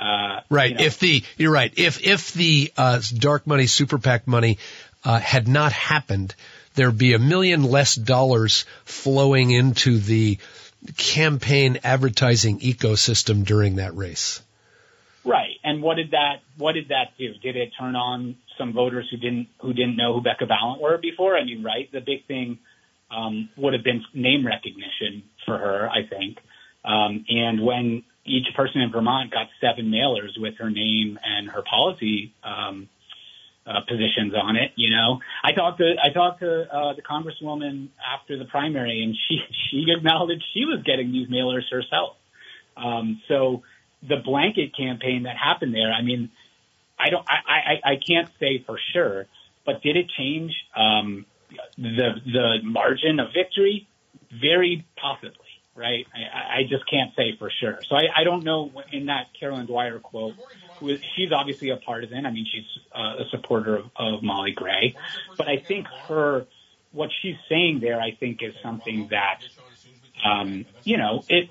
uh, 0.00 0.40
right. 0.50 0.70
You 0.70 0.76
know. 0.76 0.84
If 0.84 0.98
the, 0.98 1.22
you're 1.36 1.52
right. 1.52 1.72
If, 1.76 2.02
if 2.02 2.32
the, 2.32 2.72
uh, 2.76 3.00
dark 3.16 3.46
money, 3.46 3.66
super 3.66 3.98
PAC 3.98 4.26
money, 4.26 4.58
uh, 5.04 5.18
had 5.18 5.48
not 5.48 5.72
happened, 5.72 6.34
there'd 6.74 6.96
be 6.96 7.14
a 7.14 7.18
million 7.18 7.64
less 7.64 7.94
dollars 7.94 8.64
flowing 8.84 9.50
into 9.50 9.98
the, 9.98 10.38
campaign 10.96 11.78
advertising 11.84 12.60
ecosystem 12.60 13.44
during 13.44 13.76
that 13.76 13.96
race. 13.96 14.42
Right. 15.24 15.56
And 15.64 15.82
what 15.82 15.96
did 15.96 16.10
that 16.10 16.42
what 16.58 16.72
did 16.72 16.88
that 16.88 17.16
do? 17.18 17.32
Did 17.42 17.56
it 17.56 17.70
turn 17.78 17.96
on 17.96 18.36
some 18.58 18.72
voters 18.72 19.08
who 19.10 19.16
didn't 19.16 19.48
who 19.60 19.72
didn't 19.72 19.96
know 19.96 20.12
who 20.12 20.20
Becca 20.20 20.44
Balint 20.44 20.80
were 20.80 20.98
before? 20.98 21.36
I 21.36 21.44
mean, 21.44 21.62
right, 21.64 21.90
the 21.90 22.00
big 22.00 22.26
thing 22.26 22.58
um, 23.10 23.48
would 23.56 23.72
have 23.72 23.84
been 23.84 24.04
name 24.12 24.46
recognition 24.46 25.22
for 25.46 25.56
her, 25.56 25.88
I 25.88 26.06
think. 26.08 26.38
Um, 26.84 27.24
and 27.28 27.64
when 27.64 28.04
each 28.26 28.46
person 28.54 28.82
in 28.82 28.90
Vermont 28.90 29.30
got 29.30 29.46
seven 29.60 29.90
mailers 29.90 30.38
with 30.38 30.54
her 30.58 30.70
name 30.70 31.18
and 31.24 31.48
her 31.48 31.62
policy 31.62 32.34
um, 32.42 32.88
uh, 33.66 33.80
positions 33.88 34.34
on 34.34 34.56
it. 34.56 34.72
You 34.76 34.90
know, 34.90 35.20
I 35.42 35.52
talked 35.52 35.78
to 35.78 35.94
I 36.02 36.12
talked 36.12 36.40
to 36.40 36.74
uh, 36.74 36.94
the 36.94 37.02
congresswoman 37.02 37.88
after 38.12 38.38
the 38.38 38.44
primary, 38.44 39.02
and 39.02 39.16
she 39.28 39.38
she 39.70 39.86
acknowledged 39.88 40.44
she 40.52 40.64
was 40.64 40.82
getting 40.84 41.12
these 41.12 41.28
mailers 41.28 41.70
herself. 41.70 42.16
Um, 42.76 43.22
so 43.28 43.62
the 44.06 44.16
blanket 44.16 44.76
campaign 44.76 45.22
that 45.24 45.36
happened 45.36 45.74
there, 45.74 45.92
I 45.92 46.02
mean, 46.02 46.30
I 46.98 47.10
don't 47.10 47.26
I, 47.28 47.80
I 47.84 47.92
I 47.92 47.96
can't 47.96 48.28
say 48.38 48.62
for 48.66 48.78
sure, 48.92 49.26
but 49.64 49.82
did 49.82 49.96
it 49.96 50.10
change 50.10 50.52
um, 50.76 51.26
the 51.76 52.20
the 52.26 52.58
margin 52.62 53.20
of 53.20 53.32
victory? 53.32 53.88
Very 54.30 54.84
possibly 54.96 55.38
right? 55.76 56.06
I, 56.14 56.58
I 56.58 56.62
just 56.68 56.88
can't 56.88 57.14
say 57.16 57.36
for 57.38 57.50
sure. 57.60 57.80
So 57.88 57.96
I, 57.96 58.20
I 58.20 58.24
don't 58.24 58.44
know 58.44 58.70
in 58.92 59.06
that 59.06 59.28
Carolyn 59.38 59.66
Dwyer 59.66 59.98
quote 59.98 60.34
who 60.78 60.90
is, 60.90 61.00
she's 61.16 61.32
obviously 61.32 61.70
a 61.70 61.76
partisan. 61.76 62.26
I 62.26 62.30
mean, 62.30 62.46
she's 62.50 62.66
uh, 62.94 63.24
a 63.24 63.28
supporter 63.30 63.76
of, 63.76 63.90
of 63.96 64.22
Molly 64.22 64.52
Gray, 64.52 64.94
but 65.36 65.48
I 65.48 65.58
think 65.58 65.86
her, 66.08 66.46
what 66.92 67.10
she's 67.22 67.36
saying 67.48 67.80
there, 67.80 68.00
I 68.00 68.12
think 68.12 68.42
is 68.42 68.54
something 68.62 69.08
that, 69.10 69.40
um, 70.24 70.64
you 70.84 70.96
know, 70.96 71.24
it, 71.28 71.50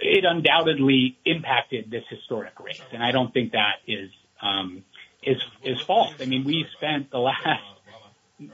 it 0.00 0.24
undoubtedly 0.24 1.18
impacted 1.24 1.90
this 1.90 2.04
historic 2.08 2.58
race. 2.60 2.80
And 2.92 3.02
I 3.02 3.12
don't 3.12 3.32
think 3.32 3.52
that 3.52 3.76
is, 3.86 4.10
um, 4.40 4.84
is, 5.22 5.38
is 5.62 5.80
false. 5.82 6.14
I 6.20 6.24
mean, 6.24 6.44
we 6.44 6.66
spent 6.76 7.10
the 7.10 7.18
last 7.18 7.62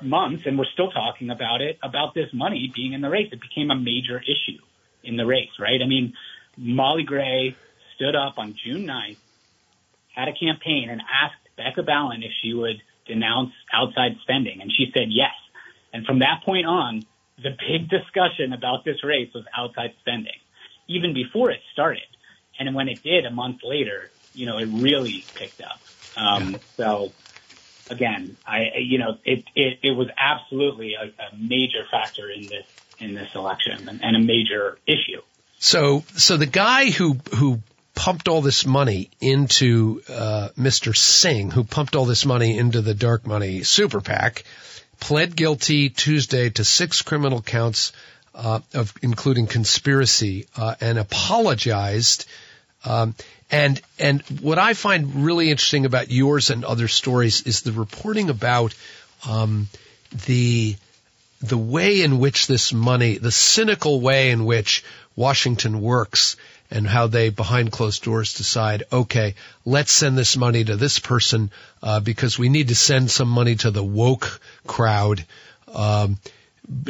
months 0.03 0.45
and 0.47 0.59
we're 0.59 0.65
still 0.73 0.91
talking 0.91 1.31
about 1.31 1.61
it, 1.61 1.79
about 1.83 2.15
this 2.15 2.29
money 2.33 2.73
being 2.75 2.93
in 2.93 3.01
the 3.01 3.11
race. 3.11 3.29
It 3.33 3.41
became 3.41 3.71
a 3.71 3.77
major 3.77 4.19
issue 4.19 4.61
in 5.05 5.17
the 5.17 5.25
race, 5.25 5.51
right? 5.61 5.81
I 5.81 5.87
mean, 5.87 6.15
Molly 6.57 7.05
Gray 7.05 7.57
stood 7.95 8.17
up 8.17 8.39
on 8.39 8.57
June 8.65 8.87
9th 8.87 9.19
had 10.17 10.29
a 10.29 10.33
campaign 10.33 10.89
and 10.91 11.01
asked 11.01 11.35
Becca 11.57 11.83
Balint 11.83 12.25
if 12.25 12.33
she 12.43 12.55
would 12.55 12.83
denounce 13.07 13.53
outside 13.73 14.17
spending, 14.23 14.61
and 14.61 14.73
she 14.73 14.91
said 14.93 15.09
yes. 15.11 15.35
And 15.93 16.05
from 16.05 16.19
that 16.21 16.43
point 16.45 16.67
on, 16.67 17.05
the 17.43 17.51
big 17.51 17.89
discussion 17.89 18.53
about 18.53 18.85
this 18.85 19.05
race 19.05 19.33
was 19.35 19.45
outside 19.57 19.93
spending, 20.01 20.39
even 20.89 21.15
before 21.15 21.51
it 21.51 21.61
started. 21.73 22.09
And 22.59 22.75
when 22.75 22.89
it 22.89 23.03
did 23.03 23.27
a 23.27 23.31
month 23.31 23.61
later, 23.63 24.11
you 24.35 24.47
know, 24.47 24.59
it 24.59 24.67
really 24.67 25.25
picked 25.35 25.61
up. 25.61 25.81
Um. 26.17 26.57
So 26.77 27.13
again, 27.91 28.37
I, 28.47 28.73
you 28.79 28.99
know, 28.99 29.19
it, 29.25 29.45
it, 29.55 29.79
it 29.83 29.91
was 29.93 30.09
absolutely 30.17 30.95
a, 30.95 31.05
a 31.05 31.37
major 31.37 31.85
factor 31.91 32.31
in 32.31 32.43
this, 32.43 32.67
in 32.99 33.15
this 33.15 33.35
election 33.35 33.89
and, 33.89 34.03
and 34.03 34.17
a 34.17 34.21
major 34.21 34.79
issue. 34.87 35.21
So, 35.59 36.05
so 36.15 36.37
the 36.37 36.47
guy 36.47 36.91
who, 36.91 37.19
who 37.35 37.61
pumped 37.97 38.29
all 38.29 38.43
this 38.43 38.65
money 38.65 39.11
into 39.21 40.03
uh, 40.09 40.51
Mr. 40.57 40.97
Singh, 40.97 41.51
who 41.51 41.65
pumped 41.65 41.97
all 41.97 42.05
this 42.05 42.25
money 42.25 42.57
into 42.57 42.83
the 42.83 42.95
dark 42.95 43.27
money 43.27 43.65
super 43.65 44.01
PAC, 44.01 44.45
pled 45.01 45.35
guilty 45.35 45.89
Tuesday 45.89 46.51
to 46.51 46.65
six 46.65 47.03
criminal 47.03 47.43
counts 47.43 47.93
uh, 48.35 48.61
of 48.75 48.93
including 49.03 49.47
conspiracy 49.47 50.47
uh, 50.57 50.75
and 50.81 50.99
apologized. 50.99 52.27
Um, 52.85 53.15
and 53.51 53.81
and 53.99 54.21
what 54.41 54.59
I 54.59 54.75
find 54.75 55.25
really 55.25 55.51
interesting 55.51 55.87
about 55.87 56.11
yours 56.11 56.51
and 56.51 56.65
other 56.65 56.89
stories 56.89 57.43
is 57.43 57.63
the 57.63 57.73
reporting 57.73 58.29
about 58.29 58.75
um, 59.27 59.69
the 60.27 60.77
the 61.41 61.59
way 61.59 62.03
in 62.03 62.19
which 62.19 62.47
this 62.47 62.73
money, 62.73 63.19
the 63.19 63.33
cynical 63.33 64.01
way 64.01 64.31
in 64.31 64.45
which 64.45 64.85
Washington 65.15 65.81
works 65.81 66.37
and 66.71 66.87
how 66.87 67.07
they 67.07 67.31
behind 67.31 67.73
closed 67.73 68.03
doors 68.03 68.35
decide, 68.35 68.85
okay, 68.93 69.35
let's 69.65 69.93
send 69.93 70.17
this 70.19 70.37
money 70.37 70.65
to 70.65 70.77
this 70.77 70.99
person 70.99 71.51
uh, 71.83 72.01
because 72.01 72.39
we 72.39 72.49
need 72.49 72.69
to 72.69 72.75
send 72.75 73.11
some 73.11 73.29
money 73.29 73.55
to 73.57 73.71
the 73.71 73.85
woke 73.85 74.41
crowd. 74.67 75.25
Um, 75.73 76.19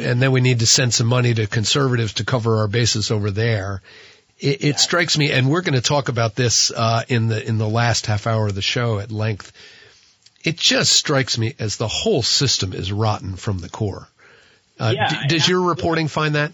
and 0.01 0.21
then 0.21 0.31
we 0.31 0.41
need 0.41 0.59
to 0.59 0.65
send 0.65 0.93
some 0.93 1.07
money 1.07 1.33
to 1.33 1.45
conservatives 1.47 2.13
to 2.13 2.25
cover 2.25 2.57
our 2.57 2.67
bases 2.67 3.11
over 3.11 3.29
there. 3.31 3.81
It, 4.39 4.63
it 4.63 4.79
strikes 4.79 5.17
me, 5.17 5.31
and 5.31 5.49
we're 5.49 5.61
going 5.61 5.73
to 5.73 5.81
talk 5.81 6.09
about 6.09 6.35
this 6.35 6.71
uh, 6.71 7.03
in 7.07 7.27
the 7.27 7.47
in 7.47 7.57
the 7.57 7.67
last 7.67 8.05
half 8.05 8.27
hour 8.27 8.47
of 8.47 8.55
the 8.55 8.61
show 8.61 8.99
at 8.99 9.11
length. 9.11 9.51
It 10.43 10.57
just 10.57 10.93
strikes 10.93 11.37
me 11.37 11.55
as 11.59 11.77
the 11.77 11.87
whole 11.87 12.23
system 12.23 12.73
is 12.73 12.91
rotten 12.91 13.35
from 13.35 13.59
the 13.59 13.69
core. 13.69 14.07
Uh, 14.79 14.93
Yeah, 14.95 15.09
d- 15.09 15.27
does 15.27 15.47
your 15.47 15.61
reporting 15.61 16.07
find 16.07 16.35
that? 16.35 16.51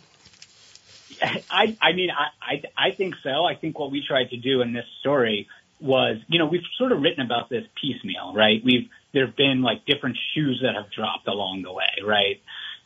I, 1.50 1.78
I 1.82 1.94
mean, 1.94 2.10
I, 2.12 2.54
I, 2.54 2.88
I 2.90 2.92
think 2.92 3.16
so. 3.24 3.46
I 3.46 3.56
think 3.56 3.80
what 3.80 3.92
we 3.92 4.06
tried 4.06 4.30
to 4.32 4.38
do 4.38 4.62
in 4.62 4.74
this 4.74 4.86
story 5.00 5.48
was, 5.80 6.18
you 6.28 6.40
know, 6.40 6.46
we've 6.46 6.62
sort 6.78 6.92
of 6.92 7.02
written 7.02 7.26
about 7.26 7.50
this 7.50 7.64
piecemeal, 7.80 8.34
right? 8.36 8.62
We've, 8.64 8.90
there 9.14 9.26
have 9.26 9.36
been 9.36 9.62
like 9.62 9.86
different 9.86 10.18
shoes 10.34 10.64
that 10.64 10.76
have 10.76 10.92
dropped 10.92 11.28
along 11.28 11.62
the 11.64 11.72
way, 11.72 11.86
right? 12.06 12.42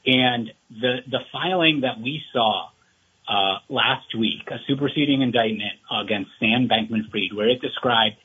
And 0.05 0.51
the, 0.69 0.99
the 1.07 1.19
filing 1.31 1.81
that 1.81 1.99
we 1.99 2.23
saw, 2.33 2.69
uh, 3.27 3.59
last 3.67 4.15
week, 4.17 4.49
a 4.49 4.57
superseding 4.67 5.21
indictment 5.21 5.73
against 5.91 6.31
Sam 6.39 6.69
Bankman 6.69 7.09
Fried, 7.11 7.33
where 7.33 7.49
it 7.49 7.61
described 7.61 8.15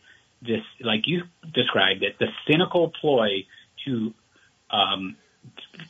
this, 0.40 0.62
like 0.80 1.02
you 1.06 1.24
described 1.52 2.02
it, 2.02 2.18
the 2.18 2.28
cynical 2.48 2.92
ploy 3.00 3.46
to, 3.84 4.14
um, 4.70 5.16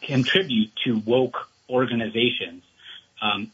contribute 0.01 0.70
to 0.85 0.99
woke 1.05 1.49
organizations, 1.69 2.62
um, 3.20 3.51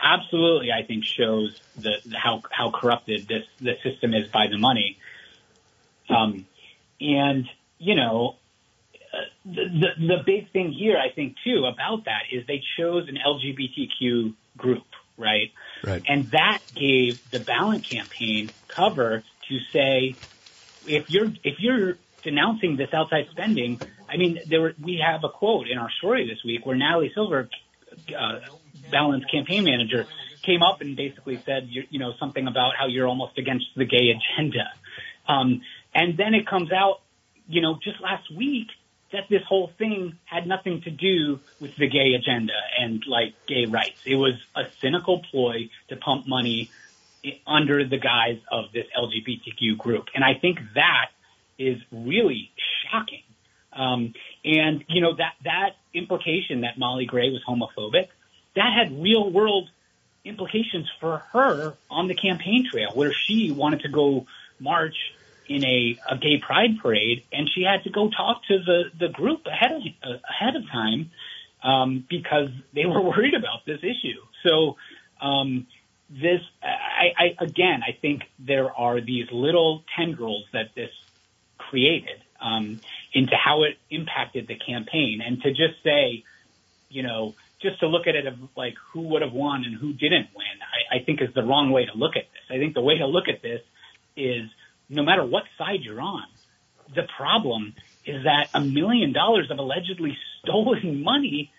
absolutely, 0.00 0.70
I 0.72 0.82
think 0.82 1.04
shows 1.04 1.58
the 1.76 1.96
how 2.14 2.42
how 2.50 2.70
corrupted 2.70 3.28
this 3.28 3.44
the 3.60 3.74
system 3.82 4.14
is 4.14 4.28
by 4.28 4.48
the 4.48 4.58
money. 4.58 4.98
Um, 6.08 6.46
and 7.00 7.48
you 7.78 7.94
know, 7.94 8.36
uh, 9.12 9.18
the, 9.44 9.64
the 9.64 10.06
the 10.06 10.22
big 10.24 10.50
thing 10.52 10.72
here, 10.72 10.96
I 10.96 11.10
think 11.10 11.36
too 11.44 11.64
about 11.64 12.04
that 12.04 12.22
is 12.30 12.46
they 12.46 12.62
chose 12.76 13.08
an 13.08 13.18
LGBTQ 13.24 14.34
group, 14.56 14.86
right? 15.16 15.52
Right. 15.84 16.02
And 16.08 16.30
that 16.30 16.60
gave 16.74 17.28
the 17.30 17.38
Balint 17.38 17.88
campaign 17.88 18.50
cover 18.68 19.22
to 19.48 19.58
say, 19.72 20.14
if 20.86 21.10
you're 21.10 21.32
if 21.42 21.60
you're 21.60 21.96
denouncing 22.22 22.76
this 22.76 22.92
outside 22.92 23.26
spending, 23.30 23.80
I 24.08 24.16
mean, 24.16 24.40
there 24.46 24.60
were, 24.60 24.74
we 24.80 25.02
have 25.04 25.24
a 25.24 25.28
quote 25.28 25.68
in 25.68 25.78
our 25.78 25.90
story 25.90 26.28
this 26.28 26.44
week 26.44 26.64
where 26.64 26.76
Natalie 26.76 27.10
Silver, 27.14 27.48
uh, 28.16 28.38
Balint's 28.92 29.26
campaign 29.26 29.64
manager, 29.64 30.06
came 30.42 30.62
up 30.62 30.80
and 30.80 30.96
basically 30.96 31.40
said, 31.44 31.68
you, 31.68 31.84
you 31.90 31.98
know, 31.98 32.12
something 32.18 32.46
about 32.46 32.74
how 32.76 32.86
you're 32.86 33.06
almost 33.06 33.38
against 33.38 33.66
the 33.76 33.84
gay 33.84 34.10
agenda. 34.10 34.70
Um, 35.28 35.62
and 35.94 36.16
then 36.16 36.34
it 36.34 36.46
comes 36.46 36.72
out, 36.72 37.00
you 37.48 37.60
know, 37.60 37.78
just 37.82 38.00
last 38.00 38.30
week 38.34 38.68
that 39.12 39.24
this 39.28 39.42
whole 39.46 39.70
thing 39.78 40.18
had 40.24 40.46
nothing 40.46 40.82
to 40.82 40.90
do 40.90 41.38
with 41.60 41.76
the 41.76 41.86
gay 41.86 42.14
agenda 42.14 42.54
and 42.80 43.04
like 43.06 43.34
gay 43.46 43.66
rights. 43.66 44.00
It 44.04 44.16
was 44.16 44.34
a 44.56 44.64
cynical 44.80 45.22
ploy 45.30 45.68
to 45.88 45.96
pump 45.96 46.26
money 46.26 46.70
under 47.46 47.86
the 47.86 47.98
guise 47.98 48.40
of 48.50 48.72
this 48.72 48.86
LGBTQ 48.98 49.78
group. 49.78 50.06
And 50.14 50.24
I 50.24 50.34
think 50.34 50.58
that 50.74 51.10
is 51.58 51.78
really 51.92 52.50
shocking. 52.90 53.22
Um, 53.72 54.14
and 54.44 54.84
you 54.88 55.00
know 55.00 55.14
that 55.16 55.34
that 55.44 55.76
implication 55.94 56.62
that 56.62 56.78
Molly 56.78 57.06
Gray 57.06 57.30
was 57.30 57.42
homophobic, 57.48 58.08
that 58.54 58.72
had 58.72 59.02
real 59.02 59.30
world 59.30 59.68
implications 60.24 60.90
for 61.00 61.18
her 61.32 61.74
on 61.90 62.06
the 62.08 62.14
campaign 62.14 62.68
trail, 62.70 62.90
where 62.94 63.12
she 63.12 63.50
wanted 63.50 63.80
to 63.80 63.88
go 63.88 64.26
march 64.60 64.96
in 65.48 65.64
a, 65.64 65.98
a 66.08 66.16
gay 66.16 66.38
pride 66.38 66.78
parade, 66.80 67.24
and 67.32 67.48
she 67.52 67.62
had 67.62 67.82
to 67.84 67.90
go 67.90 68.08
talk 68.08 68.44
to 68.46 68.58
the 68.58 68.84
the 68.98 69.08
group 69.08 69.46
ahead 69.46 69.72
of 69.72 69.82
uh, 70.04 70.18
ahead 70.28 70.56
of 70.56 70.68
time 70.70 71.10
um, 71.62 72.04
because 72.08 72.50
they 72.72 72.86
were 72.92 73.00
worried 73.00 73.34
about 73.34 73.64
this 73.66 73.80
issue. 73.82 74.20
So. 74.42 74.76
Um, 75.20 75.66
this, 76.10 76.42
I, 76.62 77.12
I, 77.16 77.44
again, 77.44 77.80
I 77.86 77.92
think 77.92 78.24
there 78.38 78.70
are 78.70 79.00
these 79.00 79.28
little 79.32 79.82
tendrils 79.96 80.44
that 80.52 80.74
this 80.74 80.90
created 81.56 82.20
um, 82.40 82.80
into 83.14 83.34
how 83.34 83.62
it 83.62 83.78
impacted 83.88 84.46
the 84.46 84.56
campaign, 84.56 85.22
and 85.24 85.40
to 85.42 85.50
just 85.50 85.82
say, 85.82 86.24
you 86.90 87.02
know, 87.02 87.34
just 87.62 87.80
to 87.80 87.86
look 87.86 88.06
at 88.06 88.14
it 88.14 88.26
of 88.26 88.34
like 88.56 88.74
who 88.92 89.00
would 89.08 89.22
have 89.22 89.32
won 89.32 89.64
and 89.64 89.76
who 89.76 89.92
didn't 89.92 90.28
win, 90.34 90.46
I, 90.92 90.96
I 90.96 91.04
think 91.04 91.22
is 91.22 91.32
the 91.34 91.42
wrong 91.42 91.70
way 91.70 91.86
to 91.86 91.96
look 91.96 92.16
at 92.16 92.24
this. 92.32 92.42
I 92.50 92.58
think 92.58 92.74
the 92.74 92.82
way 92.82 92.98
to 92.98 93.06
look 93.06 93.28
at 93.28 93.42
this 93.42 93.62
is 94.16 94.50
no 94.88 95.02
matter 95.02 95.24
what 95.24 95.44
side 95.56 95.80
you're 95.82 96.00
on, 96.00 96.24
the 96.94 97.04
problem 97.16 97.74
is 98.04 98.24
that 98.24 98.48
a 98.52 98.60
million 98.60 99.12
dollars 99.12 99.50
of 99.50 99.58
allegedly 99.58 100.16
stolen 100.42 101.02
money 101.02 101.50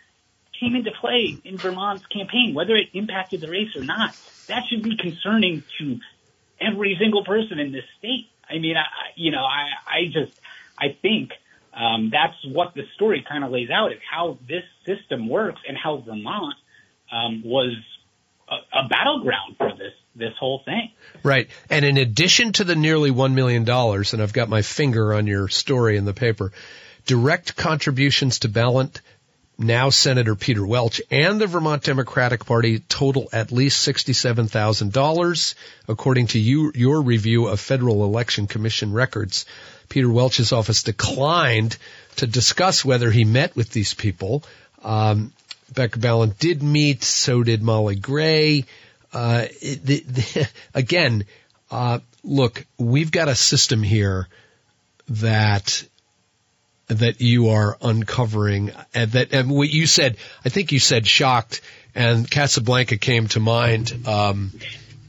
came 0.60 0.76
into 0.76 0.92
play 0.92 1.38
in 1.44 1.58
Vermont's 1.58 2.06
campaign, 2.08 2.54
whether 2.54 2.76
it 2.76 2.90
impacted 2.94 3.42
the 3.42 3.50
race 3.50 3.76
or 3.76 3.84
not. 3.84 4.16
That 4.48 4.64
should 4.70 4.84
be 4.84 4.96
concerning 4.98 5.64
to 5.80 6.00
every 6.60 6.96
single 7.00 7.24
person 7.24 7.60
in 7.60 7.72
this 7.72 7.86
state. 7.98 8.30
I 8.50 8.60
mean, 8.60 8.78
I, 8.78 8.86
you 9.16 9.32
know, 9.32 9.44
I, 9.44 9.70
I 9.88 10.06
just, 10.12 10.40
I 10.78 10.96
think 11.02 11.32
um, 11.76 12.10
that's 12.12 12.36
what 12.46 12.74
the 12.76 12.84
story 12.96 13.26
kind 13.28 13.44
of 13.44 13.52
lays 13.52 13.70
out 13.70 13.92
is 13.92 14.00
how 14.10 14.38
this 14.48 14.64
system 14.86 15.28
works 15.28 15.60
and 15.68 15.78
how 15.78 15.98
Vermont 15.98 16.56
um, 17.12 17.42
was 17.46 17.76
a, 18.50 18.56
a 18.80 18.88
battleground 18.88 19.58
for 19.58 19.72
this 19.72 19.94
this 20.16 20.34
whole 20.40 20.62
thing. 20.64 20.92
Right. 21.24 21.50
And 21.72 21.84
in 21.84 21.98
addition 21.98 22.52
to 22.54 22.64
the 22.64 22.76
nearly 22.76 23.10
$1 23.10 23.34
million, 23.34 23.68
and 23.68 24.22
I've 24.22 24.34
got 24.34 24.48
my 24.48 24.62
finger 24.62 25.12
on 25.16 25.26
your 25.26 25.48
story 25.48 25.98
in 25.98 26.06
the 26.06 26.14
paper, 26.14 26.52
direct 27.08 27.56
contributions 27.56 28.40
to 28.40 28.50
Balint, 28.50 29.02
now 29.58 29.90
Senator 29.90 30.36
Peter 30.36 30.66
Welch, 30.66 31.02
and 31.12 31.40
the 31.40 31.48
Vermont 31.48 31.84
Democratic 31.84 32.46
Party 32.46 32.80
total 32.80 33.30
at 33.32 33.52
least 33.52 33.88
$67,000, 33.88 35.56
according 35.88 36.28
to 36.28 36.40
you, 36.40 36.72
your 36.76 37.02
review 37.02 37.48
of 37.48 37.60
Federal 37.60 38.04
Election 38.04 38.48
Commission 38.48 38.94
records. 38.94 39.46
Peter 39.90 40.10
Welch's 40.10 40.52
office 40.52 40.84
declined 40.84 41.78
to 42.16 42.28
discuss 42.28 42.84
whether 42.84 43.12
he 43.12 43.26
met 43.26 43.56
with 43.56 43.70
these 43.70 43.94
people. 43.94 44.44
Um, 44.84 45.34
Becca 45.74 46.00
Balint 46.00 46.38
did 46.38 46.64
meet, 46.64 47.04
so 47.04 47.44
did 47.44 47.62
Molly 47.62 47.96
Gray. 47.96 48.66
Uh, 49.12 49.46
the, 49.62 50.04
the, 50.08 50.50
again, 50.74 51.26
uh, 51.70 52.00
look, 52.24 52.66
we've 52.78 53.12
got 53.12 53.30
a 53.30 53.36
system 53.36 53.84
here 53.84 54.28
that 55.10 55.86
that 57.00 57.22
you 57.22 57.50
are 57.50 57.78
uncovering, 57.82 58.72
and 58.94 59.12
that 59.12 59.34
and 59.34 59.50
what 59.50 59.70
you 59.70 59.88
said. 59.88 60.18
I 60.46 60.50
think 60.50 60.72
you 60.72 60.80
said 60.80 61.08
shocked, 61.08 61.62
and 61.96 62.30
Casablanca 62.30 62.98
came 62.98 63.28
to 63.30 63.40
mind. 63.40 64.08
Um, 64.08 64.52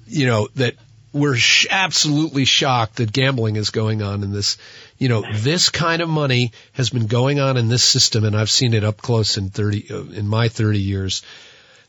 you 0.06 0.26
know 0.26 0.48
that 0.56 0.74
we're 1.12 1.36
sh- 1.36 1.66
absolutely 1.70 2.44
shocked 2.44 2.96
that 2.96 3.12
gambling 3.12 3.56
is 3.56 3.70
going 3.70 4.02
on 4.02 4.22
in 4.22 4.32
this. 4.32 4.58
You 4.98 5.08
know, 5.08 5.24
this 5.32 5.70
kind 5.70 6.02
of 6.02 6.08
money 6.08 6.52
has 6.72 6.90
been 6.90 7.06
going 7.06 7.40
on 7.40 7.56
in 7.56 7.68
this 7.68 7.84
system, 7.84 8.24
and 8.24 8.36
I've 8.36 8.50
seen 8.50 8.74
it 8.74 8.84
up 8.84 8.98
close 8.98 9.36
in 9.36 9.50
thirty 9.50 9.86
uh, 9.90 10.04
in 10.04 10.26
my 10.26 10.48
thirty 10.48 10.80
years 10.80 11.22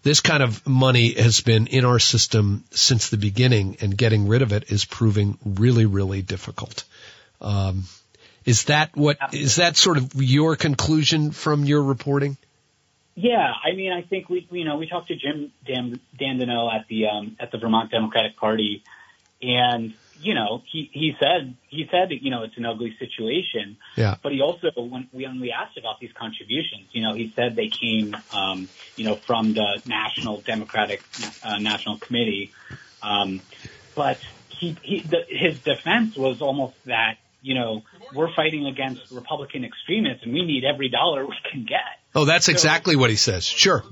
this 0.06 0.22
kind 0.22 0.44
of 0.44 0.66
money 0.68 1.14
has 1.16 1.42
been 1.42 1.66
in 1.66 1.84
our 1.84 1.98
system 1.98 2.64
since 2.70 3.10
the 3.10 3.18
beginning, 3.18 3.78
and 3.82 3.98
getting 3.98 4.28
rid 4.28 4.44
of 4.44 4.54
it 4.54 4.72
is 4.72 4.86
proving 4.86 5.36
really, 5.44 5.88
really 5.88 6.22
difficult. 6.22 6.84
Um, 7.42 7.86
is 8.46 8.66
that 8.66 8.96
what 8.96 9.18
is 9.34 9.56
that 9.58 9.76
sort 9.78 9.98
of 9.98 10.14
your 10.16 10.56
conclusion 10.56 11.32
from 11.32 11.66
your 11.66 11.84
reporting? 11.84 12.38
Yeah, 13.16 13.54
I 13.64 13.74
mean, 13.74 13.94
I 13.94 14.02
think 14.02 14.30
we, 14.30 14.46
you 14.52 14.66
know, 14.66 14.76
we 14.76 14.88
talked 14.88 15.08
to 15.08 15.16
Jim 15.16 15.52
Dan, 15.66 16.00
Dandeneau 16.20 16.70
at 16.70 16.88
the 16.88 17.08
um, 17.08 17.38
at 17.40 17.52
the 17.52 17.58
Vermont 17.58 17.90
Democratic 17.90 18.36
Party, 18.36 18.84
and 19.42 19.94
you 20.22 20.34
know, 20.34 20.64
he 20.70 20.90
he 20.92 21.16
said 21.20 21.56
he 21.68 21.88
said 21.92 22.12
you 22.12 22.32
know 22.32 22.44
it's 22.44 22.58
an 22.58 22.66
ugly 22.66 22.96
situation. 23.00 23.78
Yeah. 23.96 24.16
But 24.22 24.32
he 24.32 24.42
also, 24.42 24.72
when 24.76 25.08
we 25.14 25.26
when 25.26 25.40
we 25.40 25.52
asked 25.52 25.78
about 25.78 26.00
these 26.00 26.12
contributions, 26.14 26.88
you 26.92 27.02
know, 27.02 27.14
he 27.14 27.32
said 27.36 27.56
they 27.56 27.70
came, 27.70 28.16
um, 28.34 28.68
you 28.96 29.06
know, 29.06 29.16
from 29.16 29.54
the 29.54 29.82
National 29.86 30.42
Democratic 30.42 31.04
uh, 31.44 31.58
National 31.60 31.98
Committee. 31.98 32.52
Um, 33.02 33.42
but 33.96 34.20
he, 34.50 34.76
he 34.82 35.02
the, 35.02 35.26
his 35.28 35.60
defense 35.60 36.16
was 36.16 36.42
almost 36.42 36.76
that, 36.86 37.18
you 37.42 37.54
know, 37.54 37.84
we're 38.14 38.34
fighting 38.36 38.68
against 38.68 39.12
Republican 39.12 39.64
extremists, 39.64 40.24
and 40.24 40.34
we 40.34 40.46
need 40.46 40.64
every 40.66 40.90
dollar 40.90 41.26
we 41.26 41.36
can 41.52 41.66
get. 41.66 42.00
Oh, 42.14 42.26
that's 42.26 42.48
exactly 42.48 42.96
what 42.96 43.10
he 43.10 43.16
says. 43.16 43.46
Sure. 43.46 43.84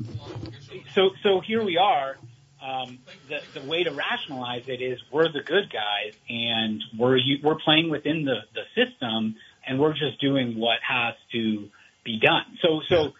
So, 0.94 1.10
so 1.24 1.42
here 1.42 1.64
we 1.64 1.78
are. 1.78 2.18
Um, 2.62 3.00
the, 3.28 3.60
the 3.60 3.68
way 3.68 3.84
to 3.84 3.92
rationalize 3.92 4.64
it 4.68 4.82
is 4.82 4.98
we're 5.12 5.28
the 5.28 5.42
good 5.42 5.70
guys 5.70 6.14
and 6.30 6.82
we're 6.98 7.20
we're 7.44 7.58
playing 7.58 7.90
within 7.90 8.24
the, 8.24 8.36
the 8.54 8.62
system 8.74 9.36
and 9.68 9.80
we're 9.80 9.92
just 9.92 10.22
doing 10.22 10.58
what 10.58 10.78
has 10.88 11.16
to 11.34 11.70
be 12.06 12.20
done. 12.22 12.58
So, 12.62 12.80
so 12.88 13.12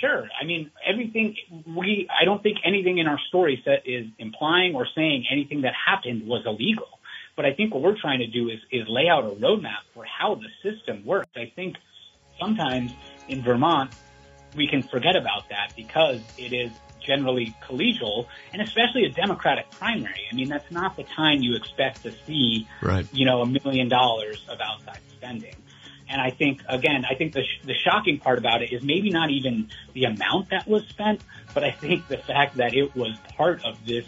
sure. 0.00 0.28
I 0.38 0.44
mean, 0.44 0.70
everything 0.86 1.36
we 1.66 2.08
I 2.10 2.26
don't 2.26 2.42
think 2.42 2.58
anything 2.64 2.98
in 2.98 3.06
our 3.06 3.18
story 3.28 3.62
set 3.64 3.86
is 3.86 4.06
implying 4.18 4.74
or 4.74 4.86
saying 4.94 5.24
anything 5.30 5.62
that 5.62 5.72
happened 5.72 6.26
was 6.26 6.42
illegal. 6.44 6.88
But 7.38 7.46
I 7.46 7.52
think 7.52 7.72
what 7.72 7.84
we're 7.84 7.96
trying 7.96 8.18
to 8.18 8.26
do 8.26 8.48
is 8.48 8.58
is 8.72 8.88
lay 8.88 9.08
out 9.08 9.22
a 9.24 9.28
roadmap 9.28 9.86
for 9.94 10.04
how 10.04 10.34
the 10.34 10.48
system 10.60 11.06
works. 11.06 11.30
I 11.36 11.52
think 11.54 11.76
sometimes 12.40 12.90
in 13.28 13.44
Vermont 13.44 13.92
we 14.56 14.66
can 14.66 14.82
forget 14.82 15.14
about 15.14 15.48
that 15.50 15.70
because 15.76 16.20
it 16.36 16.52
is 16.52 16.72
generally 17.06 17.54
collegial 17.62 18.26
and 18.52 18.60
especially 18.60 19.04
a 19.04 19.10
Democratic 19.10 19.70
primary. 19.78 20.26
I 20.32 20.34
mean, 20.34 20.48
that's 20.48 20.68
not 20.72 20.96
the 20.96 21.04
time 21.04 21.40
you 21.40 21.54
expect 21.54 22.02
to 22.02 22.12
see, 22.26 22.66
Right. 22.82 23.06
you 23.12 23.24
know, 23.24 23.42
a 23.42 23.46
million 23.46 23.88
dollars 23.88 24.44
of 24.48 24.58
outside 24.60 24.98
spending. 25.16 25.54
And 26.10 26.20
I 26.20 26.32
think, 26.32 26.62
again, 26.68 27.04
I 27.08 27.14
think 27.14 27.34
the, 27.34 27.42
sh- 27.42 27.64
the 27.64 27.74
shocking 27.74 28.18
part 28.18 28.38
about 28.38 28.62
it 28.62 28.72
is 28.72 28.82
maybe 28.82 29.10
not 29.10 29.30
even 29.30 29.68
the 29.92 30.04
amount 30.06 30.50
that 30.50 30.66
was 30.66 30.82
spent, 30.88 31.20
but 31.54 31.62
I 31.62 31.70
think 31.70 32.08
the 32.08 32.16
fact 32.16 32.56
that 32.56 32.74
it 32.74 32.96
was 32.96 33.16
part 33.36 33.64
of 33.64 33.76
this 33.86 34.06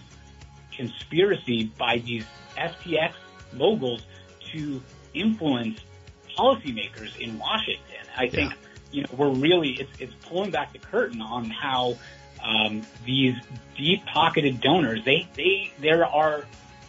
conspiracy 0.81 1.71
by 1.77 1.99
these 1.99 2.25
FTX 2.57 3.13
moguls 3.53 4.03
to 4.53 4.83
influence 5.13 5.79
policymakers 6.37 7.19
in 7.19 7.39
Washington. 7.39 7.85
I 8.17 8.29
think, 8.29 8.55
you 8.91 9.03
know, 9.03 9.09
we're 9.17 9.31
really, 9.31 9.73
it's, 9.73 9.91
it's 10.01 10.15
pulling 10.27 10.51
back 10.51 10.73
the 10.73 10.79
curtain 10.79 11.21
on 11.21 11.51
how 11.51 11.97
um, 12.43 12.83
these 13.05 13.35
deep 13.77 14.07
pocketed 14.07 14.61
donors, 14.61 15.05
they, 15.05 15.29
they, 15.35 15.71
there 15.81 16.07
are, 16.07 16.47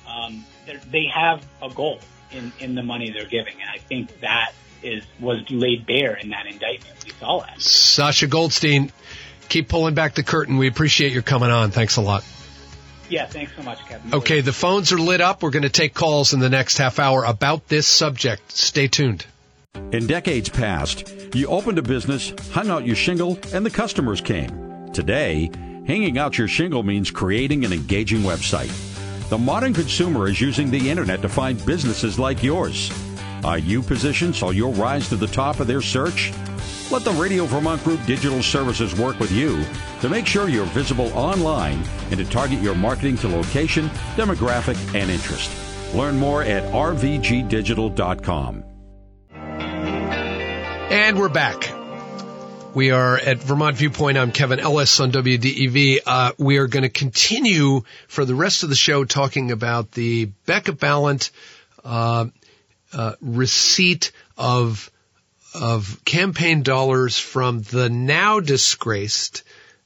um, 0.07 0.45
they 0.89 1.07
have 1.13 1.45
a 1.61 1.69
goal 1.69 1.99
in, 2.31 2.53
in 2.59 2.76
the 2.76 2.84
money 2.84 3.11
they're 3.11 3.26
giving. 3.26 3.55
And 3.59 3.69
I 3.69 3.80
think 3.80 4.22
that 4.22 4.53
is, 4.81 5.03
was 5.19 5.43
laid 5.49 5.85
bare 5.85 6.15
in 6.15 6.30
that 6.30 6.45
indictment. 6.45 7.03
We 7.03 7.11
saw 7.11 7.41
that. 7.41 7.59
Sasha 7.59 8.27
Goldstein, 8.27 8.89
keep 9.49 9.68
pulling 9.68 9.95
back 9.95 10.15
the 10.15 10.23
curtain. 10.23 10.57
We 10.57 10.68
appreciate 10.68 11.11
your 11.11 11.23
coming 11.23 11.51
on. 11.51 11.72
Thanks 11.72 11.97
a 11.97 12.01
lot. 12.01 12.23
Yeah, 13.11 13.25
thanks 13.25 13.51
so 13.57 13.61
much, 13.61 13.85
Kevin. 13.88 14.13
Okay, 14.13 14.39
the 14.39 14.53
phones 14.53 14.93
are 14.93 14.97
lit 14.97 15.19
up. 15.19 15.43
We're 15.43 15.49
going 15.49 15.63
to 15.63 15.69
take 15.69 15.93
calls 15.93 16.31
in 16.31 16.39
the 16.39 16.49
next 16.49 16.77
half 16.77 16.97
hour 16.97 17.25
about 17.25 17.67
this 17.67 17.85
subject. 17.85 18.53
Stay 18.53 18.88
tuned. 18.88 19.25
In 19.91 20.07
decades 20.07 20.47
past, 20.47 21.13
you 21.35 21.47
opened 21.47 21.77
a 21.77 21.81
business, 21.81 22.33
hung 22.51 22.69
out 22.69 22.85
your 22.85 22.95
shingle, 22.95 23.38
and 23.53 23.65
the 23.65 23.69
customers 23.69 24.21
came. 24.21 24.89
Today, 24.93 25.51
hanging 25.85 26.17
out 26.17 26.38
your 26.38 26.47
shingle 26.47 26.83
means 26.83 27.11
creating 27.11 27.65
an 27.65 27.73
engaging 27.73 28.21
website. 28.21 28.71
The 29.27 29.38
modern 29.38 29.73
consumer 29.73 30.29
is 30.29 30.39
using 30.39 30.71
the 30.71 30.89
internet 30.89 31.21
to 31.21 31.29
find 31.29 31.65
businesses 31.65 32.17
like 32.17 32.41
yours. 32.41 32.91
Are 33.43 33.57
you 33.57 33.81
positioned 33.81 34.38
so 34.38 34.51
you'll 34.51 34.73
rise 34.73 35.09
to 35.09 35.17
the 35.17 35.27
top 35.27 35.59
of 35.59 35.67
their 35.67 35.81
search? 35.81 36.31
Let 36.91 37.03
the 37.05 37.11
Radio 37.11 37.45
Vermont 37.45 37.81
Group 37.85 38.05
Digital 38.05 38.43
Services 38.43 38.93
work 38.99 39.18
with 39.18 39.31
you 39.31 39.63
to 40.01 40.09
make 40.09 40.27
sure 40.27 40.49
you're 40.49 40.65
visible 40.65 41.07
online 41.18 41.81
and 42.09 42.18
to 42.18 42.26
target 42.26 42.61
your 42.61 42.76
marketing 42.76 43.15
to 43.19 43.30
location, 43.30 43.88
demographic, 44.18 44.76
and 44.93 45.09
interest. 45.09 45.49
Learn 45.95 46.18
more 46.18 46.43
at 46.43 46.63
rvgdigital.com. 46.73 48.65
And 49.31 51.18
we're 51.18 51.30
back. 51.30 51.73
We 52.76 52.91
are 52.91 53.18
at 53.18 53.38
Vermont 53.38 53.77
Viewpoint. 53.77 54.18
I'm 54.18 54.34
Kevin 54.34 54.59
Ellis 54.59 54.99
on 54.99 55.13
WDEV. 55.13 55.99
Uh, 56.05 56.34
we 56.38 56.57
are 56.57 56.68
going 56.68 56.84
to 56.84 56.89
continue 56.89 57.84
for 58.09 58.26
the 58.26 58.35
rest 58.35 58.63
of 58.63 58.69
the 58.69 58.76
show 58.76 59.05
talking 59.05 59.51
about 59.51 59.93
the 59.93 60.26
Becca 60.45 60.73
Balint 60.73 61.31
uh, 61.85 62.26
uh, 62.91 63.13
receipt 63.22 64.11
of 64.38 64.91
of 65.53 66.03
campaign 66.05 66.63
dollars 66.63 67.17
from 67.17 67.61
the 67.61 67.89
now 67.89 68.39
disgraced 68.39 69.43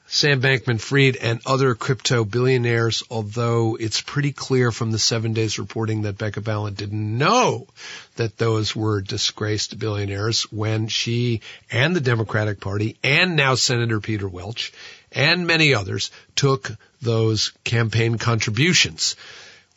Sam 0.07 0.39
Bankman 0.39 0.79
Fried 0.79 1.15
and 1.15 1.41
other 1.47 1.73
crypto 1.73 2.23
billionaires, 2.23 3.01
although 3.09 3.75
it's 3.75 4.01
pretty 4.01 4.31
clear 4.31 4.71
from 4.71 4.91
the 4.91 4.99
seven 4.99 5.33
days 5.33 5.57
reporting 5.57 6.03
that 6.03 6.19
Becca 6.19 6.41
Balint 6.41 6.75
didn't 6.75 7.17
know 7.17 7.67
that 8.15 8.37
those 8.37 8.75
were 8.75 9.01
disgraced 9.01 9.79
billionaires 9.79 10.43
when 10.51 10.87
she 10.87 11.41
and 11.71 11.95
the 11.95 12.01
Democratic 12.01 12.59
Party 12.59 12.97
and 13.03 13.35
now 13.35 13.55
Senator 13.55 13.99
Peter 13.99 14.27
Welch 14.27 14.71
and 15.11 15.47
many 15.47 15.73
others 15.73 16.11
took 16.35 16.71
those 17.01 17.51
campaign 17.63 18.19
contributions. 18.19 19.15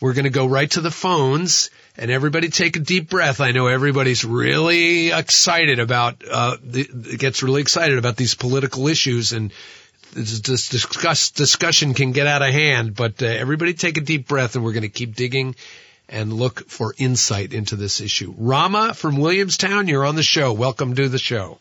We're 0.00 0.14
going 0.14 0.24
to 0.24 0.30
go 0.30 0.46
right 0.46 0.70
to 0.72 0.82
the 0.82 0.90
phones 0.90 1.70
and 1.98 2.12
everybody 2.12 2.48
take 2.48 2.76
a 2.76 2.80
deep 2.80 3.10
breath. 3.10 3.40
I 3.40 3.50
know 3.50 3.66
everybody's 3.66 4.24
really 4.24 5.10
excited 5.10 5.80
about, 5.80 6.22
uh, 6.30 6.56
the, 6.62 7.16
gets 7.18 7.42
really 7.42 7.60
excited 7.60 7.98
about 7.98 8.16
these 8.16 8.36
political 8.36 8.86
issues 8.86 9.32
and 9.32 9.52
this, 10.12 10.40
discuss, 10.40 11.32
discussion 11.32 11.94
can 11.94 12.12
get 12.12 12.26
out 12.26 12.40
of 12.40 12.50
hand, 12.50 12.94
but 12.94 13.22
uh, 13.22 13.26
everybody 13.26 13.74
take 13.74 13.98
a 13.98 14.00
deep 14.00 14.28
breath 14.28 14.54
and 14.54 14.64
we're 14.64 14.72
going 14.72 14.82
to 14.82 14.88
keep 14.88 15.16
digging 15.16 15.56
and 16.08 16.32
look 16.32 16.70
for 16.70 16.94
insight 16.96 17.52
into 17.52 17.76
this 17.76 18.00
issue. 18.00 18.32
Rama 18.38 18.94
from 18.94 19.18
Williamstown, 19.18 19.88
you're 19.88 20.06
on 20.06 20.14
the 20.14 20.22
show. 20.22 20.52
Welcome 20.52 20.94
to 20.94 21.08
the 21.08 21.18
show. 21.18 21.58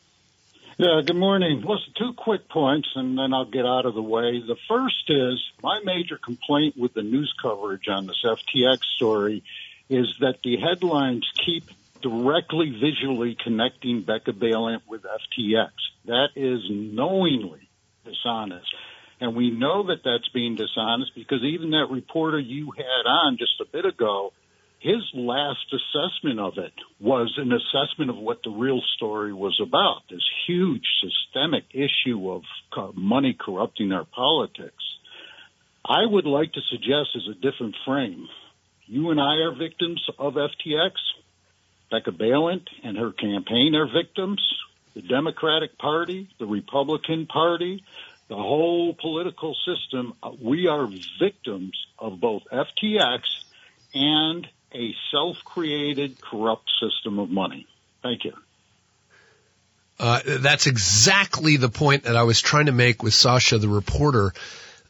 Yeah, 0.77 1.01
good 1.03 1.15
morning. 1.15 1.61
Listen, 1.61 1.93
two 1.97 2.14
quick 2.14 2.47
points 2.47 2.88
and 2.95 3.18
then 3.18 3.34
I'll 3.34 3.49
get 3.49 3.65
out 3.65 3.88
of 3.88 3.95
the 3.95 4.01
way. 4.01 4.39
The 4.39 4.55
first 4.68 5.09
is 5.09 5.43
my 5.64 5.80
major 5.84 6.19
complaint 6.23 6.77
with 6.77 6.93
the 6.93 7.01
news 7.01 7.34
coverage 7.41 7.88
on 7.88 8.05
this 8.05 8.23
FTX 8.23 8.84
story 8.95 9.43
is 9.89 10.07
that 10.19 10.39
the 10.43 10.57
headlines 10.57 11.26
keep 11.45 11.64
directly 12.01 12.69
visually 12.69 13.35
connecting 13.43 14.03
Becca 14.03 14.31
Balint 14.34 14.81
with 14.88 15.03
FTX. 15.03 15.72
That 16.05 16.30
is 16.35 16.61
knowingly 16.69 17.69
dishonest. 18.05 18.68
And 19.19 19.35
we 19.35 19.49
know 19.49 19.88
that 19.88 20.03
that's 20.03 20.30
being 20.30 20.55
dishonest 20.55 21.15
because 21.15 21.43
even 21.43 21.72
that 21.72 21.88
reporter 21.89 22.39
you 22.39 22.72
had 22.76 23.09
on 23.09 23.38
just 23.38 23.59
a 23.61 23.65
bit 23.65 23.85
ago, 23.85 24.31
his 24.80 25.01
last 25.15 25.73
assessment 25.73 26.39
of 26.39 26.57
it 26.57 26.73
was 26.99 27.34
an 27.38 27.51
assessment 27.51 28.11
of 28.11 28.18
what 28.18 28.43
the 28.43 28.51
real 28.51 28.81
story 28.95 29.34
was 29.34 29.59
about. 29.59 30.03
This 30.09 30.23
huge 30.45 30.85
systemic 31.01 31.64
issue 31.73 32.31
of 32.31 32.43
money 32.95 33.35
corrupting 33.38 33.91
our 33.91 34.05
politics. 34.05 34.84
I 35.84 36.05
would 36.05 36.26
like 36.26 36.53
to 36.53 36.61
suggest 36.69 37.09
as 37.15 37.27
a 37.27 37.34
different 37.34 37.76
frame. 37.85 38.27
You 38.88 39.11
and 39.11 39.19
I 39.19 39.35
are 39.41 39.55
victims 39.55 40.03
of 40.18 40.34
FTX. 40.34 40.91
Becca 41.91 42.11
Balint 42.11 42.68
and 42.84 42.97
her 42.97 43.11
campaign 43.11 43.76
are 43.76 43.88
victims 43.88 44.41
the 44.97 45.03
Democratic 45.03 45.77
Party, 45.77 46.27
the 46.39 46.47
Republican 46.47 47.27
Party, 47.27 47.84
the 48.30 48.35
whole 48.35 48.95
political 48.95 49.55
system, 49.64 50.15
we 50.41 50.68
are 50.68 50.89
victims 51.19 51.73
of 51.99 52.19
both 52.19 52.41
FTX 52.51 53.19
and 53.93 54.47
a 54.73 54.95
self-created 55.11 56.19
corrupt 56.19 56.68
system 56.81 57.19
of 57.19 57.30
money. 57.30 57.68
Thank 58.01 58.26
you. 58.26 58.34
Uh, 59.99 60.22
that's 60.26 60.65
exactly 60.65 61.57
the 61.57 61.69
point 61.69 62.03
that 62.03 62.15
I 62.15 62.23
was 62.23 62.41
trying 62.41 62.65
to 62.65 62.72
make 62.72 63.03
with 63.03 63.14
Sasha, 63.14 63.59
the 63.59 63.69
reporter, 63.69 64.34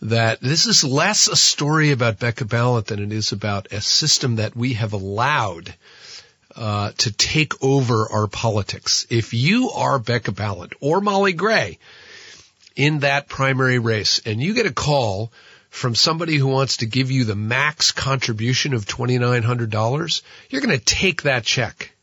that 0.01 0.41
this 0.41 0.65
is 0.65 0.83
less 0.83 1.27
a 1.27 1.35
story 1.35 1.91
about 1.91 2.19
Becca 2.19 2.45
Balint 2.45 2.85
than 2.85 2.99
it 3.01 3.11
is 3.11 3.31
about 3.31 3.71
a 3.71 3.81
system 3.81 4.35
that 4.35 4.55
we 4.55 4.73
have 4.73 4.93
allowed 4.93 5.73
uh, 6.55 6.91
to 6.97 7.11
take 7.11 7.63
over 7.63 8.11
our 8.11 8.27
politics. 8.27 9.05
If 9.09 9.33
you 9.33 9.69
are 9.71 9.99
Becca 9.99 10.31
Balint 10.31 10.73
or 10.79 11.01
Molly 11.01 11.33
Gray 11.33 11.79
in 12.75 12.99
that 12.99 13.27
primary 13.27 13.79
race 13.79 14.19
and 14.25 14.41
you 14.41 14.53
get 14.53 14.65
a 14.65 14.73
call 14.73 15.31
from 15.69 15.95
somebody 15.95 16.35
who 16.37 16.47
wants 16.47 16.77
to 16.77 16.85
give 16.85 17.11
you 17.11 17.25
the 17.25 17.35
max 17.35 17.91
contribution 17.91 18.73
of 18.73 18.85
$2,900, 18.85 20.21
you're 20.49 20.61
going 20.61 20.77
to 20.77 20.83
take 20.83 21.23
that 21.23 21.43
check. 21.43 21.93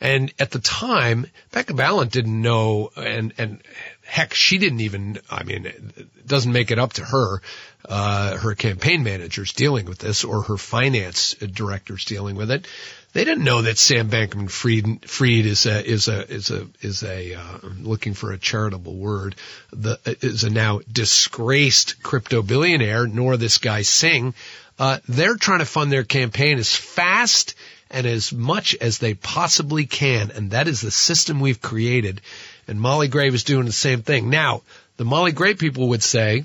And 0.00 0.32
at 0.38 0.52
the 0.52 0.60
time, 0.60 1.26
Becca 1.50 1.72
Balint 1.72 2.12
didn't 2.12 2.40
know, 2.40 2.90
and, 2.96 3.34
and 3.36 3.60
heck, 4.08 4.32
she 4.32 4.56
didn't 4.56 4.80
even, 4.80 5.18
I 5.30 5.44
mean, 5.44 5.66
it 5.66 6.26
doesn't 6.26 6.50
make 6.50 6.70
it 6.70 6.78
up 6.78 6.94
to 6.94 7.04
her, 7.04 7.42
uh, 7.86 8.38
her 8.38 8.54
campaign 8.54 9.02
managers 9.02 9.52
dealing 9.52 9.84
with 9.84 9.98
this 9.98 10.24
or 10.24 10.42
her 10.42 10.56
finance 10.56 11.34
directors 11.34 12.06
dealing 12.06 12.34
with 12.34 12.50
it. 12.50 12.66
They 13.12 13.24
didn't 13.24 13.44
know 13.44 13.62
that 13.62 13.76
Sam 13.76 14.08
Bankman 14.08 14.50
Fried, 14.50 15.46
is 15.46 15.66
a, 15.66 15.86
is 15.86 16.08
a, 16.08 16.30
is 16.30 16.50
a, 16.50 16.66
is 16.80 17.02
a, 17.02 17.34
uh, 17.34 17.58
looking 17.80 18.14
for 18.14 18.32
a 18.32 18.38
charitable 18.38 18.96
word, 18.96 19.36
the, 19.72 19.98
is 20.22 20.42
a 20.44 20.50
now 20.50 20.80
disgraced 20.90 22.02
crypto 22.02 22.40
billionaire, 22.40 23.06
nor 23.06 23.36
this 23.36 23.58
guy 23.58 23.82
Singh. 23.82 24.32
Uh, 24.78 25.00
they're 25.06 25.36
trying 25.36 25.58
to 25.58 25.66
fund 25.66 25.92
their 25.92 26.04
campaign 26.04 26.58
as 26.58 26.74
fast 26.74 27.54
and 27.90 28.06
as 28.06 28.32
much 28.32 28.74
as 28.80 28.98
they 28.98 29.14
possibly 29.14 29.84
can. 29.84 30.30
And 30.30 30.52
that 30.52 30.68
is 30.68 30.80
the 30.80 30.90
system 30.90 31.40
we've 31.40 31.60
created. 31.60 32.22
And 32.68 32.80
Molly 32.80 33.08
Gray 33.08 33.28
is 33.28 33.44
doing 33.44 33.64
the 33.64 33.72
same 33.72 34.02
thing. 34.02 34.30
Now, 34.30 34.62
the 34.98 35.04
Molly 35.04 35.32
Gray 35.32 35.54
people 35.54 35.88
would 35.88 36.02
say, 36.02 36.44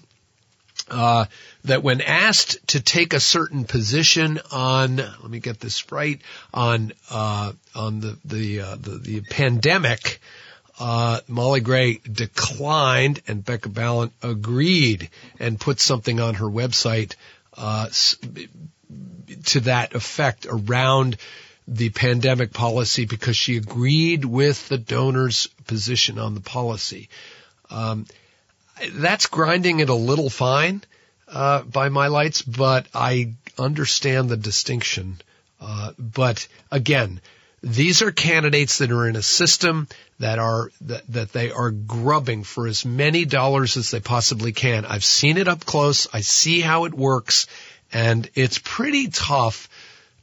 uh, 0.90 1.26
that 1.66 1.84
when 1.84 2.02
asked 2.02 2.68
to 2.70 2.82
take 2.82 3.14
a 3.14 3.20
certain 3.20 3.64
position 3.64 4.40
on, 4.52 4.98
let 4.98 5.30
me 5.30 5.40
get 5.40 5.60
this 5.60 5.92
right, 5.92 6.20
on 6.54 6.94
uh, 7.10 7.54
on 7.76 8.00
the 8.00 8.18
the, 8.26 8.62
uh, 8.62 8.76
the 8.76 8.98
the 8.98 9.22
pandemic, 9.22 10.20
uh, 10.80 11.20
Molly 11.28 11.62
Gray 11.62 12.00
declined, 12.00 13.22
and 13.28 13.46
Becca 13.46 13.70
Balint 13.70 14.12
agreed 14.22 15.10
and 15.40 15.60
put 15.60 15.80
something 15.80 16.20
on 16.20 16.36
her 16.36 16.48
website 16.48 17.16
uh, 17.56 17.88
to 19.46 19.60
that 19.62 19.96
effect 19.96 20.48
around 20.50 21.18
the 21.68 21.90
pandemic 21.90 22.54
policy 22.54 23.06
because 23.06 23.38
she 23.38 23.58
agreed 23.58 24.26
with 24.26 24.68
the 24.70 24.78
donor's 24.78 25.48
position 25.66 26.20
on 26.20 26.34
the 26.34 26.42
policy. 26.42 27.10
Um, 27.70 28.06
that's 28.92 29.28
grinding 29.28 29.80
it 29.80 29.90
a 29.90 29.94
little 29.96 30.30
fine 30.30 30.84
uh, 31.28 31.62
by 31.64 31.90
my 31.90 32.08
lights, 32.08 32.42
but 32.42 32.88
I 32.94 33.34
understand 33.58 34.30
the 34.30 34.38
distinction. 34.38 35.22
Uh, 35.62 35.94
but 35.98 36.48
again, 36.72 37.22
These 37.64 38.02
are 38.02 38.12
candidates 38.12 38.80
that 38.80 38.92
are 38.92 39.08
in 39.08 39.16
a 39.16 39.22
system 39.22 39.88
that 40.20 40.38
are 40.38 40.70
that, 40.82 41.04
that 41.08 41.32
they 41.32 41.50
are 41.50 41.72
grubbing 41.72 42.44
for 42.44 42.68
as 42.68 42.84
many 42.84 43.24
dollars 43.24 43.78
as 43.78 43.90
they 43.90 44.02
possibly 44.02 44.52
can. 44.52 44.84
I've 44.86 45.06
seen 45.06 45.38
it 45.38 45.48
up 45.48 45.64
close. 45.66 46.06
I 46.12 46.20
see 46.22 46.60
how 46.60 46.84
it 46.84 46.94
works 46.94 47.48
and 47.94 48.30
it's 48.36 48.60
pretty 48.62 49.08
tough 49.08 49.70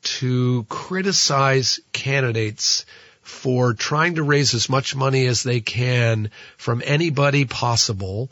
to 0.02 0.64
criticize 0.68 1.80
candidates 1.92 2.86
for 3.22 3.74
trying 3.74 4.16
to 4.16 4.22
raise 4.22 4.54
as 4.54 4.68
much 4.68 4.96
money 4.96 5.26
as 5.26 5.42
they 5.42 5.60
can 5.60 6.30
from 6.56 6.82
anybody 6.84 7.44
possible 7.44 8.30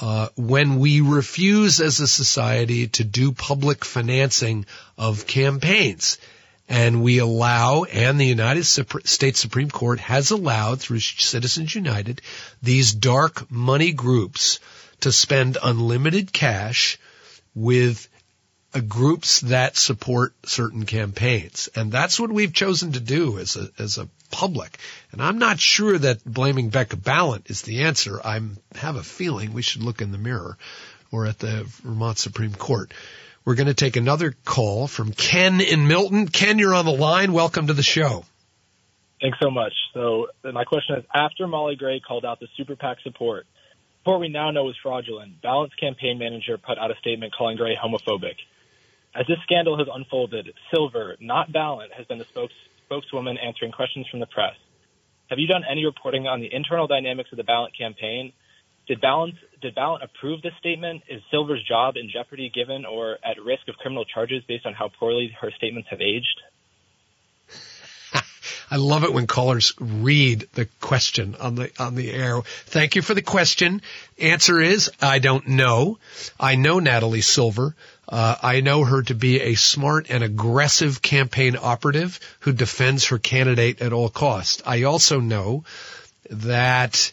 uh, 0.00 0.28
when 0.36 0.78
we 0.78 1.00
refuse 1.00 1.80
as 1.80 2.00
a 2.00 2.08
society 2.08 2.86
to 2.86 3.04
do 3.04 3.32
public 3.32 3.84
financing 3.84 4.64
of 4.96 5.26
campaigns. 5.26 6.18
And 6.68 7.02
we 7.02 7.18
allow, 7.18 7.82
and 7.84 8.18
the 8.20 8.26
United 8.26 8.64
States 8.64 9.40
Supreme 9.40 9.70
Court 9.70 9.98
has 9.98 10.30
allowed 10.30 10.80
through 10.80 11.00
Citizens 11.00 11.74
United, 11.74 12.22
these 12.62 12.94
dark 12.94 13.50
money 13.50 13.92
groups 13.92 14.60
to 15.00 15.10
spend 15.10 15.58
unlimited 15.62 16.32
cash 16.32 16.98
with 17.54 18.08
Uh, 18.72 18.78
groups 18.78 19.40
that 19.40 19.76
support 19.76 20.32
certain 20.44 20.86
campaigns. 20.86 21.68
And 21.74 21.90
that's 21.90 22.20
what 22.20 22.30
we've 22.30 22.52
chosen 22.52 22.92
to 22.92 23.00
do 23.00 23.38
as 23.38 23.56
a, 23.56 23.68
as 23.80 23.98
a 23.98 24.08
public. 24.30 24.78
And 25.10 25.20
I'm 25.20 25.38
not 25.38 25.58
sure 25.58 25.98
that 25.98 26.24
blaming 26.24 26.68
Becca 26.68 26.96
Balint 26.96 27.50
is 27.50 27.62
the 27.62 27.82
answer. 27.82 28.20
I 28.24 28.40
have 28.76 28.94
a 28.94 29.02
feeling 29.02 29.52
we 29.52 29.62
should 29.62 29.82
look 29.82 30.00
in 30.00 30.12
the 30.12 30.18
mirror 30.18 30.56
or 31.10 31.26
at 31.26 31.40
the 31.40 31.64
Vermont 31.82 32.18
Supreme 32.18 32.54
Court. 32.54 32.92
We're 33.44 33.56
going 33.56 33.66
to 33.66 33.74
take 33.74 33.96
another 33.96 34.36
call 34.44 34.86
from 34.86 35.12
Ken 35.14 35.60
in 35.60 35.88
Milton. 35.88 36.28
Ken, 36.28 36.60
you're 36.60 36.74
on 36.74 36.84
the 36.84 36.92
line. 36.92 37.32
Welcome 37.32 37.66
to 37.66 37.72
the 37.72 37.82
show. 37.82 38.24
Thanks 39.20 39.38
so 39.42 39.50
much. 39.50 39.72
So 39.94 40.28
uh, 40.44 40.52
my 40.52 40.62
question 40.62 40.96
is, 40.96 41.04
after 41.12 41.48
Molly 41.48 41.74
Gray 41.74 41.98
called 41.98 42.24
out 42.24 42.38
the 42.38 42.46
super 42.56 42.76
PAC 42.76 42.98
support, 43.02 43.46
support 43.98 44.20
we 44.20 44.28
now 44.28 44.52
know 44.52 44.68
is 44.68 44.76
fraudulent, 44.80 45.42
Balint's 45.42 45.74
campaign 45.74 46.18
manager 46.18 46.56
put 46.56 46.78
out 46.78 46.92
a 46.92 46.94
statement 47.00 47.34
calling 47.34 47.56
Gray 47.56 47.74
homophobic. 47.74 48.36
As 49.14 49.26
this 49.26 49.38
scandal 49.42 49.76
has 49.78 49.88
unfolded, 49.92 50.52
Silver, 50.72 51.16
not 51.20 51.50
Balint, 51.52 51.92
has 51.96 52.06
been 52.06 52.18
the 52.18 52.24
spokes, 52.26 52.54
spokeswoman 52.86 53.38
answering 53.38 53.72
questions 53.72 54.06
from 54.08 54.20
the 54.20 54.26
press. 54.26 54.54
Have 55.30 55.38
you 55.38 55.46
done 55.46 55.62
any 55.68 55.84
reporting 55.84 56.26
on 56.26 56.40
the 56.40 56.52
internal 56.52 56.86
dynamics 56.86 57.30
of 57.32 57.36
the 57.36 57.44
Balint 57.44 57.76
campaign? 57.76 58.32
Did 58.86 59.00
Balint, 59.00 59.36
did 59.60 59.74
Balint 59.74 60.04
approve 60.04 60.42
this 60.42 60.52
statement? 60.58 61.02
Is 61.08 61.22
Silver's 61.30 61.62
job 61.62 61.96
in 61.96 62.10
jeopardy 62.12 62.50
given 62.54 62.84
or 62.84 63.18
at 63.24 63.40
risk 63.42 63.68
of 63.68 63.76
criminal 63.76 64.04
charges 64.04 64.42
based 64.46 64.66
on 64.66 64.74
how 64.74 64.88
poorly 64.88 65.36
her 65.40 65.50
statements 65.56 65.88
have 65.90 66.00
aged? 66.00 66.40
I 68.70 68.76
love 68.76 69.04
it 69.04 69.12
when 69.12 69.26
callers 69.26 69.72
read 69.80 70.48
the 70.54 70.66
question 70.80 71.36
on 71.40 71.56
the 71.56 71.70
on 71.78 71.94
the 71.94 72.10
air. 72.10 72.40
Thank 72.42 72.96
you 72.96 73.02
for 73.02 73.14
the 73.14 73.22
question. 73.22 73.82
Answer 74.18 74.60
is 74.60 74.90
I 75.00 75.18
don't 75.18 75.48
know. 75.48 75.98
I 76.38 76.56
know 76.56 76.78
Natalie 76.78 77.20
Silver. 77.20 77.74
Uh, 78.10 78.34
I 78.42 78.60
know 78.60 78.84
her 78.84 79.02
to 79.02 79.14
be 79.14 79.40
a 79.40 79.54
smart 79.54 80.06
and 80.10 80.24
aggressive 80.24 81.00
campaign 81.00 81.56
operative 81.60 82.18
who 82.40 82.52
defends 82.52 83.06
her 83.06 83.18
candidate 83.18 83.80
at 83.80 83.92
all 83.92 84.08
costs. 84.08 84.62
I 84.66 84.82
also 84.82 85.20
know 85.20 85.64
that 86.28 87.12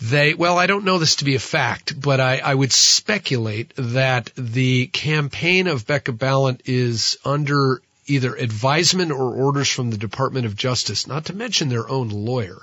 they, 0.00 0.34
well, 0.34 0.56
I 0.56 0.66
don't 0.66 0.84
know 0.84 0.98
this 0.98 1.16
to 1.16 1.24
be 1.24 1.34
a 1.34 1.40
fact, 1.40 2.00
but 2.00 2.20
I, 2.20 2.38
I 2.38 2.54
would 2.54 2.72
speculate 2.72 3.72
that 3.76 4.30
the 4.36 4.86
campaign 4.88 5.66
of 5.66 5.86
Becca 5.86 6.12
Balint 6.12 6.60
is 6.66 7.16
under 7.24 7.82
either 8.06 8.36
advisement 8.36 9.10
or 9.10 9.34
orders 9.34 9.68
from 9.68 9.90
the 9.90 9.98
Department 9.98 10.46
of 10.46 10.54
Justice, 10.54 11.08
not 11.08 11.24
to 11.24 11.34
mention 11.34 11.68
their 11.68 11.88
own 11.88 12.10
lawyer 12.10 12.58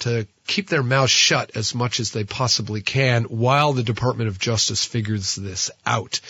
to 0.00 0.26
keep 0.46 0.68
their 0.68 0.82
mouths 0.82 1.10
shut 1.10 1.52
as 1.56 1.74
much 1.74 2.00
as 2.00 2.10
they 2.10 2.24
possibly 2.24 2.80
can 2.80 3.24
while 3.24 3.72
the 3.72 3.82
Department 3.82 4.28
of 4.28 4.38
Justice 4.38 4.84
figures 4.84 5.34
this 5.34 5.70
out. 5.86 6.20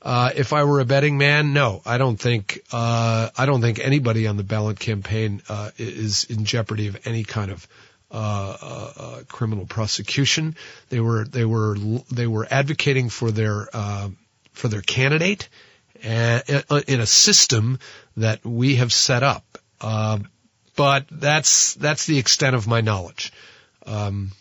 Uh, 0.00 0.30
if 0.36 0.52
I 0.52 0.64
were 0.64 0.80
a 0.80 0.84
betting 0.84 1.16
man, 1.16 1.54
no, 1.54 1.80
I 1.86 1.96
don't 1.96 2.18
think 2.18 2.60
uh, 2.72 3.30
I 3.36 3.46
don't 3.46 3.62
think 3.62 3.78
anybody 3.78 4.26
on 4.26 4.36
the 4.36 4.42
Balint 4.42 4.78
campaign 4.78 5.40
uh, 5.48 5.70
is 5.78 6.24
in 6.24 6.44
jeopardy 6.44 6.88
of 6.88 7.06
any 7.06 7.24
kind 7.24 7.50
of 7.50 7.66
uh, 8.10 8.56
uh, 8.62 8.92
uh, 8.96 9.22
criminal 9.28 9.64
prosecution. 9.66 10.56
They 10.90 11.00
were 11.00 11.24
they 11.24 11.44
were 11.44 11.76
they 12.12 12.26
were 12.26 12.46
advocating 12.50 13.08
for 13.08 13.30
their 13.30 13.66
for 14.52 14.68
their 14.68 14.82
candidate 14.82 15.48
in 16.02 17.00
a 17.00 17.06
system 17.06 17.78
that 18.18 18.44
we 18.44 18.76
have 18.76 18.92
set 18.92 19.22
up 19.22 19.58
but 20.76 21.06
that's 21.10 21.74
that's 21.74 22.06
the 22.06 22.18
extent 22.18 22.56
of 22.56 22.66
my 22.66 22.80
knowledge. 22.80 23.32
Um, 23.86 24.32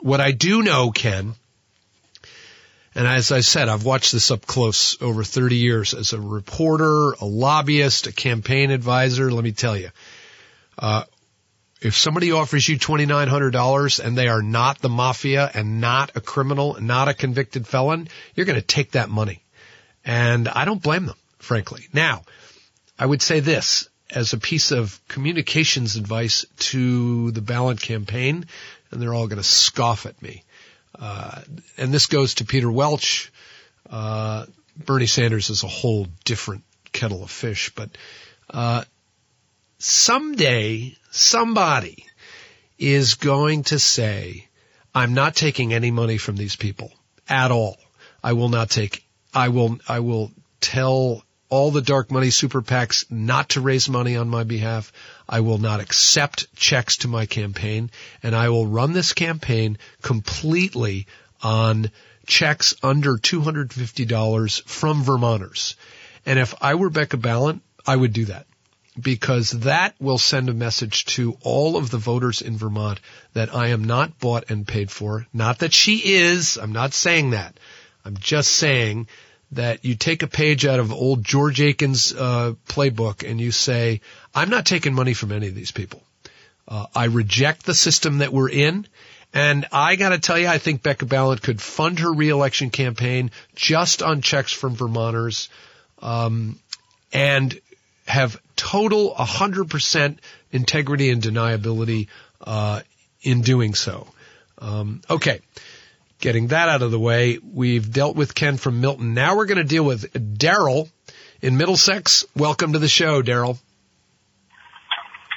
what 0.00 0.20
I 0.20 0.32
do 0.32 0.62
know, 0.62 0.90
Ken, 0.90 1.34
and 2.94 3.06
as 3.06 3.32
I 3.32 3.40
said, 3.40 3.68
I've 3.68 3.84
watched 3.84 4.12
this 4.12 4.30
up 4.30 4.46
close 4.46 5.00
over 5.00 5.22
30 5.24 5.56
years 5.56 5.94
as 5.94 6.12
a 6.12 6.20
reporter, 6.20 7.12
a 7.12 7.24
lobbyist, 7.24 8.06
a 8.06 8.12
campaign 8.12 8.70
advisor. 8.70 9.30
Let 9.30 9.44
me 9.44 9.52
tell 9.52 9.76
you, 9.76 9.90
uh, 10.78 11.04
if 11.80 11.96
somebody 11.96 12.32
offers 12.32 12.68
you 12.68 12.76
$2,900 12.76 14.04
and 14.04 14.18
they 14.18 14.28
are 14.28 14.42
not 14.42 14.80
the 14.80 14.88
mafia 14.88 15.48
and 15.54 15.80
not 15.80 16.16
a 16.16 16.20
criminal, 16.20 16.76
not 16.80 17.08
a 17.08 17.14
convicted 17.14 17.66
felon, 17.66 18.08
you're 18.34 18.46
going 18.46 18.60
to 18.60 18.66
take 18.66 18.92
that 18.92 19.08
money. 19.08 19.44
And 20.04 20.48
I 20.48 20.64
don't 20.64 20.82
blame 20.82 21.06
them, 21.06 21.16
frankly. 21.38 21.86
Now, 21.92 22.22
I 22.98 23.06
would 23.06 23.22
say 23.22 23.40
this 23.40 23.88
as 24.10 24.32
a 24.32 24.38
piece 24.38 24.70
of 24.70 25.00
communications 25.08 25.96
advice 25.96 26.46
to 26.58 27.30
the 27.32 27.40
Balint 27.40 27.80
campaign, 27.80 28.46
and 28.90 29.02
they're 29.02 29.14
all 29.14 29.26
going 29.26 29.38
to 29.38 29.42
scoff 29.42 30.06
at 30.06 30.20
me. 30.22 30.42
Uh, 30.98 31.42
and 31.76 31.92
this 31.92 32.06
goes 32.06 32.34
to 32.34 32.44
Peter 32.44 32.70
Welch. 32.70 33.30
Uh, 33.88 34.46
Bernie 34.76 35.06
Sanders 35.06 35.50
is 35.50 35.62
a 35.62 35.68
whole 35.68 36.06
different 36.24 36.64
kettle 36.92 37.22
of 37.22 37.30
fish, 37.30 37.70
but 37.74 37.90
uh, 38.50 38.84
someday 39.78 40.96
somebody 41.10 42.06
is 42.78 43.14
going 43.14 43.64
to 43.64 43.78
say, 43.78 44.46
"I'm 44.94 45.14
not 45.14 45.34
taking 45.34 45.74
any 45.74 45.90
money 45.90 46.16
from 46.16 46.36
these 46.36 46.56
people 46.56 46.92
at 47.28 47.50
all. 47.50 47.76
I 48.22 48.32
will 48.32 48.48
not 48.48 48.70
take. 48.70 49.04
I 49.34 49.48
will. 49.48 49.78
I 49.88 50.00
will 50.00 50.30
tell 50.60 51.24
all 51.48 51.70
the 51.70 51.82
dark 51.82 52.10
money 52.10 52.30
super 52.30 52.62
PACs 52.62 53.10
not 53.10 53.50
to 53.50 53.60
raise 53.60 53.88
money 53.88 54.16
on 54.16 54.28
my 54.28 54.44
behalf. 54.44 54.92
I 55.28 55.40
will 55.40 55.58
not 55.58 55.80
accept 55.80 56.54
checks 56.54 56.98
to 56.98 57.08
my 57.08 57.26
campaign 57.26 57.90
and 58.22 58.34
I 58.34 58.48
will 58.50 58.66
run 58.66 58.92
this 58.92 59.12
campaign 59.12 59.78
completely 60.02 61.06
on 61.42 61.90
checks 62.26 62.74
under 62.82 63.16
$250 63.16 64.62
from 64.62 65.02
Vermonters. 65.02 65.76
And 66.26 66.38
if 66.38 66.54
I 66.60 66.74
were 66.74 66.90
Becca 66.90 67.16
Balint, 67.16 67.60
I 67.86 67.96
would 67.96 68.12
do 68.12 68.26
that 68.26 68.46
because 69.00 69.50
that 69.50 69.94
will 70.00 70.18
send 70.18 70.48
a 70.48 70.54
message 70.54 71.04
to 71.04 71.36
all 71.42 71.76
of 71.76 71.90
the 71.90 71.98
voters 71.98 72.42
in 72.42 72.58
Vermont 72.58 73.00
that 73.32 73.54
I 73.54 73.68
am 73.68 73.84
not 73.84 74.18
bought 74.18 74.50
and 74.50 74.66
paid 74.66 74.90
for. 74.90 75.26
Not 75.32 75.60
that 75.60 75.72
she 75.72 76.14
is. 76.14 76.56
I'm 76.56 76.72
not 76.72 76.92
saying 76.92 77.30
that. 77.30 77.58
I'm 78.04 78.16
just 78.16 78.50
saying 78.50 79.06
that 79.52 79.84
you 79.84 79.94
take 79.94 80.22
a 80.22 80.26
page 80.26 80.66
out 80.66 80.78
of 80.78 80.92
old 80.92 81.24
George 81.24 81.60
Aiken's 81.60 82.12
uh, 82.12 82.54
playbook 82.68 83.28
and 83.28 83.40
you 83.40 83.50
say, 83.50 84.00
I'm 84.34 84.50
not 84.50 84.66
taking 84.66 84.94
money 84.94 85.14
from 85.14 85.32
any 85.32 85.48
of 85.48 85.54
these 85.54 85.72
people. 85.72 86.02
Uh, 86.66 86.86
I 86.94 87.06
reject 87.06 87.64
the 87.64 87.74
system 87.74 88.18
that 88.18 88.32
we're 88.32 88.50
in. 88.50 88.86
And 89.32 89.66
I 89.72 89.96
got 89.96 90.10
to 90.10 90.18
tell 90.18 90.38
you, 90.38 90.48
I 90.48 90.58
think 90.58 90.82
Becca 90.82 91.06
Balint 91.06 91.42
could 91.42 91.60
fund 91.60 91.98
her 92.00 92.12
reelection 92.12 92.70
campaign 92.70 93.30
just 93.54 94.02
on 94.02 94.22
checks 94.22 94.52
from 94.52 94.74
Vermonters 94.74 95.48
um, 96.00 96.58
and 97.12 97.58
have 98.06 98.40
total 98.56 99.14
100% 99.14 100.18
integrity 100.50 101.10
and 101.10 101.22
deniability 101.22 102.08
uh, 102.40 102.80
in 103.22 103.42
doing 103.42 103.74
so. 103.74 104.06
Um, 104.58 105.02
okay. 105.10 105.40
Getting 106.20 106.48
that 106.48 106.68
out 106.68 106.82
of 106.82 106.90
the 106.90 106.98
way, 106.98 107.38
we've 107.38 107.92
dealt 107.92 108.16
with 108.16 108.34
Ken 108.34 108.56
from 108.56 108.80
Milton. 108.80 109.14
Now 109.14 109.36
we're 109.36 109.46
going 109.46 109.58
to 109.58 109.64
deal 109.64 109.84
with 109.84 110.12
Daryl 110.12 110.90
in 111.40 111.56
Middlesex. 111.56 112.24
Welcome 112.34 112.72
to 112.72 112.80
the 112.80 112.88
show, 112.88 113.22
Daryl. 113.22 113.58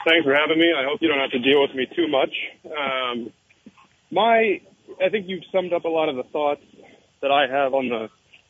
Thanks 0.03 0.25
for 0.25 0.33
having 0.33 0.57
me. 0.57 0.73
I 0.75 0.83
hope 0.83 0.99
you 0.99 1.07
don't 1.07 1.19
have 1.19 1.29
to 1.31 1.39
deal 1.39 1.61
with 1.61 1.75
me 1.75 1.87
too 1.95 2.07
much. 2.07 2.33
Um, 2.65 3.31
my, 4.09 4.61
I 4.99 5.09
think 5.09 5.27
you've 5.27 5.43
summed 5.51 5.71
up 5.71 5.85
a 5.85 5.87
lot 5.87 6.09
of 6.09 6.15
the 6.15 6.23
thoughts 6.23 6.63
that 7.21 7.29
I 7.29 7.45
have 7.47 7.75
on 7.75 7.89
the 7.89 8.09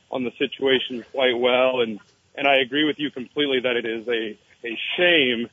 on 0.09 0.23
the 0.23 0.31
situation 0.37 1.05
quite 1.11 1.37
well, 1.37 1.81
and 1.81 1.99
and 2.35 2.47
I 2.47 2.61
agree 2.61 2.85
with 2.85 2.97
you 2.97 3.11
completely 3.11 3.59
that 3.61 3.75
it 3.75 3.85
is 3.85 4.07
a 4.07 4.37
a 4.65 4.77
shame 4.97 5.49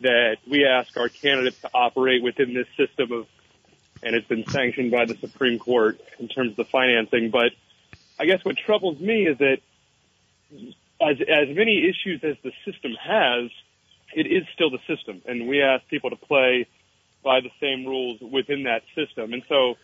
that 0.00 0.36
we 0.50 0.66
ask 0.66 0.96
our 0.96 1.10
candidates 1.10 1.60
to 1.60 1.70
operate 1.74 2.22
within 2.22 2.54
this 2.54 2.66
system 2.76 3.12
of 3.12 3.26
and 4.02 4.14
it's 4.14 4.26
been 4.28 4.46
sanctioned 4.48 4.90
by 4.90 5.04
the 5.04 5.16
Supreme 5.16 5.58
Court 5.58 6.00
in 6.18 6.28
terms 6.28 6.50
of 6.50 6.56
the 6.56 6.64
financing. 6.64 7.30
But 7.30 7.52
I 8.18 8.26
guess 8.26 8.44
what 8.44 8.56
troubles 8.56 9.00
me 9.00 9.26
is 9.26 9.38
that 9.38 9.58
as 11.00 11.16
as 11.20 11.54
many 11.54 11.88
issues 11.88 12.22
as 12.22 12.36
the 12.42 12.52
system 12.64 12.92
has, 13.00 13.50
it 14.14 14.26
is 14.26 14.44
still 14.54 14.70
the 14.70 14.80
system, 14.86 15.22
and 15.26 15.48
we 15.48 15.62
ask 15.62 15.86
people 15.88 16.10
to 16.10 16.16
play 16.16 16.66
by 17.22 17.40
the 17.40 17.50
same 17.60 17.84
rules 17.84 18.20
within 18.20 18.64
that 18.64 18.82
system. 18.94 19.32
And 19.32 19.42
so, 19.48 19.74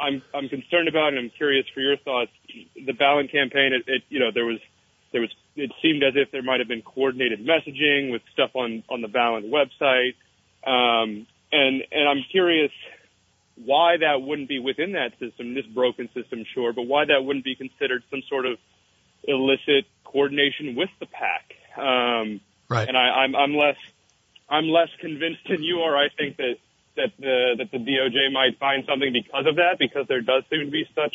I'm 0.00 0.22
I'm 0.34 0.48
concerned 0.48 0.88
about, 0.88 1.08
and 1.08 1.18
I'm 1.18 1.30
curious 1.30 1.66
for 1.72 1.80
your 1.80 1.96
thoughts. 1.96 2.32
The 2.74 2.92
Balint 2.92 3.30
campaign, 3.30 3.72
it, 3.72 3.84
it 3.86 4.02
you 4.08 4.18
know 4.18 4.30
there 4.32 4.44
was 4.44 4.58
there 5.12 5.20
was 5.20 5.30
it 5.56 5.72
seemed 5.82 6.02
as 6.02 6.14
if 6.16 6.30
there 6.30 6.42
might 6.42 6.60
have 6.60 6.68
been 6.68 6.82
coordinated 6.82 7.44
messaging 7.46 8.10
with 8.10 8.22
stuff 8.32 8.50
on 8.54 8.82
on 8.88 9.00
the 9.00 9.08
Balint 9.08 9.50
website, 9.50 10.14
um, 10.66 11.26
and 11.52 11.82
and 11.90 12.08
I'm 12.08 12.24
curious 12.30 12.72
why 13.64 13.96
that 13.98 14.22
wouldn't 14.22 14.48
be 14.48 14.58
within 14.58 14.92
that 14.92 15.12
system, 15.18 15.54
this 15.54 15.66
broken 15.66 16.08
system, 16.14 16.44
sure, 16.54 16.72
but 16.72 16.82
why 16.82 17.04
that 17.04 17.24
wouldn't 17.24 17.44
be 17.44 17.54
considered 17.54 18.02
some 18.10 18.22
sort 18.28 18.46
of 18.46 18.58
illicit 19.24 19.86
coordination 20.04 20.74
with 20.76 20.90
the 20.98 21.06
PAC. 21.06 21.54
Um, 21.76 22.40
Right. 22.70 22.86
And 22.86 22.96
I, 22.96 23.00
I'm, 23.00 23.34
I'm 23.34 23.54
less, 23.54 23.76
I'm 24.48 24.68
less 24.68 24.88
convinced 25.00 25.40
than 25.50 25.62
you 25.62 25.80
are. 25.80 25.96
I 25.96 26.08
think 26.16 26.36
that 26.36 26.54
that 26.96 27.12
the 27.18 27.54
that 27.58 27.70
the 27.70 27.78
DOJ 27.78 28.32
might 28.32 28.58
find 28.58 28.84
something 28.88 29.12
because 29.12 29.46
of 29.46 29.56
that, 29.56 29.76
because 29.78 30.06
there 30.06 30.20
does 30.20 30.44
seem 30.50 30.66
to 30.66 30.70
be 30.70 30.88
such 30.94 31.14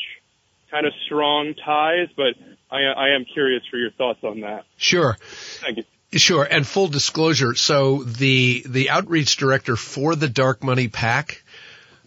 kind 0.69 0.85
of 0.85 0.93
strong 1.05 1.53
ties. 1.53 2.09
But 2.15 2.35
I, 2.69 2.81
I 2.81 3.15
am 3.15 3.25
curious 3.25 3.63
for 3.71 3.77
your 3.77 3.91
thoughts 3.91 4.19
on 4.23 4.41
that. 4.41 4.65
Sure. 4.75 5.17
Thank 5.61 5.77
you. 5.77 5.83
Sure, 6.11 6.47
and 6.49 6.67
full 6.67 6.87
disclosure. 6.87 7.55
So 7.55 8.03
the 8.03 8.63
the 8.67 8.89
outreach 8.89 9.37
director 9.37 9.75
for 9.77 10.15
the 10.15 10.29
Dark 10.29 10.63
Money 10.63 10.87
PAC, 10.89 11.43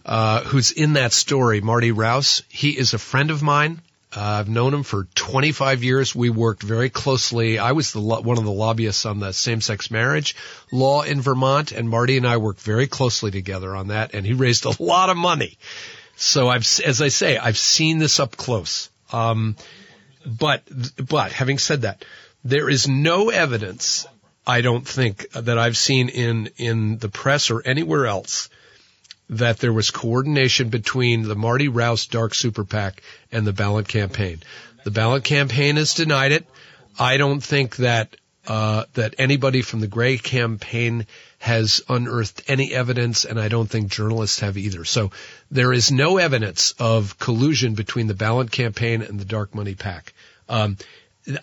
uh, 0.09 0.41
who's 0.41 0.71
in 0.71 0.93
that 0.93 1.13
story, 1.13 1.61
Marty 1.61 1.91
Rouse, 1.91 2.41
he 2.49 2.71
is 2.71 2.95
a 2.95 2.97
friend 2.97 3.29
of 3.29 3.43
mine. 3.43 3.79
Uh, 4.11 4.21
I've 4.21 4.49
known 4.49 4.73
him 4.73 4.81
for 4.81 5.03
25 5.13 5.83
years. 5.83 6.15
We 6.15 6.31
worked 6.31 6.63
very 6.63 6.89
closely. 6.89 7.59
I 7.59 7.73
was 7.73 7.91
the 7.91 7.99
lo- 7.99 8.21
one 8.21 8.39
of 8.39 8.43
the 8.43 8.51
lobbyists 8.51 9.05
on 9.05 9.19
the 9.19 9.31
same-sex 9.33 9.91
marriage 9.91 10.35
law 10.71 11.03
in 11.03 11.21
Vermont, 11.21 11.71
and 11.71 11.87
Marty 11.87 12.17
and 12.17 12.25
I 12.27 12.37
worked 12.37 12.59
very 12.59 12.87
closely 12.87 13.29
together 13.29 13.75
on 13.75 13.89
that. 13.89 14.15
And 14.15 14.25
he 14.25 14.33
raised 14.33 14.65
a 14.65 14.81
lot 14.81 15.11
of 15.11 15.17
money. 15.17 15.59
So 16.15 16.49
I've, 16.49 16.67
as 16.83 17.03
I 17.03 17.09
say, 17.09 17.37
I've 17.37 17.59
seen 17.59 17.99
this 17.99 18.19
up 18.19 18.35
close. 18.35 18.89
Um, 19.13 19.57
but 20.25 20.63
but 21.07 21.31
having 21.33 21.59
said 21.59 21.83
that, 21.83 22.03
there 22.43 22.67
is 22.67 22.87
no 22.87 23.29
evidence, 23.29 24.07
I 24.47 24.61
don't 24.61 24.87
think, 24.87 25.29
that 25.33 25.59
I've 25.59 25.77
seen 25.77 26.09
in 26.09 26.49
in 26.57 26.97
the 26.97 27.09
press 27.09 27.51
or 27.51 27.61
anywhere 27.63 28.07
else 28.07 28.49
that 29.29 29.59
there 29.59 29.73
was 29.73 29.91
coordination 29.91 30.69
between 30.69 31.23
the 31.23 31.35
Marty 31.35 31.67
Rouse 31.67 32.07
Dark 32.07 32.33
Super 32.33 32.63
PAC 32.63 33.01
and 33.31 33.45
the 33.45 33.53
Balint 33.53 33.87
campaign. 33.87 34.41
The 34.83 34.91
Balint 34.91 35.23
campaign 35.23 35.75
has 35.75 35.93
denied 35.93 36.31
it. 36.31 36.45
I 36.97 37.17
don't 37.17 37.41
think 37.41 37.77
that 37.77 38.15
uh, 38.47 38.85
that 38.95 39.13
anybody 39.19 39.61
from 39.61 39.79
the 39.79 39.87
Gray 39.87 40.17
campaign 40.17 41.05
has 41.37 41.81
unearthed 41.87 42.41
any 42.47 42.73
evidence, 42.73 43.23
and 43.23 43.39
I 43.39 43.47
don't 43.47 43.69
think 43.69 43.91
journalists 43.91 44.39
have 44.39 44.57
either. 44.57 44.85
So 44.85 45.11
there 45.51 45.71
is 45.71 45.91
no 45.91 46.17
evidence 46.17 46.73
of 46.79 47.19
collusion 47.19 47.75
between 47.75 48.07
the 48.07 48.15
Balint 48.15 48.51
campaign 48.51 49.03
and 49.03 49.19
the 49.19 49.25
Dark 49.25 49.53
Money 49.53 49.75
PAC. 49.75 50.13
Um, 50.47 50.77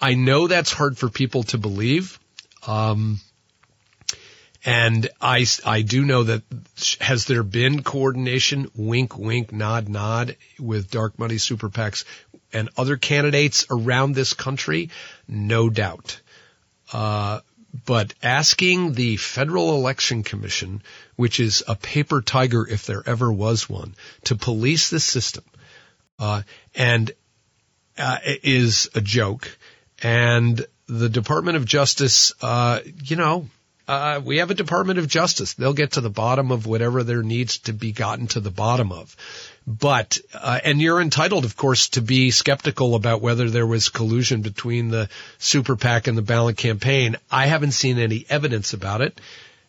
I 0.03 0.15
know 0.15 0.49
that's 0.49 0.73
hard 0.73 0.99
for 0.99 1.09
people 1.09 1.45
to 1.45 1.59
believe. 1.59 2.19
Um, 2.67 3.21
and 4.67 5.09
I, 5.21 5.47
I 5.65 5.83
do 5.83 6.05
know 6.05 6.25
that 6.25 6.43
has 7.01 7.27
there 7.27 7.45
been 7.45 7.85
coordination, 7.85 8.69
wink, 8.75 9.17
wink, 9.17 9.53
nod, 9.53 9.89
nod 9.89 10.37
with 10.59 10.91
dark 10.91 11.21
money 11.21 11.39
super 11.39 11.71
PACs 11.71 12.05
and 12.53 12.69
other 12.77 12.97
candidates 12.97 13.65
around 13.71 14.15
this 14.17 14.35
country? 14.35 14.91
No 15.29 15.71
doubt. 15.71 16.21
Uh, 16.93 17.41
but 17.85 18.13
asking 18.25 18.95
the 18.95 19.17
Federal 19.19 19.77
Election 19.77 20.25
Commission, 20.25 20.83
which 21.15 21.39
is 21.39 21.63
a 21.69 21.77
paper 21.77 22.21
tiger 22.21 22.67
if 22.67 22.87
there 22.87 23.05
ever 23.07 23.33
was 23.33 23.69
one, 23.69 23.95
to 24.25 24.35
police 24.35 24.91
the 24.91 24.99
system, 24.99 25.45
uh, 26.19 26.43
and 26.75 27.13
uh, 27.99 28.19
is 28.43 28.89
a 28.97 29.01
joke. 29.01 29.57
And 30.03 30.67
the 30.89 31.09
Department 31.09 31.57
of 31.57 31.65
Justice, 31.65 32.33
uh, 32.43 32.81
you 33.05 33.15
know, 33.15 33.47
uh, 33.89 34.21
we 34.25 34.39
have 34.39 34.51
a 34.51 34.55
Department 34.55 34.99
of 34.99 35.07
Justice. 35.07 35.55
They'll 35.55 35.73
get 35.73 35.93
to 35.93 36.01
the 36.01 36.11
bottom 36.11 36.51
of 36.51 36.67
whatever 36.67 37.05
there 37.05 37.23
needs 37.23 37.59
to 37.59 37.73
be 37.73 37.93
gotten 37.93 38.27
to 38.29 38.41
the 38.41 38.51
bottom 38.51 38.91
of. 38.91 39.17
But, 39.67 40.19
uh, 40.35 40.61
and 40.65 40.81
you're 40.81 41.01
entitled, 41.01 41.45
of 41.45 41.57
course, 41.57 41.89
to 41.91 42.03
be 42.03 42.31
skeptical 42.31 42.95
about 42.95 43.21
whether 43.21 43.49
there 43.49 43.67
was 43.67 43.89
collusion 43.89 44.43
between 44.43 44.89
the 44.89 45.09
super 45.39 45.77
PAC 45.77 46.07
and 46.07 46.19
the 46.19 46.23
Balint 46.23 46.57
campaign. 46.57 47.17
I 47.31 47.47
haven't 47.47 47.73
seen 47.73 47.99
any 47.99 48.27
evidence 48.29 48.73
about 48.73 49.01
it. 49.01 49.21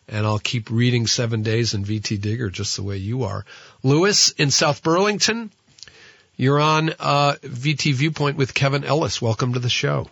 And 0.08 0.24
I'll 0.24 0.38
keep 0.38 0.70
reading 0.70 1.06
Seven 1.06 1.42
Days 1.42 1.74
and 1.74 1.84
VT 1.84 2.20
Digger 2.20 2.48
just 2.48 2.76
the 2.76 2.82
way 2.82 2.96
you 2.96 3.24
are. 3.24 3.44
Lewis 3.82 4.30
in 4.30 4.50
South 4.50 4.82
Burlington, 4.82 5.50
you're 6.34 6.60
on 6.60 6.90
uh, 6.98 7.34
VT 7.42 7.92
Viewpoint 7.92 8.38
with 8.38 8.54
Kevin 8.54 8.84
Ellis. 8.84 9.20
Welcome 9.20 9.52
to 9.52 9.58
the 9.58 9.68
show. 9.68 10.08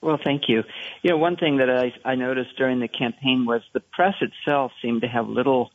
Well, 0.00 0.18
thank 0.22 0.48
you. 0.48 0.62
You 1.02 1.10
know, 1.10 1.16
one 1.16 1.36
thing 1.36 1.56
that 1.56 1.70
I, 1.70 1.92
I 2.04 2.14
noticed 2.14 2.56
during 2.56 2.78
the 2.80 2.88
campaign 2.88 3.46
was 3.46 3.62
the 3.72 3.80
press 3.80 4.14
itself 4.20 4.72
seemed 4.80 5.02
to 5.02 5.08
have 5.08 5.28
little 5.28 5.72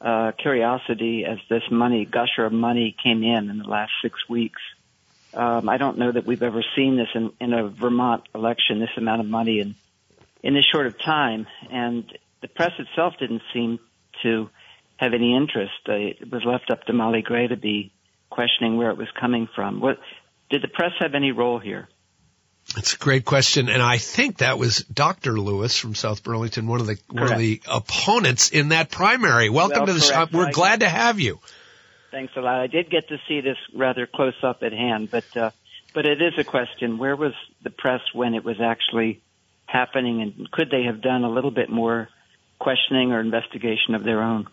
uh, 0.00 0.32
curiosity 0.32 1.24
as 1.24 1.38
this 1.48 1.62
money, 1.70 2.04
gusher 2.04 2.44
of 2.44 2.52
money 2.52 2.96
came 3.02 3.22
in 3.22 3.50
in 3.50 3.58
the 3.58 3.68
last 3.68 3.92
six 4.02 4.28
weeks. 4.28 4.60
Um, 5.34 5.68
I 5.68 5.76
don't 5.76 5.98
know 5.98 6.10
that 6.10 6.26
we've 6.26 6.42
ever 6.42 6.64
seen 6.74 6.96
this 6.96 7.08
in, 7.14 7.32
in 7.40 7.52
a 7.52 7.68
Vermont 7.68 8.24
election, 8.34 8.78
this 8.78 8.90
amount 8.96 9.20
of 9.20 9.26
money 9.26 9.60
in, 9.60 9.74
in 10.42 10.54
this 10.54 10.64
short 10.64 10.86
of 10.86 10.98
time. 10.98 11.46
And 11.70 12.10
the 12.40 12.48
press 12.48 12.72
itself 12.78 13.14
didn't 13.18 13.42
seem 13.52 13.78
to 14.22 14.48
have 14.96 15.12
any 15.12 15.36
interest. 15.36 15.74
Uh, 15.86 15.92
it 15.92 16.32
was 16.32 16.42
left 16.44 16.70
up 16.70 16.84
to 16.84 16.94
Molly 16.94 17.20
Gray 17.20 17.48
to 17.48 17.56
be 17.56 17.92
questioning 18.30 18.78
where 18.78 18.90
it 18.90 18.96
was 18.96 19.08
coming 19.20 19.48
from. 19.54 19.80
What, 19.80 19.98
did 20.48 20.62
the 20.62 20.68
press 20.68 20.92
have 21.00 21.14
any 21.14 21.32
role 21.32 21.58
here? 21.58 21.88
It's 22.76 22.94
a 22.94 22.98
great 22.98 23.24
question, 23.24 23.68
and 23.68 23.80
I 23.80 23.98
think 23.98 24.38
that 24.38 24.58
was 24.58 24.78
Dr. 24.78 25.38
Lewis 25.38 25.78
from 25.78 25.94
South 25.94 26.22
Burlington, 26.24 26.66
one 26.66 26.80
of 26.80 26.86
the 26.86 26.98
one 27.10 27.32
of 27.32 27.38
the 27.38 27.62
opponents 27.70 28.50
in 28.50 28.70
that 28.70 28.90
primary. 28.90 29.48
Welcome 29.50 29.78
Well, 29.78 29.86
to 29.86 29.92
the 29.92 30.00
show. 30.00 30.26
We're 30.32 30.48
I- 30.48 30.50
glad 30.50 30.80
to 30.80 30.88
have 30.88 31.20
you. 31.20 31.38
Thanks 32.10 32.32
a 32.36 32.40
lot. 32.40 32.60
I 32.60 32.66
did 32.66 32.90
get 32.90 33.08
to 33.08 33.18
see 33.28 33.40
this 33.40 33.56
rather 33.74 34.06
close 34.06 34.34
up 34.42 34.62
at 34.62 34.72
hand, 34.72 35.10
but 35.10 35.36
uh, 35.36 35.50
but 35.94 36.06
it 36.06 36.20
is 36.20 36.34
a 36.38 36.44
question. 36.44 36.98
Where 36.98 37.14
was 37.14 37.34
the 37.62 37.70
press 37.70 38.00
when 38.12 38.34
it 38.34 38.44
was 38.44 38.60
actually 38.60 39.20
happening, 39.66 40.22
and 40.22 40.50
could 40.50 40.70
they 40.70 40.84
have 40.84 41.00
done 41.00 41.24
a 41.24 41.30
little 41.30 41.50
bit 41.52 41.68
more 41.70 42.08
questioning 42.58 43.12
or 43.12 43.20
investigation 43.20 43.94
of 43.94 44.02
their 44.02 44.22
own? 44.22 44.48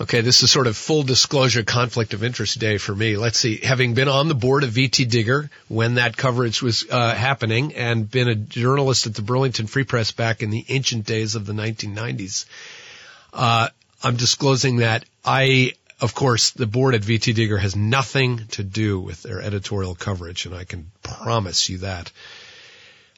Okay, 0.00 0.22
this 0.22 0.42
is 0.42 0.50
sort 0.50 0.66
of 0.66 0.78
full 0.78 1.02
disclosure 1.02 1.62
conflict 1.62 2.14
of 2.14 2.24
interest 2.24 2.58
day 2.58 2.78
for 2.78 2.94
me. 2.94 3.18
Let's 3.18 3.38
see, 3.38 3.58
having 3.58 3.92
been 3.92 4.08
on 4.08 4.28
the 4.28 4.34
board 4.34 4.64
of 4.64 4.70
VT 4.70 5.10
Digger 5.10 5.50
when 5.68 5.96
that 5.96 6.16
coverage 6.16 6.62
was 6.62 6.86
uh, 6.90 7.14
happening 7.14 7.74
and 7.74 8.10
been 8.10 8.26
a 8.26 8.34
journalist 8.34 9.06
at 9.06 9.14
the 9.14 9.20
Burlington 9.20 9.66
Free 9.66 9.84
Press 9.84 10.10
back 10.10 10.42
in 10.42 10.48
the 10.48 10.64
ancient 10.70 11.04
days 11.04 11.34
of 11.34 11.44
the 11.44 11.52
1990s, 11.52 12.46
uh, 13.34 13.68
I'm 14.02 14.16
disclosing 14.16 14.78
that 14.78 15.04
I, 15.22 15.74
of 16.00 16.14
course, 16.14 16.52
the 16.52 16.66
board 16.66 16.94
at 16.94 17.02
VT 17.02 17.34
Digger 17.34 17.58
has 17.58 17.76
nothing 17.76 18.46
to 18.52 18.64
do 18.64 18.98
with 18.98 19.22
their 19.22 19.42
editorial 19.42 19.94
coverage, 19.94 20.46
and 20.46 20.54
I 20.54 20.64
can 20.64 20.90
promise 21.02 21.68
you 21.68 21.78
that. 21.78 22.10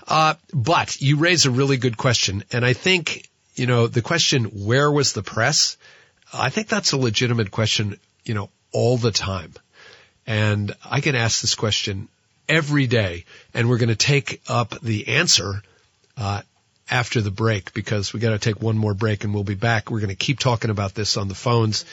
Uh, 0.08 0.34
but 0.52 1.00
you 1.00 1.16
raise 1.16 1.46
a 1.46 1.50
really 1.52 1.76
good 1.76 1.96
question, 1.96 2.42
and 2.50 2.66
I 2.66 2.72
think, 2.72 3.30
you 3.54 3.68
know, 3.68 3.86
the 3.86 4.02
question, 4.02 4.46
where 4.46 4.90
was 4.90 5.12
the 5.12 5.22
press? 5.22 5.76
I 6.32 6.48
think 6.48 6.68
that's 6.68 6.92
a 6.92 6.96
legitimate 6.96 7.50
question, 7.50 7.98
you 8.24 8.34
know, 8.34 8.48
all 8.72 8.96
the 8.96 9.10
time. 9.10 9.52
And 10.26 10.74
I 10.84 11.00
can 11.00 11.14
ask 11.14 11.40
this 11.40 11.54
question 11.54 12.08
every 12.48 12.86
day, 12.86 13.24
and 13.52 13.68
we're 13.68 13.78
going 13.78 13.88
to 13.88 13.96
take 13.96 14.40
up 14.48 14.80
the 14.80 15.08
answer 15.08 15.62
uh, 16.16 16.42
after 16.90 17.20
the 17.20 17.30
break 17.30 17.74
because 17.74 18.12
we 18.12 18.20
got 18.20 18.30
to 18.30 18.38
take 18.38 18.62
one 18.62 18.78
more 18.78 18.94
break, 18.94 19.24
and 19.24 19.34
we'll 19.34 19.44
be 19.44 19.54
back. 19.54 19.90
We're 19.90 20.00
going 20.00 20.10
to 20.10 20.16
keep 20.16 20.38
talking 20.38 20.70
about 20.70 20.94
this 20.94 21.16
on 21.16 21.28
the 21.28 21.34
phones. 21.34 21.84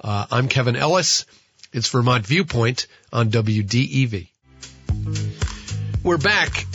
Uh, 0.00 0.26
I'm 0.30 0.48
Kevin 0.48 0.76
Ellis. 0.76 1.26
It's 1.72 1.88
Vermont 1.90 2.26
Viewpoint 2.26 2.86
on 3.12 3.30
WDEV. 3.30 4.28
We're 6.02 6.18
back. 6.18 6.66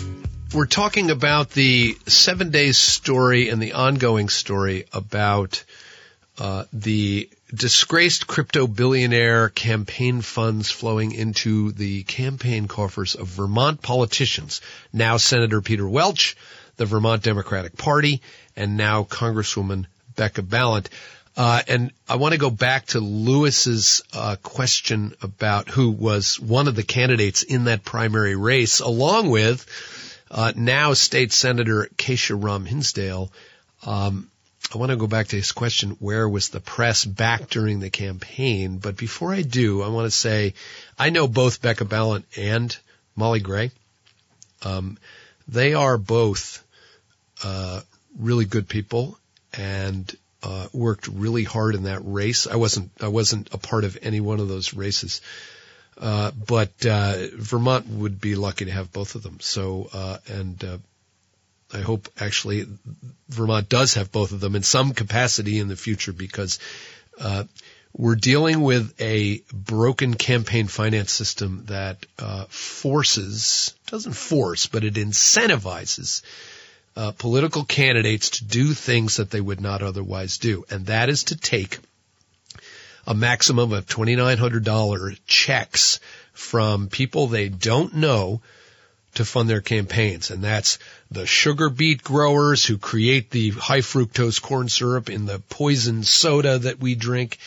We're 0.54 0.66
talking 0.66 1.12
about 1.12 1.52
the 1.52 1.98
seven 2.08 2.52
days 2.52 2.78
story 2.78 3.50
and 3.50 3.62
the 3.62 3.74
ongoing 3.74 4.30
story 4.30 4.86
about 4.92 5.64
uh, 6.42 6.66
the 6.74 7.30
disgraced 7.54 8.26
crypto 8.26 8.66
billionaire 8.66 9.50
campaign 9.50 10.22
funds 10.22 10.72
flowing 10.72 11.12
into 11.12 11.72
the 11.74 12.02
campaign 12.02 12.68
coffers 12.68 13.14
of 13.14 13.28
Vermont 13.28 13.80
politicians. 13.84 14.60
Now 14.92 15.18
Senator 15.18 15.62
Peter 15.62 15.88
Welch, 15.88 16.36
the 16.78 16.88
Vermont 16.88 17.22
Democratic 17.22 17.78
Party, 17.78 18.24
and 18.56 18.76
now 18.76 19.04
Congresswoman 19.04 19.86
Becca 20.16 20.42
Balint. 20.42 20.88
Uh, 21.38 21.62
and 21.68 21.92
I 22.10 22.16
want 22.16 22.32
to 22.32 22.40
go 22.40 22.50
back 22.50 22.88
to 22.88 23.00
Lewis's 23.00 24.02
uh, 24.12 24.36
question 24.42 25.14
about 25.22 25.70
who 25.70 25.92
was 25.92 26.40
one 26.40 26.68
of 26.68 26.76
the 26.76 26.82
candidates 26.82 27.44
in 27.44 27.66
that 27.66 27.86
primary 27.86 28.36
race, 28.36 28.80
along 28.80 29.30
with 29.30 29.64
uh, 30.32 30.54
now 30.56 30.94
State 30.96 31.34
Senator 31.34 31.88
Kesha 31.98 32.36
Ram 32.44 32.66
Hinsdale. 32.66 33.32
Um, 33.86 34.32
I 34.74 34.78
want 34.78 34.92
to 34.92 34.96
go 34.96 35.08
back 35.08 35.28
to 35.28 35.36
his 35.36 35.52
question, 35.52 35.92
where 36.00 36.28
was 36.28 36.50
the 36.50 36.62
press 36.62 37.04
back 37.04 37.50
during 37.50 37.80
the 37.80 37.90
campaign? 37.90 38.78
But 38.78 38.96
before 38.96 39.34
I 39.34 39.42
do, 39.42 39.82
I 39.82 39.90
want 39.90 40.06
to 40.06 40.18
say 40.18 40.54
I 40.98 41.10
know 41.10 41.28
both 41.28 41.62
Becca 41.62 41.86
Balint 41.86 42.24
and 42.38 42.76
Molly 43.16 43.42
Gray. 43.42 43.72
Um, 44.64 44.98
they 45.48 45.74
are 45.74 45.98
both 45.98 46.64
uh, 47.44 47.82
really 48.18 48.46
good 48.46 48.70
people 48.70 49.18
and 49.54 50.16
uh, 50.44 50.68
worked 50.72 51.08
really 51.08 51.44
hard 51.44 51.76
in 51.76 51.84
that 51.84 52.02
race. 52.04 52.48
I 52.48 52.56
wasn't 52.56 52.92
I 53.02 53.10
wasn't 53.10 53.54
a 53.54 53.58
part 53.58 53.84
of 53.84 53.98
any 54.02 54.22
one 54.22 54.40
of 54.40 54.48
those 54.48 54.74
races, 54.74 55.22
uh, 55.98 56.32
but 56.32 56.86
uh, 56.86 57.28
Vermont 57.34 57.88
would 57.88 58.22
be 58.22 58.36
lucky 58.36 58.66
to 58.66 58.72
have 58.72 58.92
both 58.94 59.16
of 59.16 59.24
them. 59.24 59.40
So 59.40 59.90
uh, 59.92 60.18
and 60.28 60.64
uh, 60.64 60.78
I 61.74 61.80
hope 61.80 62.10
actually 62.20 62.68
Vermont 63.32 63.70
does 63.70 63.96
have 63.96 64.12
both 64.12 64.32
of 64.32 64.40
them 64.40 64.56
in 64.56 64.64
some 64.64 64.94
capacity 64.94 65.60
in 65.60 65.68
the 65.68 65.76
future 65.76 66.14
because 66.14 66.60
uh, 67.20 67.46
we're 67.94 68.16
dealing 68.16 68.62
with 68.62 68.94
a 69.02 69.42
broken 69.54 70.14
campaign 70.14 70.68
finance 70.68 71.12
system 71.12 71.66
that 71.68 72.06
uh, 72.20 72.46
forces, 72.50 73.74
doesn't 73.88 74.14
force, 74.14 74.68
but 74.68 74.84
it 74.84 74.94
incentivizes 74.94 76.22
uh, 76.96 77.12
political 77.12 77.64
candidates 77.64 78.32
to 78.32 78.46
do 78.46 78.74
things 78.74 79.18
that 79.18 79.30
they 79.30 79.42
would 79.42 79.62
not 79.62 79.82
otherwise 79.82 80.38
do. 80.38 80.66
And 80.70 80.86
that 80.88 81.10
is 81.10 81.26
to 81.26 81.38
take 81.38 81.80
a 83.08 83.14
maximum 83.14 83.74
of 83.74 83.88
$2,900 83.88 85.20
checks 85.26 86.00
from 86.34 86.88
people 86.88 87.28
they 87.28 87.50
don't 87.50 87.96
know 87.96 88.42
to 89.16 89.26
fund 89.26 89.50
their 89.50 89.62
campaigns. 89.62 90.32
And 90.32 90.44
that's 90.44 90.80
the 91.12 91.28
sugar 91.28 91.70
beet 91.70 92.04
growers 92.04 92.66
who 92.66 92.78
create 92.78 93.30
the 93.30 93.52
high 93.52 93.82
fructose 93.82 94.42
corn 94.42 94.70
syrup 94.70 95.10
in 95.10 95.26
the 95.26 95.40
poison 95.40 96.04
soda 96.04 96.58
that 96.60 96.80
we 96.80 96.96
drink. 96.96 97.38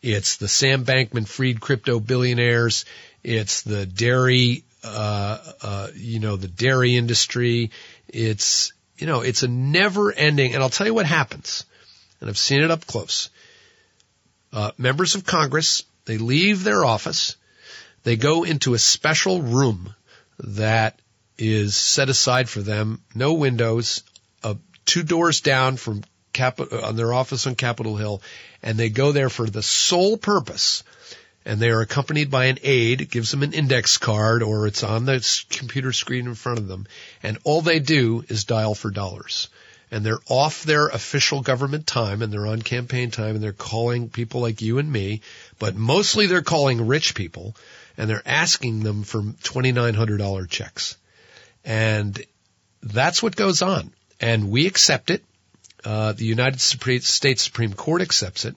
It's 0.00 0.36
the 0.36 0.48
Sam 0.48 0.86
Bankman 0.86 1.28
Fried 1.28 1.60
crypto 1.60 2.00
billionaires. 2.00 2.86
It's 3.22 3.60
the 3.60 3.84
dairy, 3.84 4.64
uh, 4.82 5.38
uh, 5.60 5.88
you 5.94 6.18
know, 6.18 6.36
the 6.36 6.48
dairy 6.48 6.96
industry. 6.96 7.70
It's, 8.08 8.72
you 8.96 9.06
know, 9.06 9.20
it's 9.20 9.42
a 9.42 9.48
never 9.48 10.10
ending, 10.10 10.54
and 10.54 10.62
I'll 10.62 10.70
tell 10.70 10.86
you 10.86 10.94
what 10.94 11.04
happens. 11.04 11.66
And 12.20 12.30
I've 12.30 12.38
seen 12.38 12.62
it 12.62 12.70
up 12.70 12.86
close. 12.86 13.28
Uh, 14.50 14.70
members 14.78 15.14
of 15.14 15.26
Congress, 15.26 15.84
they 16.06 16.16
leave 16.16 16.64
their 16.64 16.86
office. 16.86 17.36
They 18.02 18.16
go 18.16 18.44
into 18.44 18.72
a 18.72 18.78
special 18.78 19.42
room 19.42 19.94
that 20.38 20.98
is 21.40 21.74
set 21.74 22.10
aside 22.10 22.48
for 22.48 22.60
them. 22.60 23.00
No 23.14 23.32
windows, 23.32 24.02
uh, 24.42 24.54
two 24.84 25.02
doors 25.02 25.40
down 25.40 25.76
from 25.76 26.04
Cap- 26.32 26.60
uh, 26.60 26.82
on 26.82 26.96
their 26.96 27.12
office 27.12 27.46
on 27.46 27.54
Capitol 27.56 27.96
Hill, 27.96 28.22
and 28.62 28.78
they 28.78 28.88
go 28.88 29.10
there 29.10 29.30
for 29.30 29.48
the 29.48 29.62
sole 29.62 30.16
purpose. 30.16 30.84
And 31.44 31.58
they 31.58 31.70
are 31.70 31.80
accompanied 31.80 32.30
by 32.30 32.44
an 32.46 32.58
aide, 32.62 33.10
gives 33.10 33.30
them 33.30 33.42
an 33.42 33.54
index 33.54 33.96
card, 33.96 34.42
or 34.42 34.66
it's 34.66 34.84
on 34.84 35.06
the 35.06 35.26
computer 35.48 35.92
screen 35.92 36.26
in 36.26 36.34
front 36.34 36.58
of 36.58 36.68
them, 36.68 36.86
and 37.22 37.38
all 37.44 37.62
they 37.62 37.80
do 37.80 38.24
is 38.28 38.44
dial 38.44 38.74
for 38.74 38.90
dollars. 38.90 39.48
And 39.90 40.04
they're 40.04 40.20
off 40.28 40.62
their 40.62 40.88
official 40.88 41.40
government 41.40 41.86
time, 41.86 42.20
and 42.20 42.30
they're 42.30 42.46
on 42.46 42.60
campaign 42.60 43.10
time, 43.10 43.34
and 43.34 43.42
they're 43.42 43.52
calling 43.52 44.10
people 44.10 44.42
like 44.42 44.60
you 44.60 44.78
and 44.78 44.92
me, 44.92 45.22
but 45.58 45.74
mostly 45.74 46.26
they're 46.26 46.42
calling 46.42 46.86
rich 46.86 47.14
people, 47.14 47.56
and 47.96 48.08
they're 48.08 48.22
asking 48.26 48.80
them 48.80 49.02
for 49.02 49.22
$2,900 49.22 50.48
checks. 50.48 50.96
And 51.64 52.20
that's 52.82 53.22
what 53.22 53.36
goes 53.36 53.62
on. 53.62 53.92
And 54.20 54.50
we 54.50 54.66
accept 54.66 55.10
it. 55.10 55.22
Uh, 55.84 56.12
the 56.12 56.26
United 56.26 56.60
States 56.60 57.42
Supreme 57.42 57.72
Court 57.72 58.02
accepts 58.02 58.44
it. 58.44 58.54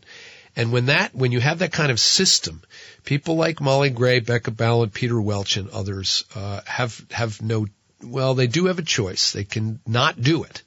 And 0.55 0.71
when 0.71 0.87
that, 0.87 1.15
when 1.15 1.31
you 1.31 1.39
have 1.39 1.59
that 1.59 1.71
kind 1.71 1.91
of 1.91 1.99
system, 1.99 2.61
people 3.05 3.35
like 3.35 3.59
Molly 3.61 3.89
Gray, 3.89 4.19
Becca 4.19 4.51
Balint, 4.51 4.93
Peter 4.93 5.19
Welch, 5.19 5.57
and 5.57 5.69
others 5.69 6.25
uh, 6.35 6.61
have 6.65 7.03
have 7.11 7.41
no. 7.41 7.67
Well, 8.03 8.35
they 8.35 8.47
do 8.47 8.65
have 8.65 8.79
a 8.79 8.83
choice. 8.83 9.31
They 9.31 9.45
can 9.45 9.79
not 9.87 10.21
do 10.21 10.43
it, 10.43 10.61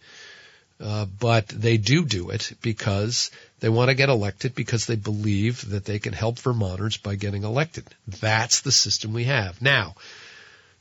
uh, 0.80 1.04
but 1.04 1.46
they 1.48 1.76
do 1.76 2.04
do 2.04 2.30
it 2.30 2.52
because 2.62 3.30
they 3.60 3.68
want 3.68 3.90
to 3.90 3.94
get 3.94 4.08
elected 4.08 4.54
because 4.54 4.86
they 4.86 4.96
believe 4.96 5.68
that 5.70 5.84
they 5.84 5.98
can 5.98 6.14
help 6.14 6.38
Vermonters 6.38 6.96
by 6.96 7.14
getting 7.14 7.44
elected. 7.44 7.84
That's 8.08 8.62
the 8.62 8.72
system 8.72 9.12
we 9.12 9.24
have 9.24 9.62
now. 9.62 9.94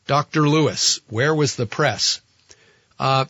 Dr. 0.07 0.47
Lewis, 0.47 0.99
where 1.09 1.33
was 1.33 1.55
the 1.55 1.65
press? 1.65 2.21
Uh, 2.99 3.25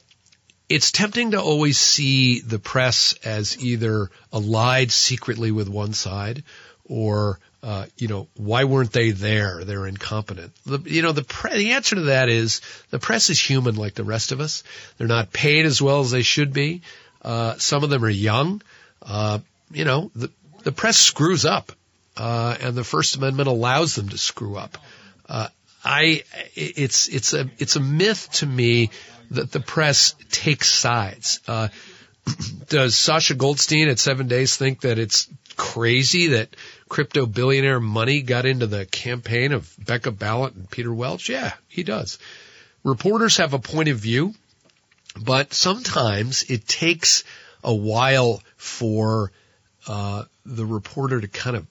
it's 0.67 0.91
tempting 0.91 1.31
to 1.31 1.41
always 1.41 1.77
see 1.77 2.41
the 2.41 2.59
press 2.59 3.13
as 3.23 3.57
either 3.63 4.09
allied 4.33 4.91
secretly 4.91 5.51
with 5.51 5.69
one 5.69 5.93
side 5.93 6.43
or 6.85 7.39
uh, 7.63 7.85
you 7.97 8.07
know 8.07 8.27
why 8.35 8.63
weren't 8.63 8.91
they 8.91 9.11
there? 9.11 9.63
They're 9.63 9.87
incompetent. 9.87 10.53
The, 10.65 10.79
you 10.85 11.01
know 11.01 11.13
the 11.13 11.23
pre- 11.23 11.57
the 11.57 11.71
answer 11.71 11.95
to 11.95 12.01
that 12.01 12.29
is 12.29 12.61
the 12.91 12.99
press 12.99 13.29
is 13.29 13.39
human 13.39 13.75
like 13.75 13.95
the 13.95 14.03
rest 14.03 14.31
of 14.31 14.39
us. 14.39 14.63
They're 14.97 15.07
not 15.07 15.33
paid 15.33 15.65
as 15.65 15.81
well 15.81 16.01
as 16.01 16.11
they 16.11 16.21
should 16.21 16.53
be. 16.53 16.81
Uh, 17.23 17.55
some 17.57 17.83
of 17.83 17.89
them 17.89 18.05
are 18.05 18.09
young. 18.09 18.61
Uh, 19.01 19.39
you 19.71 19.85
know 19.85 20.11
the 20.15 20.29
the 20.63 20.71
press 20.71 20.97
screws 20.97 21.45
up 21.45 21.71
uh, 22.17 22.55
and 22.59 22.75
the 22.75 22.83
first 22.83 23.15
amendment 23.15 23.47
allows 23.47 23.95
them 23.95 24.09
to 24.09 24.17
screw 24.17 24.57
up. 24.57 24.77
Uh, 25.27 25.47
I 25.85 26.23
it's 26.55 27.07
it's 27.07 27.33
a 27.33 27.49
it's 27.59 27.75
a 27.75 27.79
myth 27.79 28.29
to 28.33 28.45
me 28.47 28.89
that 29.31 29.51
the 29.51 29.59
press 29.59 30.15
takes 30.31 30.69
sides. 30.69 31.39
Uh, 31.47 31.69
does 32.69 32.95
Sasha 32.95 33.35
Goldstein 33.35 33.87
at 33.87 33.99
Seven 33.99 34.27
Days 34.27 34.57
think 34.57 34.81
that 34.81 34.97
it's 34.97 35.29
crazy 35.55 36.27
that 36.27 36.49
crypto 36.89 37.25
billionaire 37.25 37.79
money 37.79 38.21
got 38.21 38.45
into 38.45 38.67
the 38.67 38.85
campaign 38.85 39.51
of 39.51 39.73
Becca 39.79 40.11
Balint 40.11 40.55
and 40.55 40.69
Peter 40.69 40.93
Welch? 40.93 41.29
Yeah, 41.29 41.53
he 41.67 41.83
does. 41.83 42.17
Reporters 42.83 43.37
have 43.37 43.53
a 43.53 43.59
point 43.59 43.89
of 43.89 43.97
view, 43.97 44.33
but 45.19 45.53
sometimes 45.53 46.43
it 46.43 46.67
takes 46.67 47.23
a 47.63 47.73
while 47.73 48.41
for 48.57 49.31
uh, 49.87 50.23
the 50.45 50.65
reporter 50.65 51.21
to 51.21 51.27
kind 51.27 51.55
of 51.55 51.67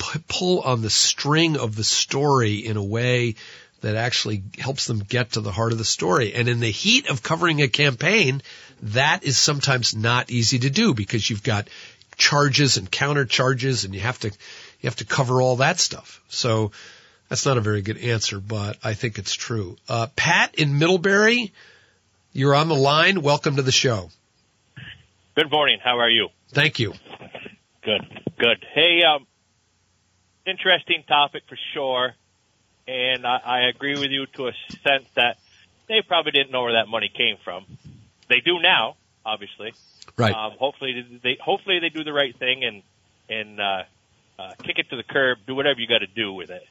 uh, 0.00 0.18
pull 0.28 0.60
on 0.60 0.82
the 0.82 0.90
string 0.90 1.56
of 1.56 1.76
the 1.76 1.84
story 1.84 2.56
in 2.56 2.76
a 2.76 2.82
way 2.82 3.34
that 3.80 3.94
actually 3.94 4.42
helps 4.58 4.86
them 4.86 4.98
get 4.98 5.32
to 5.32 5.40
the 5.40 5.52
heart 5.52 5.72
of 5.72 5.78
the 5.78 5.84
story. 5.84 6.34
And 6.34 6.48
in 6.48 6.60
the 6.60 6.70
heat 6.70 7.08
of 7.08 7.22
covering 7.22 7.62
a 7.62 7.68
campaign, 7.68 8.42
that 8.82 9.24
is 9.24 9.38
sometimes 9.38 9.94
not 9.94 10.30
easy 10.30 10.58
to 10.60 10.70
do 10.70 10.94
because 10.94 11.28
you've 11.28 11.44
got 11.44 11.68
charges 12.16 12.76
and 12.76 12.90
counter 12.90 13.24
charges 13.24 13.84
and 13.84 13.94
you 13.94 14.00
have 14.00 14.18
to, 14.20 14.28
you 14.28 14.84
have 14.84 14.96
to 14.96 15.04
cover 15.04 15.40
all 15.40 15.56
that 15.56 15.78
stuff. 15.78 16.20
So 16.28 16.72
that's 17.28 17.46
not 17.46 17.56
a 17.56 17.60
very 17.60 17.82
good 17.82 17.98
answer, 17.98 18.40
but 18.40 18.78
I 18.82 18.94
think 18.94 19.18
it's 19.18 19.34
true. 19.34 19.76
Uh, 19.88 20.08
Pat 20.16 20.56
in 20.56 20.78
Middlebury, 20.78 21.52
you're 22.32 22.54
on 22.54 22.68
the 22.68 22.74
line. 22.74 23.22
Welcome 23.22 23.56
to 23.56 23.62
the 23.62 23.72
show. 23.72 24.10
Good 25.36 25.52
morning. 25.52 25.78
How 25.82 26.00
are 26.00 26.10
you? 26.10 26.30
Thank 26.50 26.80
you. 26.80 26.94
Good. 27.84 28.00
Good. 28.38 28.64
Hey, 28.74 29.02
um, 29.04 29.27
interesting 30.48 31.04
topic 31.06 31.44
for 31.48 31.58
sure, 31.74 32.14
and 32.86 33.26
I, 33.26 33.40
I 33.44 33.60
agree 33.68 33.98
with 33.98 34.10
you 34.10 34.26
to 34.34 34.48
a 34.48 34.52
sense 34.82 35.06
that 35.14 35.38
they 35.88 36.02
probably 36.02 36.32
didn't 36.32 36.50
know 36.50 36.62
where 36.62 36.74
that 36.74 36.88
money 36.88 37.10
came 37.14 37.36
from. 37.44 37.66
They 38.28 38.40
do 38.40 38.60
now, 38.60 38.96
obviously. 39.24 39.72
Right. 40.16 40.34
Um, 40.34 40.52
hopefully, 40.58 41.20
they 41.22 41.38
hopefully 41.40 41.78
they 41.80 41.88
do 41.88 42.04
the 42.04 42.12
right 42.12 42.36
thing 42.36 42.64
and 42.64 42.82
and 43.28 43.60
uh, 43.60 43.82
uh, 44.38 44.52
kick 44.62 44.78
it 44.78 44.90
to 44.90 44.96
the 44.96 45.02
curb. 45.02 45.38
Do 45.46 45.54
whatever 45.54 45.80
you 45.80 45.86
got 45.86 45.98
to 45.98 46.06
do 46.06 46.32
with 46.32 46.50
it. 46.50 46.66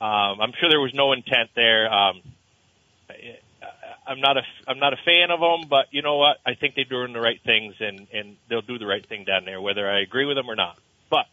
Um, 0.00 0.40
I'm 0.40 0.52
sure 0.58 0.68
there 0.68 0.80
was 0.80 0.94
no 0.94 1.12
intent 1.12 1.50
there. 1.54 1.92
Um, 1.92 2.22
I'm 4.06 4.20
not 4.20 4.36
a 4.36 4.42
I'm 4.68 4.78
not 4.78 4.92
a 4.92 4.96
fan 4.96 5.30
of 5.30 5.40
them, 5.40 5.68
but 5.68 5.86
you 5.90 6.02
know 6.02 6.16
what? 6.16 6.38
I 6.46 6.54
think 6.54 6.74
they're 6.74 6.84
doing 6.84 7.12
the 7.12 7.20
right 7.20 7.40
things, 7.44 7.74
and 7.80 8.06
and 8.12 8.36
they'll 8.48 8.60
do 8.62 8.78
the 8.78 8.86
right 8.86 9.04
thing 9.04 9.24
down 9.24 9.44
there, 9.44 9.60
whether 9.60 9.88
I 9.88 10.00
agree 10.00 10.26
with 10.26 10.36
them 10.36 10.48
or 10.48 10.54
not. 10.54 10.78
But 11.10 11.26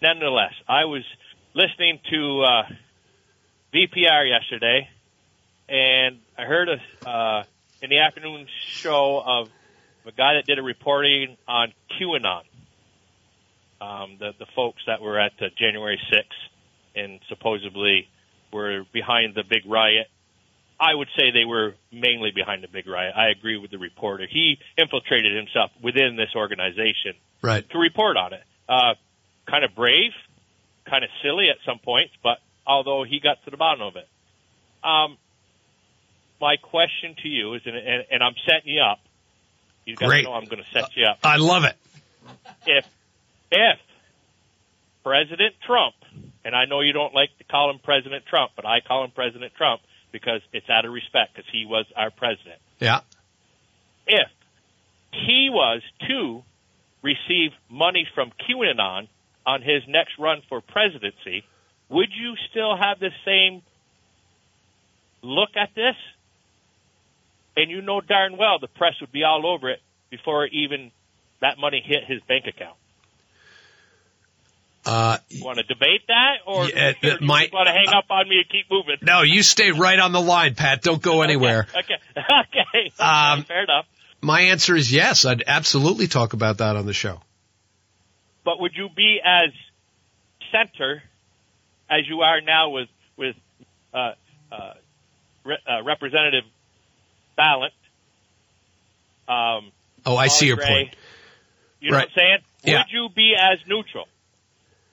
nonetheless, 0.00 0.54
I 0.68 0.84
was 0.84 1.04
listening 1.54 2.00
to 2.10 2.42
uh, 2.42 2.62
VPR 3.74 4.28
yesterday, 4.28 4.88
and 5.68 6.18
I 6.38 6.44
heard 6.44 6.68
a, 6.68 7.08
uh, 7.08 7.44
in 7.82 7.90
the 7.90 7.98
afternoon 7.98 8.46
show 8.66 9.22
of 9.24 9.48
a 10.06 10.12
guy 10.12 10.34
that 10.34 10.46
did 10.46 10.58
a 10.58 10.62
reporting 10.62 11.36
on 11.46 11.72
QAnon. 11.98 12.42
Um, 13.80 14.16
the 14.18 14.32
the 14.38 14.46
folks 14.54 14.82
that 14.86 15.00
were 15.00 15.18
at 15.18 15.32
uh, 15.40 15.46
January 15.56 15.98
6th 16.12 17.00
and 17.00 17.18
supposedly 17.28 18.08
were 18.52 18.84
behind 18.92 19.34
the 19.34 19.42
big 19.48 19.64
riot. 19.64 20.08
I 20.78 20.94
would 20.94 21.08
say 21.16 21.30
they 21.30 21.44
were 21.44 21.74
mainly 21.92 22.30
behind 22.34 22.62
the 22.62 22.68
big 22.68 22.86
riot. 22.86 23.14
I 23.16 23.28
agree 23.28 23.58
with 23.58 23.70
the 23.70 23.78
reporter. 23.78 24.26
He 24.30 24.58
infiltrated 24.76 25.36
himself 25.36 25.70
within 25.82 26.16
this 26.16 26.30
organization 26.34 27.14
right. 27.42 27.68
to 27.70 27.78
report 27.78 28.16
on 28.16 28.32
it. 28.32 28.42
Uh, 28.68 28.94
kind 29.46 29.64
of 29.64 29.74
brave, 29.74 30.12
kind 30.90 31.04
of 31.04 31.10
silly 31.22 31.48
at 31.48 31.56
some 31.64 31.78
points, 31.78 32.12
but 32.22 32.38
although 32.66 33.04
he 33.04 33.20
got 33.20 33.42
to 33.44 33.50
the 33.50 33.56
bottom 33.56 33.82
of 33.82 33.96
it. 33.96 34.08
Um, 34.84 35.16
my 36.40 36.56
question 36.56 37.14
to 37.22 37.28
you 37.28 37.54
is, 37.54 37.62
and, 37.64 37.76
and, 37.76 38.04
and 38.10 38.22
I'm 38.22 38.34
setting 38.44 38.72
you 38.74 38.82
up, 38.82 38.98
You 39.84 39.94
Great. 39.94 40.24
know 40.24 40.32
I'm 40.34 40.46
going 40.46 40.62
to 40.62 40.70
set 40.72 40.96
you 40.96 41.06
up. 41.06 41.18
I 41.22 41.36
love 41.36 41.64
it. 41.64 41.76
If 42.66 42.86
if 43.50 43.78
President 45.04 45.54
Trump, 45.66 45.94
and 46.44 46.54
I 46.54 46.64
know 46.66 46.80
you 46.80 46.92
don't 46.92 47.14
like 47.14 47.30
to 47.38 47.44
call 47.44 47.70
him 47.70 47.78
President 47.82 48.24
Trump, 48.26 48.52
but 48.56 48.66
I 48.66 48.80
call 48.80 49.04
him 49.04 49.10
President 49.10 49.52
Trump 49.54 49.80
because 50.12 50.40
it's 50.52 50.68
out 50.68 50.84
of 50.84 50.92
respect 50.92 51.34
because 51.34 51.50
he 51.50 51.66
was 51.66 51.86
our 51.96 52.10
president. 52.10 52.58
Yeah. 52.78 53.00
If 54.06 54.28
he 55.12 55.48
was 55.50 55.82
to 56.08 56.42
receive 57.02 57.52
money 57.70 58.06
from 58.14 58.30
QAnon 58.48 59.08
on 59.46 59.62
his 59.62 59.82
next 59.88 60.18
run 60.18 60.42
for 60.48 60.60
presidency, 60.60 61.44
would 61.88 62.10
you 62.14 62.34
still 62.50 62.76
have 62.76 62.98
the 63.00 63.10
same 63.24 63.62
look 65.22 65.50
at 65.56 65.74
this? 65.74 65.96
And 67.56 67.70
you 67.70 67.82
know 67.82 68.00
darn 68.00 68.36
well 68.36 68.58
the 68.58 68.68
press 68.68 68.94
would 69.00 69.12
be 69.12 69.24
all 69.24 69.46
over 69.46 69.68
it 69.70 69.80
before 70.10 70.46
even 70.46 70.90
that 71.40 71.58
money 71.58 71.82
hit 71.84 72.04
his 72.06 72.20
bank 72.28 72.46
account. 72.46 72.76
Uh, 74.86 75.18
You 75.28 75.44
want 75.44 75.58
to 75.58 75.64
debate 75.64 76.02
that, 76.08 76.38
or 76.46 76.66
Yeah, 76.68 76.92
you 77.02 77.18
my- 77.20 77.50
want 77.52 77.66
to 77.66 77.72
hang 77.72 77.88
up 77.88 78.06
on 78.10 78.28
me 78.28 78.38
and 78.38 78.48
keep 78.48 78.70
moving? 78.70 78.96
no, 79.02 79.20
you 79.22 79.42
stay 79.42 79.72
right 79.72 79.98
on 79.98 80.12
the 80.12 80.20
line, 80.20 80.54
Pat. 80.54 80.80
Don't 80.82 81.02
go 81.02 81.20
anywhere. 81.22 81.66
Okay, 81.76 81.94
okay, 82.16 82.24
okay. 82.80 82.92
Um, 83.02 83.44
fair 83.44 83.64
enough. 83.64 83.86
My 84.22 84.42
answer 84.42 84.74
is 84.74 84.90
yes. 84.90 85.24
I'd 85.26 85.44
absolutely 85.46 86.06
talk 86.06 86.32
about 86.32 86.58
that 86.58 86.76
on 86.76 86.86
the 86.86 86.92
show. 86.94 87.20
But 88.44 88.60
would 88.60 88.72
you 88.74 88.88
be 88.94 89.20
as 89.24 89.50
center 90.52 91.02
as 91.88 92.08
you 92.08 92.20
are 92.22 92.40
now 92.40 92.70
with 92.70 92.88
with 93.16 93.36
uh, 93.92 94.12
uh, 94.50 94.72
re- 95.44 95.58
uh, 95.68 95.82
Representative 95.84 96.44
Balint? 97.38 97.70
Um, 99.28 99.72
Oh, 100.06 100.16
I 100.16 100.28
see 100.28 100.46
your 100.46 100.56
Gray, 100.56 100.66
point. 100.66 100.96
You 101.80 101.90
know 101.90 101.98
Right. 101.98 102.08
what 102.14 102.22
I'm 102.22 102.28
saying? 102.28 102.38
Yeah. 102.64 102.78
Would 102.78 102.86
you 102.90 103.08
be 103.14 103.34
as 103.38 103.58
neutral? 103.66 104.06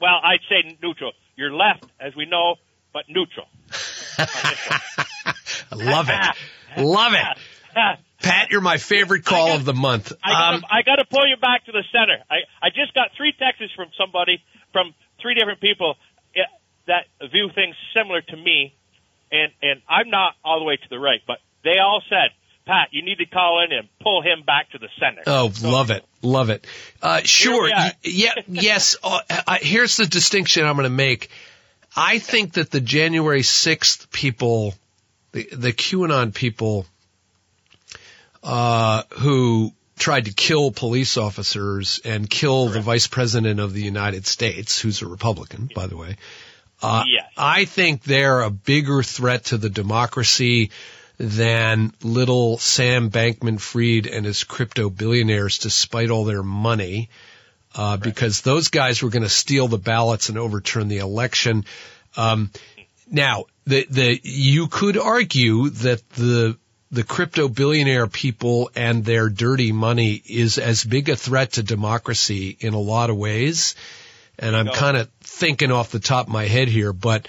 Well, 0.02 0.20
I'd 0.22 0.42
say 0.50 0.78
neutral. 0.84 1.14
You're 1.38 1.54
left, 1.54 1.86
as 2.00 2.14
we 2.16 2.26
know, 2.26 2.56
but 2.94 3.06
neutral. 3.10 3.48
I 4.18 5.76
love 5.76 6.10
it. 6.10 6.82
Love 6.84 7.14
it. 7.14 7.38
Pat, 8.22 8.50
you're 8.50 8.62
my 8.62 8.78
favorite 8.78 9.24
call 9.26 9.52
of 9.52 9.64
the 9.66 9.74
month. 9.74 10.12
I 10.24 10.32
gotta, 10.32 10.56
Um, 10.58 10.66
I 10.72 10.82
got 10.82 10.96
to 10.96 11.06
pull 11.06 11.28
you 11.28 11.38
back 11.38 11.66
to 11.66 11.72
the 11.72 11.84
center. 11.92 12.18
I, 12.30 12.38
I 12.62 12.70
just 12.70 12.94
got 12.94 13.12
three 13.16 13.34
texts 13.38 13.74
from 13.76 13.90
somebody 13.98 14.44
from 14.74 14.94
three 15.22 15.36
different 15.36 15.62
people 15.62 15.96
eh, 16.36 16.40
that 16.88 17.06
view 17.32 17.50
things 17.54 17.76
similar 17.96 18.22
to 18.22 18.36
me, 18.38 18.74
and 19.32 19.52
and 19.62 19.82
I'm 19.88 20.10
not 20.10 20.34
all 20.44 20.60
the 20.60 20.66
way 20.66 20.78
to 20.78 20.90
the 20.90 21.00
right, 21.00 21.22
but 21.28 21.38
they 21.64 21.78
all 21.80 22.02
said, 22.10 22.32
Pat, 22.66 22.90
you 22.92 23.04
need 23.04 23.18
to 23.20 23.26
call 23.26 23.64
in 23.64 23.72
and 23.72 23.88
pull 24.02 24.22
him 24.22 24.44
back 24.46 24.72
to 24.72 24.78
the 24.78 24.90
center. 25.00 25.22
Oh, 25.28 25.52
love 25.62 25.92
it, 25.92 26.04
love 26.22 26.50
it. 26.50 26.66
Uh, 27.02 27.22
sure, 27.24 27.64
we 27.66 27.72
are. 27.72 27.76
y- 27.78 27.92
yeah, 28.04 28.34
yes. 28.48 28.96
Uh, 29.04 29.20
I, 29.48 29.60
here's 29.62 29.96
the 29.98 30.06
distinction 30.08 30.66
I'm 30.66 30.76
going 30.76 30.84
to 30.84 30.90
make. 30.90 31.30
I 31.96 32.20
think 32.20 32.54
that 32.54 32.70
the 32.72 32.82
January 32.82 33.42
6th 33.42 34.12
people, 34.12 34.74
the, 35.32 35.48
the 35.52 35.74
QAnon 35.74 36.34
people, 36.34 36.86
uh, 38.44 39.04
who 39.12 39.74
tried 39.98 40.26
to 40.26 40.34
kill 40.34 40.72
police 40.72 41.18
officers 41.18 42.00
and 42.06 42.30
kill 42.30 42.68
the 42.68 42.82
vice 42.82 43.08
president 43.08 43.60
of 43.60 43.74
the 43.74 43.82
United 43.82 44.28
States, 44.28 44.80
who's 44.80 45.02
a 45.02 45.08
Republican, 45.08 45.70
by 45.74 45.88
the 45.88 45.98
way. 45.98 46.18
Uh, 46.82 47.04
Yes. 47.08 47.32
I 47.36 47.66
think 47.66 48.04
they're 48.04 48.42
a 48.42 48.52
bigger 48.52 49.02
threat 49.02 49.46
to 49.46 49.58
the 49.58 49.70
democracy 49.70 50.70
than 51.18 51.92
little 52.04 52.60
Sam 52.60 53.10
Bankman 53.10 53.60
Fried 53.60 54.06
and 54.06 54.24
his 54.26 54.44
crypto 54.44 54.90
billionaires 54.92 55.58
despite 55.58 56.12
all 56.12 56.26
their 56.26 56.44
money. 56.44 57.10
Uh, 57.76 57.98
because 57.98 58.42
those 58.42 58.70
guys 58.70 59.04
were 59.04 59.10
going 59.10 59.24
to 59.24 59.30
steal 59.30 59.68
the 59.68 59.78
ballots 59.78 60.30
and 60.30 60.38
overturn 60.40 60.88
the 60.88 60.98
election. 60.98 61.64
Um, 62.16 62.50
now, 63.12 63.46
the, 63.66 63.86
the, 63.90 64.20
you 64.24 64.68
could 64.68 64.98
argue 64.98 65.70
that 65.70 66.10
the, 66.12 66.58
the 66.92 67.04
crypto 67.04 67.50
billionaire 67.50 68.08
people 68.08 68.70
and 68.76 69.04
their 69.04 69.30
dirty 69.30 69.72
money 69.72 70.22
is 70.26 70.58
as 70.58 70.84
big 70.84 71.10
a 71.10 71.16
threat 71.16 71.54
to 71.54 71.64
democracy 71.64 72.56
in 72.60 72.74
a 72.74 72.80
lot 72.80 73.10
of 73.10 73.18
ways. 73.18 73.76
And 74.40 74.56
I'm 74.56 74.68
kind 74.70 74.96
of 74.98 75.10
thinking 75.22 75.72
off 75.72 75.92
the 75.92 76.00
top 76.00 76.28
of 76.28 76.34
my 76.34 76.46
head 76.46 76.68
here, 76.68 76.94
but, 76.94 77.28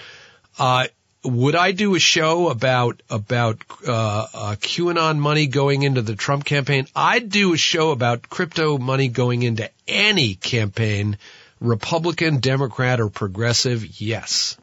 uh, 0.57 0.87
would 1.23 1.55
I 1.55 1.73
do 1.73 1.95
a 1.95 1.99
show 1.99 2.47
about 2.47 3.01
about 3.09 3.57
uh, 3.85 3.91
uh, 4.33 4.55
QAnon 4.55 5.17
money 5.17 5.47
going 5.47 5.83
into 5.83 6.01
the 6.01 6.15
Trump 6.15 6.45
campaign? 6.45 6.87
I'd 6.95 7.29
do 7.29 7.53
a 7.53 7.57
show 7.57 7.91
about 7.91 8.29
crypto 8.29 8.77
money 8.77 9.09
going 9.09 9.43
into 9.43 9.69
any 9.85 10.35
campaign, 10.35 11.17
Republican, 11.59 12.39
Democrat, 12.39 13.01
or 13.01 13.09
progressive. 13.09 13.99
Yes, 13.99 14.55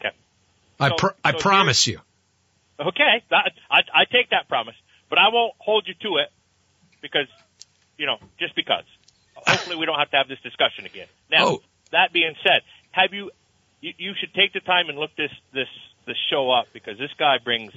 Okay. 0.00 0.10
I 0.80 0.88
So- 0.88 0.94
pr- 0.96 1.06
I 1.24 1.30
so 1.32 1.38
promise 1.38 1.86
you. 1.86 2.00
Okay, 2.80 3.22
that, 3.30 3.52
I, 3.70 3.80
I 3.92 4.04
take 4.04 4.30
that 4.30 4.48
promise, 4.48 4.74
but 5.10 5.18
I 5.18 5.28
won't 5.32 5.54
hold 5.58 5.86
you 5.88 5.94
to 6.02 6.16
it 6.18 6.30
because, 7.02 7.26
you 7.96 8.06
know, 8.06 8.18
just 8.38 8.54
because. 8.54 8.84
Hopefully, 9.36 9.76
we 9.76 9.86
don't 9.86 9.98
have 9.98 10.10
to 10.10 10.16
have 10.16 10.28
this 10.28 10.40
discussion 10.40 10.84
again. 10.86 11.06
Now, 11.30 11.44
Oh. 11.46 11.62
that 11.92 12.12
being 12.12 12.34
said, 12.42 12.62
have 12.90 13.12
you, 13.12 13.30
you? 13.80 13.92
You 13.96 14.12
should 14.18 14.34
take 14.34 14.52
the 14.52 14.60
time 14.60 14.88
and 14.88 14.98
look 14.98 15.10
this 15.16 15.30
this 15.52 15.68
this 16.06 16.16
show 16.30 16.50
up 16.50 16.66
because 16.72 16.98
this 16.98 17.10
guy 17.18 17.36
brings 17.42 17.72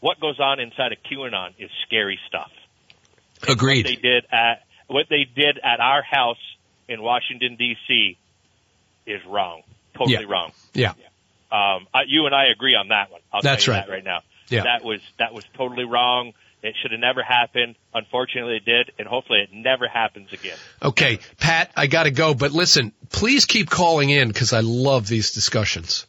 what 0.00 0.18
goes 0.20 0.40
on 0.40 0.58
inside 0.60 0.92
of 0.92 0.98
QAnon 1.10 1.50
is 1.58 1.70
scary 1.86 2.18
stuff. 2.28 2.50
What 3.40 3.50
Agreed. 3.52 3.84
they 3.86 3.96
did 3.96 4.24
at 4.32 4.64
what 4.86 5.06
they 5.10 5.24
did 5.24 5.58
at 5.62 5.80
our 5.80 6.02
house 6.02 6.40
in 6.88 7.02
Washington 7.02 7.56
D.C. 7.56 8.16
is 9.06 9.20
wrong, 9.26 9.62
totally 9.94 10.24
Yeah. 10.24 10.32
wrong. 10.32 10.52
Yeah. 10.72 10.92
Um, 11.52 11.86
I, 11.92 12.02
you 12.06 12.26
and 12.26 12.34
I 12.34 12.46
agree 12.46 12.74
on 12.74 12.88
that 12.88 13.10
one. 13.10 13.20
I'll 13.32 13.42
That's 13.42 13.64
tell 13.64 13.74
you 13.74 13.80
right. 13.80 13.86
that 13.86 13.92
right 13.92 14.04
now. 14.04 14.20
Yeah. 14.48 14.64
That 14.64 14.84
was 14.84 15.00
that 15.18 15.32
was 15.34 15.44
totally 15.54 15.84
wrong. 15.84 16.32
It 16.62 16.74
should 16.80 16.90
have 16.90 17.00
never 17.00 17.22
happened. 17.22 17.76
Unfortunately, 17.94 18.56
it 18.56 18.64
did, 18.66 18.92
and 18.98 19.08
hopefully, 19.08 19.40
it 19.40 19.48
never 19.52 19.88
happens 19.88 20.32
again. 20.32 20.58
Okay, 20.82 21.20
Pat, 21.38 21.70
I 21.74 21.86
got 21.86 22.02
to 22.02 22.10
go, 22.10 22.34
but 22.34 22.52
listen, 22.52 22.92
please 23.08 23.46
keep 23.46 23.70
calling 23.70 24.10
in 24.10 24.28
because 24.28 24.52
I 24.52 24.60
love 24.60 25.06
these 25.08 25.32
discussions. 25.32 26.06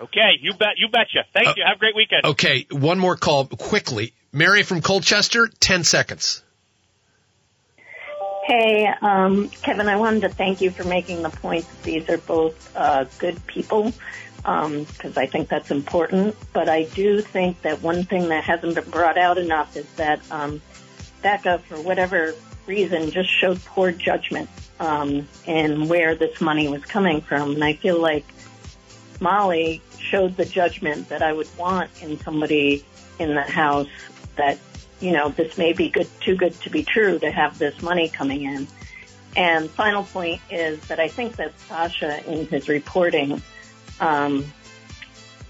Okay, 0.00 0.38
you 0.40 0.52
bet. 0.54 0.74
You 0.76 0.88
betcha. 0.88 1.24
Thank 1.32 1.48
Uh, 1.48 1.54
you. 1.56 1.64
Have 1.66 1.76
a 1.76 1.80
great 1.80 1.96
weekend. 1.96 2.24
Okay, 2.26 2.66
one 2.70 2.98
more 2.98 3.16
call 3.16 3.46
quickly. 3.46 4.12
Mary 4.32 4.62
from 4.62 4.82
Colchester, 4.82 5.48
ten 5.48 5.82
seconds. 5.82 6.42
Hey, 8.46 8.86
um, 9.02 9.48
Kevin, 9.48 9.88
I 9.88 9.96
wanted 9.96 10.20
to 10.20 10.28
thank 10.28 10.60
you 10.60 10.70
for 10.70 10.84
making 10.84 11.22
the 11.22 11.30
point 11.30 11.66
that 11.68 11.82
these 11.82 12.08
are 12.08 12.18
both 12.18 12.76
uh, 12.76 13.06
good 13.18 13.44
people 13.48 13.92
because 14.36 15.16
I 15.16 15.26
think 15.26 15.48
that's 15.48 15.70
important. 15.70 16.36
But 16.52 16.68
I 16.68 16.84
do 16.84 17.20
think 17.20 17.62
that 17.62 17.82
one 17.82 18.04
thing 18.04 18.28
that 18.28 18.44
hasn't 18.44 18.74
been 18.74 18.90
brought 18.90 19.18
out 19.18 19.38
enough 19.38 19.76
is 19.76 19.90
that 19.94 20.20
um, 20.30 20.60
Becca, 21.22 21.58
for 21.60 21.80
whatever 21.80 22.34
reason, 22.66 23.10
just 23.10 23.30
showed 23.30 23.64
poor 23.64 23.92
judgment 23.92 24.48
um, 24.80 25.26
in 25.46 25.88
where 25.88 26.14
this 26.14 26.40
money 26.40 26.68
was 26.68 26.84
coming 26.84 27.20
from. 27.20 27.52
And 27.52 27.64
I 27.64 27.74
feel 27.74 28.00
like 28.00 28.24
Molly 29.20 29.82
showed 29.98 30.36
the 30.36 30.44
judgment 30.44 31.08
that 31.08 31.22
I 31.22 31.32
would 31.32 31.48
want 31.56 31.90
in 32.02 32.18
somebody 32.20 32.84
in 33.18 33.34
the 33.34 33.42
house 33.42 33.88
that, 34.36 34.58
you 35.00 35.12
know, 35.12 35.30
this 35.30 35.56
may 35.56 35.72
be 35.72 35.88
good, 35.88 36.08
too 36.20 36.36
good 36.36 36.52
to 36.60 36.70
be 36.70 36.84
true 36.84 37.18
to 37.18 37.30
have 37.30 37.58
this 37.58 37.80
money 37.82 38.08
coming 38.08 38.42
in. 38.42 38.68
And 39.36 39.70
final 39.70 40.04
point 40.04 40.40
is 40.50 40.80
that 40.88 40.98
I 40.98 41.08
think 41.08 41.36
that 41.36 41.58
Sasha 41.60 42.24
in 42.30 42.46
his 42.46 42.68
reporting, 42.68 43.42
um, 44.00 44.52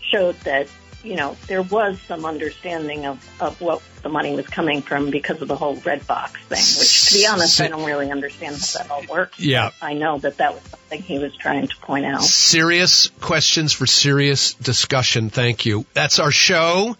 showed 0.01 0.39
that, 0.40 0.68
you 1.02 1.16
know, 1.16 1.36
there 1.47 1.62
was 1.62 2.01
some 2.02 2.24
understanding 2.24 3.06
of, 3.06 3.24
of 3.40 3.60
what 3.60 3.82
the 4.02 4.09
money 4.09 4.35
was 4.35 4.47
coming 4.47 4.82
from 4.82 5.10
because 5.10 5.43
of 5.43 5.48
the 5.48 5.56
whole 5.56 5.77
red 5.77 6.06
box 6.06 6.40
thing, 6.44 6.59
which 6.59 7.06
to 7.06 7.14
be 7.14 7.27
honest, 7.27 7.60
I 7.60 7.68
don't 7.68 7.85
really 7.85 8.10
understand 8.10 8.56
how 8.56 8.78
that 8.78 8.90
all 8.90 9.05
works. 9.09 9.39
Yeah. 9.40 9.70
I 9.82 9.94
know 9.94 10.18
that 10.18 10.36
that 10.39 10.55
was 10.55 10.62
something 10.62 11.02
he 11.02 11.18
was 11.18 11.36
trying 11.36 11.68
to 11.68 11.77
point 11.78 12.06
out. 12.06 12.23
Serious 12.23 13.09
questions 13.20 13.73
for 13.73 13.86
serious 13.86 14.55
discussion. 14.55 15.31
Thank 15.31 15.66
you. 15.66 15.86
That's 15.93 16.18
our 16.18 16.31
show. 16.31 16.97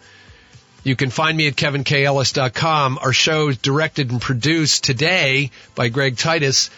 You 0.83 0.95
can 0.95 1.09
find 1.09 1.37
me 1.37 1.47
at 1.47 1.55
kevinkellis.com. 1.55 2.99
Our 3.01 3.11
show 3.11 3.49
is 3.49 3.57
directed 3.57 4.09
and 4.11 4.21
produced 4.21 4.85
today 4.85 5.51
by 5.75 5.89
Greg 5.89 6.17
Titus. 6.17 6.69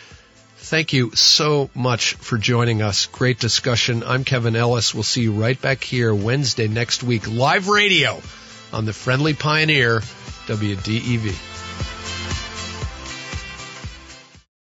Thank 0.61 0.93
you 0.93 1.15
so 1.15 1.69
much 1.73 2.13
for 2.15 2.37
joining 2.37 2.81
us. 2.81 3.07
Great 3.07 3.39
discussion. 3.39 4.03
I'm 4.03 4.23
Kevin 4.23 4.55
Ellis. 4.55 4.93
We'll 4.93 5.03
see 5.03 5.21
you 5.21 5.31
right 5.31 5.59
back 5.59 5.83
here 5.83 6.13
Wednesday 6.13 6.67
next 6.67 7.01
week. 7.01 7.27
Live 7.27 7.69
radio 7.69 8.21
on 8.71 8.85
the 8.85 8.93
Friendly 8.93 9.33
Pioneer, 9.33 10.01
WDEV. 10.45 11.58